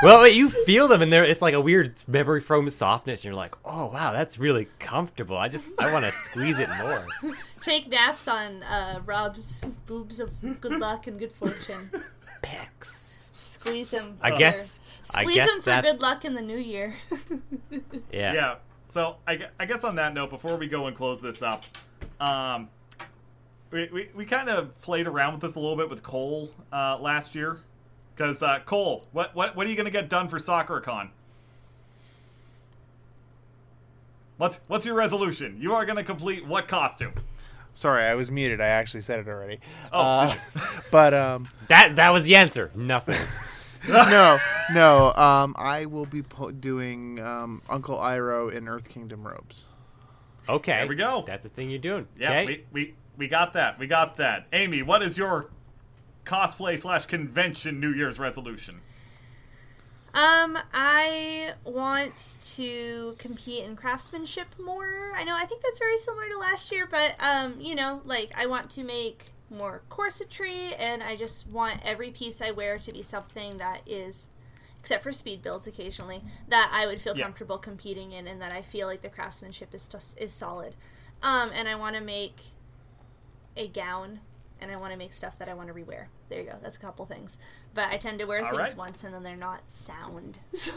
Well, 0.02 0.22
wait, 0.22 0.34
you 0.34 0.51
feel 0.51 0.88
them, 0.88 1.02
and 1.02 1.12
they're 1.12 1.24
it's 1.24 1.40
like 1.43 1.55
a 1.55 1.60
weird 1.60 1.94
memory 2.09 2.40
foam 2.40 2.68
softness. 2.70 3.20
And 3.20 3.24
you're 3.26 3.34
like, 3.34 3.55
oh 3.64 3.86
wow, 3.86 4.12
that's 4.12 4.38
really 4.38 4.66
comfortable. 4.78 5.36
I 5.36 5.48
just 5.48 5.72
I 5.78 5.93
want 5.93 6.05
to 6.05 6.12
squeeze 6.12 6.59
it 6.59 6.68
more. 6.78 7.06
Take 7.60 7.88
naps 7.88 8.28
on 8.28 8.62
uh, 8.62 9.01
Rob's 9.05 9.62
boobs 9.86 10.20
of 10.20 10.30
good 10.60 10.78
luck 10.78 11.06
and 11.06 11.18
good 11.18 11.32
fortune. 11.32 11.90
Pecs. 12.43 13.30
Squeeze 13.34 13.90
him. 13.90 14.16
I 14.22 14.30
for- 14.30 14.36
guess- 14.36 14.80
I 15.14 15.22
Squeeze 15.22 15.36
guess 15.36 15.51
him 15.51 15.59
for 15.59 15.64
that's- 15.70 15.94
good 15.94 16.02
luck 16.02 16.24
in 16.24 16.34
the 16.34 16.43
new 16.43 16.59
year. 16.59 16.94
Yeah. 18.12 18.32
yeah. 18.32 18.55
So 18.84 19.16
I, 19.26 19.40
I 19.59 19.66
guess 19.66 19.82
on 19.84 19.97
that 19.97 20.14
note, 20.14 20.30
before 20.30 20.56
we 20.56 20.68
go 20.68 20.86
and 20.86 20.97
close 20.97 21.20
this 21.20 21.43
up, 21.43 21.64
um, 22.20 22.68
we, 23.70 23.88
we, 23.93 24.09
we 24.14 24.24
kind 24.24 24.48
of 24.48 24.80
played 24.82 25.06
around 25.06 25.32
with 25.34 25.43
this 25.43 25.55
a 25.56 25.60
little 25.60 25.76
bit 25.76 25.90
with 25.90 26.02
Cole 26.02 26.51
uh, 26.72 26.98
last 26.98 27.34
year. 27.34 27.60
Because 28.14 28.43
uh, 28.43 28.60
Cole, 28.64 29.05
what, 29.12 29.34
what 29.34 29.55
what 29.55 29.66
are 29.66 29.70
you 29.70 29.76
going 29.76 29.84
to 29.84 29.90
get 29.90 30.09
done 30.09 30.28
for 30.28 30.38
SakuraCon? 30.38 31.10
What's 34.38 34.60
what's 34.68 34.84
your 34.86 34.94
resolution? 34.94 35.56
You 35.60 35.74
are 35.74 35.84
going 35.84 35.97
to 35.97 36.05
complete 36.05 36.47
what 36.47 36.68
costume? 36.68 37.12
Sorry, 37.74 38.05
I 38.05 38.14
was 38.14 38.30
muted. 38.30 38.60
I 38.60 38.68
actually 38.68 39.02
said 39.02 39.20
it 39.20 39.28
already. 39.28 39.59
Oh, 39.93 40.01
Uh, 40.01 40.36
but 40.90 41.12
um, 41.12 41.47
That 41.68 41.97
that 41.97 42.10
was 42.10 42.24
the 42.24 42.36
answer. 42.36 42.70
Nothing. 42.74 43.20
no, 43.88 44.38
no. 44.72 45.12
Um, 45.14 45.55
I 45.59 45.84
will 45.86 46.06
be 46.06 46.22
po- 46.22 46.51
doing 46.51 47.20
um, 47.20 47.62
Uncle 47.68 47.98
Iroh 47.98 48.52
in 48.52 48.66
Earth 48.68 48.88
Kingdom 48.88 49.26
robes. 49.26 49.66
Okay. 50.48 50.72
There 50.78 50.86
we 50.86 50.97
go. 50.97 51.22
That's 51.26 51.43
the 51.43 51.51
thing 51.51 51.70
you're 51.70 51.78
doing. 51.78 52.06
Yeah, 52.18 52.30
okay. 52.30 52.47
we, 52.47 52.64
we 52.72 52.94
we 53.16 53.28
got 53.28 53.52
that. 53.55 53.78
We 53.78 53.86
got 53.86 54.16
that. 54.16 54.47
Amy, 54.52 54.82
what 54.82 55.02
is 55.02 55.16
your 55.16 55.51
cosplay 56.24 56.78
slash 56.78 57.06
convention 57.06 57.80
New 57.80 57.93
Year's 57.93 58.18
resolution? 58.18 58.80
Um, 60.14 60.59
I 60.72 61.52
want 61.64 62.36
to 62.55 63.16
compete 63.18 63.64
in 63.64 63.76
craftsmanship 63.76 64.47
more. 64.59 65.12
I 65.14 65.24
know 65.24 65.36
I 65.36 65.44
think 65.44 65.62
that's 65.62 65.78
very 65.78 65.98
similar 65.98 66.28
to 66.30 66.38
last 66.38 66.72
year, 66.72 66.86
but 66.90 67.16
um, 67.22 67.60
you 67.60 67.74
know, 67.74 68.01
like 68.05 68.32
I 68.34 68.47
want 68.47 68.70
to 68.70 68.82
make 68.84 69.26
more 69.51 69.82
corsetry 69.90 70.74
and 70.78 71.02
I 71.02 71.16
just 71.16 71.47
want 71.48 71.80
every 71.84 72.10
piece 72.10 72.40
I 72.40 72.51
wear 72.51 72.78
to 72.78 72.93
be 72.93 73.02
something 73.02 73.59
that 73.59 73.82
is 73.86 74.28
except 74.80 75.02
for 75.02 75.12
speed 75.12 75.43
builds 75.43 75.66
occasionally 75.66 76.22
that 76.48 76.70
I 76.72 76.86
would 76.86 77.01
feel 77.01 77.16
Yeah. 77.16 77.24
comfortable 77.24 77.59
competing 77.59 78.12
in 78.12 78.26
and 78.26 78.40
that 78.40 78.52
I 78.52 78.62
feel 78.62 78.86
like 78.86 79.02
the 79.02 79.09
craftsmanship 79.09 79.74
is 79.74 79.86
just, 79.86 80.18
is 80.18 80.32
solid. 80.32 80.76
Um, 81.22 81.51
and 81.52 81.68
I 81.68 81.74
want 81.74 81.94
to 81.97 82.01
make 82.01 82.36
a 83.57 83.69
gown 83.69 84.20
and 84.61 84.70
I 84.70 84.77
want 84.77 84.93
to 84.93 84.99
make 84.99 85.12
stuff 85.12 85.39
that 85.39 85.49
I 85.49 85.55
want 85.55 85.69
to 85.69 85.74
rewear. 85.74 86.07
There 86.28 86.41
you 86.41 86.47
go. 86.47 86.57
That's 86.62 86.77
a 86.77 86.81
couple 86.81 87.05
things. 87.05 87.37
But 87.74 87.89
I 87.91 87.99
tend 87.99 88.19
to 88.20 88.24
wear 88.24 88.43
All 88.43 88.51
things 88.51 88.59
right. 88.70 88.77
once 88.77 89.05
and 89.05 89.12
then 89.12 89.23
they're 89.23 89.37
not 89.37 89.70
sound. 89.70 90.39
So 90.55 90.73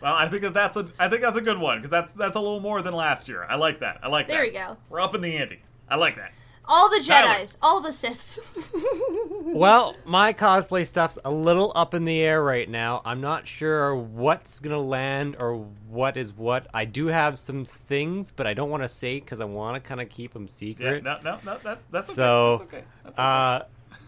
Well, 0.00 0.14
I 0.14 0.28
think 0.28 0.42
that 0.42 0.54
that's 0.54 0.76
a 0.76 0.86
I 0.98 1.08
think 1.08 1.22
that's 1.22 1.36
a 1.36 1.42
good 1.42 1.58
one 1.58 1.78
because 1.78 1.90
that's 1.90 2.10
that's 2.12 2.36
a 2.36 2.40
little 2.40 2.60
more 2.60 2.82
than 2.82 2.94
last 2.94 3.28
year. 3.28 3.44
I 3.44 3.56
like 3.56 3.80
that. 3.80 4.00
I 4.02 4.08
like 4.08 4.26
there 4.28 4.38
that. 4.38 4.52
There 4.52 4.62
we 4.66 4.74
go. 4.74 4.76
We're 4.88 5.00
up 5.00 5.14
in 5.14 5.20
the 5.20 5.36
ante. 5.36 5.60
I 5.88 5.96
like 5.96 6.16
that. 6.16 6.32
All 6.66 6.88
the 6.88 6.98
Jedi's, 7.04 7.56
all 7.60 7.80
the 7.80 7.90
Siths. 7.90 8.38
Well, 9.52 9.96
my 10.06 10.32
cosplay 10.32 10.86
stuff's 10.86 11.18
a 11.26 11.30
little 11.30 11.72
up 11.74 11.92
in 11.92 12.06
the 12.06 12.18
air 12.20 12.42
right 12.42 12.66
now. 12.68 13.02
I'm 13.04 13.20
not 13.20 13.46
sure 13.46 13.94
what's 13.94 14.60
gonna 14.60 14.80
land 14.80 15.36
or 15.38 15.66
what 15.90 16.16
is 16.16 16.32
what. 16.32 16.68
I 16.72 16.86
do 16.86 17.08
have 17.08 17.38
some 17.38 17.62
things, 17.64 18.30
but 18.30 18.46
I 18.46 18.54
don't 18.54 18.70
want 18.70 18.82
to 18.82 18.88
say 18.88 19.20
because 19.20 19.42
I 19.42 19.44
want 19.44 19.82
to 19.82 19.86
kind 19.86 20.00
of 20.00 20.08
keep 20.08 20.32
them 20.32 20.44
Yeah, 20.44 20.48
secret. 20.48 21.04
no, 21.04 21.18
no, 21.22 21.38
no. 21.44 21.58
That, 21.62 21.80
that's 21.90 22.08
okay. 22.08 22.14
So, 22.14 22.56
That's 22.60 22.72
okay. 22.72 22.84
That's 23.04 23.18
okay. 23.18 23.22
Uh, 23.22 23.60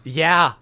yeah, 0.03 0.53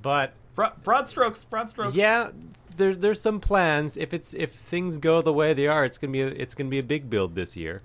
but 0.00 0.32
broad, 0.54 0.82
broad 0.82 1.08
strokes. 1.08 1.44
Broad 1.44 1.68
strokes. 1.68 1.94
yeah, 1.94 2.30
there, 2.74 2.94
there's 2.94 3.20
some 3.20 3.38
plans. 3.38 3.98
If 3.98 4.14
it's 4.14 4.32
if 4.32 4.52
things 4.52 4.96
go 4.96 5.20
the 5.20 5.32
way 5.34 5.52
they 5.52 5.66
are, 5.66 5.84
it's 5.84 5.98
gonna 5.98 6.12
be 6.12 6.22
a, 6.22 6.28
it's 6.28 6.54
gonna 6.54 6.70
be 6.70 6.78
a 6.78 6.82
big 6.82 7.10
build 7.10 7.34
this 7.34 7.54
year. 7.54 7.82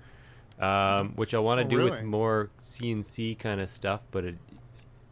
Um, 0.60 1.12
which 1.14 1.34
I 1.34 1.38
want 1.38 1.60
to 1.60 1.66
Oh, 1.66 1.78
do 1.78 1.84
with 1.90 2.02
more 2.02 2.50
CNC 2.62 3.38
kind 3.38 3.60
of 3.60 3.68
stuff, 3.70 4.02
but 4.10 4.24
it, 4.24 4.34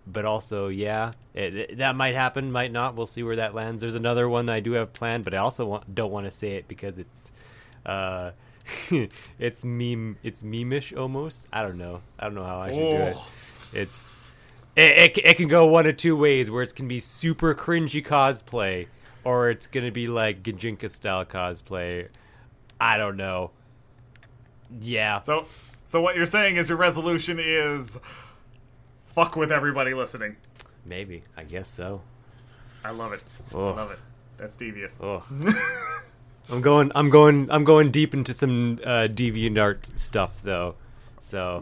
but 0.06 0.24
also 0.24 0.68
yeah, 0.68 1.12
it, 1.34 1.54
it- 1.54 1.78
that 1.78 1.94
might 1.94 2.14
happen, 2.14 2.50
might 2.50 2.72
not. 2.72 2.96
We'll 2.96 3.06
see 3.06 3.22
where 3.22 3.36
that 3.36 3.54
lands. 3.54 3.80
There's 3.80 3.94
another 3.94 4.28
one 4.28 4.46
that 4.46 4.54
I 4.54 4.60
do 4.60 4.72
have 4.72 4.92
planned, 4.92 5.24
but 5.24 5.34
I 5.34 5.38
also 5.38 5.66
want, 5.66 5.94
don't 5.94 6.10
want 6.10 6.26
to 6.26 6.30
say 6.32 6.52
it 6.56 6.66
because 6.68 6.98
it's. 6.98 7.30
Uh, 7.84 8.32
it's 9.38 9.64
meme. 9.64 10.16
It's 10.24 10.42
meme-ish 10.42 10.92
almost. 10.92 11.46
I 11.52 11.62
don't 11.62 11.78
know. 11.78 12.02
I 12.18 12.24
don't 12.24 12.34
know 12.34 12.44
how 12.44 12.58
I 12.60 12.70
should 12.70 12.78
do 12.78 12.82
it. 12.96 13.16
Oh. 13.16 13.30
It's 13.72 14.12
it, 14.74 15.16
it, 15.16 15.18
it 15.18 15.36
can 15.36 15.46
go 15.48 15.66
one 15.66 15.86
of 15.86 15.96
two 15.96 16.16
ways 16.16 16.50
where 16.50 16.62
it 16.64 16.74
can 16.74 16.88
be 16.88 16.98
super 17.00 17.54
cringy 17.54 18.04
cosplay 18.04 18.88
or 19.24 19.50
it's 19.50 19.66
gonna 19.68 19.92
be 19.92 20.08
like 20.08 20.42
Gijinka 20.42 20.90
style 20.90 21.24
cosplay. 21.24 22.08
I 22.80 22.96
don't 22.96 23.16
know. 23.16 23.52
Yeah. 24.80 25.20
So, 25.20 25.46
so 25.84 26.00
what 26.00 26.16
you're 26.16 26.26
saying 26.26 26.56
is 26.56 26.68
your 26.68 26.78
resolution 26.78 27.38
is 27.40 27.98
fuck 29.06 29.36
with 29.36 29.50
everybody 29.52 29.94
listening. 29.94 30.36
Maybe. 30.84 31.24
I 31.36 31.44
guess 31.44 31.68
so. 31.68 32.02
I 32.84 32.90
love 32.90 33.12
it. 33.12 33.22
Oh. 33.52 33.70
I 33.72 33.76
love 33.76 33.90
it. 33.90 33.98
That's 34.36 34.54
devious. 34.54 35.00
Oh. 35.02 35.24
I'm 36.50 36.60
going 36.60 36.92
I'm 36.94 37.10
going 37.10 37.48
I'm 37.50 37.64
going 37.64 37.90
deep 37.90 38.14
into 38.14 38.32
some 38.32 38.78
uh 38.84 39.08
DeviantArt 39.08 39.98
stuff 39.98 40.40
though. 40.42 40.76
So 41.20 41.56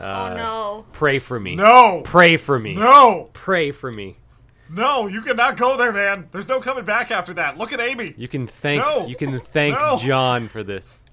uh, 0.00 0.04
oh 0.04 0.34
no. 0.34 0.86
pray 0.92 1.18
for 1.18 1.38
me. 1.38 1.56
No. 1.56 2.00
Pray 2.04 2.38
for 2.38 2.58
me. 2.58 2.74
No. 2.74 3.28
Pray 3.34 3.70
for 3.70 3.92
me. 3.92 4.16
No. 4.70 5.06
You 5.06 5.20
cannot 5.20 5.58
go 5.58 5.76
there, 5.76 5.92
man. 5.92 6.28
There's 6.32 6.48
no 6.48 6.60
coming 6.60 6.84
back 6.84 7.10
after 7.10 7.34
that. 7.34 7.58
Look 7.58 7.72
at 7.72 7.80
Amy. 7.80 8.14
You 8.16 8.28
can 8.28 8.46
thank 8.46 8.82
No. 8.82 9.06
you 9.06 9.16
can 9.16 9.38
thank 9.40 9.78
No. 9.78 9.98
John 9.98 10.48
for 10.48 10.62
this. 10.62 11.03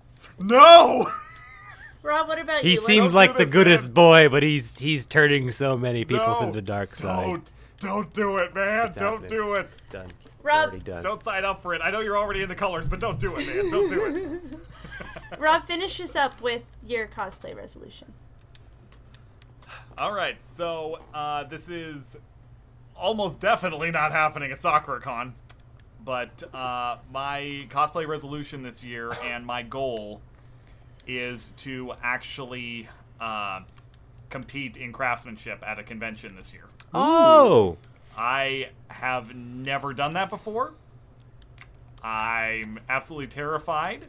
No. 0.42 1.12
Rob, 2.04 2.28
what 2.28 2.40
about 2.40 2.62
He 2.62 2.72
you? 2.72 2.76
He 2.76 2.82
seems 2.82 3.14
like 3.14 3.36
the 3.36 3.46
goodest 3.46 3.88
man. 3.88 3.94
boy, 3.94 4.30
but 4.30 4.44
he's 4.44 4.80
he's 4.80 5.06
turning 5.06 5.52
so 5.52 5.78
many 5.78 6.04
people 6.04 6.26
no. 6.26 6.48
to 6.48 6.52
the 6.52 6.62
dark 6.62 6.96
side. 6.96 7.26
Don't. 7.26 7.52
Don't 7.82 8.14
do 8.14 8.38
it, 8.38 8.54
man. 8.54 8.86
It's 8.86 8.96
don't 8.96 9.24
happening. 9.24 9.30
do 9.30 9.54
it. 9.56 9.70
It's 9.74 9.82
done. 9.90 10.12
Rob- 10.44 10.70
already 10.70 10.84
done. 10.84 11.04
Don't 11.04 11.24
sign 11.24 11.44
up 11.44 11.64
for 11.64 11.74
it. 11.74 11.82
I 11.84 11.90
know 11.90 12.00
you're 12.02 12.18
already 12.18 12.44
in 12.44 12.50
the 12.50 12.56
colors, 12.56 12.88
but 12.88 13.00
don't 13.00 13.20
do 13.20 13.36
it, 13.36 13.48
man. 13.48 13.72
Don't 13.72 13.90
do 13.90 14.40
it. 15.34 15.40
Rob, 15.40 15.64
finish 15.64 16.00
us 16.00 16.16
up 16.16 16.42
with 16.42 16.64
your 16.86 17.08
cosplay 17.08 17.56
resolution. 17.56 18.14
All 19.98 20.14
right, 20.14 20.42
so 20.44 21.00
uh, 21.14 21.44
this 21.46 21.70
is 21.70 22.18
almost 22.96 23.40
definitely 23.40 23.90
not 23.90 24.12
happening 24.12 24.52
at 24.52 24.60
SakuraCon, 24.60 25.34
but 26.04 26.44
uh, 26.54 26.98
my 27.12 27.66
cosplay 27.70 28.08
resolution 28.08 28.62
this 28.62 28.84
year 28.84 29.12
and 29.24 29.46
my 29.46 29.64
goal 29.64 30.22
is 31.20 31.52
to 31.58 31.94
actually 32.02 32.88
uh, 33.20 33.62
compete 34.30 34.78
in 34.78 34.92
craftsmanship 34.92 35.64
at 35.66 35.80
a 35.80 35.84
convention 35.84 36.36
this 36.36 36.54
year. 36.54 36.66
Oh, 36.94 37.78
I 38.18 38.70
have 38.90 39.36
never 39.36 39.94
done 39.94 40.14
that 40.16 40.30
before. 40.30 40.74
I'm 42.04 42.80
absolutely 42.90 43.28
terrified. 43.28 44.06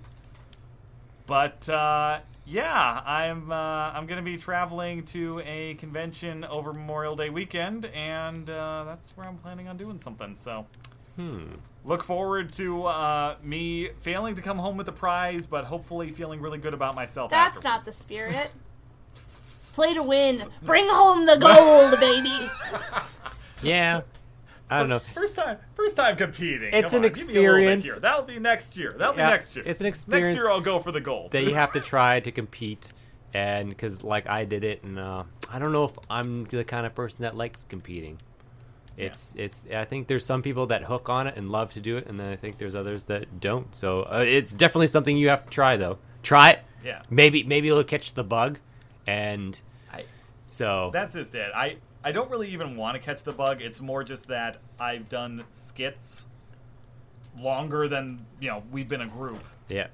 But 1.26 1.68
uh, 1.68 2.20
yeah, 2.44 3.02
I'm 3.04 3.52
uh, 3.52 3.54
I'm 3.54 4.06
gonna 4.06 4.22
be 4.22 4.36
traveling 4.36 5.04
to 5.06 5.40
a 5.44 5.74
convention 5.74 6.44
over 6.44 6.72
Memorial 6.72 7.14
Day 7.14 7.30
weekend, 7.30 7.86
and 7.86 8.48
uh, 8.50 8.84
that's 8.84 9.16
where 9.16 9.26
I'm 9.26 9.38
planning 9.38 9.68
on 9.68 9.76
doing 9.76 9.98
something. 9.98 10.36
So 10.36 10.66
hmm. 11.16 11.54
Look 11.84 12.04
forward 12.04 12.52
to 12.52 12.84
uh, 12.84 13.36
me 13.42 13.90
failing 14.00 14.34
to 14.36 14.42
come 14.42 14.58
home 14.58 14.76
with 14.76 14.88
a 14.88 14.92
prize, 14.92 15.46
but 15.46 15.64
hopefully 15.64 16.10
feeling 16.12 16.40
really 16.40 16.58
good 16.58 16.74
about 16.74 16.94
myself. 16.94 17.30
That's 17.30 17.56
afterwards. 17.58 17.64
not 17.64 17.84
the 17.84 17.92
spirit. 17.92 18.50
Play 19.72 19.94
to 19.94 20.02
win. 20.02 20.42
Bring 20.62 20.86
home 20.88 21.24
the 21.26 21.36
gold, 21.40 21.98
baby. 22.00 22.50
Yeah. 23.62 24.00
I 24.68 24.80
don't 24.80 24.88
know. 24.88 24.98
First 24.98 25.36
time, 25.36 25.58
first 25.74 25.96
time 25.96 26.16
competing. 26.16 26.70
It's 26.72 26.92
Come 26.92 27.04
an 27.04 27.10
on, 27.10 27.12
give 27.12 27.26
me 27.28 27.32
a 27.34 27.36
bit 27.36 27.44
experience. 27.44 27.84
here. 27.84 27.98
That'll 28.00 28.24
be 28.24 28.38
next 28.40 28.76
year. 28.76 28.92
That'll 28.98 29.14
Yeah, 29.14 29.26
be 29.26 29.30
next 29.32 29.54
year. 29.54 29.64
it's 29.66 29.80
an 29.80 29.86
experience. 29.86 30.28
Next 30.28 30.42
year, 30.42 30.50
I'll 30.50 30.62
go 30.62 30.80
for 30.80 30.90
the 30.90 31.00
gold. 31.00 31.30
That 31.30 31.44
you 31.44 31.54
have 31.54 31.72
to 31.74 31.80
try 31.80 32.18
to 32.20 32.32
compete, 32.32 32.92
and 33.34 33.68
because 33.68 34.02
like 34.02 34.26
I 34.28 34.44
did 34.46 34.64
it, 34.64 34.82
and 34.82 34.98
uh, 34.98 35.24
I 35.48 35.58
don't 35.60 35.70
know 35.72 35.84
if 35.84 35.92
I'm 36.10 36.44
the 36.46 36.64
kind 36.64 36.86
of 36.86 36.94
person 36.94 37.18
that 37.22 37.36
likes 37.36 37.62
competing. 37.64 38.18
It's 38.96 39.34
it's. 39.36 39.66
I 39.74 39.84
think 39.84 40.06
there's 40.06 40.24
some 40.24 40.42
people 40.42 40.66
that 40.66 40.84
hook 40.84 41.08
on 41.08 41.26
it 41.26 41.36
and 41.36 41.50
love 41.50 41.72
to 41.74 41.80
do 41.80 41.96
it, 41.96 42.06
and 42.06 42.18
then 42.20 42.28
I 42.28 42.36
think 42.36 42.58
there's 42.58 42.74
others 42.76 43.06
that 43.06 43.40
don't. 43.40 43.74
So 43.74 44.02
uh, 44.02 44.24
it's 44.26 44.54
definitely 44.54 44.88
something 44.88 45.16
you 45.16 45.28
have 45.28 45.44
to 45.44 45.50
try, 45.50 45.76
though. 45.76 45.98
Try 46.22 46.50
it. 46.50 46.60
Yeah. 46.84 47.02
Maybe 47.10 47.42
maybe 47.42 47.68
you'll 47.68 47.84
catch 47.84 48.14
the 48.14 48.24
bug, 48.24 48.58
and 49.06 49.60
I, 49.92 50.04
so 50.44 50.90
that's 50.92 51.14
just 51.14 51.34
it. 51.34 51.50
I 51.54 51.76
I 52.04 52.12
don't 52.12 52.30
really 52.30 52.48
even 52.50 52.76
want 52.76 52.96
to 52.96 53.00
catch 53.00 53.22
the 53.22 53.32
bug. 53.32 53.62
It's 53.62 53.80
more 53.80 54.04
just 54.04 54.28
that 54.28 54.58
I've 54.78 55.08
done 55.08 55.44
skits 55.50 56.26
longer 57.40 57.88
than 57.88 58.26
you 58.40 58.50
know 58.50 58.62
we've 58.70 58.88
been 58.88 59.02
a 59.02 59.06
group. 59.06 59.42
yeah. 59.68 59.88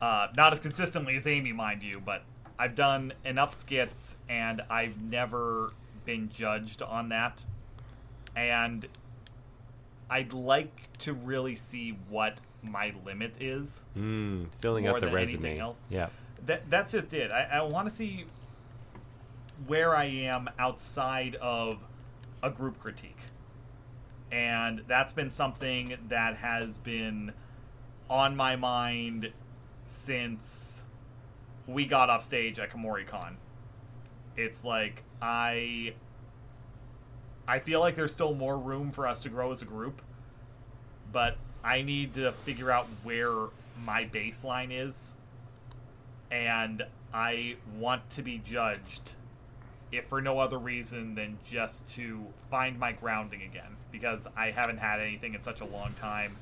Uh, 0.00 0.28
not 0.36 0.52
as 0.52 0.60
consistently 0.60 1.16
as 1.16 1.26
Amy, 1.26 1.52
mind 1.52 1.82
you, 1.82 2.00
but 2.04 2.22
I've 2.56 2.76
done 2.76 3.12
enough 3.24 3.52
skits 3.52 4.14
and 4.28 4.62
I've 4.70 5.00
never 5.02 5.72
been 6.04 6.28
judged 6.32 6.82
on 6.82 7.08
that. 7.08 7.44
And 8.38 8.86
I'd 10.08 10.32
like 10.32 10.96
to 10.98 11.12
really 11.12 11.54
see 11.54 11.98
what 12.08 12.40
my 12.62 12.94
limit 13.04 13.40
is. 13.40 13.84
Mm, 13.96 14.46
filling 14.54 14.84
More 14.84 14.94
out 14.94 15.00
the 15.00 15.06
than 15.06 15.16
anything 15.16 15.42
resume. 15.42 15.58
else. 15.58 15.84
Yeah. 15.90 16.08
That 16.46 16.70
that's 16.70 16.92
just 16.92 17.12
it. 17.14 17.32
I, 17.32 17.42
I 17.44 17.62
want 17.62 17.88
to 17.88 17.94
see 17.94 18.26
where 19.66 19.96
I 19.96 20.04
am 20.04 20.48
outside 20.58 21.34
of 21.36 21.78
a 22.42 22.50
group 22.50 22.78
critique, 22.78 23.18
and 24.30 24.82
that's 24.86 25.12
been 25.12 25.30
something 25.30 25.96
that 26.08 26.36
has 26.36 26.78
been 26.78 27.32
on 28.08 28.36
my 28.36 28.54
mind 28.54 29.32
since 29.84 30.84
we 31.66 31.84
got 31.86 32.08
off 32.08 32.22
stage 32.22 32.58
at 32.60 32.70
Kumoricon. 32.70 33.34
It's 34.36 34.62
like 34.64 35.02
I 35.20 35.94
I 37.48 37.60
feel 37.60 37.80
like 37.80 37.94
there's 37.94 38.12
still 38.12 38.34
more 38.34 38.58
room 38.58 38.92
for 38.92 39.06
us 39.06 39.20
to 39.20 39.30
grow 39.30 39.50
as 39.50 39.62
a 39.62 39.64
group, 39.64 40.02
but 41.10 41.38
I 41.64 41.80
need 41.80 42.12
to 42.14 42.32
figure 42.32 42.70
out 42.70 42.86
where 43.02 43.48
my 43.82 44.04
baseline 44.04 44.68
is 44.70 45.14
and 46.30 46.84
I 47.14 47.56
want 47.78 48.08
to 48.10 48.22
be 48.22 48.42
judged 48.44 49.14
if 49.90 50.06
for 50.06 50.20
no 50.20 50.38
other 50.38 50.58
reason 50.58 51.14
than 51.14 51.38
just 51.48 51.86
to 51.94 52.26
find 52.50 52.78
my 52.78 52.92
grounding 52.92 53.42
again 53.42 53.76
because 53.90 54.26
I 54.36 54.50
haven't 54.50 54.76
had 54.76 55.00
anything 55.00 55.32
in 55.32 55.40
such 55.40 55.62
a 55.62 55.64
long 55.64 55.94
time. 55.94 56.36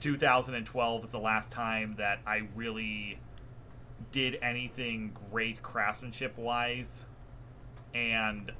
2012 0.00 1.04
is 1.04 1.12
the 1.12 1.18
last 1.18 1.52
time 1.52 1.96
that 1.98 2.20
I 2.26 2.42
really 2.54 3.18
did 4.10 4.38
anything 4.42 5.12
great 5.30 5.62
craftsmanship 5.62 6.38
wise 6.38 7.04
and 7.94 8.50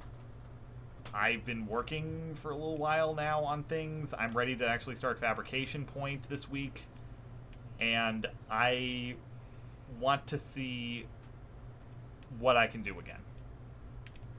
I've 1.14 1.44
been 1.44 1.66
working 1.66 2.34
for 2.34 2.50
a 2.50 2.54
little 2.54 2.76
while 2.76 3.14
now 3.14 3.44
on 3.44 3.62
things. 3.62 4.12
I'm 4.18 4.32
ready 4.32 4.56
to 4.56 4.66
actually 4.66 4.96
start 4.96 5.18
fabrication 5.18 5.84
point 5.84 6.28
this 6.28 6.50
week 6.50 6.82
and 7.80 8.26
I 8.50 9.14
want 10.00 10.26
to 10.28 10.38
see 10.38 11.06
what 12.38 12.56
I 12.56 12.66
can 12.66 12.82
do 12.82 12.98
again. 12.98 13.20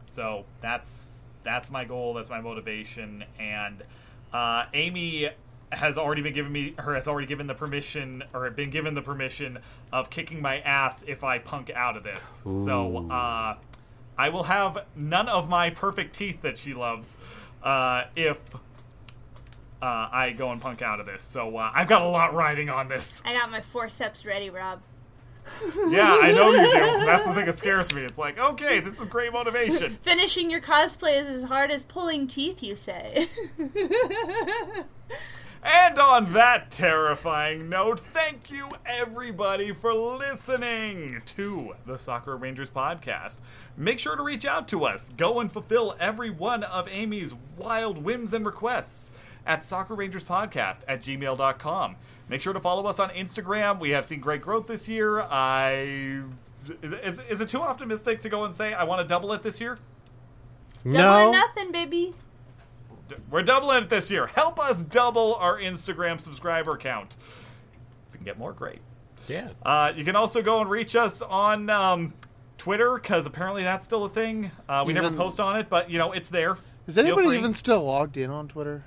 So 0.04 0.46
that's 0.62 1.24
that's 1.44 1.72
my 1.72 1.86
goal. 1.86 2.14
That's 2.14 2.30
my 2.30 2.42
motivation. 2.42 3.24
And 3.40 3.84
uh, 4.34 4.66
Amy 4.74 5.30
has 5.72 5.98
already 5.98 6.22
been 6.22 6.34
given 6.34 6.52
me, 6.52 6.74
her 6.78 6.96
has 6.96 7.08
already 7.08 7.28
given 7.28 7.48
the 7.48 7.54
permission, 7.54 8.24
or 8.34 8.50
been 8.50 8.70
given 8.70 8.96
the 8.96 9.02
permission 9.02 9.60
of 9.92 10.10
kicking 10.10 10.42
my 10.42 10.60
ass 10.60 11.04
if 11.08 11.24
I 11.24 11.40
punk 11.40 11.70
out 11.70 11.98
of 11.98 12.04
this. 12.04 12.42
So 12.44 13.10
uh, 13.10 13.58
I 14.18 14.30
will 14.30 14.44
have 14.44 14.86
none 14.96 15.28
of 15.28 15.50
my 15.50 15.70
perfect 15.70 16.16
teeth 16.16 16.42
that 16.42 16.58
she 16.58 16.74
loves 16.74 17.18
uh, 17.64 18.04
if 18.16 18.38
uh, 19.82 20.10
I 20.12 20.34
go 20.38 20.52
and 20.52 20.62
punk 20.62 20.82
out 20.82 21.00
of 21.00 21.06
this. 21.06 21.24
So 21.24 21.58
uh, 21.58 21.72
I've 21.74 21.88
got 21.88 22.02
a 22.02 22.08
lot 22.08 22.34
riding 22.34 22.70
on 22.70 22.88
this. 22.88 23.22
I 23.26 23.34
got 23.34 23.52
my 23.52 23.62
forceps 23.62 24.26
ready, 24.26 24.50
Rob. 24.50 24.82
Yeah, 25.90 26.18
I 26.22 26.32
know 26.32 26.52
you 26.52 26.72
do. 26.72 26.72
That's 27.06 27.26
the 27.28 27.34
thing 27.34 27.46
that 27.46 27.60
scares 27.60 27.94
me. 27.94 28.02
It's 28.02 28.18
like, 28.18 28.40
okay, 28.40 28.80
this 28.80 29.00
is 29.00 29.06
great 29.06 29.32
motivation. 29.32 29.96
Finishing 30.02 30.50
your 30.50 30.62
cosplay 30.62 31.20
is 31.20 31.30
as 31.30 31.44
hard 31.44 31.70
as 31.72 31.86
pulling 31.86 32.26
teeth, 32.28 32.64
you 32.64 32.76
say. 32.76 33.28
And 35.68 35.98
on 35.98 36.32
that 36.34 36.70
terrifying 36.70 37.70
note, 37.70 38.00
thank 38.00 38.52
you 38.52 38.70
everybody 38.86 39.74
for 39.74 39.96
listening 39.96 41.24
to 41.26 41.74
the 41.88 41.98
Sakura 41.98 42.36
Rangers 42.36 42.70
podcast. 42.70 43.38
Make 43.76 43.98
sure 43.98 44.16
to 44.16 44.22
reach 44.22 44.46
out 44.46 44.68
to 44.68 44.86
us. 44.86 45.10
Go 45.18 45.40
and 45.40 45.52
fulfill 45.52 45.96
every 46.00 46.30
one 46.30 46.64
of 46.64 46.88
Amy's 46.88 47.34
wild 47.58 47.98
whims 47.98 48.32
and 48.32 48.46
requests 48.46 49.10
at 49.48 49.62
sakurarangerspodcast 49.62 50.82
at 50.88 51.02
gmail.com. 51.02 51.96
Make 52.30 52.44
sure 52.44 52.54
to 52.54 52.60
follow 52.60 52.86
us 52.86 53.00
on 53.00 53.10
Instagram. 53.10 53.80
We 53.80 53.90
have 53.90 54.06
seen 54.06 54.20
great 54.20 54.42
growth 54.42 54.68
this 54.68 54.88
year. 54.88 55.22
I 55.22 56.22
is, 56.84 56.92
it- 56.92 57.04
is, 57.04 57.22
is 57.28 57.42
it 57.42 57.50
too 57.50 57.62
optimistic 57.62 58.22
to 58.22 58.30
go 58.30 58.44
and 58.44 58.54
say 58.54 58.76
I 58.76 58.84
want 58.84 59.02
to 59.02 59.08
double 59.08 59.34
it 59.34 59.42
this 59.42 59.60
year? 59.60 59.80
Double 60.84 60.98
no. 61.00 61.30
or 61.30 61.32
nothing, 61.32 61.72
baby. 61.72 62.14
D- 63.10 63.16
We're 63.30 63.44
doubling 63.44 63.84
it 63.84 63.90
this 63.90 64.10
year. 64.10 64.28
Help 64.28 64.60
us 64.60 64.84
double 64.84 65.36
our 65.36 65.58
Instagram 65.60 66.20
subscriber 66.20 66.78
count. 66.78 67.16
If 68.08 68.14
we 68.14 68.18
can 68.18 68.26
get 68.26 68.38
more, 68.40 68.54
great. 68.54 68.80
Yeah. 69.28 69.50
Uh, 69.64 69.92
you 69.96 70.04
can 70.04 70.16
also 70.16 70.42
go 70.42 70.62
and 70.62 70.70
reach 70.70 70.96
us 70.96 71.22
on 71.22 71.70
um, 71.70 72.14
Twitter 72.58 72.96
because 72.96 73.26
apparently 73.26 73.64
that's 73.64 73.86
still 73.86 74.06
a 74.06 74.10
thing. 74.10 74.52
Uh, 74.70 74.84
we 74.86 74.94
never 74.94 75.12
post 75.12 75.40
on 75.40 75.58
it, 75.60 75.70
but 75.70 75.90
you 75.90 75.98
know 75.98 76.12
it's 76.12 76.30
there. 76.30 76.58
Is 76.88 76.98
anybody 76.98 77.30
even 77.38 77.54
still 77.54 77.84
logged 77.84 78.18
in 78.18 78.30
on 78.30 78.48
Twitter? 78.48 78.86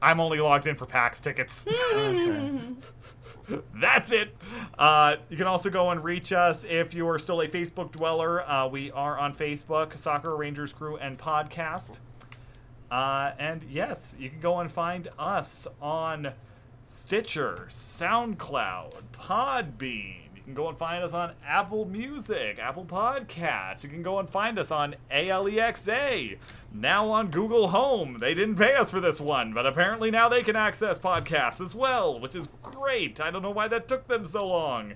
I'm 0.00 0.20
only 0.20 0.38
logged 0.38 0.66
in 0.66 0.76
for 0.76 0.86
PAX 0.86 1.20
tickets. 1.20 1.64
Okay. 1.94 2.60
That's 3.80 4.10
it. 4.10 4.36
Uh, 4.76 5.16
you 5.28 5.36
can 5.36 5.46
also 5.46 5.70
go 5.70 5.90
and 5.90 6.02
reach 6.02 6.32
us 6.32 6.64
if 6.64 6.94
you 6.94 7.08
are 7.08 7.18
still 7.18 7.40
a 7.42 7.48
Facebook 7.48 7.92
dweller. 7.92 8.48
Uh, 8.48 8.66
we 8.66 8.90
are 8.90 9.16
on 9.18 9.34
Facebook, 9.34 9.96
Sakura 9.98 10.34
Rangers 10.34 10.72
Crew 10.72 10.96
and 10.96 11.16
Podcast. 11.16 12.00
Uh, 12.90 13.32
and 13.38 13.64
yes, 13.64 14.16
you 14.18 14.30
can 14.30 14.40
go 14.40 14.60
and 14.60 14.70
find 14.70 15.08
us 15.18 15.66
on 15.80 16.32
Stitcher, 16.84 17.66
SoundCloud, 17.68 18.92
Podbean. 19.12 20.26
You 20.36 20.42
can 20.44 20.54
go 20.54 20.68
and 20.68 20.78
find 20.78 21.02
us 21.02 21.12
on 21.12 21.32
Apple 21.44 21.84
Music, 21.86 22.60
Apple 22.60 22.84
Podcasts. 22.84 23.82
You 23.82 23.90
can 23.90 24.04
go 24.04 24.20
and 24.20 24.30
find 24.30 24.56
us 24.56 24.70
on 24.70 24.94
ALEXA, 25.10 26.38
now 26.72 27.10
on 27.10 27.32
Google 27.32 27.68
Home. 27.68 28.18
They 28.20 28.34
didn't 28.34 28.54
pay 28.54 28.76
us 28.76 28.92
for 28.92 29.00
this 29.00 29.20
one, 29.20 29.52
but 29.52 29.66
apparently 29.66 30.12
now 30.12 30.28
they 30.28 30.44
can 30.44 30.54
access 30.54 30.96
podcasts 30.96 31.60
as 31.60 31.74
well, 31.74 32.20
which 32.20 32.36
is 32.36 32.48
great. 32.62 33.20
I 33.20 33.32
don't 33.32 33.42
know 33.42 33.50
why 33.50 33.66
that 33.66 33.88
took 33.88 34.06
them 34.06 34.24
so 34.24 34.46
long. 34.46 34.92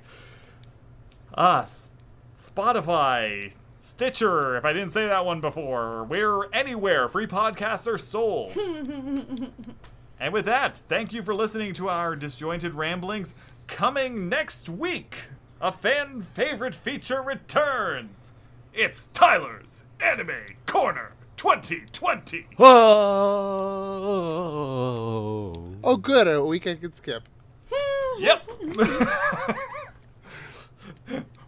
Us, 1.34 1.90
Spotify, 2.36 3.56
Stitcher, 3.90 4.56
if 4.56 4.64
I 4.64 4.72
didn't 4.72 4.90
say 4.90 5.08
that 5.08 5.26
one 5.26 5.40
before. 5.40 6.04
We're 6.04 6.48
anywhere 6.52 7.08
free 7.08 7.26
podcasts 7.26 7.92
are 7.92 7.98
sold. 7.98 8.56
and 10.20 10.32
with 10.32 10.44
that, 10.44 10.76
thank 10.88 11.12
you 11.12 11.24
for 11.24 11.34
listening 11.34 11.74
to 11.74 11.88
our 11.88 12.14
disjointed 12.14 12.74
ramblings. 12.74 13.34
Coming 13.66 14.28
next 14.28 14.68
week, 14.68 15.30
a 15.60 15.72
fan 15.72 16.22
favorite 16.22 16.76
feature 16.76 17.20
returns. 17.20 18.32
It's 18.72 19.08
Tyler's 19.12 19.82
Anime 19.98 20.54
Corner 20.66 21.14
2020. 21.36 22.46
Whoa. 22.58 22.70
Oh, 25.82 25.96
good. 25.96 26.28
A 26.28 26.44
week 26.44 26.68
I 26.68 26.76
could 26.76 26.94
skip. 26.94 27.24
Yep. 28.18 28.48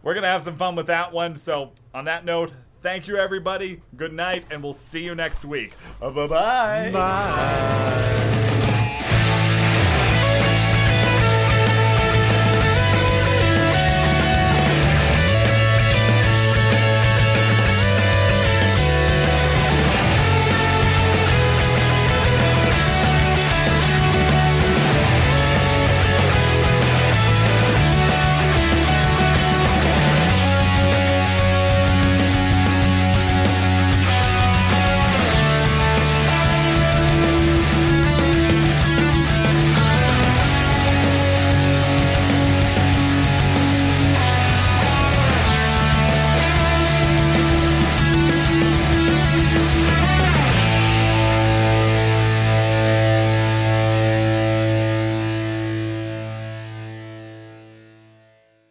We're 0.02 0.14
going 0.14 0.22
to 0.22 0.28
have 0.28 0.42
some 0.42 0.56
fun 0.56 0.74
with 0.74 0.86
that 0.86 1.12
one. 1.12 1.36
So, 1.36 1.72
on 1.94 2.04
that 2.06 2.24
note, 2.24 2.52
thank 2.80 3.06
you, 3.06 3.16
everybody. 3.16 3.80
Good 3.96 4.12
night, 4.12 4.46
and 4.50 4.62
we'll 4.62 4.72
see 4.72 5.04
you 5.04 5.14
next 5.14 5.44
week. 5.44 5.74
Uh, 6.00 6.10
bye 6.10 6.26
bye. 6.26 6.90
Bye. 6.92 8.58